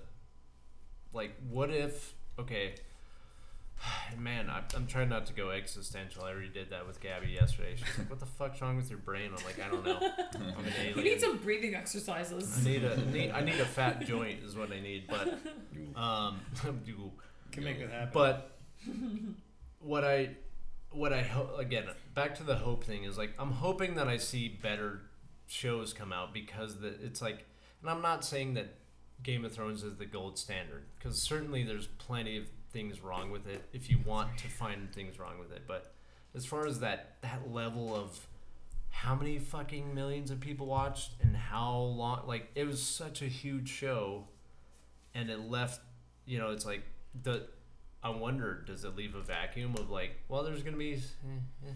like, 1.12 1.32
what 1.48 1.70
if? 1.70 2.14
Okay, 2.40 2.74
man, 4.18 4.48
I, 4.50 4.62
I'm 4.74 4.86
trying 4.86 5.08
not 5.08 5.26
to 5.26 5.32
go 5.32 5.50
existential. 5.50 6.24
I 6.24 6.30
already 6.30 6.48
did 6.48 6.70
that 6.70 6.86
with 6.86 7.00
Gabby 7.00 7.28
yesterday. 7.28 7.74
She's 7.76 7.98
like, 7.98 8.10
"What 8.10 8.20
the 8.20 8.26
fuck's 8.26 8.60
wrong 8.60 8.76
with 8.76 8.90
your 8.90 8.98
brain?" 8.98 9.30
I'm 9.36 9.44
like, 9.44 9.60
"I 9.60 9.68
don't 9.68 9.84
know. 9.84 9.98
I'm 10.34 10.64
an 10.64 10.72
You 10.96 11.02
need 11.02 11.20
some 11.20 11.38
breathing 11.38 11.74
exercises. 11.74 12.58
I 12.60 12.70
need 12.70 12.84
a 12.84 13.10
need, 13.10 13.30
I 13.30 13.40
need 13.42 13.60
a 13.60 13.64
fat 13.64 14.06
joint 14.06 14.42
is 14.42 14.56
what 14.56 14.72
I 14.72 14.80
need, 14.80 15.04
but 15.08 15.38
um, 16.00 16.40
Can 17.52 17.62
make 17.62 17.78
that 17.78 17.90
happen. 17.90 18.10
but 18.12 18.58
what 19.80 20.04
I 20.04 20.30
what 20.90 21.12
I 21.12 21.22
hope 21.22 21.58
again 21.58 21.84
back 22.14 22.34
to 22.36 22.42
the 22.42 22.56
hope 22.56 22.84
thing 22.84 23.04
is 23.04 23.16
like 23.16 23.32
I'm 23.38 23.52
hoping 23.52 23.94
that 23.94 24.08
I 24.08 24.16
see 24.16 24.48
better 24.48 25.02
shows 25.46 25.92
come 25.92 26.12
out 26.12 26.32
because 26.32 26.80
the 26.80 26.88
it's 26.88 27.22
like 27.22 27.46
and 27.80 27.90
I'm 27.90 28.02
not 28.02 28.24
saying 28.24 28.54
that 28.54 28.74
Game 29.22 29.44
of 29.44 29.52
Thrones 29.52 29.82
is 29.82 29.96
the 29.96 30.06
gold 30.06 30.38
standard 30.38 30.84
because 30.98 31.20
certainly 31.20 31.62
there's 31.62 31.86
plenty 31.86 32.36
of 32.38 32.46
things 32.74 33.00
wrong 33.00 33.30
with 33.30 33.46
it 33.46 33.62
if 33.72 33.88
you 33.88 33.98
want 34.04 34.36
to 34.36 34.48
find 34.48 34.92
things 34.92 35.18
wrong 35.18 35.38
with 35.38 35.50
it 35.52 35.62
but 35.66 35.94
as 36.34 36.44
far 36.44 36.66
as 36.66 36.80
that 36.80 37.16
that 37.22 37.50
level 37.50 37.94
of 37.94 38.26
how 38.90 39.14
many 39.14 39.38
fucking 39.38 39.94
millions 39.94 40.30
of 40.30 40.38
people 40.40 40.66
watched 40.66 41.12
and 41.22 41.36
how 41.36 41.74
long 41.78 42.20
like 42.26 42.50
it 42.54 42.66
was 42.66 42.82
such 42.82 43.22
a 43.22 43.26
huge 43.26 43.68
show 43.68 44.24
and 45.14 45.30
it 45.30 45.48
left 45.48 45.80
you 46.26 46.36
know 46.38 46.50
it's 46.50 46.66
like 46.66 46.82
the 47.22 47.46
i 48.02 48.08
wonder 48.10 48.62
does 48.66 48.84
it 48.84 48.96
leave 48.96 49.14
a 49.14 49.20
vacuum 49.22 49.74
of 49.78 49.88
like 49.88 50.12
well 50.28 50.42
there's 50.42 50.62
gonna 50.64 50.76
be 50.76 50.94
eh, 50.94 50.98
eh, 51.66 51.70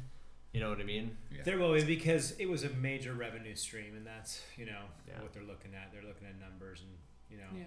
you 0.52 0.60
know 0.60 0.68
what 0.70 0.80
i 0.80 0.84
mean 0.84 1.16
There 1.44 1.58
will 1.58 1.74
be 1.74 1.84
because 1.84 2.32
it 2.40 2.46
was 2.48 2.64
a 2.64 2.70
major 2.70 3.12
revenue 3.12 3.54
stream, 3.54 3.94
and 3.96 4.04
that's 4.04 4.42
you 4.56 4.66
know 4.66 4.82
Yeah. 5.06 5.22
what 5.22 5.32
they're 5.32 5.44
looking 5.52 5.72
at. 5.74 5.92
They're 5.92 6.02
looking 6.10 6.26
at 6.26 6.38
numbers, 6.40 6.80
and 6.82 6.90
you 7.30 7.36
know, 7.36 7.50
Yeah. 7.54 7.64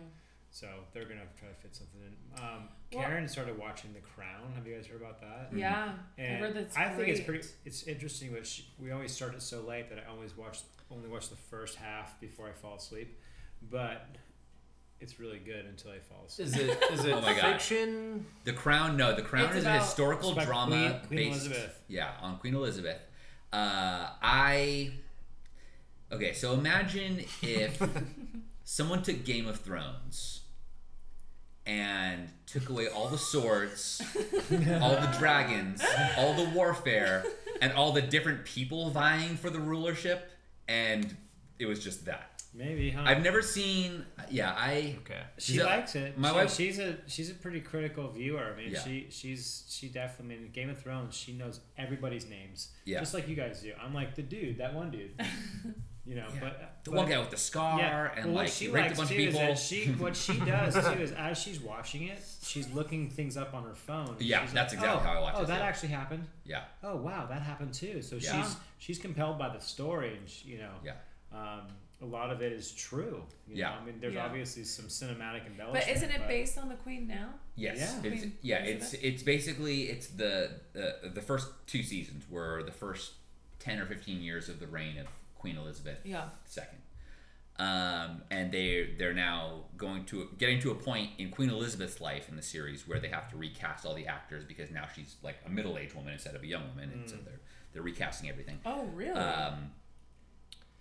So 0.52 0.68
they're 0.94 1.06
gonna 1.06 1.22
try 1.40 1.48
to 1.48 1.56
fit 1.56 1.76
something 1.76 2.00
in. 2.02 2.44
Um, 2.44 2.68
Well- 2.94 3.04
Karen 3.04 3.28
started 3.28 3.58
watching 3.58 3.94
The 3.94 4.00
Crown. 4.02 4.52
Have 4.56 4.68
you 4.68 4.76
guys 4.76 4.86
heard 4.86 5.02
about 5.02 5.20
that? 5.22 5.50
Yeah. 5.58 5.94
And 6.18 6.36
I 6.36 6.40
heard 6.40 6.54
that's 6.56 6.78
I 6.78 6.90
think 6.90 7.08
it's 7.08 7.22
pretty. 7.22 7.48
It's 7.66 7.84
interesting, 7.88 8.32
but 8.34 8.46
she, 8.46 8.66
we 8.80 8.92
always 8.92 9.12
start 9.14 9.34
it 9.34 9.42
so 9.42 9.62
late 9.62 9.90
that 9.90 9.98
I 10.06 10.12
always 10.12 10.36
watch 10.38 10.60
only 10.92 11.08
watch 11.10 11.30
the 11.30 11.38
first 11.38 11.78
half 11.78 12.20
before 12.20 12.48
I 12.50 12.52
fall 12.52 12.76
asleep. 12.76 13.18
But 13.70 14.06
it's 15.00 15.20
really 15.20 15.40
good 15.40 15.66
until 15.66 15.92
I 15.92 16.00
fall 16.00 16.26
asleep. 16.28 16.48
Is 16.50 16.56
it 16.58 16.84
is 16.92 17.06
it 17.06 17.14
Oh 17.14 17.22
my 17.22 17.34
God. 17.34 17.54
fiction? 17.54 18.26
The 18.44 18.54
Crown, 18.54 18.98
no, 18.98 19.16
The 19.16 19.22
Crown 19.22 19.46
It's 19.48 19.56
is 19.58 19.66
a 19.66 19.80
historical 19.80 20.34
drama 20.36 21.00
Queen- 21.08 21.08
Queen 21.08 21.32
based, 21.32 21.46
Elizabeth. 21.48 21.80
yeah, 21.88 22.12
on 22.22 22.38
Queen 22.40 22.56
Elizabeth. 22.56 23.00
Uh, 23.54 24.10
I 24.22 24.92
okay, 26.12 26.34
so 26.34 26.54
imagine 26.54 27.24
if 27.42 27.82
someone 28.64 29.02
took 29.04 29.24
Game 29.26 29.48
of 29.48 29.60
Thrones 29.60 30.41
and 31.66 32.28
took 32.48 32.70
away 32.70 32.88
all 32.88 33.08
the 33.08 33.18
swords, 33.18 34.02
all 34.82 34.96
the 34.96 35.16
dragons, 35.20 35.84
all 36.18 36.34
the 36.34 36.50
warfare, 36.56 37.24
and 37.62 37.72
all 37.74 37.92
the 37.92 38.02
different 38.02 38.46
people 38.46 38.90
vying 38.90 39.36
for 39.38 39.50
the 39.50 39.60
rulership, 39.60 40.30
and 40.68 41.16
it 41.60 41.66
was 41.68 41.84
just 41.84 42.06
that. 42.06 42.28
Maybe, 42.54 42.90
huh? 42.90 43.04
I've 43.06 43.24
never 43.24 43.42
seen. 43.42 44.06
Yeah, 44.30 44.54
I. 44.58 44.98
Okay. 45.04 45.22
she 45.38 45.54
she's 45.54 45.62
a- 45.62 45.66
likes 45.66 45.96
it. 45.96 46.18
my 46.18 46.30
She- 46.32 46.36
wife- 46.36 46.54
she's 46.54 46.80
a 46.80 46.98
she's 47.08 47.30
a 47.30 47.34
pretty 47.34 47.62
critical 47.62 48.10
viewer. 48.10 48.44
I 48.54 48.58
mean, 48.58 48.72
Yeah. 48.72 48.82
she 48.84 49.08
she's 49.10 49.64
she 49.70 49.88
definitely. 49.88 50.36
I 50.36 50.40
mean, 50.40 50.52
Game 50.52 50.70
of 50.70 50.78
Thrones, 50.82 51.16
she 51.16 51.32
knows 51.32 51.62
everybody's 51.78 52.26
names, 52.28 52.70
Yeah. 52.84 53.00
just 53.00 53.14
like 53.14 53.30
you 53.30 53.36
guys 53.38 53.62
do. 53.62 53.72
I'm 53.82 53.94
like 53.94 54.16
the 54.16 54.22
dude, 54.24 54.58
that 54.58 54.74
one 54.74 54.92
dude. 54.92 55.12
You 56.06 56.16
know, 56.16 56.28
Yeah. 56.34 56.40
but 56.40 56.80
The 56.84 56.90
but- 56.92 56.98
one 56.98 57.10
guy 57.10 57.20
with 57.20 57.30
the 57.30 57.38
scar 57.38 57.78
Yeah, 57.80 58.12
and 58.16 58.26
well, 58.28 58.36
like 58.44 58.48
she 58.50 58.66
he 58.66 58.72
raped 58.72 58.94
a 58.94 58.96
bunch 58.98 59.12
of 59.12 59.18
is 59.18 59.26
people. 59.36 59.40
that 59.48 59.60
she 59.60 59.86
what 59.92 60.16
she 60.16 60.40
does 60.40 60.74
too 60.94 61.00
is 61.02 61.12
as 61.12 61.38
she's 61.38 61.60
watching 61.60 62.08
it, 62.08 62.20
she's 62.44 62.68
looking 62.72 63.10
things 63.10 63.38
up 63.38 63.54
on 63.54 63.64
her 63.66 63.76
phone. 63.76 64.16
Yeah, 64.20 64.42
She's 64.44 64.54
that's 64.54 64.74
like, 64.74 64.82
exactly 64.84 65.08
oh, 65.10 65.14
how 65.14 65.20
I 65.20 65.22
watch 65.22 65.34
it. 65.36 65.38
Oh, 65.38 65.44
it, 65.44 65.48
that 65.48 65.58
too. 65.58 65.64
actually 65.64 65.90
happened. 65.90 66.28
yeah, 66.44 66.64
Oh 66.84 66.96
wow, 66.96 67.28
that 67.28 67.44
happened 67.44 67.74
too. 67.76 68.02
So 68.02 68.16
Yeah. 68.16 68.42
she's 68.44 68.56
she's 68.80 68.98
compelled 69.00 69.38
by 69.38 69.50
the 69.50 69.60
story, 69.60 70.18
and 70.18 70.28
she, 70.28 70.50
you 70.50 70.58
know, 70.58 70.72
yeah. 70.84 70.94
um, 71.32 71.68
a 72.02 72.06
lot 72.06 72.32
of 72.32 72.42
it 72.42 72.52
is 72.52 72.72
true. 72.72 73.24
You 73.48 73.58
Yeah. 73.58 73.70
know? 73.70 73.76
I 73.76 73.86
mean, 73.86 74.00
there's 74.00 74.16
Yeah. 74.16 74.26
obviously 74.26 74.64
some 74.64 74.86
cinematic 74.86 75.46
embellishment. 75.46 75.86
But 75.86 75.88
isn't 75.88 76.10
it 76.10 76.18
but- 76.18 76.28
based 76.28 76.58
on 76.58 76.68
the 76.68 76.76
Queen 76.78 77.06
now? 77.06 77.30
Yes, 77.56 77.78
Yeah. 77.78 77.84
it's 78.12 78.22
Queen 78.22 78.38
yeah, 78.42 78.56
it's 78.58 78.82
Elizabeth? 78.94 79.04
it's 79.06 79.22
basically 79.24 79.82
it's 79.84 80.08
the 80.08 80.50
uh, 80.76 81.10
the 81.14 81.22
first 81.22 81.48
two 81.68 81.84
seasons 81.84 82.28
were 82.28 82.64
the 82.64 82.72
first 82.72 83.12
ten 83.60 83.80
or 83.80 83.86
fifteen 83.86 84.24
years 84.24 84.50
of 84.50 84.60
the 84.60 84.66
reign 84.66 84.98
of 84.98 85.06
Queen 85.42 85.58
Elizabeth 85.58 86.00
Yeah. 86.06 86.30
II, 86.58 86.64
um, 87.66 88.24
and 88.32 88.52
they 88.52 88.96
they're 88.98 89.14
now 89.14 89.66
going 89.78 90.06
to 90.06 90.30
getting 90.38 90.60
to 90.62 90.72
a 90.72 90.76
point 90.76 91.10
in 91.18 91.30
Queen 91.30 91.50
Elizabeth's 91.50 92.00
life 92.02 92.30
in 92.30 92.36
the 92.36 92.42
series 92.42 92.88
where 92.88 93.00
they 93.00 93.10
have 93.10 93.30
to 93.32 93.38
recast 93.38 93.86
all 93.86 93.94
the 93.94 94.08
actors 94.08 94.44
because 94.46 94.72
now 94.72 94.88
she's 94.96 95.16
like 95.22 95.38
a 95.46 95.50
middle 95.50 95.78
aged 95.78 95.94
woman 95.94 96.14
instead 96.14 96.36
of 96.36 96.44
a 96.44 96.48
young 96.48 96.68
woman, 96.70 96.92
and 96.94 97.10
so 97.10 97.18
they're 97.26 97.42
they're 97.74 97.82
recasting 97.82 98.30
everything. 98.30 98.60
Oh, 98.66 98.86
really? 98.94 99.12
Um, 99.20 99.72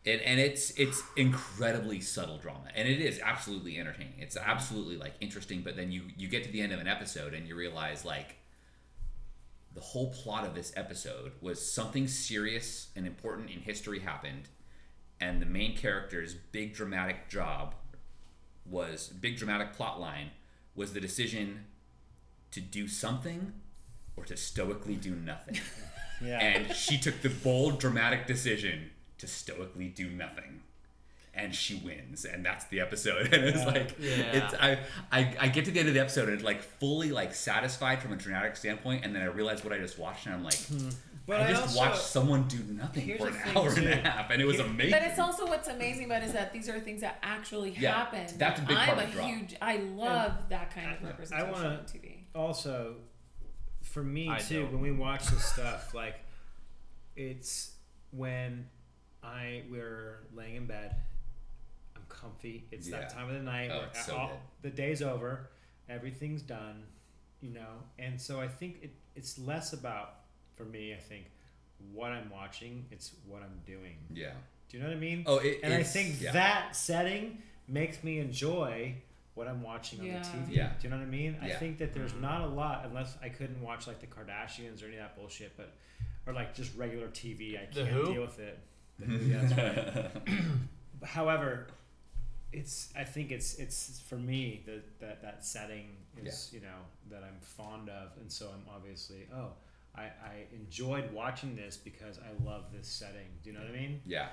and, 0.06 0.20
and 0.22 0.40
it's 0.40 0.70
it's 0.78 1.02
incredibly 1.16 2.00
subtle 2.00 2.38
drama, 2.38 2.68
and 2.74 2.88
it 2.88 3.00
is 3.00 3.20
absolutely 3.22 3.78
entertaining. 3.78 4.14
It's 4.18 4.36
absolutely 4.36 4.96
like 4.96 5.14
interesting, 5.20 5.60
but 5.62 5.76
then 5.76 5.90
you 5.92 6.04
you 6.16 6.28
get 6.28 6.44
to 6.44 6.50
the 6.50 6.60
end 6.62 6.72
of 6.72 6.80
an 6.80 6.88
episode 6.88 7.34
and 7.34 7.46
you 7.46 7.54
realize 7.56 8.04
like 8.04 8.36
the 9.74 9.80
whole 9.80 10.12
plot 10.12 10.44
of 10.44 10.54
this 10.54 10.72
episode 10.76 11.32
was 11.40 11.72
something 11.72 12.08
serious 12.08 12.88
and 12.96 13.06
important 13.06 13.50
in 13.50 13.60
history 13.60 14.00
happened, 14.00 14.48
and 15.20 15.40
the 15.40 15.46
main 15.46 15.76
character's 15.76 16.34
big 16.34 16.74
dramatic 16.74 17.28
job 17.28 17.74
was 18.66 19.08
big 19.08 19.36
dramatic 19.36 19.72
plot 19.72 20.00
line 20.00 20.30
was 20.74 20.92
the 20.92 21.00
decision 21.00 21.66
to 22.52 22.60
do 22.60 22.86
something 22.88 23.52
or 24.16 24.24
to 24.24 24.36
stoically 24.36 24.94
do 24.96 25.14
nothing 25.14 25.58
Yeah. 26.22 26.38
and 26.38 26.76
she 26.76 26.98
took 26.98 27.22
the 27.22 27.30
bold 27.30 27.80
dramatic 27.80 28.26
decision 28.26 28.90
to 29.18 29.26
stoically 29.26 29.88
do 29.88 30.10
nothing 30.10 30.60
and 31.34 31.54
she 31.54 31.76
wins 31.84 32.24
and 32.24 32.44
that's 32.44 32.64
the 32.66 32.80
episode 32.80 33.26
and 33.32 33.44
it's 33.44 33.58
Yeah. 33.58 33.64
like 33.66 33.96
Yeah. 34.00 34.08
it's 34.32 34.54
I, 34.54 34.78
I 35.12 35.36
i 35.40 35.48
get 35.48 35.64
to 35.66 35.70
the 35.70 35.78
end 35.78 35.88
of 35.88 35.94
the 35.94 36.00
episode 36.00 36.24
and 36.28 36.34
it's 36.34 36.42
like 36.44 36.60
fully 36.62 37.12
like 37.12 37.34
satisfied 37.34 38.02
from 38.02 38.12
a 38.12 38.16
dramatic 38.16 38.56
standpoint 38.56 39.04
and 39.04 39.14
then 39.14 39.22
i 39.22 39.26
realize 39.26 39.62
what 39.62 39.72
i 39.72 39.78
just 39.78 39.98
watched 39.98 40.26
and 40.26 40.34
i'm 40.34 40.42
like 40.44 40.58
hmm. 40.58 40.88
But 41.26 41.42
i 41.42 41.44
I 41.44 41.50
just 41.52 41.62
also- 41.62 41.78
watched 41.78 42.02
someone 42.02 42.48
do 42.48 42.58
nothing 42.72 43.16
for 43.16 43.26
the 43.26 43.28
an 43.28 43.34
thing, 43.34 43.56
hour 43.56 43.68
and 43.68 43.86
a 43.88 43.96
half 43.96 44.30
and 44.30 44.42
it 44.42 44.44
was 44.44 44.56
Here- 44.56 44.64
amazing 44.66 44.90
But 44.90 45.02
it's 45.02 45.18
also 45.20 45.46
what's 45.46 45.68
amazing 45.68 46.06
about 46.06 46.22
it 46.22 46.26
is 46.26 46.32
that 46.32 46.52
these 46.52 46.68
are 46.68 46.80
things 46.80 47.02
that 47.02 47.18
actually 47.22 47.76
Yeah, 47.78 47.92
happen. 47.92 48.26
that's 48.36 48.58
a 48.60 48.64
big 48.64 48.76
I'm 48.76 48.86
part 48.88 48.98
of 48.98 49.04
a 49.04 49.06
the 49.06 49.12
draw. 49.12 49.26
huge. 49.26 49.54
I 49.62 49.76
love 49.76 50.32
that 50.48 50.74
kind 50.74 50.90
of 50.96 51.04
I 51.04 51.06
representation 51.10 51.52
wanna- 51.52 51.68
on 51.68 51.84
TV. 51.84 52.24
also 52.34 52.96
for 53.82 54.02
me 54.02 54.28
I 54.28 54.38
too 54.38 54.62
don't. 54.62 54.72
when 54.72 54.80
we 54.82 54.90
watch 54.90 55.26
this 55.28 55.44
stuff 55.44 55.94
like 55.94 56.16
it's 57.16 57.72
when 58.10 58.66
i 59.22 59.62
we're 59.70 60.20
laying 60.34 60.56
in 60.56 60.66
bed 60.66 60.96
i'm 60.96 61.02
comfy 62.10 62.64
it's 62.70 62.88
Yeah. 62.88 62.98
that 63.00 63.10
time 63.14 63.28
of 63.28 63.34
the 63.34 63.42
night 63.42 63.70
Oh, 63.72 63.78
where 63.78 64.02
so 64.04 64.16
all- 64.16 64.40
the 64.62 64.70
day's 64.70 65.00
over 65.02 65.48
everything's 65.88 66.42
done 66.42 66.84
you 67.40 67.50
know 67.52 67.82
and 67.98 68.20
so 68.20 68.40
i 68.40 68.46
think 68.48 68.78
it, 68.82 68.90
it's 69.16 69.38
less 69.38 69.72
about 69.72 70.16
for 70.56 70.64
me 70.64 70.92
i 70.92 70.98
think 70.98 71.24
what 71.94 72.10
i'm 72.12 72.28
watching 72.30 72.84
it's 72.90 73.12
what 73.26 73.42
i'm 73.42 73.58
doing 73.66 73.96
yeah 74.12 74.32
do 74.68 74.76
you 74.76 74.82
know 74.82 74.88
what 74.90 74.96
i 74.96 75.00
mean 75.00 75.24
oh 75.26 75.38
it, 75.38 75.60
and 75.62 75.72
I 75.72 75.82
think 75.82 76.20
yeah. 76.20 76.32
that 76.32 76.76
setting 76.76 77.38
makes 77.66 78.04
me 78.04 78.18
enjoy 78.18 78.94
what 79.34 79.46
I'm 79.46 79.62
watching 79.62 80.00
on 80.00 80.06
the 80.08 80.12
TV. 80.28 80.46
Yeah. 80.50 80.70
Do 80.80 80.86
you 80.86 80.90
know 80.90 80.96
what 80.98 81.04
I 81.06 81.08
mean? 81.08 81.36
I 81.40 81.48
Yeah. 81.48 81.58
think 81.58 81.78
that 81.78 81.94
there's 81.94 82.12
not 82.14 82.40
a 82.42 82.46
lot 82.48 82.84
unless 82.84 83.16
I 83.22 83.28
couldn't 83.28 83.62
watch 83.62 83.86
like 83.86 84.00
the 84.00 84.08
Kardashians 84.08 84.82
or 84.82 84.86
any 84.86 84.96
of 84.96 85.02
that 85.02 85.16
bullshit, 85.16 85.56
but 85.56 85.72
or 86.26 86.32
like 86.32 86.52
just 86.52 86.76
regular 86.76 87.06
TV. 87.08 87.56
I 87.56 87.66
The 87.72 87.84
can't 87.84 87.88
who? 87.94 88.12
deal 88.12 88.22
with 88.22 88.38
it. 88.40 88.58
The 88.98 89.06
yeah, 89.24 89.40
that's 89.46 90.16
right. 90.26 90.38
However, 91.04 91.68
it's 92.52 92.92
I 92.96 93.04
think 93.04 93.30
it's 93.30 93.54
it's 93.54 94.00
for 94.08 94.16
me 94.16 94.62
the, 94.66 94.82
that 95.00 95.22
that 95.22 95.44
setting 95.44 95.96
is 96.22 96.50
you 96.52 96.60
know 96.60 96.80
that 97.10 97.22
I'm 97.22 97.38
fond 97.40 97.88
of, 97.88 98.10
and 98.20 98.30
so 98.30 98.48
I'm 98.52 98.64
obviously 98.74 99.26
oh 99.34 99.52
I, 99.96 100.02
I 100.02 100.46
enjoyed 100.52 101.12
watching 101.12 101.56
this 101.56 101.76
because 101.76 102.18
I 102.18 102.44
love 102.48 102.64
this 102.72 102.86
setting. 102.88 103.26
Do 103.42 103.50
you 103.50 103.56
know 103.56 103.62
what 103.64 103.70
I 103.70 103.76
mean? 103.76 104.00
yeah 104.06 104.28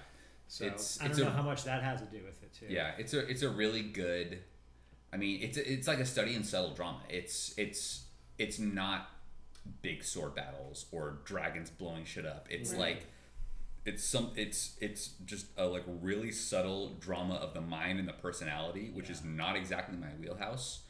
So 0.47 0.65
It's- 0.65 0.99
I 0.99 1.03
don't 1.03 1.11
it's 1.11 1.19
know 1.19 1.27
a- 1.27 1.31
how 1.31 1.41
much 1.41 1.63
that 1.63 1.81
has 1.83 1.99
to 2.01 2.05
do 2.07 2.23
with 2.23 2.41
it 2.43 2.53
too. 2.53 2.67
Yeah, 2.69 2.91
it's 2.97 3.13
a 3.13 3.27
it's 3.27 3.41
a 3.43 3.49
really 3.49 3.83
good. 3.83 4.39
I 5.13 5.17
mean, 5.17 5.41
it's 5.41 5.57
a, 5.57 5.71
it's 5.73 5.87
like 5.87 5.99
a 5.99 6.05
study 6.05 6.35
in 6.35 6.43
subtle 6.43 6.73
drama. 6.73 7.01
It's 7.09 7.53
it's 7.57 8.05
it's 8.37 8.59
not 8.59 9.09
big 9.81 10.03
sword 10.03 10.35
battles 10.35 10.85
or 10.91 11.19
dragons 11.25 11.69
blowing 11.69 12.05
shit 12.05 12.25
up. 12.25 12.47
It's 12.49 12.71
Right. 12.71 12.79
like 12.79 13.07
it's 13.87 14.03
some 14.03 14.31
it's 14.35 14.75
it's 14.81 15.11
just 15.25 15.47
a 15.57 15.65
like 15.65 15.83
really 16.01 16.29
subtle 16.29 16.97
drama 16.99 17.35
of 17.35 17.53
the 17.53 17.61
mind 17.61 17.99
and 17.99 18.07
the 18.07 18.13
personality, 18.13 18.91
which 18.93 19.09
is 19.09 19.23
not 19.23 19.55
exactly 19.55 19.97
my 19.97 20.09
wheelhouse. 20.19 20.81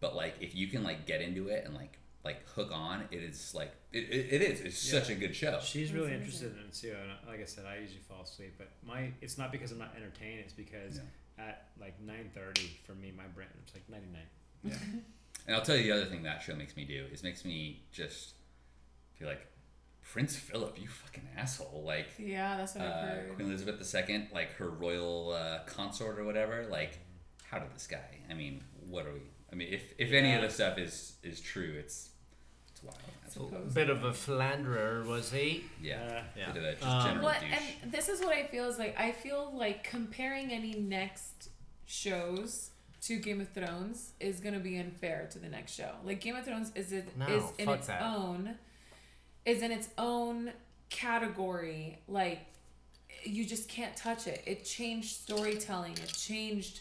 But 0.00 0.16
like 0.16 0.34
if 0.40 0.54
you 0.56 0.66
can 0.66 0.82
like 0.82 1.06
get 1.06 1.20
into 1.20 1.46
it 1.46 1.64
and 1.64 1.74
like 1.74 1.98
like 2.24 2.46
hook 2.48 2.70
on, 2.72 3.04
it 3.12 3.22
is 3.22 3.54
like 3.54 3.72
it, 3.92 3.98
it, 4.10 4.32
it 4.32 4.42
is. 4.42 4.60
It's 4.62 4.78
such 4.78 5.10
a 5.10 5.14
good 5.14 5.34
show. 5.34 5.60
She's 5.62 5.88
That's 5.88 5.94
really 5.94 6.14
amazing. 6.14 6.48
interested 6.48 6.52
in 6.56 6.66
it 6.66 6.74
too. 6.74 6.96
And 7.00 7.28
like 7.28 7.40
I 7.40 7.44
said, 7.44 7.66
I 7.66 7.78
usually 7.78 8.00
fall 8.08 8.22
asleep, 8.24 8.54
but 8.58 8.68
my 8.84 9.12
it's 9.20 9.38
not 9.38 9.52
because 9.52 9.70
I'm 9.70 9.78
not 9.78 9.94
entertained. 9.96 10.40
It's 10.40 10.52
because 10.52 11.00
at 11.38 11.68
like 11.80 11.94
nine 12.04 12.30
thirty 12.34 12.80
for 12.84 12.94
me, 12.96 13.12
my 13.16 13.26
brain 13.28 13.46
it's 13.62 13.74
like 13.74 13.88
ninety 13.88 14.08
nine. 14.12 14.26
Yeah. 14.64 15.00
and 15.46 15.54
I'll 15.54 15.62
tell 15.62 15.76
you 15.76 15.84
the 15.84 15.92
other 15.92 16.06
thing 16.06 16.24
that 16.24 16.42
show 16.42 16.56
makes 16.56 16.76
me 16.76 16.84
do 16.84 17.04
is 17.12 17.22
makes 17.22 17.44
me 17.44 17.84
just 17.92 18.34
feel 19.14 19.28
like 19.28 19.46
Prince 20.12 20.34
Philip, 20.36 20.76
you 20.80 20.88
fucking 20.88 21.28
asshole. 21.36 21.82
Like 21.86 22.06
Yeah, 22.18 22.56
that's 22.56 22.74
what 22.74 22.84
I've 22.84 22.90
uh, 22.92 23.06
heard. 23.06 23.34
Queen 23.36 23.48
Elizabeth 23.48 23.94
II, 24.08 24.28
like 24.32 24.52
her 24.54 24.68
royal 24.70 25.32
uh, 25.32 25.60
consort 25.66 26.18
or 26.18 26.24
whatever. 26.24 26.66
Like, 26.70 26.98
how 27.44 27.58
did 27.58 27.72
this 27.74 27.86
guy? 27.86 28.18
I 28.30 28.34
mean, 28.34 28.62
what 28.88 29.06
are 29.06 29.12
we? 29.12 29.20
I 29.52 29.54
mean, 29.54 29.68
if 29.72 29.82
if 29.98 30.12
any 30.12 30.32
of 30.32 30.40
Yeah. 30.40 30.46
this 30.46 30.54
stuff 30.54 30.78
is 30.78 31.16
is 31.22 31.40
true, 31.40 31.74
it's 31.78 32.10
it's 32.70 32.82
wild. 32.82 32.96
Suppose. 33.28 33.72
Bit 33.72 33.88
of 33.90 34.02
a 34.02 34.12
philanderer, 34.12 35.04
was 35.06 35.30
he? 35.30 35.64
Yeah, 35.80 36.00
Uh, 36.02 36.22
Yeah. 36.36 36.52
bit 36.52 36.56
of 36.62 36.64
a 36.64 36.72
just 36.72 36.84
Um, 36.86 37.06
general 37.06 37.24
What 37.26 37.42
and 37.82 37.92
this 37.92 38.08
is 38.08 38.20
what 38.20 38.32
I 38.34 38.46
feel 38.48 38.64
is 38.68 38.78
like 38.78 38.98
I 38.98 39.12
feel 39.12 39.52
like 39.56 39.84
comparing 39.84 40.50
any 40.52 40.74
next 40.74 41.50
shows 41.86 42.70
to 43.02 43.18
Game 43.18 43.40
of 43.40 43.48
Thrones 43.50 44.12
is 44.20 44.40
gonna 44.40 44.58
be 44.60 44.76
unfair 44.76 45.28
to 45.30 45.38
the 45.38 45.48
next 45.48 45.72
show. 45.74 45.94
Like 46.04 46.20
Game 46.20 46.34
of 46.36 46.44
Thrones 46.44 46.72
is 46.74 46.92
it 46.92 47.16
No, 47.16 47.26
is 47.26 47.44
in 47.58 47.68
its 47.68 47.86
that. 47.86 48.02
own 48.02 48.58
is 49.44 49.62
in 49.62 49.72
its 49.72 49.88
own 49.98 50.52
category. 50.90 51.98
Like 52.08 52.40
you 53.24 53.44
just 53.44 53.68
can't 53.68 53.96
touch 53.96 54.26
it. 54.26 54.42
It 54.46 54.64
changed 54.64 55.08
storytelling. 55.16 55.92
It 55.92 56.08
changed 56.16 56.80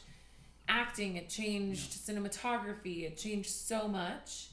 acting. 0.67 1.17
It 1.17 1.29
changed 1.29 1.91
cinematography. 1.91 3.03
It 3.03 3.17
changed 3.17 3.49
so 3.49 3.87
much 3.87 4.47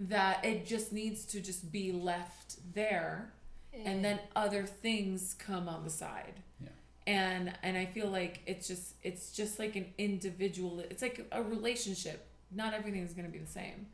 that 0.00 0.44
it 0.44 0.66
just 0.66 0.92
needs 0.92 1.24
to 1.26 1.40
just 1.40 1.70
be 1.70 1.92
left 1.92 2.56
there 2.74 3.32
and 3.84 4.04
then 4.04 4.18
other 4.36 4.64
things 4.64 5.34
come 5.38 5.66
on 5.68 5.84
the 5.84 5.88
side 5.90 6.34
Yeah. 6.62 6.68
and 7.06 7.52
and 7.62 7.76
i 7.76 7.86
feel 7.86 8.08
like 8.08 8.40
it's 8.46 8.66
just 8.68 8.94
it's 9.02 9.32
just 9.32 9.58
like 9.58 9.76
an 9.76 9.86
individual 9.96 10.80
it's 10.80 11.00
like 11.00 11.24
a 11.32 11.42
relationship 11.42 12.26
not 12.50 12.74
everything 12.74 13.00
is 13.02 13.12
going 13.14 13.24
to 13.26 13.32
be 13.32 13.38
the 13.38 13.50
same 13.50 13.86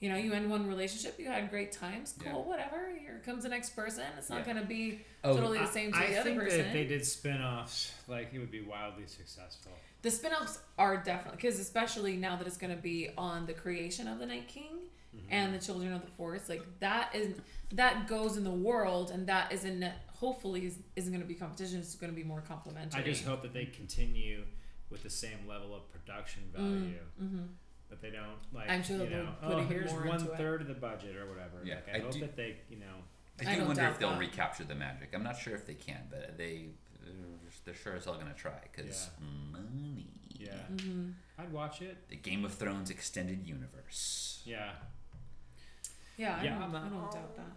You 0.00 0.10
know, 0.10 0.16
you 0.16 0.32
end 0.34 0.50
one 0.50 0.66
relationship, 0.66 1.18
you 1.18 1.26
had 1.26 1.48
great 1.48 1.72
times, 1.72 2.14
cool, 2.18 2.30
Yeah. 2.32 2.48
whatever. 2.50 2.90
Here 3.00 3.22
comes 3.24 3.44
the 3.44 3.48
next 3.48 3.70
person. 3.70 4.04
It's 4.18 4.28
not 4.28 4.40
Yeah. 4.46 4.54
gonna 4.54 4.66
be 4.66 5.00
Oh, 5.24 5.34
totally 5.34 5.58
the 5.58 5.66
same 5.66 5.90
to 5.92 5.98
I 5.98 6.08
the 6.08 6.16
other 6.18 6.30
think 6.30 6.40
person. 6.42 6.58
that 6.58 6.66
if 6.66 6.72
they 6.74 6.84
did 6.86 7.06
spin-offs, 7.06 7.92
like 8.06 8.32
it 8.34 8.38
would 8.38 8.50
be 8.50 8.60
wildly 8.60 9.06
successful. 9.06 9.72
the 10.02 10.10
spin-offs 10.10 10.60
are 10.78 10.98
definitely 11.02 11.36
because 11.36 11.58
especially 11.58 12.16
now 12.16 12.36
that 12.36 12.46
it's 12.46 12.58
going 12.58 12.74
to 12.76 12.80
be 12.80 13.08
on 13.18 13.46
the 13.46 13.54
creation 13.54 14.06
of 14.06 14.18
the 14.18 14.26
night 14.26 14.46
king 14.48 14.78
Mm-hmm. 15.16 15.26
and 15.32 15.54
the 15.54 15.58
children 15.58 15.94
of 15.94 16.02
the 16.02 16.10
forest 16.10 16.50
like 16.50 16.62
that 16.80 17.14
is 17.14 17.40
that 17.72 18.06
goes 18.06 18.36
in 18.36 18.44
the 18.44 18.50
world 18.50 19.10
and 19.10 19.26
that 19.28 19.50
isn't 19.50 19.82
hopefully 20.08 20.66
is, 20.66 20.78
isn't 20.94 21.10
going 21.10 21.22
to 21.22 21.26
be 21.26 21.32
competition 21.34 21.78
it's 21.80 21.94
going 21.94 22.12
to 22.12 22.16
be 22.16 22.22
more 22.22 22.42
complementary 22.42 23.00
I 23.00 23.04
just 23.04 23.24
hope 23.24 23.40
that 23.42 23.54
they 23.54 23.64
continue 23.64 24.44
with 24.90 25.02
the 25.02 25.08
same 25.10 25.48
level 25.48 25.74
of 25.74 25.90
production 25.90 26.42
value. 26.54 26.98
mm-hmm. 27.20 27.44
That 27.90 28.02
they 28.02 28.10
don't 28.10 28.38
like. 28.52 28.68
I'm 28.68 28.82
sure 28.82 28.96
you 28.98 29.06
they'll 29.08 29.24
know, 29.24 29.32
put 29.40 29.52
oh, 29.52 29.60
even 29.62 29.66
here's 29.68 29.92
more 29.92 30.06
one 30.06 30.20
into 30.20 30.32
it. 30.32 30.36
third 30.38 30.60
of 30.62 30.66
the 30.68 30.74
budget 30.74 31.16
or 31.16 31.26
whatever. 31.28 31.60
Yeah, 31.64 31.74
like, 31.76 31.94
I, 31.94 31.98
I 31.98 32.00
hope 32.00 32.12
do- 32.12 32.20
that 32.20 32.36
they, 32.36 32.56
you 32.68 32.78
know, 32.78 32.86
I 33.40 33.50
I 33.50 33.52
do 33.54 33.58
don't 33.60 33.66
wonder 33.68 33.82
doubt 33.82 33.92
if 33.92 33.98
they'll 34.00 34.10
that. 34.10 34.18
recapture 34.18 34.64
the 34.64 34.74
magic. 34.74 35.10
I'm 35.14 35.22
not 35.22 35.38
sure 35.38 35.54
if 35.54 35.66
they 35.66 35.74
can, 35.74 36.00
but 36.10 36.36
they 36.36 36.66
they're 37.64 37.74
sure 37.74 37.94
as 37.94 38.04
hell 38.04 38.14
gonna 38.14 38.34
try 38.34 38.58
because 38.74 39.08
money. 39.52 40.06
yeah. 40.38 40.50
Mm-hmm. 40.74 41.10
I'd 41.38 41.52
watch 41.52 41.80
it. 41.82 41.96
The 42.08 42.16
Game 42.16 42.44
of 42.44 42.54
Thrones 42.54 42.90
extended 42.90 43.46
universe. 43.46 44.42
Yeah. 44.44 44.70
yeah, 46.16 46.38
I, 46.40 46.44
Yeah, 46.44 46.54
don't, 46.54 46.62
I'm 46.62 46.70
I 46.76 46.80
not- 46.80 46.90
don't 46.90 47.12
doubt 47.12 47.36
that 47.36 47.52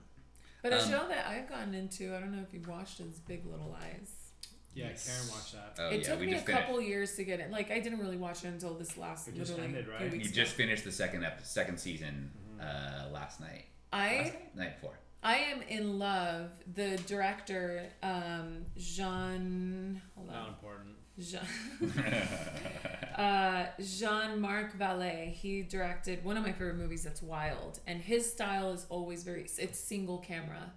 but 0.61 0.73
a 0.73 0.81
Um, 0.83 0.89
show 0.89 1.07
that 1.07 1.25
I've 1.27 1.47
gotten 1.47 1.73
into 1.73 2.13
I 2.15 2.19
don't 2.19 2.33
know 2.35 2.41
if 2.45 2.53
you've 2.53 2.67
watched 2.67 2.99
is 2.99 3.19
Big 3.19 3.45
Little 3.45 3.69
Lies 3.69 4.28
Yeah, 4.75 4.89
Yes. 4.89 5.07
Karen 5.07 5.29
watched 5.31 5.53
that. 5.53 5.75
Oh 5.83 5.89
it 5.89 6.01
yeah, 6.01 6.07
took 6.07 6.19
we 6.19 6.25
me 6.27 6.31
a 6.31 6.35
just 6.35 6.45
finished. 6.45 6.65
couple 6.67 6.81
years 6.81 7.15
to 7.15 7.23
get 7.23 7.39
it 7.39 7.51
like 7.51 7.71
I 7.71 7.79
didn't 7.79 7.99
really 7.99 8.17
watch 8.17 8.43
it 8.45 8.49
until 8.49 8.73
this 8.75 8.97
last 8.97 9.27
It 9.27 9.35
just 9.35 9.51
literally 9.51 9.69
ended, 9.69 9.85
few 9.85 9.93
right? 9.93 10.03
weeks 10.11 10.15
You 10.25 10.29
ago. 10.31 10.35
just 10.43 10.53
finished 10.55 10.83
the 10.83 10.91
second 10.91 11.23
ep- 11.25 11.45
second 11.45 11.79
season 11.79 12.31
Mm-hmm. 12.59 13.07
uh, 13.07 13.11
last 13.11 13.39
night. 13.41 13.65
I 13.93 14.17
Last 14.17 14.33
night? 14.33 14.55
night 14.55 14.81
before. 14.81 14.99
I 15.23 15.37
am 15.37 15.61
in 15.63 15.97
love. 15.99 16.51
The 16.75 16.97
director, 17.07 17.83
um, 18.03 18.65
Jean. 18.77 20.01
Hold 20.15 20.27
Not 20.29 20.47
important. 20.49 20.95
Jean. 21.19 21.41
uh, 23.17 23.65
Jean 23.81 24.39
Marc 24.39 24.77
Vallée. 24.77 25.33
He 25.33 25.61
directed 25.63 26.23
one 26.23 26.37
of 26.37 26.43
my 26.43 26.51
favorite 26.51 26.77
movies. 26.77 27.03
That's 27.03 27.21
Wild, 27.21 27.79
and 27.87 28.01
his 28.01 28.29
style 28.31 28.71
is 28.71 28.85
always 28.89 29.23
very. 29.23 29.41
It's 29.57 29.79
single 29.79 30.19
camera, 30.19 30.71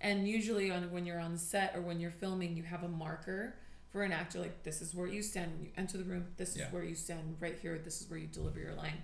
and 0.00 0.28
usually 0.28 0.70
on 0.70 0.90
when 0.92 1.06
you're 1.06 1.20
on 1.20 1.36
set 1.38 1.74
or 1.76 1.80
when 1.80 2.00
you're 2.00 2.10
filming, 2.10 2.56
you 2.56 2.62
have 2.62 2.82
a 2.82 2.88
marker 2.88 3.54
for 3.90 4.02
an 4.02 4.12
actor. 4.12 4.38
Like 4.40 4.62
this 4.62 4.80
is 4.82 4.94
where 4.94 5.06
you 5.06 5.22
stand 5.22 5.52
when 5.52 5.62
you 5.64 5.70
enter 5.76 5.96
the 5.98 6.04
room. 6.04 6.26
This 6.36 6.50
is 6.50 6.56
Yeah. 6.58 6.70
where 6.70 6.84
you 6.84 6.94
stand 6.94 7.36
right 7.40 7.58
here. 7.60 7.78
This 7.78 8.00
is 8.00 8.08
where 8.10 8.18
you 8.18 8.26
deliver 8.26 8.58
your 8.60 8.74
line, 8.74 9.02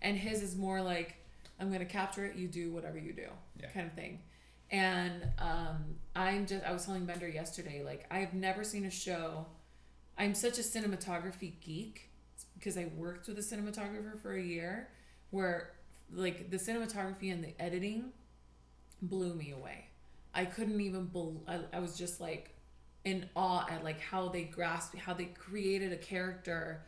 and 0.00 0.16
his 0.16 0.42
is 0.42 0.56
more 0.56 0.80
like 0.82 1.16
I'm 1.60 1.70
gonna 1.70 1.84
capture 1.84 2.24
it. 2.24 2.36
You 2.36 2.48
do 2.48 2.72
whatever 2.72 2.98
you 2.98 3.12
do, 3.12 3.28
Yeah. 3.60 3.68
kind 3.70 3.86
of 3.86 3.92
thing. 3.94 4.20
And 4.70 5.28
um, 5.38 5.96
I'm 6.16 6.46
just 6.46 6.64
I 6.64 6.72
was 6.72 6.84
telling 6.86 7.04
Bender 7.04 7.28
yesterday, 7.28 7.82
like 7.84 8.06
I've 8.10 8.34
never 8.34 8.64
seen 8.64 8.84
a 8.86 8.90
show. 8.90 9.46
I'm 10.18 10.34
such 10.34 10.58
a 10.58 10.62
cinematography 10.62 11.52
geek 11.60 12.10
because 12.54 12.76
I 12.76 12.86
worked 12.96 13.28
with 13.28 13.38
a 13.38 13.42
cinematographer 13.42 14.18
for 14.20 14.32
a 14.34 14.42
year, 14.42 14.88
where 15.30 15.72
like 16.10 16.50
the 16.50 16.56
cinematography 16.56 17.30
and 17.32 17.42
the 17.44 17.54
editing 17.60 18.12
blew 19.00 19.34
me 19.34 19.50
away. 19.52 19.86
I 20.34 20.44
couldn't 20.46 20.80
even. 20.80 21.06
believe, 21.06 21.40
I, 21.46 21.60
I 21.74 21.78
was 21.80 21.96
just 21.96 22.20
like 22.20 22.54
in 23.04 23.28
awe 23.36 23.66
at 23.68 23.82
like 23.84 24.00
how 24.00 24.28
they 24.28 24.44
grasped, 24.44 24.96
how 24.98 25.12
they 25.14 25.26
created 25.26 25.92
a 25.92 25.96
character 25.96 26.82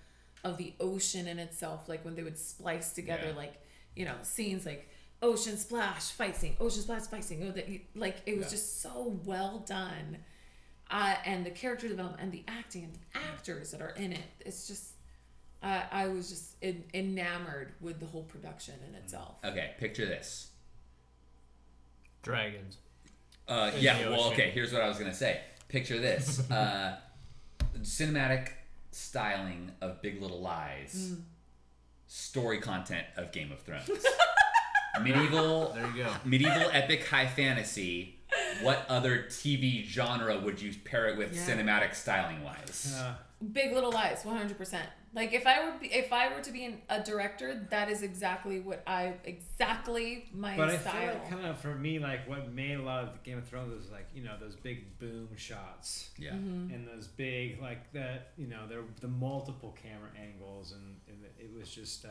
of 0.44 0.56
the 0.58 0.74
ocean 0.80 1.26
in 1.28 1.38
itself. 1.38 1.88
Like 1.88 2.04
when 2.04 2.14
they 2.14 2.22
would 2.22 2.38
splice 2.38 2.92
together, 2.92 3.28
Yeah. 3.28 3.36
like 3.36 3.54
you 3.96 4.04
know, 4.04 4.16
scenes 4.22 4.66
like 4.66 4.88
ocean 5.22 5.56
splash 5.56 6.10
fight 6.10 6.36
scene, 6.36 6.56
ocean 6.60 6.82
splash 6.82 7.02
fight 7.02 7.24
scene. 7.24 7.42
Oh, 7.46 7.52
that 7.52 7.68
like 7.94 8.16
it 8.26 8.36
was 8.36 8.46
Yeah. 8.46 8.50
just 8.50 8.80
so 8.82 9.18
well 9.24 9.60
done. 9.66 10.18
Uh, 10.90 11.14
and 11.24 11.44
the 11.46 11.50
character 11.50 11.88
development 11.88 12.22
and 12.22 12.30
the 12.30 12.44
acting 12.46 12.84
and 12.84 12.94
the 12.94 13.18
actors 13.32 13.70
that 13.70 13.80
are 13.80 13.90
in 13.96 14.12
it, 14.12 14.20
it's 14.40 14.68
just, 14.68 14.90
uh, 15.62 15.80
I 15.90 16.08
was 16.08 16.28
just 16.28 16.56
en- 16.62 16.84
enamored 16.92 17.72
with 17.80 18.00
the 18.00 18.06
whole 18.06 18.22
production 18.24 18.74
in 18.86 18.94
itself. 18.94 19.36
Okay, 19.42 19.72
picture 19.78 20.04
this. 20.04 20.50
Dragons. 22.22 22.76
Uh, 23.48 23.70
yeah, 23.78 24.08
well, 24.08 24.20
ocean. 24.20 24.32
okay, 24.32 24.50
here's 24.50 24.72
what 24.72 24.82
I 24.82 24.88
was 24.88 24.98
going 24.98 25.10
to 25.10 25.16
say. 25.16 25.40
Picture 25.68 25.98
this 25.98 26.48
uh, 26.50 26.96
cinematic 27.80 28.48
styling 28.90 29.72
of 29.80 30.00
Big 30.02 30.20
Little 30.22 30.40
Lies, 30.40 31.14
story 32.06 32.58
content 32.58 33.06
of 33.16 33.32
Game 33.32 33.52
of 33.52 33.60
Thrones. 33.60 33.88
medieval, 35.02 35.72
There 35.74 35.86
you 35.88 36.04
go. 36.04 36.12
medieval 36.24 36.68
epic 36.72 37.06
high 37.06 37.26
fantasy. 37.26 38.18
What 38.62 38.84
other 38.88 39.24
TV 39.28 39.84
genre 39.84 40.38
would 40.38 40.60
you 40.60 40.72
pair 40.84 41.08
it 41.08 41.16
with 41.18 41.34
Yeah. 41.34 41.42
cinematic 41.46 41.94
styling 41.94 42.42
wise? 42.42 42.94
Uh, 42.96 43.14
Big 43.52 43.72
Little 43.72 43.90
Lies, 43.92 44.24
one 44.24 44.36
hundred 44.36 44.56
percent. 44.58 44.88
Like 45.14 45.32
if 45.32 45.46
I 45.46 45.64
were 45.64 45.72
if 45.80 46.12
I 46.12 46.34
were 46.34 46.40
to 46.40 46.50
be 46.50 46.64
an, 46.64 46.82
a 46.88 47.00
director, 47.00 47.66
that 47.70 47.88
is 47.88 48.02
exactly 48.02 48.58
what 48.58 48.82
I 48.84 49.14
exactly 49.24 50.26
my 50.32 50.56
but 50.56 50.70
I 50.70 50.76
feel 50.76 51.06
like 51.06 51.30
kind 51.30 51.46
of 51.46 51.60
for 51.60 51.76
me, 51.76 52.00
like 52.00 52.28
what 52.28 52.52
made 52.52 52.74
a 52.74 52.82
lot 52.82 53.04
of 53.04 53.22
Game 53.22 53.38
of 53.38 53.46
Thrones 53.46 53.72
was 53.76 53.92
like 53.92 54.08
you 54.12 54.24
know 54.24 54.34
those 54.40 54.56
big 54.56 54.98
boom 54.98 55.28
shots 55.36 56.10
yeah. 56.18 56.32
Mm-hmm. 56.32 56.74
and 56.74 56.88
those 56.88 57.06
big 57.06 57.62
like 57.62 57.92
that 57.92 58.32
you 58.36 58.48
know 58.48 58.66
there 58.68 58.80
the 59.00 59.08
multiple 59.08 59.76
camera 59.80 60.10
angles 60.20 60.72
and, 60.72 60.96
and 61.06 61.18
it 61.38 61.56
was 61.56 61.70
just 61.70 62.04
uh, 62.04 62.08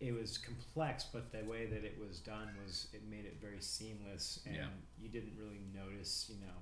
it 0.00 0.12
was 0.12 0.38
complex, 0.38 1.04
but 1.12 1.30
the 1.30 1.44
way 1.44 1.66
that 1.66 1.84
it 1.84 1.98
was 2.00 2.20
done 2.20 2.48
was 2.64 2.88
it 2.94 3.02
made 3.08 3.26
it 3.26 3.36
very 3.38 3.60
seamless 3.60 4.40
and 4.46 4.56
Yeah. 4.56 4.66
you 4.98 5.10
didn't 5.10 5.34
really 5.38 5.60
notice 5.74 6.30
you 6.32 6.40
know. 6.40 6.56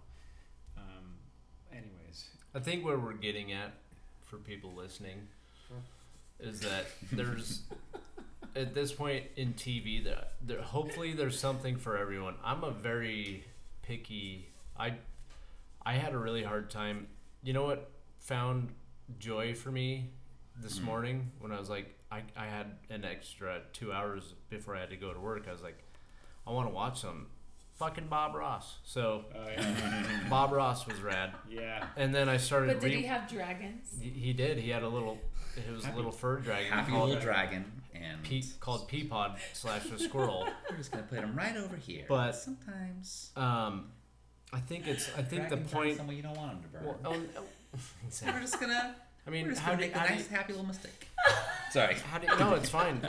Um, 0.77 1.19
anyways, 1.71 2.31
I 2.53 2.59
think 2.59 2.85
where 2.85 2.99
we're 2.99 3.13
getting 3.13 3.53
at 3.53 3.75
for 4.31 4.37
people 4.37 4.73
listening 4.75 5.27
is 6.39 6.61
that 6.61 6.87
there's 7.13 7.63
at 8.57 8.73
this 8.75 8.93
point 8.93 9.25
in 9.37 9.53
TV 9.55 10.03
that 10.05 10.33
there 10.41 10.63
hopefully 10.63 11.13
there's 11.13 11.39
something 11.39 11.77
for 11.77 11.99
everyone. 11.99 12.35
I'm 12.45 12.63
a 12.65 12.71
very 12.71 13.45
picky. 13.83 14.47
I 14.79 14.95
I 15.85 15.95
had 15.95 16.15
a 16.15 16.19
really 16.19 16.43
hard 16.45 16.71
time. 16.71 17.09
You 17.43 17.53
know 17.53 17.65
what 17.65 17.91
found 18.21 18.69
joy 19.19 19.55
for 19.55 19.71
me 19.73 20.11
this 20.57 20.79
Mm. 20.79 20.85
morning 20.85 21.31
when 21.41 21.53
I 21.53 21.59
was 21.59 21.69
like 21.69 21.95
I, 22.13 22.23
I 22.37 22.47
had 22.47 22.67
an 22.91 23.05
extra 23.05 23.61
two 23.73 23.93
hours 23.93 24.35
before 24.49 24.75
I 24.77 24.81
had 24.81 24.91
to 24.91 24.97
go 24.97 25.13
to 25.13 25.21
work. 25.21 25.47
I 25.49 25.53
was 25.53 25.63
like, 25.63 25.79
I 26.47 26.51
want 26.53 26.69
to 26.69 26.75
watch 26.75 27.01
some 27.01 27.27
fucking 27.81 28.07
Bob 28.09 28.35
Ross. 28.35 28.77
So 28.85 29.25
oh 29.35 29.49
yeah, 29.51 30.05
Bob 30.31 30.53
Ross 30.53 30.87
was 30.87 31.01
rad. 31.01 31.33
yeah. 31.51 31.87
And 31.97 32.15
then 32.15 32.29
I 32.29 32.37
started. 32.37 32.75
but 32.75 32.81
did 32.83 32.93
re- 32.93 33.01
he 33.01 33.07
have 33.07 33.29
dragons? 33.29 33.89
he, 34.01 34.11
he 34.11 34.33
did. 34.33 34.59
He 34.59 34.71
had 34.71 34.83
a 34.83 34.89
little. 34.89 35.19
It 35.57 35.73
was 35.73 35.85
a 35.85 35.93
little 35.97 36.13
fur 36.13 36.37
dragon 36.39 36.71
Happy 36.71 36.93
called, 36.93 37.09
little 37.09 37.23
dragon, 37.23 37.65
and 37.93 38.23
Pe- 38.23 38.43
called 38.61 38.89
Peapod 38.89 39.37
slash 39.53 39.85
a 39.91 39.99
squirrel. 39.99 40.47
we're 40.71 40.77
just 40.77 40.93
gonna 40.93 41.03
put 41.05 41.19
him 41.19 41.35
right 41.35 41.57
over 41.57 41.75
here. 41.77 42.05
But- 42.09 42.33
sometimes 42.37 43.31
Um, 43.37 43.91
I 44.53 44.61
think 44.61 44.87
it's. 44.87 45.11
I 45.17 45.23
think 45.23 45.49
the 45.49 45.57
dragons 45.57 45.73
burn 45.73 45.83
point. 45.83 45.97
someone 45.97 46.17
you 46.17 46.23
don't 46.23 46.37
want 46.37 46.53
him 46.53 46.63
to 46.63 46.69
burn. 46.69 46.85
Well, 46.85 46.99
oh, 47.05 47.13
no. 47.35 47.45
we're 48.33 48.41
just 48.41 48.61
gonna 48.61 48.95
I 49.27 49.31
mean, 49.31 49.45
we're 49.47 49.51
just 49.53 49.63
how 49.63 49.73
gonna 49.73 49.83
do, 49.83 49.87
make 49.89 49.97
a 49.97 49.99
how, 49.99 50.07
do 50.07 50.15
nice, 50.15 50.31
you, 50.31 50.37
happy 50.37 50.53
little 50.53 50.67
mistake. 50.69 51.09
Sorry. 51.71 51.95
how 51.95 52.19
do 52.19 52.27
you, 52.27 52.39
no? 52.39 52.55
It's 52.55 52.69
fine. 52.69 53.01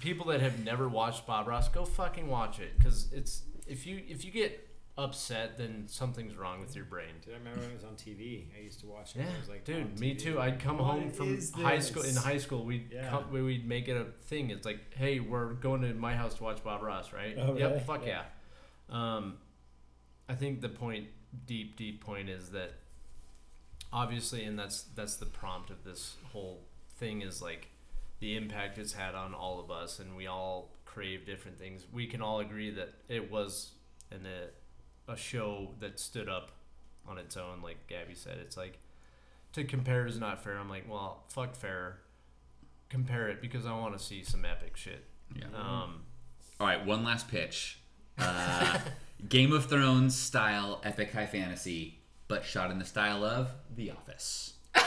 People 0.00 0.26
that 0.26 0.40
have 0.40 0.62
never 0.64 0.88
watched 0.88 1.26
Bob 1.26 1.48
Ross, 1.48 1.68
go 1.68 1.84
fucking 1.84 2.28
watch 2.28 2.60
it 2.60 2.76
because 2.76 3.08
it's 3.12 3.42
if 3.66 3.86
you 3.86 4.02
if 4.08 4.24
you 4.24 4.30
get 4.30 4.68
upset, 4.96 5.58
then 5.58 5.84
something's 5.88 6.36
wrong 6.36 6.60
with 6.60 6.76
your 6.76 6.84
brain. 6.84 7.08
Did 7.24 7.34
I 7.34 7.38
remember 7.38 7.60
when 7.60 7.70
it 7.70 7.74
was 7.74 7.84
on 7.84 7.94
TV? 7.96 8.44
I 8.56 8.62
used 8.62 8.78
to 8.80 8.86
watch 8.86 9.16
it. 9.16 9.18
Yeah, 9.18 9.24
when 9.26 9.34
it 9.34 9.40
was 9.40 9.48
like 9.48 9.68
on 9.68 9.74
dude, 9.74 9.98
me 10.00 10.14
TV. 10.14 10.18
too. 10.20 10.40
I'd 10.40 10.60
come 10.60 10.78
What 10.78 10.84
home 10.92 11.10
from 11.10 11.40
high 11.62 11.80
school. 11.80 12.02
In 12.04 12.14
high 12.14 12.38
school, 12.38 12.64
we'd 12.64 12.92
Yeah. 12.92 13.10
come, 13.10 13.32
we- 13.32 13.42
we'd 13.42 13.66
make 13.66 13.88
it 13.88 13.96
a 13.96 14.04
thing. 14.26 14.50
It's 14.50 14.64
like, 14.64 14.94
hey, 14.94 15.18
we're 15.18 15.54
going 15.54 15.82
to 15.82 15.92
my 15.94 16.14
house 16.14 16.34
to 16.34 16.44
watch 16.44 16.62
Bob 16.62 16.82
Ross, 16.82 17.12
right? 17.12 17.34
Oh, 17.36 17.56
yep, 17.56 17.70
really? 17.70 17.80
fuck 17.80 18.06
yeah. 18.06 18.22
Yeah. 18.88 19.16
Um, 19.16 19.38
I 20.28 20.36
think 20.36 20.60
the 20.60 20.68
point, 20.68 21.08
deep, 21.44 21.76
deep 21.76 22.00
point, 22.04 22.28
is 22.28 22.50
that 22.50 22.74
obviously, 23.92 24.44
and 24.44 24.58
that's 24.58 24.82
that's 24.94 25.16
the 25.16 25.26
prompt 25.26 25.70
of 25.70 25.84
this 25.84 26.14
whole 26.32 26.60
thing 26.98 27.22
is 27.22 27.42
like 27.42 27.68
the 28.20 28.36
impact 28.36 28.78
it's 28.78 28.92
had 28.92 29.14
on 29.14 29.34
all 29.34 29.58
of 29.60 29.70
us, 29.70 29.98
and 29.98 30.16
we 30.16 30.26
all 30.26 30.70
crave 30.94 31.26
different 31.26 31.58
things. 31.58 31.84
We 31.92 32.06
can 32.06 32.22
all 32.22 32.40
agree 32.40 32.70
that 32.70 32.94
it 33.08 33.30
was 33.30 33.72
an 34.10 34.26
a, 34.26 35.12
a 35.12 35.16
show 35.16 35.70
that 35.80 35.98
stood 35.98 36.28
up 36.28 36.52
on 37.06 37.18
its 37.18 37.36
own, 37.36 37.60
like 37.62 37.86
Gabby 37.88 38.14
said. 38.14 38.38
It's 38.38 38.56
like 38.56 38.78
to 39.52 39.64
compare 39.64 40.06
is 40.06 40.18
not 40.18 40.42
fair. 40.42 40.56
I'm 40.56 40.68
like, 40.68 40.90
well, 40.90 41.24
fuck 41.28 41.54
fair. 41.56 41.98
Compare 42.88 43.28
it 43.28 43.40
because 43.42 43.66
I 43.66 43.72
want 43.72 43.96
to 43.98 44.02
see 44.02 44.22
some 44.22 44.44
epic 44.44 44.76
shit. 44.76 45.04
Yeah. 45.34 45.46
Um, 45.54 46.02
All 46.60 46.66
right, 46.66 46.84
one 46.84 47.04
last 47.04 47.28
pitch. 47.28 47.80
Uh, 48.16 48.78
Game 49.28 49.52
of 49.52 49.66
Thrones 49.66 50.14
style 50.16 50.80
epic 50.84 51.12
high 51.12 51.26
fantasy, 51.26 51.98
but 52.28 52.44
shot 52.44 52.70
in 52.70 52.78
the 52.78 52.84
style 52.84 53.24
of 53.24 53.50
The 53.74 53.90
Office 53.90 54.52
or 54.76 54.80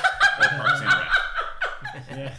Parks 0.47 0.79
and 0.79 0.93
Rec. 0.93 1.09
Yeah. 2.17 2.33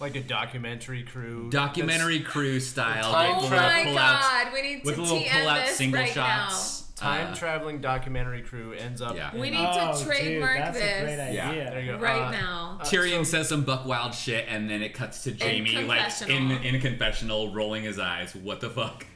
Like 0.00 0.16
a 0.16 0.20
documentary 0.22 1.02
crew. 1.02 1.50
Documentary 1.50 2.20
crew 2.20 2.58
style. 2.58 3.12
Time 3.12 3.34
Oh 3.36 3.40
with 3.42 3.50
travel 3.50 3.68
my 3.70 3.78
little 3.78 3.92
pullouts- 3.98 4.20
god, 4.20 4.52
we 4.54 4.62
need 4.62 4.80
to 4.80 4.86
With 4.86 4.98
little 4.98 5.18
TM 5.18 5.30
pull-out 5.40 5.66
this 5.66 5.76
single 5.76 6.00
right 6.00 6.10
shots. 6.12 6.80
Time 6.96 7.32
Uh, 7.32 7.34
traveling 7.34 7.80
documentary 7.80 8.42
crew 8.42 8.72
ends 8.72 9.00
up. 9.02 9.14
Yeah. 9.16 9.32
in- 9.34 9.40
We 9.40 9.50
need 9.50 9.58
oh, 9.66 9.98
to 9.98 10.04
trademark 10.04 10.56
dude, 10.56 10.64
that's 10.66 10.78
this. 10.78 11.00
a 11.00 11.04
great 11.04 11.18
idea. 11.20 11.32
Yeah, 11.54 11.70
there 11.70 11.80
you 11.80 11.92
go. 11.92 11.98
Right 11.98 12.22
Uh, 12.22 12.30
now. 12.30 12.78
uh, 12.80 12.84
Tyrion 12.84 13.18
so- 13.18 13.24
says 13.24 13.48
some 13.50 13.62
buck 13.64 13.84
wild 13.86 14.14
shit, 14.14 14.46
and 14.48 14.68
then 14.70 14.82
it 14.82 14.94
cuts 14.94 15.22
to 15.24 15.34
Jaime 15.34 15.70
like 15.84 16.00
in 16.28 16.48
confessional. 16.48 16.62
in 16.62 16.74
a 16.74 16.78
confessional, 16.80 17.52
rolling 17.54 17.84
his 17.84 17.98
eyes. 17.98 18.34
What 18.34 18.60
the 18.60 18.70
fuck? 18.70 19.06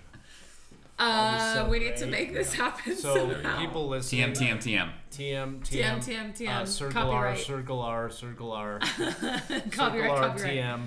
Uh, 0.99 1.67
we 1.69 1.81
need 1.81 1.97
to 1.97 2.07
make 2.07 2.33
this 2.33 2.53
happen 2.53 2.95
So 2.97 3.15
somehow. 3.33 3.59
people 3.61 3.89
listening. 3.89 4.33
TM 4.33 4.59
TM 4.59 4.59
TM 4.63 4.91
TM. 5.11 5.61
TM 5.61 5.97
TM, 5.99 6.37
TM, 6.37 6.49
Uh, 6.49 6.65
circle 6.67 6.93
copyright. 6.93 7.37
R 7.37 7.37
circle 7.37 7.81
R 7.83 8.11
circle 8.11 8.53
R 8.53 8.79
copyright, 8.79 9.73
circle 9.73 10.11
R 10.11 10.19
copyright. 10.29 10.57
TM. 10.57 10.87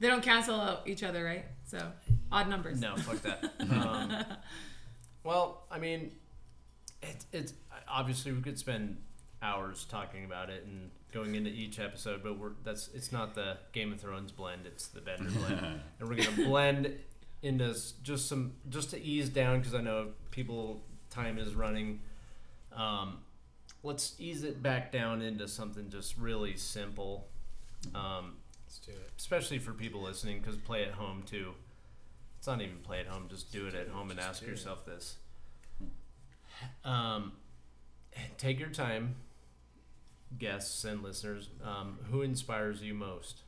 They 0.00 0.08
don't 0.08 0.22
cancel 0.22 0.60
out 0.60 0.82
each 0.86 1.02
other, 1.02 1.24
right? 1.24 1.44
So 1.64 1.78
odd 2.32 2.48
numbers. 2.48 2.80
No, 2.80 2.96
fuck 2.96 3.22
that. 3.22 3.52
Um, 3.60 4.24
well, 5.24 5.64
I 5.70 5.78
mean, 5.78 6.12
it, 7.02 7.24
it's 7.32 7.52
obviously 7.88 8.32
we 8.32 8.40
could 8.42 8.58
spend 8.58 8.98
hours 9.42 9.84
talking 9.88 10.24
about 10.24 10.50
it 10.50 10.64
and 10.64 10.90
going 11.12 11.34
into 11.34 11.50
each 11.50 11.78
episode, 11.80 12.22
but 12.22 12.38
we're 12.38 12.52
that's 12.64 12.88
it's 12.94 13.10
not 13.12 13.34
the 13.34 13.58
Game 13.72 13.92
of 13.92 14.00
Thrones 14.00 14.32
blend; 14.32 14.66
it's 14.66 14.86
the 14.88 15.00
Bender 15.00 15.30
blend, 15.30 15.60
and 16.00 16.08
we're 16.08 16.16
gonna 16.16 16.30
blend 16.48 16.94
into 17.46 17.74
just 18.02 18.28
some 18.28 18.52
just 18.68 18.90
to 18.90 19.00
ease 19.02 19.28
down 19.28 19.58
because 19.60 19.74
I 19.74 19.80
know 19.80 20.08
people 20.30 20.82
time 21.10 21.38
is 21.38 21.54
running. 21.54 22.00
Um, 22.74 23.18
let's 23.82 24.14
ease 24.18 24.44
it 24.44 24.62
back 24.62 24.92
down 24.92 25.22
into 25.22 25.48
something 25.48 25.88
just 25.88 26.16
really 26.18 26.56
simple. 26.56 27.26
Um, 27.94 28.36
Let's 28.66 28.78
do 28.80 28.90
it. 28.92 29.10
especially 29.16 29.58
for 29.58 29.72
people 29.72 30.02
listening 30.02 30.40
because 30.40 30.56
play 30.56 30.84
at 30.84 30.92
home 30.92 31.22
too 31.24 31.52
it's 32.36 32.46
not 32.48 32.60
even 32.60 32.78
play 32.78 32.98
at 32.98 33.06
home 33.06 33.26
just 33.30 33.52
do 33.52 33.66
it 33.68 33.74
at 33.74 33.86
home 33.88 34.10
and 34.10 34.18
Just 34.18 34.28
ask 34.28 34.42
it. 34.42 34.48
yourself 34.48 34.84
this 34.84 35.16
um, 36.84 37.32
take 38.38 38.58
your 38.58 38.70
time 38.70 39.14
guests 40.38 40.84
and 40.84 41.02
listeners 41.02 41.48
um, 41.64 41.98
who 42.10 42.22
inspires 42.22 42.82
you 42.82 42.92
most 42.94 43.42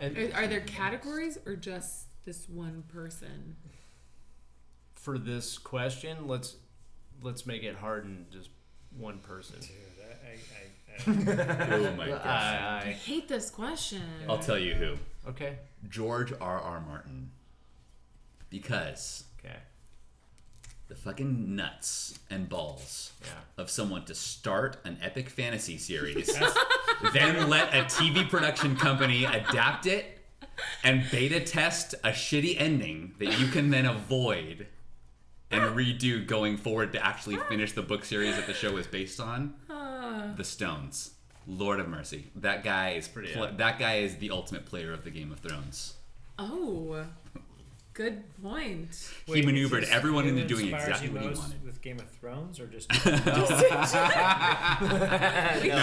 and 0.00 0.16
Are, 0.16 0.42
are 0.42 0.46
there 0.46 0.60
categories 0.60 1.38
or 1.46 1.56
just 1.56 2.06
this 2.24 2.48
one 2.48 2.84
person? 2.88 3.56
for 4.94 5.18
this 5.18 5.56
question 5.56 6.26
let's 6.26 6.56
let's 7.22 7.46
make 7.46 7.62
it 7.62 7.76
hard 7.76 8.04
and 8.04 8.28
just 8.32 8.48
one 8.98 9.18
person 9.18 9.56
Dude, 9.60 9.70
I, 10.02 11.12
I, 11.12 11.68
I, 11.68 11.74
Oh 11.74 11.92
my 11.96 12.08
gosh. 12.08 12.24
I 12.24 12.82
I, 12.86 12.90
hate 12.92 13.28
this 13.28 13.50
question. 13.50 14.02
I'll 14.28 14.38
tell 14.38 14.58
you 14.58 14.74
who. 14.74 14.96
Okay 15.28 15.58
George 15.88 16.32
R. 16.40 16.58
R. 16.60 16.80
Martin. 16.80 17.30
Because 18.50 19.24
okay 19.38 19.56
the 20.88 20.94
fucking 20.94 21.56
nuts 21.56 22.18
and 22.30 22.48
balls 22.48 23.12
yeah 23.22 23.28
of 23.58 23.70
someone 23.70 24.04
to 24.04 24.14
start 24.14 24.76
an 24.84 24.98
epic 25.02 25.28
fantasy 25.30 25.78
series, 25.78 26.26
then 27.14 27.48
let 27.48 27.74
a 27.74 27.82
TV 27.84 28.28
production 28.28 28.76
company 28.76 29.24
adapt 29.24 29.86
it 29.86 30.18
and 30.84 31.04
beta 31.10 31.40
test 31.40 31.94
a 32.04 32.10
shitty 32.10 32.54
ending 32.60 33.14
that 33.18 33.38
you 33.40 33.46
can 33.48 33.70
then 33.70 33.86
avoid 33.86 34.66
and 35.50 35.62
redo 35.76 36.26
going 36.26 36.56
forward 36.56 36.92
to 36.92 37.04
actually 37.04 37.36
finish 37.48 37.72
the 37.72 37.82
book 37.82 38.04
series 38.04 38.36
that 38.36 38.46
the 38.46 38.52
show 38.54 38.76
is 38.76 38.86
based 38.86 39.20
on. 39.20 39.54
The 40.36 40.44
Stones. 40.44 41.12
Lord 41.46 41.78
of 41.78 41.88
Mercy. 41.88 42.26
That 42.34 42.64
guy 42.64 42.90
is 42.90 43.06
Pretty 43.06 43.32
pl- 43.32 43.44
epic. 43.44 43.58
that 43.58 43.78
guy 43.78 43.98
is 43.98 44.16
the 44.16 44.30
ultimate 44.32 44.66
player 44.66 44.92
of 44.92 45.04
the 45.04 45.10
Game 45.10 45.30
of 45.30 45.38
Thrones. 45.38 45.94
Oh, 46.38 47.06
good 47.96 48.22
point. 48.42 49.10
he 49.24 49.40
maneuvered 49.42 49.82
this 49.84 49.90
everyone 49.90 50.26
into 50.28 50.44
doing 50.46 50.68
exactly 50.72 51.08
what 51.08 51.22
he 51.22 51.28
wanted. 51.28 51.64
With 51.64 51.80
Game 51.80 51.98
of 51.98 52.10
Thrones, 52.10 52.60
or 52.60 52.66
just 52.66 52.92
We 53.04 53.08
No, 53.08 53.16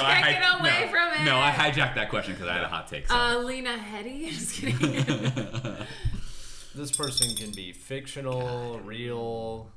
I 0.06 0.22
can't 0.22 0.40
get 0.40 0.60
away 0.60 0.86
no, 0.86 0.92
from 0.92 1.14
it. 1.22 1.26
No, 1.26 1.38
I 1.40 1.52
hijacked 1.52 1.96
that 1.96 2.10
question 2.10 2.34
because 2.36 2.48
I 2.48 2.54
had 2.54 2.64
a 2.64 2.68
hot 2.68 2.88
take. 2.88 3.08
so. 3.08 3.16
Uh, 3.16 3.40
Lena 3.40 3.78
Headey. 3.78 4.30
Just 4.30 4.54
kidding. 4.62 4.78
this 6.76 6.96
person 6.96 7.36
can 7.36 7.52
be 7.52 7.72
fictional 7.72 8.80
real 8.84 9.72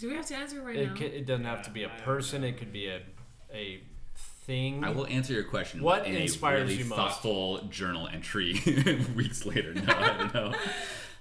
Do 0.00 0.08
we 0.08 0.14
have 0.14 0.26
to 0.26 0.36
answer 0.36 0.62
right 0.62 0.76
It, 0.76 0.88
now? 0.88 0.94
ca 0.94 1.04
it 1.06 1.26
doesn't 1.26 1.44
have 1.44 1.62
to 1.64 1.70
be 1.70 1.84
a 1.84 1.88
I 1.88 1.90
don't 1.96 2.04
person. 2.04 2.44
It 2.44 2.56
could 2.56 2.72
be 2.72 2.88
a 2.88 3.02
a 3.52 3.82
thing. 4.46 4.84
I 4.84 4.90
will 4.90 5.06
answer 5.06 5.34
your 5.34 5.44
question. 5.44 5.82
What 5.82 6.06
in 6.06 6.14
inspires 6.16 6.62
a 6.62 6.64
really 6.64 6.78
you 6.78 6.84
most? 6.86 6.96
thoughtful 6.96 7.58
journal 7.68 8.08
entry 8.08 8.54
weeks 9.14 9.44
later. 9.44 9.74
No, 9.74 9.92
I 9.92 10.16
don't 10.18 10.34
know. 10.34 10.54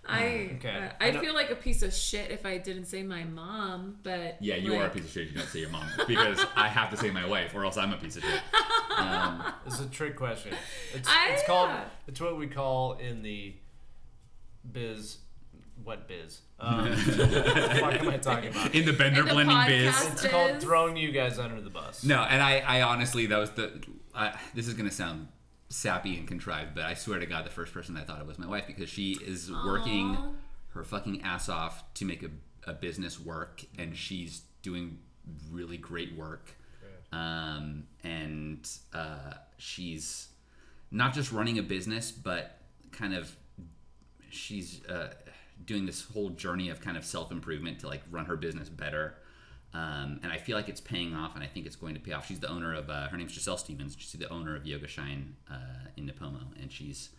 I 0.08 0.52
Okay. 0.56 0.70
uh, 0.70 0.90
I 1.04 1.08
I'd 1.10 1.20
feel 1.20 1.34
like 1.34 1.50
a 1.52 1.56
piece 1.56 1.82
of 1.84 1.94
shit 1.94 2.32
if 2.32 2.46
I 2.46 2.58
didn't 2.58 2.86
say 2.86 3.04
my 3.04 3.24
mom, 3.26 3.98
but 4.04 4.38
Yeah, 4.40 4.56
you 4.56 4.76
are 4.76 4.86
a 4.86 4.90
piece 4.90 5.06
of 5.06 5.12
shit. 5.12 5.24
if 5.28 5.32
You 5.34 5.38
don't 5.40 5.48
say 5.50 5.60
your 5.60 5.70
mom 5.70 5.86
because 6.08 6.44
I 6.56 6.68
have 6.68 6.90
to 6.92 6.98
say 6.98 7.12
my 7.12 7.26
wife, 7.28 7.54
or 7.54 7.66
else 7.66 7.78
I'm 7.78 7.92
a 7.94 7.98
piece 7.98 8.16
of 8.18 8.24
shit. 8.24 8.42
Um, 8.98 9.44
It's 9.66 9.80
a 9.80 9.86
trick 9.88 10.16
question. 10.16 10.54
It's, 10.94 11.08
I- 11.10 11.32
it's 11.34 11.44
called. 11.46 11.70
yeah. 11.70 11.84
It's 12.08 12.22
what 12.22 12.38
we 12.38 12.48
call 12.48 12.94
in 12.94 13.22
the 13.22 13.56
biz. 14.72 15.18
What 15.84 16.08
biz? 16.08 16.40
Um, 16.60 16.90
what 16.90 16.96
the 17.06 17.78
fuck 17.80 17.94
am 18.02 18.10
I 18.10 18.18
talking 18.18 18.50
about? 18.50 18.74
in 18.74 18.86
the 18.86 18.94
bender 18.94 19.22
In 19.22 19.28
the 19.28 19.34
blending 19.34 19.58
biz. 19.68 19.94
podcast. 19.94 20.12
It's 20.14 20.28
called 20.28 20.60
throwing 20.62 20.98
you 20.98 21.12
guys 21.12 21.38
under 21.38 21.62
the 21.62 21.70
bus. 21.70 22.04
No, 22.04 22.22
and 22.24 22.42
I, 22.42 22.60
I 22.60 22.82
honestly, 22.82 23.26
that 23.28 23.38
was 23.38 23.52
the. 23.52 23.82
I, 24.16 24.34
this 24.56 24.68
is 24.68 24.74
gonna 24.74 24.90
sound 24.92 25.28
sappy 25.70 26.18
and 26.18 26.28
contrived, 26.28 26.76
but 26.76 26.86
I 26.86 26.94
swear 26.94 27.20
to 27.20 27.26
God, 27.26 27.46
the 27.46 27.52
first 27.52 27.74
person 27.74 27.98
I 27.98 28.02
thought 28.04 28.22
of 28.22 28.28
was 28.28 28.40
my 28.40 28.48
wife 28.48 28.66
because 28.68 28.90
she 28.90 29.14
is 29.14 29.52
working 29.52 30.16
Aw. 30.16 30.30
her 30.70 30.84
fucking 30.84 31.22
ass 31.24 31.50
off 31.50 31.84
to 31.96 32.06
make 32.06 32.24
a, 32.24 32.30
a 32.66 32.74
business 32.74 33.20
work, 33.20 33.64
and 33.78 33.96
she's 33.96 34.42
doing 34.62 35.00
really 35.52 35.78
great 35.78 36.16
work. 36.16 36.56
Um, 37.12 37.86
and 38.04 38.70
uh, 38.94 39.34
she's 39.58 40.28
not 40.92 41.14
just 41.14 41.32
running 41.32 41.58
a 41.58 41.64
business, 41.64 42.12
but 42.12 42.60
kind 42.92 43.14
of 43.14 43.34
she's 44.30 44.86
uh, 44.86 45.14
doing 45.66 45.86
this 45.86 46.06
whole 46.14 46.30
journey 46.30 46.70
of 46.70 46.82
kind 46.82 46.98
of 46.98 47.06
self 47.06 47.32
improvement 47.32 47.80
to 47.80 47.88
like 47.88 48.04
run 48.12 48.26
her 48.26 48.36
business 48.36 48.70
better. 48.70 49.16
Um, 49.78 50.20
and 50.24 50.32
I 50.32 50.38
feel 50.38 50.58
like 50.58 50.70
it's 50.70 50.82
paying 50.82 51.14
off, 51.14 51.36
and 51.36 51.44
I 51.44 51.48
think 51.48 51.68
it's 51.68 51.76
going 51.76 51.94
to 51.94 52.00
pay 52.00 52.14
off. 52.14 52.26
She's 52.26 52.40
the 52.40 52.50
owner 52.50 52.74
of 52.74 52.90
uh, 52.90 53.10
her 53.10 53.18
name's 53.18 53.34
Giselle 53.34 53.58
Stevens. 53.58 53.96
She's 54.00 54.12
the 54.14 54.28
owner 54.30 54.56
of 54.56 54.66
Yoga 54.66 54.88
Shine 54.88 55.36
uh, 55.52 55.90
in 55.96 56.08
Nipomo, 56.08 56.42
and 56.60 56.72
she's 56.72 57.12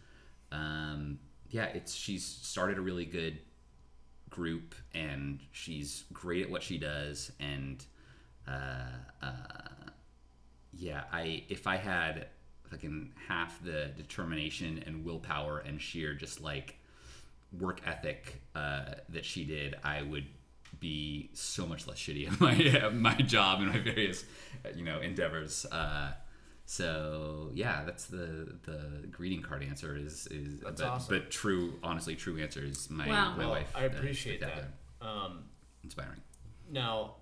um, 0.51 1.21
yeah, 1.51 1.67
it's 1.67 1.95
she's 1.95 2.25
started 2.25 2.77
a 2.77 2.81
really 2.81 3.05
good 3.05 3.39
group, 4.29 4.75
and 4.93 5.39
she's 5.53 6.03
great 6.13 6.43
at 6.43 6.51
what 6.51 6.65
she 6.65 6.79
does, 6.79 7.31
and 7.39 7.85
uh, 8.49 8.97
uh, 9.23 9.91
yeah, 10.73 11.05
I 11.13 11.45
if 11.49 11.69
I 11.69 11.77
had 11.77 12.27
fucking 12.69 13.13
half 13.29 13.63
the 13.63 13.93
determination 13.97 14.83
and 14.85 15.05
willpower 15.05 15.61
and 15.61 15.81
sheer 15.81 16.13
just 16.13 16.41
like 16.41 16.77
work 17.59 17.81
ethic 17.87 18.43
uh, 18.57 18.95
that 19.11 19.25
she 19.25 19.45
did, 19.45 19.77
I 19.85 20.03
would 20.03 20.27
be 20.81 21.31
so 21.35 21.67
much 21.67 21.87
less 21.87 21.99
shitty 21.99 22.27
at 22.31 22.41
my 22.41 22.55
at 22.55 22.95
my 22.95 23.15
job 23.15 23.61
and 23.61 23.69
my 23.71 23.79
various 23.79 24.25
uh, 24.65 24.69
you 24.77 24.85
know 24.85 25.01
endeavors. 25.01 25.67
Uh, 25.67 26.13
so 26.67 27.51
yeah, 27.55 27.83
that's 27.85 28.07
the 28.07 28.57
the 28.65 29.07
greeting 29.11 29.43
card 29.43 29.63
answer 29.63 29.97
is 29.97 30.27
is 30.29 30.61
That's 30.61 30.81
but, 30.83 30.89
awesome. 30.91 31.15
but 31.19 31.31
true, 31.31 31.75
honestly, 31.83 32.15
true 32.15 32.39
answer 32.39 32.63
is 32.65 32.91
my 32.91 33.09
Wow. 33.09 33.33
my 33.33 33.39
Well, 33.39 33.51
wife. 33.51 33.73
I 33.75 33.85
uh, 33.85 33.87
appreciate 33.87 34.41
Becca. 34.41 34.67
that. 35.01 35.07
Um, 35.07 35.45
Inspiring. 35.85 36.21
now, 36.71 37.15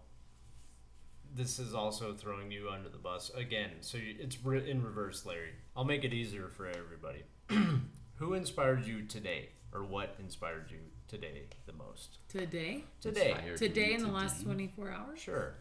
this 1.35 1.59
is 1.59 1.75
also 1.75 2.15
throwing 2.15 2.51
you 2.51 2.69
under 2.71 2.89
the 2.89 2.99
bus 2.99 3.31
again. 3.37 3.71
So 3.81 3.99
it's 4.01 4.43
re- 4.45 4.69
in 4.69 4.83
reverse, 4.83 5.25
Larry. 5.27 5.51
I'll 5.77 5.85
make 5.85 6.03
it 6.05 6.13
easier 6.15 6.49
for 6.49 6.67
everybody. 6.67 7.23
Who 8.17 8.33
inspired 8.35 8.87
you 8.87 9.03
today, 9.03 9.51
or 9.73 9.85
what 9.85 10.17
inspired 10.19 10.71
you 10.71 10.79
today 11.09 11.45
the 11.67 11.73
most? 11.73 12.19
today. 12.29 12.85
Today, 13.01 13.37
Today 13.57 13.95
in 13.95 14.03
the 14.03 14.09
last 14.11 14.43
24 14.45 14.91
hours. 14.91 15.19
sure. 15.21 15.55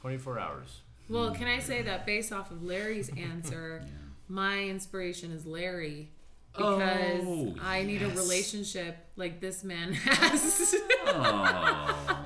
Twenty-four 0.00 0.38
hours. 0.38 0.80
Well, 1.08 1.34
can 1.34 1.46
I 1.48 1.60
say 1.60 1.80
that 1.82 2.04
based 2.04 2.30
off 2.32 2.50
of 2.50 2.62
Larry's 2.62 3.08
answer, 3.16 3.80
Yeah. 3.82 3.90
my 4.28 4.64
inspiration 4.64 5.30
is 5.32 5.46
Larry 5.46 6.10
because 6.54 7.22
Oh, 7.24 7.54
I 7.62 7.82
need 7.84 8.02
a 8.02 8.08
relationship 8.10 8.96
like 9.16 9.40
this 9.40 9.64
man 9.64 9.92
has. 9.94 10.74
Oh. 11.06 12.24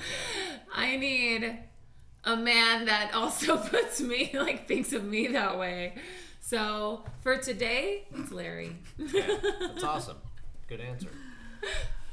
I 0.75 0.97
need 0.97 1.57
a 2.25 2.37
man 2.37 2.87
that 2.87 3.15
also 3.15 3.57
puts 3.69 4.01
me 4.01 4.31
like 4.35 4.67
thinks 4.67 4.93
of 4.93 5.05
me 5.05 5.29
that 5.29 5.57
way. 5.57 5.95
So 6.41 7.05
for 7.21 7.39
today, 7.39 8.09
it's 8.13 8.33
Larry. 8.33 8.77
Okay, 9.01 9.39
that's 9.61 9.85
awesome. 9.85 10.17
Good 10.69 10.81
answer. 10.81 11.09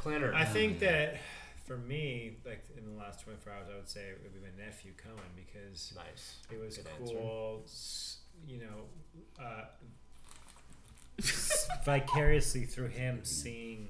Clanner. 0.06 0.34
I 0.34 0.45
think 0.45 0.80
that 0.80 1.18
for 1.65 1.77
me, 1.77 2.38
like 2.45 2.64
in 2.77 2.86
the 2.86 2.98
last 2.99 3.22
24 3.23 3.52
hours, 3.53 3.68
I 3.73 3.76
would 3.76 3.90
say 3.90 4.02
it 4.02 4.19
would 4.23 4.34
be 4.34 4.40
my 4.40 4.64
nephew 4.64 4.91
Cohen 4.98 5.18
because 5.36 5.94
nice. 5.95 6.36
it 6.52 6.60
was 6.64 6.77
Good 6.77 6.88
cool 6.98 7.64
s- 7.65 8.18
you 8.48 8.60
know, 8.60 9.44
uh, 9.44 9.64
vicariously 11.86 12.65
through 12.65 12.88
him 12.90 13.22
seeing, 13.23 13.90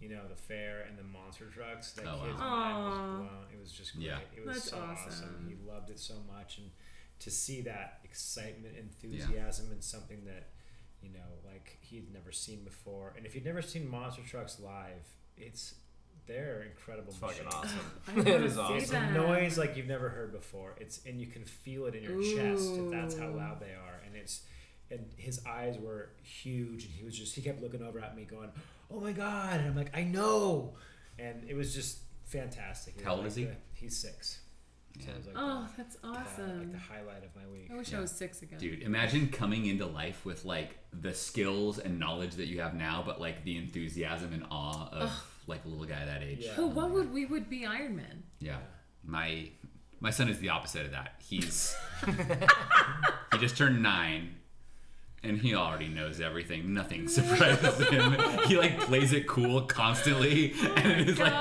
you 0.00 0.08
know, 0.08 0.22
the 0.28 0.36
fair 0.36 0.84
and 0.88 0.98
the 0.98 1.02
monster 1.02 1.46
trucks. 1.46 1.92
That 1.92 2.06
Oh, 2.06 2.20
kid's 2.26 2.38
wow. 2.38 2.50
mind 2.50 2.84
was 2.84 2.98
blown. 3.28 3.44
It 3.54 3.60
was 3.60 3.72
just 3.72 3.94
great. 3.94 4.06
Yeah. 4.06 4.18
It 4.36 4.46
was 4.46 4.56
That's 4.56 4.70
so 4.70 4.76
awesome. 4.78 5.08
awesome. 5.08 5.46
He 5.48 5.56
loved 5.70 5.90
it 5.90 5.98
so 5.98 6.14
much, 6.32 6.58
and 6.58 6.70
to 7.20 7.30
see 7.30 7.60
that 7.62 8.00
excitement, 8.04 8.74
enthusiasm, 8.78 9.70
and 9.72 9.82
something 9.82 10.24
that, 10.26 10.48
you 11.02 11.10
know, 11.10 11.38
like 11.44 11.78
he'd 11.80 12.12
never 12.12 12.32
seen 12.32 12.64
before. 12.64 13.14
And 13.16 13.26
if 13.26 13.34
you'd 13.34 13.44
never 13.44 13.62
seen 13.62 13.88
monster 13.90 14.22
trucks 14.22 14.58
live, 14.60 15.06
it's 15.40 15.74
they're 16.26 16.62
incredible. 16.62 17.08
It's 17.10 17.18
fucking 17.18 17.44
machines. 17.44 17.54
awesome. 17.64 17.90
I 18.08 18.20
it 18.20 18.32
wanna 18.34 18.44
is 18.46 18.54
see 18.54 18.60
awesome. 18.60 18.76
It's 18.76 18.92
a 18.92 19.10
noise 19.12 19.58
like 19.58 19.76
you've 19.76 19.88
never 19.88 20.08
heard 20.10 20.32
before. 20.32 20.74
It's 20.78 21.00
and 21.06 21.20
you 21.20 21.26
can 21.26 21.44
feel 21.44 21.86
it 21.86 21.94
in 21.94 22.02
your 22.04 22.22
chest. 22.22 22.70
If 22.74 22.90
that's 22.90 23.18
how 23.18 23.28
loud 23.30 23.60
they 23.60 23.72
are, 23.74 24.00
and 24.06 24.14
it's 24.16 24.42
and 24.90 25.06
his 25.16 25.40
eyes 25.46 25.78
were 25.78 26.10
huge, 26.22 26.84
and 26.84 26.92
he 26.94 27.04
was 27.04 27.16
just 27.18 27.34
he 27.34 27.42
kept 27.42 27.60
looking 27.62 27.82
over 27.82 28.00
at 28.00 28.16
me, 28.16 28.24
going, 28.24 28.50
"Oh 28.90 29.00
my 29.00 29.12
god!" 29.12 29.60
And 29.60 29.68
I'm 29.68 29.76
like, 29.76 29.96
"I 29.96 30.02
know," 30.04 30.74
and 31.18 31.44
it 31.48 31.54
was 31.54 31.74
just 31.74 31.98
fantastic. 32.26 32.96
It 32.98 33.04
How 33.04 33.12
old 33.12 33.20
like 33.20 33.28
is 33.28 33.34
he? 33.36 33.44
the- 33.44 33.56
he's 33.72 33.96
six. 33.96 34.40
So 34.98 35.06
Yeah. 35.06 35.10
it 35.12 35.16
was 35.18 35.26
like 35.26 35.34
Oh, 35.38 35.66
the, 35.76 35.82
that's 35.82 35.96
the- 35.96 36.42
like 36.42 36.72
the 36.72 36.78
highlight 36.78 37.24
of 37.24 37.34
my 37.36 37.46
week. 37.50 37.68
I 37.72 37.76
wish 37.76 37.90
Yeah. 37.92 37.98
I 37.98 38.00
was 38.00 38.10
six 38.10 38.42
again. 38.42 38.58
Dude, 38.58 38.82
imagine 38.82 39.28
coming 39.28 39.66
into 39.66 39.86
life 39.86 40.24
with 40.24 40.44
like 40.44 40.78
the 40.92 41.14
skills 41.14 41.78
and 41.78 41.98
knowledge 41.98 42.34
that 42.36 42.46
you 42.46 42.60
have 42.60 42.74
now, 42.74 43.02
but 43.04 43.20
like 43.20 43.44
the 43.44 43.56
enthusiasm 43.56 44.32
and 44.32 44.44
awe 44.50 44.88
of 44.90 45.10
like 45.46 45.64
a 45.64 45.68
little 45.68 45.86
guy 45.86 46.04
that 46.04 46.22
age. 46.22 46.40
Yeah. 46.42 46.52
Who? 46.52 46.66
What 46.68 46.90
would 46.90 47.12
we 47.12 47.24
would 47.26 47.48
be 47.48 47.64
Iron 47.66 47.96
Man? 47.96 48.22
Yeah. 48.40 48.58
My 49.04 49.48
my 50.00 50.10
son 50.10 50.28
is 50.28 50.38
the 50.38 50.48
opposite 50.50 50.84
of 50.86 50.92
that. 50.92 51.14
He's 51.18 51.74
he 53.32 53.38
just 53.38 53.56
turned 53.56 53.82
nine 53.82 54.34
and 55.22 55.38
he 55.38 55.54
already 55.54 55.88
knows 55.88 56.20
everything. 56.20 56.72
Nothing 56.72 57.06
surprises 57.08 57.78
him. 57.88 58.14
He 58.46 58.56
like 58.56 58.80
plays 58.80 59.12
it 59.12 59.26
cool 59.28 59.62
constantly. 59.62 60.52
and 60.76 60.86
oh 60.86 60.90
it 60.90 61.08
is 61.08 61.18
like 61.18 61.32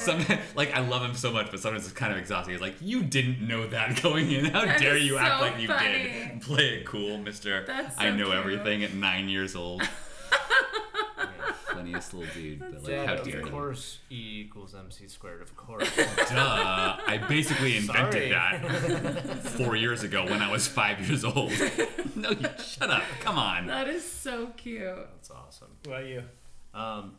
some 0.00 0.24
like 0.54 0.74
I 0.74 0.80
love 0.80 1.02
him 1.02 1.14
so 1.14 1.32
much, 1.32 1.50
but 1.50 1.60
sometimes 1.60 1.84
it's 1.84 1.92
kind 1.92 2.12
of 2.12 2.18
exhausting. 2.18 2.52
He's 2.54 2.60
like, 2.62 2.74
You 2.80 3.02
didn't 3.02 3.46
know 3.46 3.66
that 3.68 4.02
going 4.02 4.30
in. 4.30 4.46
How 4.46 4.64
That 4.64 4.80
dare 4.80 4.96
is 4.96 5.04
you 5.04 5.18
act 5.18 5.40
like 5.40 5.58
you 5.60 5.68
funny. 5.68 6.02
did? 6.04 6.40
Play 6.42 6.68
it 6.78 6.86
cool, 6.86 7.18
mister. 7.18 7.64
That's 7.66 7.94
I 7.98 8.10
know 8.10 8.26
cute. 8.26 8.36
everything 8.36 8.84
at 8.84 8.94
nine 8.94 9.28
years 9.28 9.54
old. 9.56 9.82
Funniest 11.72 12.12
little 12.12 12.32
dude, 12.34 12.60
but 12.60 12.74
like 12.74 12.84
Dad, 12.84 13.06
how 13.08 13.14
of 13.14 13.24
dare 13.24 13.40
you? 13.40 13.46
course 13.50 13.98
E 14.10 14.42
equals 14.42 14.74
MC 14.74 15.08
squared. 15.08 15.40
Of 15.40 15.56
course. 15.56 15.88
Duh. 15.96 16.96
I 17.06 17.18
basically 17.28 17.78
invented 17.78 18.30
Sorry. 18.30 18.30
that 18.30 19.38
four 19.42 19.74
years 19.74 20.02
ago 20.02 20.24
when 20.24 20.42
I 20.42 20.52
was 20.52 20.68
five 20.68 21.00
years 21.08 21.24
old. 21.24 21.50
no, 22.14 22.30
you 22.30 22.46
shut 22.62 22.90
up. 22.90 23.02
Come 23.20 23.38
on. 23.38 23.66
That 23.68 23.88
is 23.88 24.04
so 24.04 24.48
cute. 24.56 24.82
That's 24.84 25.30
awesome. 25.30 25.68
What 25.84 25.94
about 25.96 26.06
you? 26.08 26.22
Um, 26.74 27.14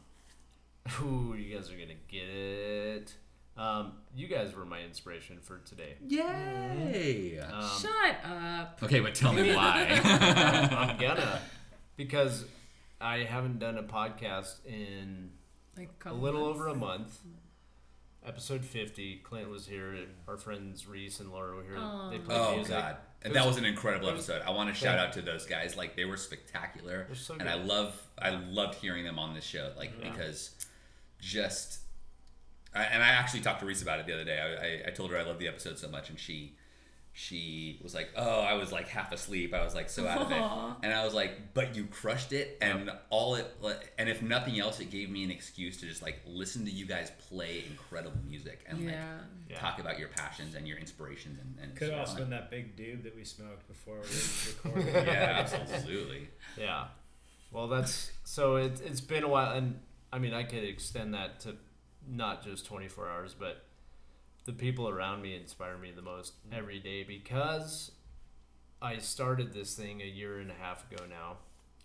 ooh, 1.01 1.35
you 1.37 1.55
guys 1.55 1.69
are 1.69 1.73
gonna 1.77 1.93
get 2.07 2.23
it. 2.29 3.13
Um, 3.55 3.93
you 4.15 4.27
guys 4.27 4.55
were 4.55 4.65
my 4.65 4.81
inspiration 4.81 5.37
for 5.41 5.59
today. 5.59 5.95
Yay. 6.07 7.39
Um, 7.39 7.69
Shut 7.79 8.15
up. 8.25 8.79
Okay, 8.81 8.99
but 8.99 9.13
tell 9.13 9.31
me 9.33 9.53
why. 9.55 9.99
I'm 10.03 10.97
gonna 10.99 11.39
because 11.95 12.45
I 12.99 13.19
haven't 13.19 13.59
done 13.59 13.77
a 13.77 13.83
podcast 13.83 14.65
in 14.65 15.29
Like 15.77 15.89
a 15.99 16.03
couple 16.03 16.19
little 16.19 16.41
months. 16.45 16.55
over 16.59 16.67
a 16.69 16.75
month. 16.75 17.19
Episode 18.25 18.63
50, 18.63 19.17
Clint 19.17 19.49
was 19.49 19.67
here. 19.67 19.97
Our 20.29 20.37
friends 20.37 20.87
Reese 20.87 21.19
and 21.19 21.29
Laura 21.29 21.57
were 21.57 21.63
here. 21.63 21.75
They 22.09 22.19
played 22.23 22.39
oh 22.39 22.55
music. 22.55 22.73
God. 22.73 22.95
And 23.21 23.31
It 23.31 23.33
that 23.35 23.45
was- 23.45 23.55
was 23.55 23.57
an 23.57 23.65
incredible 23.65 24.05
was- 24.11 24.29
episode. 24.29 24.47
I 24.47 24.51
want 24.51 24.69
to 24.69 24.75
shout 24.75 24.97
out 24.97 25.11
to 25.13 25.21
those 25.21 25.45
guys. 25.45 25.75
Like 25.75 25.95
they 25.97 26.05
were 26.05 26.15
spectacular, 26.17 27.03
They're 27.07 27.15
so 27.15 27.35
and 27.35 27.47
I 27.49 27.55
love 27.55 28.01
I 28.17 28.29
loved 28.31 28.75
hearing 28.75 29.03
them 29.03 29.19
on 29.19 29.33
this 29.35 29.43
show. 29.43 29.73
Like 29.77 29.91
Yeah. 30.01 30.09
because 30.11 30.51
just, 31.23 31.79
I, 32.75 32.83
and 32.83 33.01
I 33.03 33.07
actually 33.09 33.41
talked 33.41 33.59
to 33.61 33.65
Reese 33.65 33.81
about 33.81 33.99
it 33.99 34.05
the 34.05 34.13
other 34.13 34.25
day. 34.25 34.39
I, 34.39 34.65
I, 34.65 34.87
I 34.87 34.91
told 34.91 35.11
her 35.11 35.17
I 35.17 35.23
loved 35.23 35.39
the 35.39 35.47
episode 35.47 35.77
so 35.79 35.87
much, 35.87 36.09
and 36.09 36.19
she 36.19 36.55
she 37.15 37.79
was 37.83 37.93
like, 37.93 38.09
"Oh, 38.17 38.39
I 38.39 38.55
was 38.55 38.71
like 38.71 38.87
half 38.87 39.11
asleep. 39.11 39.53
I 39.53 39.63
was 39.63 39.75
like 39.75 39.87
so 39.87 40.07
out 40.07 40.21
of 40.23 40.31
it." 40.31 40.83
And 40.83 40.91
I 40.91 41.05
was 41.05 41.13
like, 41.13 41.53
"But 41.53 41.75
you 41.75 41.85
crushed 41.85 42.33
it, 42.33 42.57
and 42.59 42.89
all 43.11 43.35
it, 43.35 43.55
and 43.99 44.09
if 44.09 44.23
nothing 44.23 44.59
else, 44.59 44.79
it 44.79 44.89
gave 44.89 45.11
me 45.11 45.23
an 45.23 45.29
excuse 45.29 45.79
to 45.81 45.85
just 45.85 46.01
like 46.01 46.21
listen 46.25 46.65
to 46.65 46.71
you 46.71 46.87
guys 46.87 47.11
play 47.29 47.63
incredible 47.69 48.17
music 48.27 48.65
and 48.67 48.85
like 48.87 48.95
Yeah. 48.95 49.13
Yeah. 49.49 49.59
talk 49.59 49.77
about 49.79 49.99
your 49.99 50.07
passions 50.07 50.55
and 50.55 50.67
your 50.67 50.77
inspirations 50.79 51.37
and, 51.39 51.55
and 51.61 51.75
Could 51.75 51.91
have 51.91 51.99
also 51.99 52.13
on. 52.13 52.17
been 52.21 52.29
that 52.31 52.49
big 52.49 52.75
doob 52.75 53.03
that 53.03 53.15
we 53.15 53.23
smoked 53.23 53.67
before 53.67 53.97
we 53.97 54.73
recorded. 54.73 55.05
yeah, 55.05 55.35
absolutely. 55.45 56.29
Yeah. 56.57 56.85
Well, 57.51 57.67
that's 57.67 58.11
so 58.23 58.55
it, 58.55 58.81
it's 58.83 59.01
been 59.01 59.23
a 59.23 59.27
while, 59.29 59.51
and 59.55 59.79
I 60.13 60.19
mean, 60.19 60.33
I 60.33 60.43
could 60.43 60.63
extend 60.63 61.15
that 61.15 61.39
to 61.41 61.55
not 62.07 62.43
just 62.43 62.67
24 62.67 63.09
hours, 63.09 63.35
but 63.37 63.65
the 64.45 64.53
people 64.53 64.87
around 64.87 65.23
me 65.23 65.35
inspire 65.35 65.75
me 65.75 65.91
the 65.91 66.03
most 66.03 66.33
mm. 66.47 66.55
every 66.55 66.77
day 66.79 67.03
because 67.03 67.91
I 68.79 68.99
started 68.99 69.53
this 69.53 69.75
thing 69.75 70.01
a 70.01 70.05
year 70.05 70.37
and 70.37 70.51
a 70.51 70.53
half 70.53 70.91
ago 70.91 71.03
now, 71.09 71.37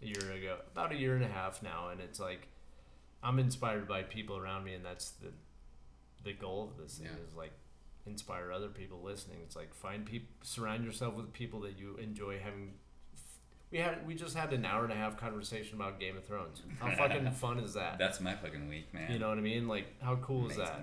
a 0.02 0.06
year 0.06 0.32
ago, 0.32 0.58
about 0.70 0.92
a 0.92 0.96
year 0.96 1.16
and 1.16 1.24
a 1.24 1.28
half 1.28 1.62
now, 1.62 1.88
and 1.88 2.02
it's 2.02 2.20
like 2.20 2.48
I'm 3.22 3.38
inspired 3.38 3.88
by 3.88 4.02
people 4.02 4.36
around 4.36 4.64
me, 4.64 4.74
and 4.74 4.84
that's 4.84 5.10
the 5.10 5.32
the 6.22 6.34
goal 6.34 6.70
of 6.70 6.82
this 6.82 6.98
thing 6.98 7.06
Yeah. 7.06 7.24
is 7.26 7.34
like 7.34 7.52
inspire 8.04 8.52
other 8.52 8.68
people 8.68 9.00
listening. 9.02 9.38
It's 9.42 9.56
like 9.56 9.72
find 9.72 10.04
people, 10.04 10.28
surround 10.42 10.84
yourself 10.84 11.14
with 11.14 11.32
people 11.32 11.60
that 11.60 11.78
you 11.78 11.96
enjoy 11.96 12.40
having 12.40 12.74
we 13.70 13.78
had 13.78 14.06
we 14.06 14.14
just 14.14 14.36
had 14.36 14.52
an 14.52 14.64
hour 14.64 14.84
and 14.84 14.92
a 14.92 14.96
half 14.96 15.16
conversation 15.16 15.74
about 15.76 15.98
Game 16.00 16.16
of 16.16 16.24
Thrones. 16.24 16.62
How 16.80 16.90
fucking 16.96 17.30
fun 17.32 17.58
is 17.58 17.74
that? 17.74 17.98
That's 17.98 18.20
my 18.20 18.34
fucking 18.34 18.68
week, 18.68 18.92
man. 18.94 19.10
You 19.12 19.18
know 19.18 19.28
what 19.28 19.38
I 19.38 19.42
mean? 19.42 19.68
Like 19.68 19.86
how 20.02 20.16
cool 20.16 20.50
is 20.50 20.56
that? 20.56 20.80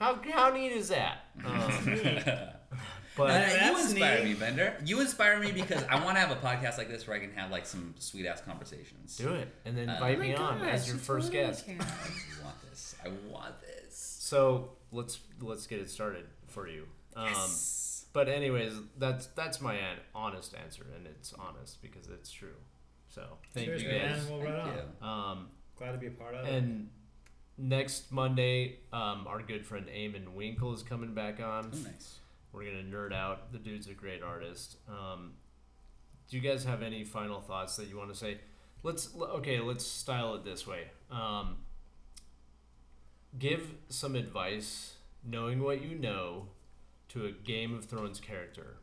How 0.00 0.18
how 0.32 0.50
neat 0.50 0.72
is 0.72 0.88
that? 0.88 1.24
Um, 1.44 3.24
but 3.26 3.30
Uh, 3.30 3.64
you 3.66 3.78
inspire 3.80 4.18
neat. 4.24 4.24
me, 4.24 4.34
Bender. 4.34 4.74
You 4.84 5.00
inspire 5.00 5.38
me 5.40 5.50
because 5.52 5.82
I 5.90 6.02
want 6.04 6.16
to 6.16 6.20
have 6.20 6.30
a 6.30 6.36
podcast 6.36 6.78
like 6.78 6.88
this 6.88 7.06
where 7.06 7.16
I 7.16 7.20
can 7.20 7.32
have 7.32 7.50
like 7.50 7.66
some 7.66 7.94
sweet 7.98 8.24
ass 8.26 8.40
conversations. 8.40 9.16
do 9.16 9.34
it 9.34 9.48
and 9.64 9.76
then 9.76 9.88
Uh, 9.90 9.94
invite 9.94 10.14
Oh 10.16 10.18
my 10.20 10.24
me 10.26 10.34
on 10.34 10.58
gosh, 10.60 10.68
as 10.68 10.88
your 10.88 10.96
first 10.96 11.32
totally 11.32 11.48
guest. 11.48 11.64
I 11.68 12.44
want 12.44 12.56
this. 12.70 12.94
I 13.04 13.08
want 13.30 13.54
this. 13.60 13.96
So 14.20 14.70
let's 14.92 15.18
let's 15.40 15.66
get 15.66 15.80
it 15.80 15.90
started 15.90 16.24
for 16.46 16.68
you. 16.68 16.86
Um, 17.16 17.26
Yes. 17.26 17.89
But 18.12 18.28
anyways, 18.28 18.72
that's 18.98 19.26
that's 19.28 19.60
my 19.60 19.74
an- 19.74 19.98
honest 20.14 20.54
answer, 20.56 20.84
and 20.96 21.06
it's 21.06 21.32
honest 21.34 21.80
because 21.80 22.08
it's 22.08 22.30
true. 22.30 22.56
So 23.08 23.24
thank 23.54 23.66
Cheers, 23.66 23.82
you 23.82 23.88
man. 23.88 24.12
guys. 24.12 24.26
Well, 24.28 24.40
right 24.40 24.48
Thank 24.64 24.66
on. 24.66 24.74
you. 25.02 25.06
Um, 25.08 25.48
Glad 25.76 25.92
to 25.92 25.98
be 25.98 26.06
a 26.08 26.10
part 26.10 26.34
of 26.34 26.46
it. 26.46 26.52
and 26.52 26.88
next 27.56 28.10
Monday, 28.12 28.78
um, 28.92 29.26
our 29.26 29.40
good 29.42 29.64
friend 29.64 29.86
Eamon 29.86 30.34
Winkle 30.34 30.72
is 30.74 30.82
coming 30.82 31.14
back 31.14 31.40
on. 31.40 31.70
Oh, 31.72 31.76
nice. 31.78 32.18
We're 32.52 32.64
gonna 32.64 32.82
nerd 32.82 33.12
out. 33.12 33.52
The 33.52 33.58
dude's 33.58 33.86
a 33.86 33.94
great 33.94 34.22
artist. 34.22 34.76
Um, 34.88 35.34
do 36.28 36.36
you 36.36 36.42
guys 36.42 36.64
have 36.64 36.82
any 36.82 37.04
final 37.04 37.40
thoughts 37.40 37.76
that 37.76 37.88
you 37.88 37.96
want 37.96 38.10
to 38.12 38.16
say? 38.18 38.38
Let's 38.82 39.14
okay. 39.16 39.60
Let's 39.60 39.84
style 39.86 40.34
it 40.34 40.44
this 40.44 40.66
way. 40.66 40.84
Um, 41.12 41.58
give 43.38 43.74
some 43.88 44.16
advice, 44.16 44.94
knowing 45.24 45.62
what 45.62 45.82
you 45.82 45.96
know, 45.96 46.48
to 47.10 47.26
a 47.26 47.30
Game 47.32 47.74
of 47.74 47.84
Thrones 47.84 48.20
character. 48.20 48.76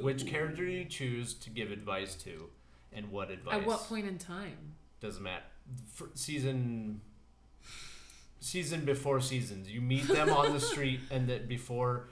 Which 0.00 0.26
character 0.26 0.64
do 0.66 0.70
you 0.72 0.84
choose 0.86 1.34
to 1.34 1.50
give 1.50 1.70
advice 1.70 2.14
to, 2.16 2.48
and 2.92 3.10
what 3.12 3.30
advice? 3.30 3.54
At 3.54 3.66
what 3.66 3.80
point 3.80 4.06
in 4.08 4.18
time? 4.18 4.74
Doesn't 5.00 5.22
matter. 5.22 5.44
For 5.92 6.08
season. 6.14 7.00
Season 8.40 8.84
before 8.84 9.20
seasons, 9.20 9.70
you 9.70 9.80
meet 9.80 10.06
them 10.06 10.30
on 10.30 10.52
the 10.52 10.60
street, 10.72 11.00
and 11.10 11.28
that 11.28 11.48
before 11.48 12.08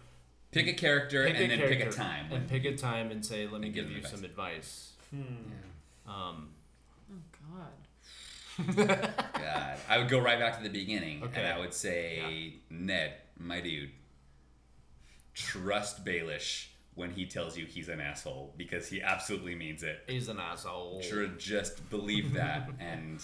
Pick 0.51 0.66
a 0.66 0.73
character 0.73 1.24
pick 1.27 1.35
and 1.36 1.44
a 1.44 1.49
then 1.49 1.59
character 1.59 1.85
pick 1.85 1.94
a 1.94 1.97
time. 1.97 2.32
and 2.32 2.49
pick 2.49 2.65
a 2.65 2.74
time 2.77 3.11
and 3.11 3.24
say, 3.24 3.47
"Let 3.47 3.61
me 3.61 3.69
give 3.69 3.85
give 3.89 3.94
them 3.94 4.03
you 4.03 4.09
some 4.09 4.24
advice." 4.24 4.93
Hmm. 5.11 6.11
Um, 6.11 6.49
Oh 7.11 7.16
God. 8.77 8.77
God, 9.35 9.78
I 9.89 9.99
would 9.99 10.09
go 10.09 10.19
right 10.20 10.39
back 10.39 10.57
to 10.59 10.62
the 10.62 10.69
beginning, 10.70 11.23
Okay. 11.23 11.40
and 11.43 11.47
I 11.53 11.59
would 11.59 11.73
say, 11.74 12.55
Ned, 12.70 13.15
my 13.39 13.61
dude, 13.61 13.90
trust 15.35 16.05
Baelish 16.05 16.67
when 16.95 17.11
he 17.11 17.25
tells 17.27 17.57
you 17.57 17.65
he's 17.65 17.89
an 17.89 18.01
asshole 18.01 18.53
because 18.57 18.89
he 18.89 19.01
absolutely 19.03 19.55
means 19.55 19.83
it. 19.83 20.01
he's 20.07 20.29
an 20.29 20.39
asshole. 20.39 21.01
Sure, 21.03 21.27
just 21.27 21.89
believe 21.91 22.35
that 22.35 22.69
and 22.81 23.21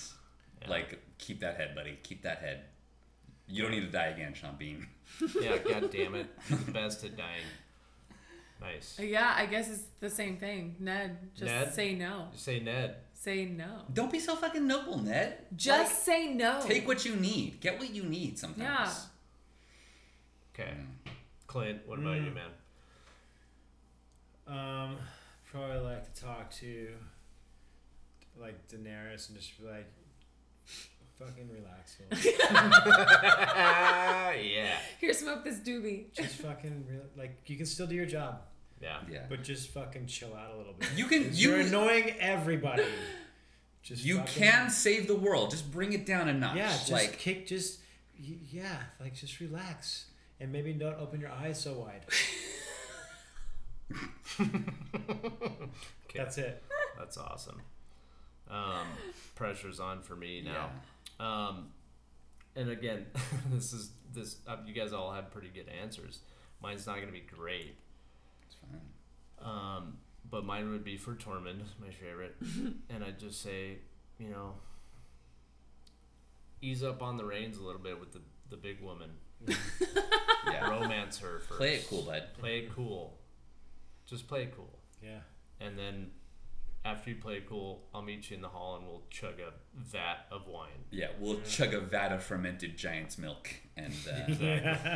Yeah. 0.62 0.70
like 0.70 0.98
keep 1.18 1.40
that 1.40 1.56
head, 1.56 1.74
buddy. 1.74 1.98
Keep 2.02 2.22
that 2.22 2.38
head. 2.38 2.64
You 3.46 3.62
don't 3.62 3.72
need 3.72 3.80
to 3.80 3.90
die 3.90 4.06
again, 4.08 4.34
Sean 4.34 4.56
Bean. 4.56 4.86
Yeah, 5.40 5.58
god 5.58 5.90
damn 5.92 6.14
it, 6.14 6.26
the 6.48 6.72
best 6.72 7.04
at 7.04 7.16
dying. 7.16 7.44
Nice. 8.60 8.98
Uh, 8.98 9.04
yeah, 9.04 9.34
I 9.36 9.46
guess 9.46 9.70
it's 9.70 9.84
the 10.00 10.10
same 10.10 10.36
thing. 10.36 10.76
Ned, 10.80 11.16
just 11.34 11.44
Ned? 11.46 11.72
say 11.74 11.94
no. 11.94 12.28
You 12.32 12.38
say 12.38 12.60
Ned. 12.60 12.96
Say 13.14 13.44
no. 13.46 13.82
Don't 13.92 14.10
be 14.12 14.18
so 14.18 14.34
fucking 14.36 14.66
noble, 14.66 14.98
Ned. 14.98 15.38
Just 15.56 16.04
say 16.04 16.28
no. 16.34 16.60
Take 16.62 16.86
what 16.86 17.04
you 17.04 17.16
need. 17.16 17.60
Get 17.60 17.78
what 17.78 17.92
you 17.94 18.02
need 18.04 18.38
sometimes. 18.38 19.06
Yeah. 20.56 20.64
Okay, 20.64 20.70
mm. 20.72 21.10
Clint. 21.48 21.80
What 21.86 21.98
about 21.98 22.16
you, 22.20 22.30
Mm. 22.30 22.34
man? 22.34 22.50
Um, 24.46 24.96
probably 25.50 25.78
like 25.80 26.14
to 26.14 26.20
talk 26.22 26.50
to 26.60 26.88
like 28.38 28.68
Daenerys 28.68 29.28
and 29.28 29.36
just 29.36 29.58
be 29.60 29.66
like, 29.66 29.86
fucking 31.18 31.50
relax, 31.50 31.96
a 31.98 32.14
little 32.14 32.22
bit. 32.22 32.38
yeah. 34.52 34.78
Here, 35.00 35.12
smoke 35.12 35.42
this 35.42 35.58
doobie. 35.58 36.12
just 36.14 36.36
fucking 36.36 36.86
real, 36.88 37.02
like 37.16 37.36
you 37.46 37.56
can 37.56 37.66
still 37.66 37.86
do 37.88 37.96
your 37.96 38.06
job, 38.06 38.42
Yeah. 38.80 39.00
Yeah. 39.10 39.26
but 39.28 39.42
just 39.42 39.70
fucking 39.70 40.06
chill 40.06 40.34
out 40.36 40.52
a 40.54 40.56
little 40.56 40.74
bit. 40.74 40.88
You 40.94 41.06
can 41.06 41.24
'Cause 41.24 41.38
you 41.40 41.50
You're 41.50 41.60
annoying 41.60 42.10
everybody. 42.20 42.84
Just 43.82 44.04
you 44.04 44.18
fucking- 44.18 44.42
can 44.42 44.70
save 44.70 45.08
the 45.08 45.16
world. 45.16 45.50
Just 45.50 45.70
bring 45.72 45.92
it 45.92 46.06
down 46.06 46.28
a 46.28 46.32
notch. 46.34 46.56
Yeah, 46.56 46.68
just 46.68 46.90
like 46.92 47.18
kick. 47.18 47.46
Just 47.46 47.80
yeah, 48.16 48.82
like 49.00 49.14
just 49.14 49.40
relax 49.40 50.06
and 50.40 50.52
maybe 50.52 50.72
don't 50.72 50.98
open 50.98 51.20
your 51.20 51.30
eyes 51.30 51.60
so 51.60 51.74
wide. 51.74 52.02
Okay. 54.38 54.50
That's 56.14 56.38
it. 56.38 56.62
That's 56.98 57.16
awesome. 57.16 57.60
Um, 58.50 58.86
pressure's 59.34 59.80
on 59.80 60.00
for 60.02 60.16
me 60.16 60.42
now. 60.42 60.70
yeah. 61.20 61.48
Um, 61.48 61.68
and 62.56 62.70
again, 62.70 63.06
this 63.52 63.72
is 63.72 63.90
this. 64.12 64.36
Uh, 64.46 64.56
you 64.66 64.74
guys 64.74 64.92
all 64.92 65.12
have 65.12 65.30
pretty 65.30 65.48
good 65.48 65.66
answers. 65.68 66.20
Mine's 66.62 66.86
not 66.86 66.98
gonna 67.00 67.12
be 67.12 67.20
great. 67.36 67.76
It's 68.46 68.56
fine. 68.56 68.80
Um, 69.40 69.98
but 70.30 70.44
mine 70.44 70.70
would 70.70 70.84
be 70.84 70.96
for 70.96 71.14
Tormund, 71.14 71.62
my 71.80 71.90
favorite, 71.90 72.36
and 72.90 73.04
I'd 73.04 73.18
just 73.18 73.40
say, 73.42 73.78
you 74.18 74.28
know, 74.28 74.54
ease 76.60 76.82
up 76.82 77.02
on 77.02 77.16
the 77.16 77.24
reins 77.24 77.58
a 77.58 77.62
little 77.62 77.80
bit 77.80 78.00
with 78.00 78.12
the 78.12 78.20
the 78.50 78.56
big 78.56 78.80
woman. 78.80 79.10
Yeah. 80.50 80.70
Romance 80.70 81.18
her 81.18 81.40
first. 81.40 81.58
Play 81.60 81.74
it 81.76 81.86
cool, 81.88 82.02
bud. 82.02 82.22
Play 82.38 82.58
it 82.60 82.74
cool. 82.74 83.18
Just 84.06 84.26
play 84.26 84.42
it 84.44 84.54
cool. 84.56 84.78
Yeah. 85.02 85.18
and 85.60 85.78
then 85.78 86.10
after 86.84 87.10
you 87.10 87.16
play 87.16 87.42
cool, 87.46 87.84
I'll 87.94 88.02
meet 88.02 88.30
you 88.30 88.36
in 88.36 88.42
the 88.42 88.48
hall 88.48 88.76
and 88.76 88.86
we'll 88.86 89.02
chug 89.10 89.34
a 89.40 89.52
vat 89.76 90.26
of 90.32 90.46
wine. 90.48 90.70
Yeah, 90.90 91.08
we'll 91.20 91.40
chug 91.42 91.74
a 91.74 91.80
vat 91.80 92.12
of 92.12 92.22
fermented 92.22 92.76
giant's 92.76 93.18
milk 93.18 93.50
and 93.76 93.92
uh, 94.10 94.16
Exactly. 94.28 94.46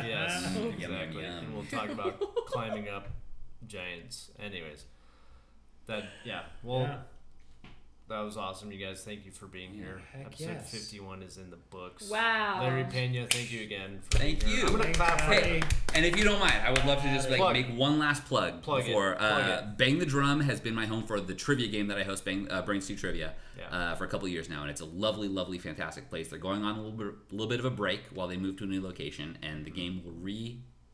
yes, 0.09 0.53
Yum, 0.55 0.65
yum, 0.65 0.73
exactly. 0.91 1.23
yum. 1.23 1.31
And 1.37 1.53
we'll 1.53 1.65
talk 1.65 1.89
about 1.89 2.19
climbing 2.47 2.89
up 2.89 3.09
giants. 3.67 4.31
Anyways, 4.39 4.85
that 5.85 6.03
yeah. 6.25 6.43
Well, 6.63 6.81
yeah. 6.81 6.97
That 8.09 8.19
was 8.21 8.37
awesome, 8.37 8.71
you 8.71 8.85
guys. 8.85 9.01
Thank 9.03 9.25
you 9.25 9.31
for 9.31 9.47
being 9.47 9.73
here. 9.73 10.01
Heck 10.11 10.25
Episode 10.27 10.45
yes. 10.45 10.71
fifty-one 10.71 11.23
is 11.23 11.37
in 11.37 11.49
the 11.49 11.55
books. 11.57 12.09
Wow. 12.09 12.59
Larry 12.61 12.83
Pena, 12.83 13.25
thank 13.27 13.51
you 13.51 13.61
again. 13.63 13.99
For 14.11 14.17
Thank 14.19 14.41
being 14.43 14.51
here. 14.51 14.59
you. 14.61 14.65
I'm 14.67 14.71
gonna 14.73 14.83
Thanks, 14.83 14.97
clap 14.97 15.21
for 15.21 15.33
Abby. 15.33 15.43
Hey, 15.47 15.61
and 15.95 16.05
if 16.05 16.17
you 16.17 16.23
don't 16.23 16.39
mind, 16.39 16.61
I 16.65 16.71
would 16.71 16.85
love 16.85 17.01
to 17.01 17.13
just 17.13 17.29
like 17.29 17.39
Plug. 17.39 17.53
make 17.53 17.67
one 17.75 17.99
last 17.99 18.25
plug, 18.25 18.61
Plug 18.61 18.81
it. 18.81 18.85
before 18.87 19.15
Plug 19.15 19.41
uh, 19.49 19.65
Bang 19.77 19.99
the 19.99 20.05
Drum 20.05 20.41
has 20.41 20.59
been 20.59 20.75
my 20.75 20.85
home 20.85 21.03
for 21.03 21.19
the 21.21 21.33
trivia 21.33 21.67
game 21.67 21.87
that 21.87 21.97
I 21.97 22.03
host, 22.03 22.25
Bang 22.25 22.47
uh, 22.51 22.61
Brain 22.61 22.81
Stew 22.81 22.95
Trivia, 22.95 23.33
Yeah. 23.57 23.69
uh, 23.69 23.95
for 23.95 24.03
a 24.03 24.07
couple 24.07 24.25
of 24.27 24.31
years 24.33 24.49
now, 24.49 24.61
and 24.61 24.69
it's 24.69 24.81
a 24.81 24.85
lovely, 24.85 25.27
lovely, 25.27 25.57
fantastic 25.57 26.09
place. 26.09 26.27
They're 26.29 26.39
going 26.39 26.63
on 26.63 26.75
a 26.75 26.81
little 26.81 26.97
bit, 26.97 27.07
a 27.07 27.31
little 27.33 27.47
bit 27.47 27.59
of 27.59 27.65
a 27.65 27.71
break 27.71 28.01
while 28.13 28.27
they 28.27 28.37
move 28.37 28.57
to 28.57 28.63
a 28.65 28.67
new 28.67 28.81
location, 28.81 29.37
and 29.41 29.65
the 29.65 29.71
game 29.71 30.01
will 30.03 30.13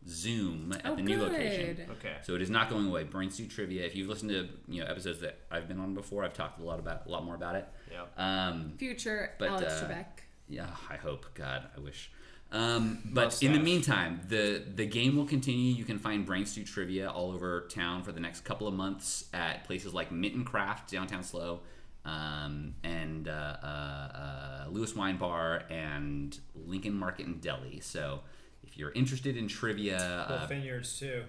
resume 0.05 0.71
at 0.73 0.81
Oh, 0.85 0.95
the 0.95 1.01
new 1.01 1.17
location. 1.21 1.85
Okay. 1.91 2.15
So 2.23 2.35
it 2.35 2.41
is 2.41 2.49
not 2.49 2.69
going 2.69 2.87
away. 2.87 3.03
Brain 3.03 3.29
Stew 3.31 3.47
Trivia. 3.47 3.85
If 3.85 3.95
you've 3.95 4.07
listened 4.09 4.31
to 4.31 4.49
you 4.67 4.81
know 4.83 4.87
episodes 4.89 5.19
that 5.21 5.39
I've 5.51 5.67
been 5.67 5.79
on 5.79 5.93
before, 5.93 6.23
I've 6.23 6.33
talked 6.33 6.59
a 6.59 6.63
lot 6.63 6.79
about 6.79 7.05
a 7.05 7.09
lot 7.09 7.23
more 7.25 7.35
about 7.35 7.55
it. 7.55 7.67
Yeah. 7.91 8.47
Um, 8.47 8.73
Future 8.77 9.31
But, 9.39 9.49
Alex 9.49 9.73
uh, 9.73 9.87
Trebek. 9.87 10.05
yeah, 10.47 10.67
I 10.89 10.95
hope. 10.95 11.25
God, 11.33 11.63
I 11.75 11.79
wish. 11.79 12.11
Um, 12.51 12.99
but 13.05 13.43
in 13.43 13.53
the 13.53 13.59
meantime, 13.59 14.21
the 14.27 14.63
the 14.73 14.87
game 14.87 15.15
will 15.15 15.25
continue. 15.27 15.71
You 15.73 15.83
can 15.85 15.99
find 15.99 16.25
Brain 16.25 16.45
Stew 16.47 16.63
trivia 16.63 17.07
all 17.09 17.31
over 17.31 17.67
town 17.71 18.01
for 18.01 18.11
the 18.11 18.19
next 18.19 18.41
couple 18.41 18.67
of 18.67 18.73
months 18.73 19.25
at 19.33 19.65
places 19.65 19.93
like 19.93 20.11
Mitten 20.11 20.43
Craft 20.43 20.89
downtown 20.91 21.21
SLO, 21.21 21.61
um, 22.05 22.73
and 22.83 23.27
uh, 23.27 23.31
uh, 23.31 23.65
uh, 23.67 24.65
Luis 24.71 24.95
Wine 24.95 25.17
Bar 25.17 25.63
and 25.69 26.39
Lincoln 26.55 26.95
Market 26.95 27.27
and 27.27 27.39
Deli. 27.39 27.81
So 27.81 28.21
if 28.23 28.23
you're 28.79 28.91
interested 28.93 29.37
in 29.37 29.47
trivia, 29.47 30.25
Wolff 30.29 30.41
uh, 30.41 30.47
vineyards 30.47 30.97
too. 30.97 31.23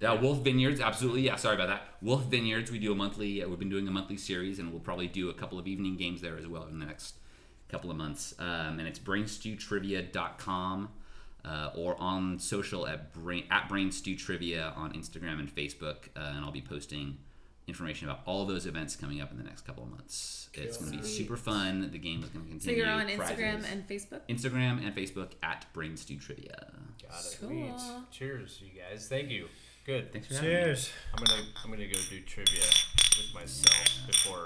Yeah, 0.00 0.14
Wolff 0.14 0.38
Vineyards, 0.38 0.80
absolutely. 0.80 1.20
Yeah, 1.20 1.36
sorry 1.36 1.56
about 1.56 1.68
that. 1.68 1.82
Wolff 2.00 2.24
Vineyards, 2.24 2.70
we 2.70 2.78
do 2.78 2.90
a 2.90 2.94
monthly. 2.94 3.42
Uh, 3.42 3.48
we've 3.48 3.58
been 3.58 3.68
doing 3.68 3.86
a 3.86 3.90
monthly 3.90 4.16
series, 4.16 4.58
and 4.58 4.70
we'll 4.70 4.80
probably 4.80 5.08
do 5.08 5.28
a 5.28 5.34
couple 5.34 5.58
of 5.58 5.66
evening 5.66 5.98
games 5.98 6.22
there 6.22 6.38
as 6.38 6.46
well 6.46 6.64
in 6.64 6.78
the 6.78 6.86
next 6.86 7.16
couple 7.68 7.90
of 7.90 7.98
months. 7.98 8.34
Um, 8.38 8.78
and 8.78 8.88
it's 8.88 8.98
brainstewtrivia.com 8.98 10.88
uh, 11.44 11.70
or 11.74 12.00
on 12.00 12.38
social 12.38 12.86
at 12.86 13.12
brain 13.12 13.44
at 13.50 13.68
brainstewtrivia 13.68 14.74
on 14.76 14.94
Instagram 14.94 15.38
and 15.38 15.54
Facebook. 15.54 16.08
Uh, 16.16 16.32
and 16.34 16.44
I'll 16.46 16.50
be 16.50 16.62
posting 16.62 17.18
information 17.66 18.08
about 18.08 18.20
all 18.26 18.46
those 18.46 18.66
events 18.66 18.96
coming 18.96 19.20
up 19.20 19.30
in 19.30 19.38
the 19.38 19.44
next 19.44 19.62
couple 19.62 19.84
of 19.84 19.90
months. 19.90 20.48
It's 20.54 20.76
going 20.76 20.92
to 20.92 20.98
be 20.98 21.04
super 21.04 21.36
fun. 21.36 21.88
The 21.92 21.98
game 21.98 22.22
is 22.22 22.30
going 22.30 22.44
to 22.44 22.50
continue. 22.50 22.60
So 22.60 22.82
continue. 22.82 22.84
you're 22.84 22.92
on 22.92 23.06
Instagram 23.28 23.60
Prizes. 23.60 23.70
and 23.72 23.88
Facebook? 23.88 24.20
Instagram 24.28 24.84
and 24.84 24.94
Facebook 24.96 25.28
at 25.42 25.66
brainstewtrivia. 25.74 26.72
Got 27.02 27.24
it. 27.24 27.38
Cool. 27.40 27.48
Sweet. 27.78 28.10
Cheers, 28.10 28.60
you 28.62 28.80
guys. 28.80 29.06
Thank 29.08 29.30
you. 29.30 29.46
Good. 29.86 30.12
Thanks 30.12 30.28
for 30.28 30.34
having 30.34 30.48
me. 30.50 30.54
Cheers. 30.56 30.90
I'm 31.16 31.24
gonna 31.24 31.42
I'm 31.64 31.70
gonna 31.70 31.86
go 31.86 31.98
do 32.10 32.20
trivia 32.20 32.62
with 33.16 33.34
myself 33.34 34.06
before. 34.06 34.44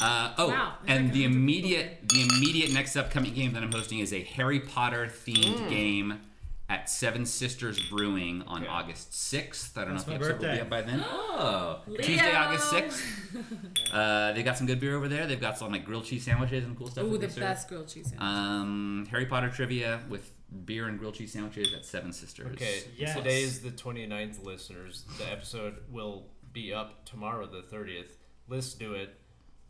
Uh, 0.00 0.34
oh, 0.38 0.48
Wow, 0.48 0.74
and 0.86 1.12
the 1.12 1.24
immediate 1.24 2.08
the 2.08 2.22
immediate 2.22 2.72
next 2.72 2.94
upcoming 2.94 3.32
game 3.32 3.52
that 3.54 3.62
I'm 3.62 3.72
hosting 3.72 4.00
is 4.00 4.12
a 4.12 4.22
Harry 4.22 4.60
Potter 4.60 5.06
themed 5.06 5.68
game 5.70 6.20
at 6.68 6.90
Seven 6.90 7.24
Sisters 7.24 7.78
Brewing 7.90 8.42
on 8.46 8.62
Okay. 8.62 8.70
August 8.70 9.12
6th. 9.12 9.76
I 9.78 9.84
don't 9.84 9.94
That's 9.94 10.06
know 10.06 10.14
if 10.14 10.18
the 10.20 10.26
episode 10.26 10.46
will 10.48 10.54
be 10.56 10.60
up 10.62 10.68
by 10.70 10.82
then. 10.82 11.04
Oh, 11.08 11.80
Leo! 11.86 12.00
Tuesday, 12.00 12.34
August 12.34 12.72
6th. 12.72 13.02
Uh, 13.92 14.32
they 14.32 14.42
got 14.42 14.58
some 14.58 14.66
good 14.66 14.80
beer 14.80 14.96
over 14.96 15.06
there. 15.08 15.26
They've 15.26 15.40
got 15.40 15.56
some 15.58 15.70
like 15.70 15.84
grilled 15.84 16.04
cheese 16.04 16.24
sandwiches 16.24 16.64
and 16.64 16.76
cool 16.76 16.88
stuff. 16.88 17.04
Ooh, 17.04 17.12
the 17.12 17.18
they 17.18 17.28
serve. 17.28 17.40
best 17.40 17.68
grilled 17.68 17.86
cheese 17.88 18.08
sandwich. 18.08 18.20
Um, 18.20 19.06
Harry 19.10 19.26
Potter 19.26 19.48
trivia 19.48 20.00
with 20.08 20.32
beer 20.64 20.88
and 20.88 20.98
grilled 20.98 21.14
cheese 21.14 21.32
sandwiches 21.32 21.72
at 21.72 21.84
Seven 21.86 22.12
Sisters. 22.12 22.52
Okay, 22.54 22.82
Yes. 22.96 23.16
today 23.16 23.42
is 23.42 23.60
the 23.60 23.70
29th, 23.70 24.44
listeners. 24.44 25.04
The 25.18 25.30
episode 25.30 25.76
will 25.90 26.26
be 26.52 26.72
up 26.74 27.04
tomorrow, 27.06 27.46
the 27.46 27.62
30th. 27.62 28.10
Listen 28.48 28.80
to 28.80 28.94
it, 28.94 29.14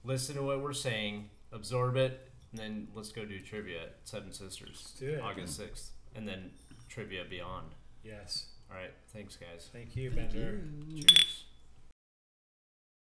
listen 0.03 0.35
to 0.37 0.43
what 0.43 0.61
we're 0.63 0.73
saying, 0.73 1.29
absorb 1.53 1.97
it, 1.97 2.31
and 2.53 2.59
then 2.61 2.89
let's 2.95 3.11
go 3.13 3.25
do 3.25 3.39
trivia 3.39 3.83
at 3.83 3.97
Seven 4.05 4.33
Sisters, 4.33 4.95
do 4.99 5.11
it. 5.11 5.21
August 5.21 5.61
6th, 5.61 5.91
and 6.15 6.27
then 6.27 6.51
trivia 6.89 7.25
beyond. 7.29 7.69
Yes. 8.05 8.47
All 8.71 8.77
right, 8.77 8.93
thanks, 9.13 9.37
guys. 9.37 9.69
Thank 9.73 9.97
you, 9.97 10.11
Thank 10.11 10.33
Bender. 10.33 10.61
you. 10.89 11.03
Cheers. 11.03 11.45